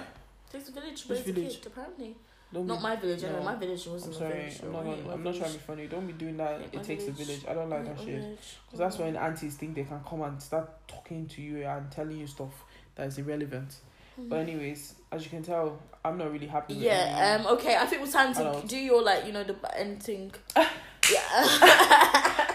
It 0.49 0.53
takes 0.53 0.69
a 0.69 0.73
village 0.73 1.03
to 1.03 1.09
Which 1.13 1.21
village? 1.21 1.59
kid, 1.63 1.67
apparently. 1.67 2.17
don't 2.53 2.67
Not 2.67 2.79
be, 2.79 2.83
my 2.83 2.97
village, 2.97 3.23
I 3.23 3.29
know 3.29 3.39
no. 3.39 3.45
my 3.45 3.55
village 3.55 3.87
I'm 3.87 3.93
wasn't 3.93 4.15
a 4.15 4.19
sorry. 4.19 4.33
village. 4.33 4.61
I'm 4.65 4.73
not. 4.73 4.87
I'm, 4.87 5.11
I'm 5.11 5.23
not 5.23 5.35
trying 5.37 5.53
to 5.53 5.59
be 5.59 5.63
funny. 5.65 5.87
Don't 5.87 6.07
be 6.09 6.13
doing 6.15 6.37
that. 6.39 6.61
It 6.73 6.83
takes 6.83 7.05
a 7.07 7.13
village. 7.13 7.43
village. 7.43 7.45
I 7.49 7.55
don't 7.55 7.71
like 7.71 7.81
I 7.83 7.85
that 7.85 8.01
shit. 8.01 8.39
Because 8.67 8.79
that's 8.79 8.99
when 8.99 9.15
aunties 9.17 9.55
think 9.55 9.77
they 9.77 9.85
can 9.85 10.01
come 10.09 10.23
and 10.23 10.43
start 10.43 10.69
talking 10.89 11.27
to 11.29 11.41
you 11.43 11.65
and 11.65 11.89
telling 11.93 12.19
you 12.19 12.27
stuff 12.27 12.65
that 12.97 13.07
is 13.07 13.19
irrelevant. 13.19 13.77
But 14.19 14.41
anyways, 14.41 14.95
as 15.13 15.25
you 15.25 15.31
can 15.31 15.43
tell, 15.43 15.81
I'm 16.05 16.17
not 16.19 16.33
really 16.33 16.47
happy. 16.47 16.75
With 16.75 16.83
Yeah. 16.85 17.39
Um. 17.41 17.53
Okay. 17.55 17.77
I 17.77 17.87
think 17.87 18.03
it's 18.03 18.13
time 18.13 18.33
to 18.35 18.43
don't- 18.43 18.73
your 18.73 19.03
like 19.03 19.27
you 19.27 19.33
know 19.33 19.45
the 19.45 19.57
ending. 19.79 20.33
yeah. 20.57 22.47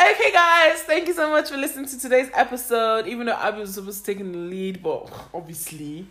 Okay, 0.00 0.32
guys, 0.32 0.82
thank 0.82 1.06
you 1.06 1.14
so 1.14 1.30
much 1.30 1.48
for 1.50 1.56
listening 1.56 1.86
to 1.86 1.98
today's 1.98 2.28
episode. 2.34 3.06
Even 3.06 3.26
though 3.26 3.32
I 3.32 3.50
was 3.50 3.74
supposed 3.74 4.04
to 4.04 4.12
take 4.14 4.18
the 4.18 4.24
lead, 4.38 4.82
but 4.82 5.08
obviously, 5.32 6.06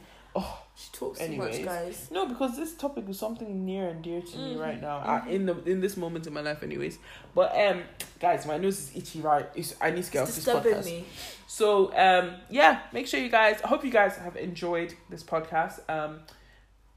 she 0.84 0.89
talks 0.91 1.19
too 1.19 1.25
Anyways. 1.25 1.57
much, 1.59 1.65
guys. 1.65 2.07
no, 2.11 2.25
because 2.25 2.57
this 2.57 2.73
topic 2.75 3.07
is 3.07 3.17
something 3.19 3.63
near 3.65 3.88
and 3.89 4.03
dear 4.03 4.21
to 4.21 4.38
me 4.38 4.55
Mhm, 4.55 4.59
right 4.59 4.81
now, 4.81 4.99
mhm. 4.99 5.25
uh, 5.27 5.29
in 5.29 5.45
the 5.45 5.63
in 5.63 5.79
this 5.81 5.95
moment 5.97 6.27
in 6.27 6.34
my 6.34 6.41
life, 6.41 6.61
anyways. 6.63 6.97
But 7.36 7.55
um, 7.57 7.84
guys, 8.19 8.45
my 8.45 8.57
nose 8.57 8.79
is 8.79 8.91
itchy. 8.97 9.21
Right, 9.21 9.47
it's, 9.55 9.75
I 9.79 9.91
need 9.91 10.03
to 10.03 10.11
get 10.11 10.21
It's 10.27 10.31
off 10.31 10.36
this 10.36 10.45
disturbing 10.45 10.73
podcast. 10.73 10.86
me. 10.86 11.05
So 11.47 11.95
um, 11.97 12.36
yeah, 12.49 12.81
make 12.91 13.07
sure 13.07 13.19
you 13.19 13.29
guys. 13.29 13.61
I 13.63 13.67
hope 13.67 13.86
you 13.86 13.91
guys 13.91 14.17
have 14.17 14.36
enjoyed 14.36 14.93
this 15.09 15.23
podcast. 15.23 15.79
Um, 15.89 16.19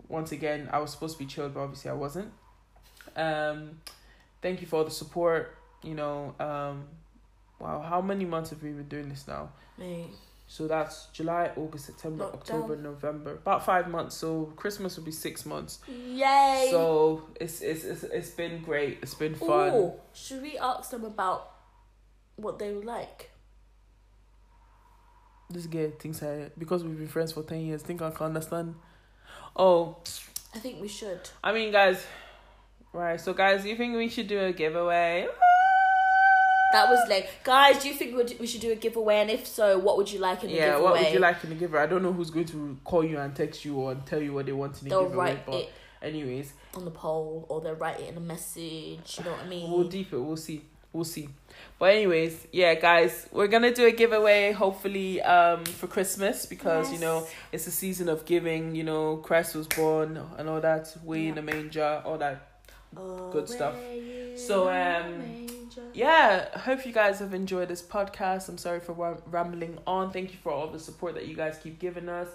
once 0.09 0.33
again, 0.33 0.69
I 0.73 0.79
was 0.79 0.91
supposed 0.91 1.15
to 1.19 1.25
be 1.25 1.27
chilled, 1.27 1.55
but 1.55 1.61
obviously 1.61 1.91
I 1.91 1.95
wasn't. 1.95 2.33
Um, 3.17 3.81
thank 4.43 4.61
you 4.61 4.67
for 4.67 4.77
all 4.77 4.85
the 4.85 4.91
support. 4.91 5.55
You 5.83 5.95
know, 5.95 6.35
um, 6.41 6.85
wow, 7.61 7.81
how 7.83 8.01
many 8.01 8.25
months 8.25 8.51
have 8.51 8.63
we 8.63 8.71
been 8.71 8.89
doing 8.89 9.09
this 9.09 9.27
now? 9.29 9.51
Me. 9.79 10.07
So 10.49 10.69
that's 10.69 11.07
July, 11.13 11.51
August, 11.57 11.87
September. 11.87 12.25
October, 12.25 12.77
November. 12.77 13.33
About 13.33 13.65
five 13.65 13.89
months. 13.89 14.17
So 14.17 14.53
Christmas 14.57 14.97
will 14.97 15.05
be 15.05 15.11
six 15.11 15.45
months. 15.45 15.81
Yay. 15.89 16.69
So 16.71 17.29
it's 17.41 17.61
it's 17.63 17.85
it's 17.85 18.05
it's 18.05 18.31
been 18.31 18.63
great. 18.63 18.99
It's 19.03 19.15
been 19.15 19.35
fun. 19.35 19.75
Ooh, 19.75 19.93
should 20.13 20.43
we 20.43 20.57
ask 20.57 20.91
them 20.91 21.05
about 21.05 21.51
what 22.37 22.59
they 22.59 22.73
would 22.73 22.85
like? 22.85 23.31
This 25.51 25.67
girl 25.67 25.91
thinks 25.99 26.23
I 26.23 26.51
because 26.57 26.85
we've 26.85 26.97
been 26.99 27.09
friends 27.09 27.33
for 27.33 27.43
ten 27.43 27.61
years. 27.61 27.83
Think 27.83 28.03
I 28.03 28.11
can 28.11 28.27
understand. 28.27 28.77
Oh, 29.57 29.97
I 30.55 30.59
think 30.59 30.81
we 30.81 30.89
should. 30.89 31.21
I 31.43 31.53
mean, 31.53 31.73
guys. 31.73 32.05
Right. 32.93 33.21
So, 33.21 33.35
guys, 33.35 33.63
do 33.63 33.69
you 33.69 33.77
think 33.77 33.97
we 33.97 34.09
should 34.09 34.29
do 34.29 34.41
a 34.41 34.53
giveaway? 34.53 35.27
That 36.77 36.91
was 36.91 37.09
like, 37.09 37.29
guys. 37.43 37.83
Do 37.83 37.89
you 37.89 37.95
think 37.95 38.15
we'd- 38.17 38.47
should 38.47 38.61
do 38.61 38.71
a 38.73 38.77
giveaway? 38.77 39.17
And 39.23 39.31
if 39.31 39.47
so, 39.47 39.79
what 39.79 39.97
would 39.97 40.11
you 40.13 40.19
like 40.21 40.45
in 40.45 40.51
the 40.51 40.57
giveaway? 40.57 40.67
Yeah. 40.69 40.77
giveaway? 40.77 40.91
What 40.93 41.05
would 41.05 41.13
you 41.15 41.19
like 41.21 41.45
in 41.45 41.51
the 41.51 41.57
giveaway? 41.57 41.83
I 41.83 41.87
don't 41.87 42.03
know 42.03 42.13
who's 42.13 42.31
going 42.31 42.47
to 42.47 42.77
call 42.85 43.05
you 43.05 43.19
and 43.19 43.35
text 43.35 43.65
you 43.65 43.77
or 43.77 43.95
tell 44.07 44.21
you 44.23 44.33
what 44.35 44.45
they 44.47 44.53
want 44.53 44.77
in 44.79 44.85
the 44.85 44.91
They'll 44.91 45.05
giveaway. 45.09 45.25
write 45.35 45.47
but 45.47 45.55
it 45.55 45.71
anyways, 46.03 46.53
on 46.75 46.85
the 46.85 46.91
poll, 46.91 47.47
or 47.49 47.61
they'll 47.63 47.75
write 47.75 48.01
it 48.01 48.09
in 48.11 48.17
a 48.17 48.21
message. 48.21 49.17
You 49.19 49.25
know 49.25 49.31
what 49.33 49.41
I 49.41 49.49
mean? 49.49 49.71
we'll 49.71 49.89
deep 49.89 50.13
it. 50.13 50.19
We'll 50.19 50.37
see. 50.37 50.63
We'll 50.93 51.05
see. 51.05 51.29
But 51.79 51.87
anyways, 51.95 52.47
yeah, 52.53 52.75
guys, 52.75 53.27
we're 53.33 53.49
gonna 53.49 53.75
do 53.75 53.85
a 53.87 53.91
giveaway 53.93 54.53
hopefully 54.53 55.21
um 55.23 55.65
for 55.65 55.87
Christmas 55.87 56.47
because 56.47 56.93
you 56.93 56.99
know 56.99 57.27
it's 57.53 57.67
a 57.67 57.71
season 57.71 58.09
of 58.09 58.25
giving. 58.25 58.75
You 58.75 58.85
know, 58.85 59.17
Christ 59.19 59.55
was 59.55 59.67
born 59.67 60.21
and 60.39 60.49
all 60.49 60.61
that. 60.61 60.95
Way 61.05 61.21
in 61.21 61.27
Yeah. 61.29 61.35
the 61.35 61.43
manger, 61.43 62.03
all 62.05 62.19
that 62.19 62.37
good 63.33 63.49
stuff. 63.49 63.75
So, 64.37 64.69
in 64.69 65.03
um, 65.03 65.47
yeah, 65.95 66.59
hope 66.59 66.87
you 66.87 66.93
guys 66.93 67.19
have 67.19 67.35
enjoyed 67.35 67.69
this 67.69 67.83
podcast. 67.83 68.49
I'm 68.49 68.59
sorry 68.59 68.81
for 68.81 69.19
rambling 69.27 69.79
on. 69.87 70.11
Thank 70.13 70.33
you 70.33 70.39
for 70.43 70.53
all 70.53 70.69
the 70.69 70.79
support 70.79 71.15
that 71.15 71.27
you 71.27 71.35
guys 71.35 71.59
keep 71.63 71.79
giving 71.79 72.09
us. 72.09 72.29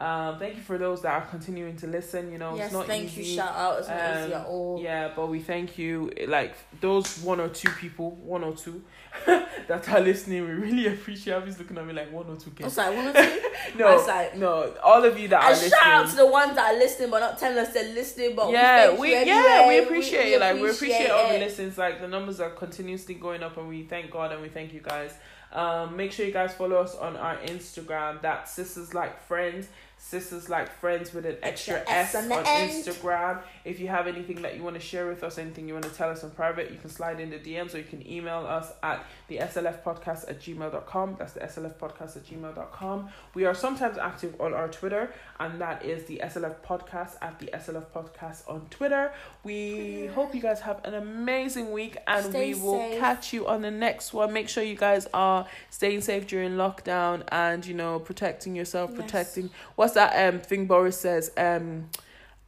Um, 0.00 0.38
thank 0.38 0.54
you 0.54 0.62
for 0.62 0.78
those 0.78 1.02
that 1.02 1.12
are 1.12 1.26
continuing 1.26 1.76
to 1.78 1.88
listen. 1.88 2.30
You 2.30 2.38
know, 2.38 2.54
yes, 2.54 2.66
it's 2.66 2.74
not 2.74 2.86
thank 2.86 3.06
easy. 3.06 3.30
you. 3.30 3.36
Shout 3.36 3.52
out. 3.56 3.78
It's 3.80 3.88
not 3.88 3.96
easy 4.24 4.32
Um, 4.34 4.40
at 4.42 4.46
all. 4.46 4.80
Yeah, 4.80 5.10
but 5.16 5.26
we 5.26 5.40
thank 5.40 5.76
you. 5.76 6.12
Like 6.28 6.54
those 6.80 7.18
one 7.18 7.40
or 7.40 7.48
two 7.48 7.68
people, 7.70 8.12
one 8.12 8.44
or 8.44 8.52
two 8.54 8.84
that 9.26 9.88
are 9.88 9.98
listening, 10.00 10.42
we 10.44 10.52
really 10.52 10.86
appreciate. 10.86 11.34
Abby's 11.34 11.58
looking 11.58 11.76
at 11.78 11.84
me 11.84 11.92
like 11.94 12.12
one 12.12 12.26
or 12.28 12.36
two. 12.36 12.50
I 12.50 12.58
Kids. 12.58 12.64
was 12.64 12.76
like, 12.76 12.94
one 12.96 13.08
or 13.08 13.12
two. 13.12 13.18
I 13.20 13.72
No, 13.76 13.96
like, 14.06 14.36
no, 14.36 14.74
all 14.84 15.04
of 15.04 15.18
you 15.18 15.26
that 15.28 15.42
are 15.42 15.50
listening. 15.50 15.70
shout 15.70 15.86
out 16.04 16.08
to 16.10 16.16
the 16.16 16.26
ones 16.26 16.54
that 16.54 16.74
are 16.74 16.78
listening 16.78 17.10
but 17.10 17.18
not 17.18 17.36
telling 17.36 17.58
us 17.58 17.74
they're 17.74 17.92
listening. 17.92 18.36
But 18.36 18.52
yeah, 18.52 18.92
we, 18.92 18.98
we 19.00 19.24
yeah 19.26 19.66
we 19.66 19.78
appreciate 19.78 20.32
it. 20.32 20.40
Like 20.40 20.54
we 20.60 20.70
appreciate 20.70 21.10
all 21.10 21.32
the 21.32 21.38
listens. 21.40 21.76
Like 21.76 22.00
the 22.00 22.06
numbers 22.08 22.38
are 22.38 22.50
continuously 22.50 23.14
going 23.14 23.42
up, 23.42 23.56
and 23.56 23.68
we 23.68 23.82
thank 23.82 24.12
God 24.12 24.30
and 24.30 24.42
we 24.42 24.48
thank 24.48 24.72
you 24.72 24.80
guys. 24.80 25.12
Um, 25.50 25.96
make 25.96 26.12
sure 26.12 26.26
you 26.26 26.32
guys 26.32 26.52
follow 26.54 26.76
us 26.76 26.94
on 26.94 27.16
our 27.16 27.36
Instagram. 27.38 28.20
That's 28.22 28.52
sisters 28.52 28.92
like 28.94 29.20
friends. 29.26 29.66
Sisters 30.00 30.48
like 30.48 30.70
friends 30.78 31.12
with 31.12 31.26
an 31.26 31.36
extra, 31.42 31.78
Extra 31.80 31.94
S, 31.94 32.14
S 32.14 32.24
on 32.24 32.32
on. 32.32 32.44
Instagram. 32.44 33.40
If 33.64 33.80
you 33.80 33.88
have 33.88 34.06
anything 34.06 34.40
that 34.42 34.56
you 34.56 34.62
want 34.62 34.74
to 34.76 34.80
share 34.80 35.06
with 35.08 35.22
us, 35.24 35.38
anything 35.38 35.66
you 35.66 35.74
want 35.74 35.84
to 35.86 35.90
tell 35.90 36.08
us 36.08 36.22
in 36.22 36.30
private, 36.30 36.70
you 36.70 36.78
can 36.78 36.88
slide 36.88 37.20
in 37.20 37.30
the 37.30 37.38
DMs 37.38 37.74
or 37.74 37.78
you 37.78 37.84
can 37.84 38.06
email 38.08 38.46
us 38.46 38.72
at 38.82 39.04
the 39.26 39.38
SLF 39.38 39.82
podcast 39.82 40.30
at 40.30 40.40
gmail.com. 40.40 41.16
That's 41.18 41.32
the 41.32 41.40
SLF 41.40 41.74
podcast 41.74 42.16
at 42.16 42.24
gmail.com. 42.24 43.08
We 43.34 43.44
are 43.44 43.54
sometimes 43.54 43.98
active 43.98 44.40
on 44.40 44.54
our 44.54 44.68
Twitter, 44.68 45.12
and 45.40 45.60
that 45.60 45.84
is 45.84 46.04
the 46.04 46.20
SLF 46.24 46.56
podcast 46.64 47.16
at 47.20 47.38
the 47.40 47.46
SLF 47.52 47.86
podcast 47.86 48.48
on 48.48 48.66
Twitter. 48.70 49.12
We 49.42 49.74
Twitter. 50.06 50.12
hope 50.12 50.34
you 50.34 50.40
guys 50.40 50.60
have 50.60 50.80
an 50.84 50.94
amazing 50.94 51.72
week, 51.72 51.96
and 52.06 52.24
Stay 52.24 52.54
we 52.54 52.60
will 52.60 52.78
safe. 52.78 53.00
catch 53.00 53.32
you 53.32 53.46
on 53.48 53.62
the 53.62 53.70
next 53.72 54.14
one. 54.14 54.32
Make 54.32 54.48
sure 54.48 54.62
you 54.62 54.76
guys 54.76 55.06
are 55.12 55.46
staying 55.70 56.00
safe 56.02 56.26
during 56.28 56.52
lockdown 56.52 57.24
and 57.32 57.66
you 57.66 57.74
know 57.74 57.98
protecting 57.98 58.54
yourself, 58.54 58.90
Yes. 58.94 59.00
protecting. 59.02 59.50
What's 59.88 59.94
that 59.94 60.28
um 60.34 60.40
thing 60.40 60.66
Boris 60.66 60.98
says? 61.00 61.30
Um, 61.36 61.88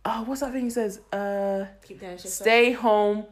oh, 0.05 0.25
what's 0.25 0.43
that 0.43 0.53
thing 0.53 0.65
he 0.65 0.71
says? 0.71 1.01
Uh, 1.11 1.65
Keep 1.87 2.01
the 2.01 2.07
NHS 2.07 2.27
stay 2.27 2.73
home, 2.73 3.25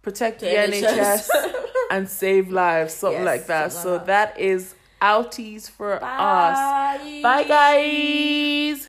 protect 0.00 0.40
the, 0.40 0.46
The 0.46 0.54
NHS, 0.56 1.28
NHS. 1.30 1.54
and 1.90 2.08
save 2.08 2.50
lives, 2.50 2.94
something 2.94 3.18
Yes, 3.20 3.26
like 3.26 3.46
that. 3.48 3.72
something 3.72 3.90
so 3.90 3.96
like 3.96 4.06
that. 4.06 4.34
that 4.36 4.40
is 4.40 4.74
outies 5.02 5.68
for 5.70 5.94
us. 5.94 6.00
Bye. 6.00 7.20
Bye, 7.22 7.42
guys. 7.44 8.80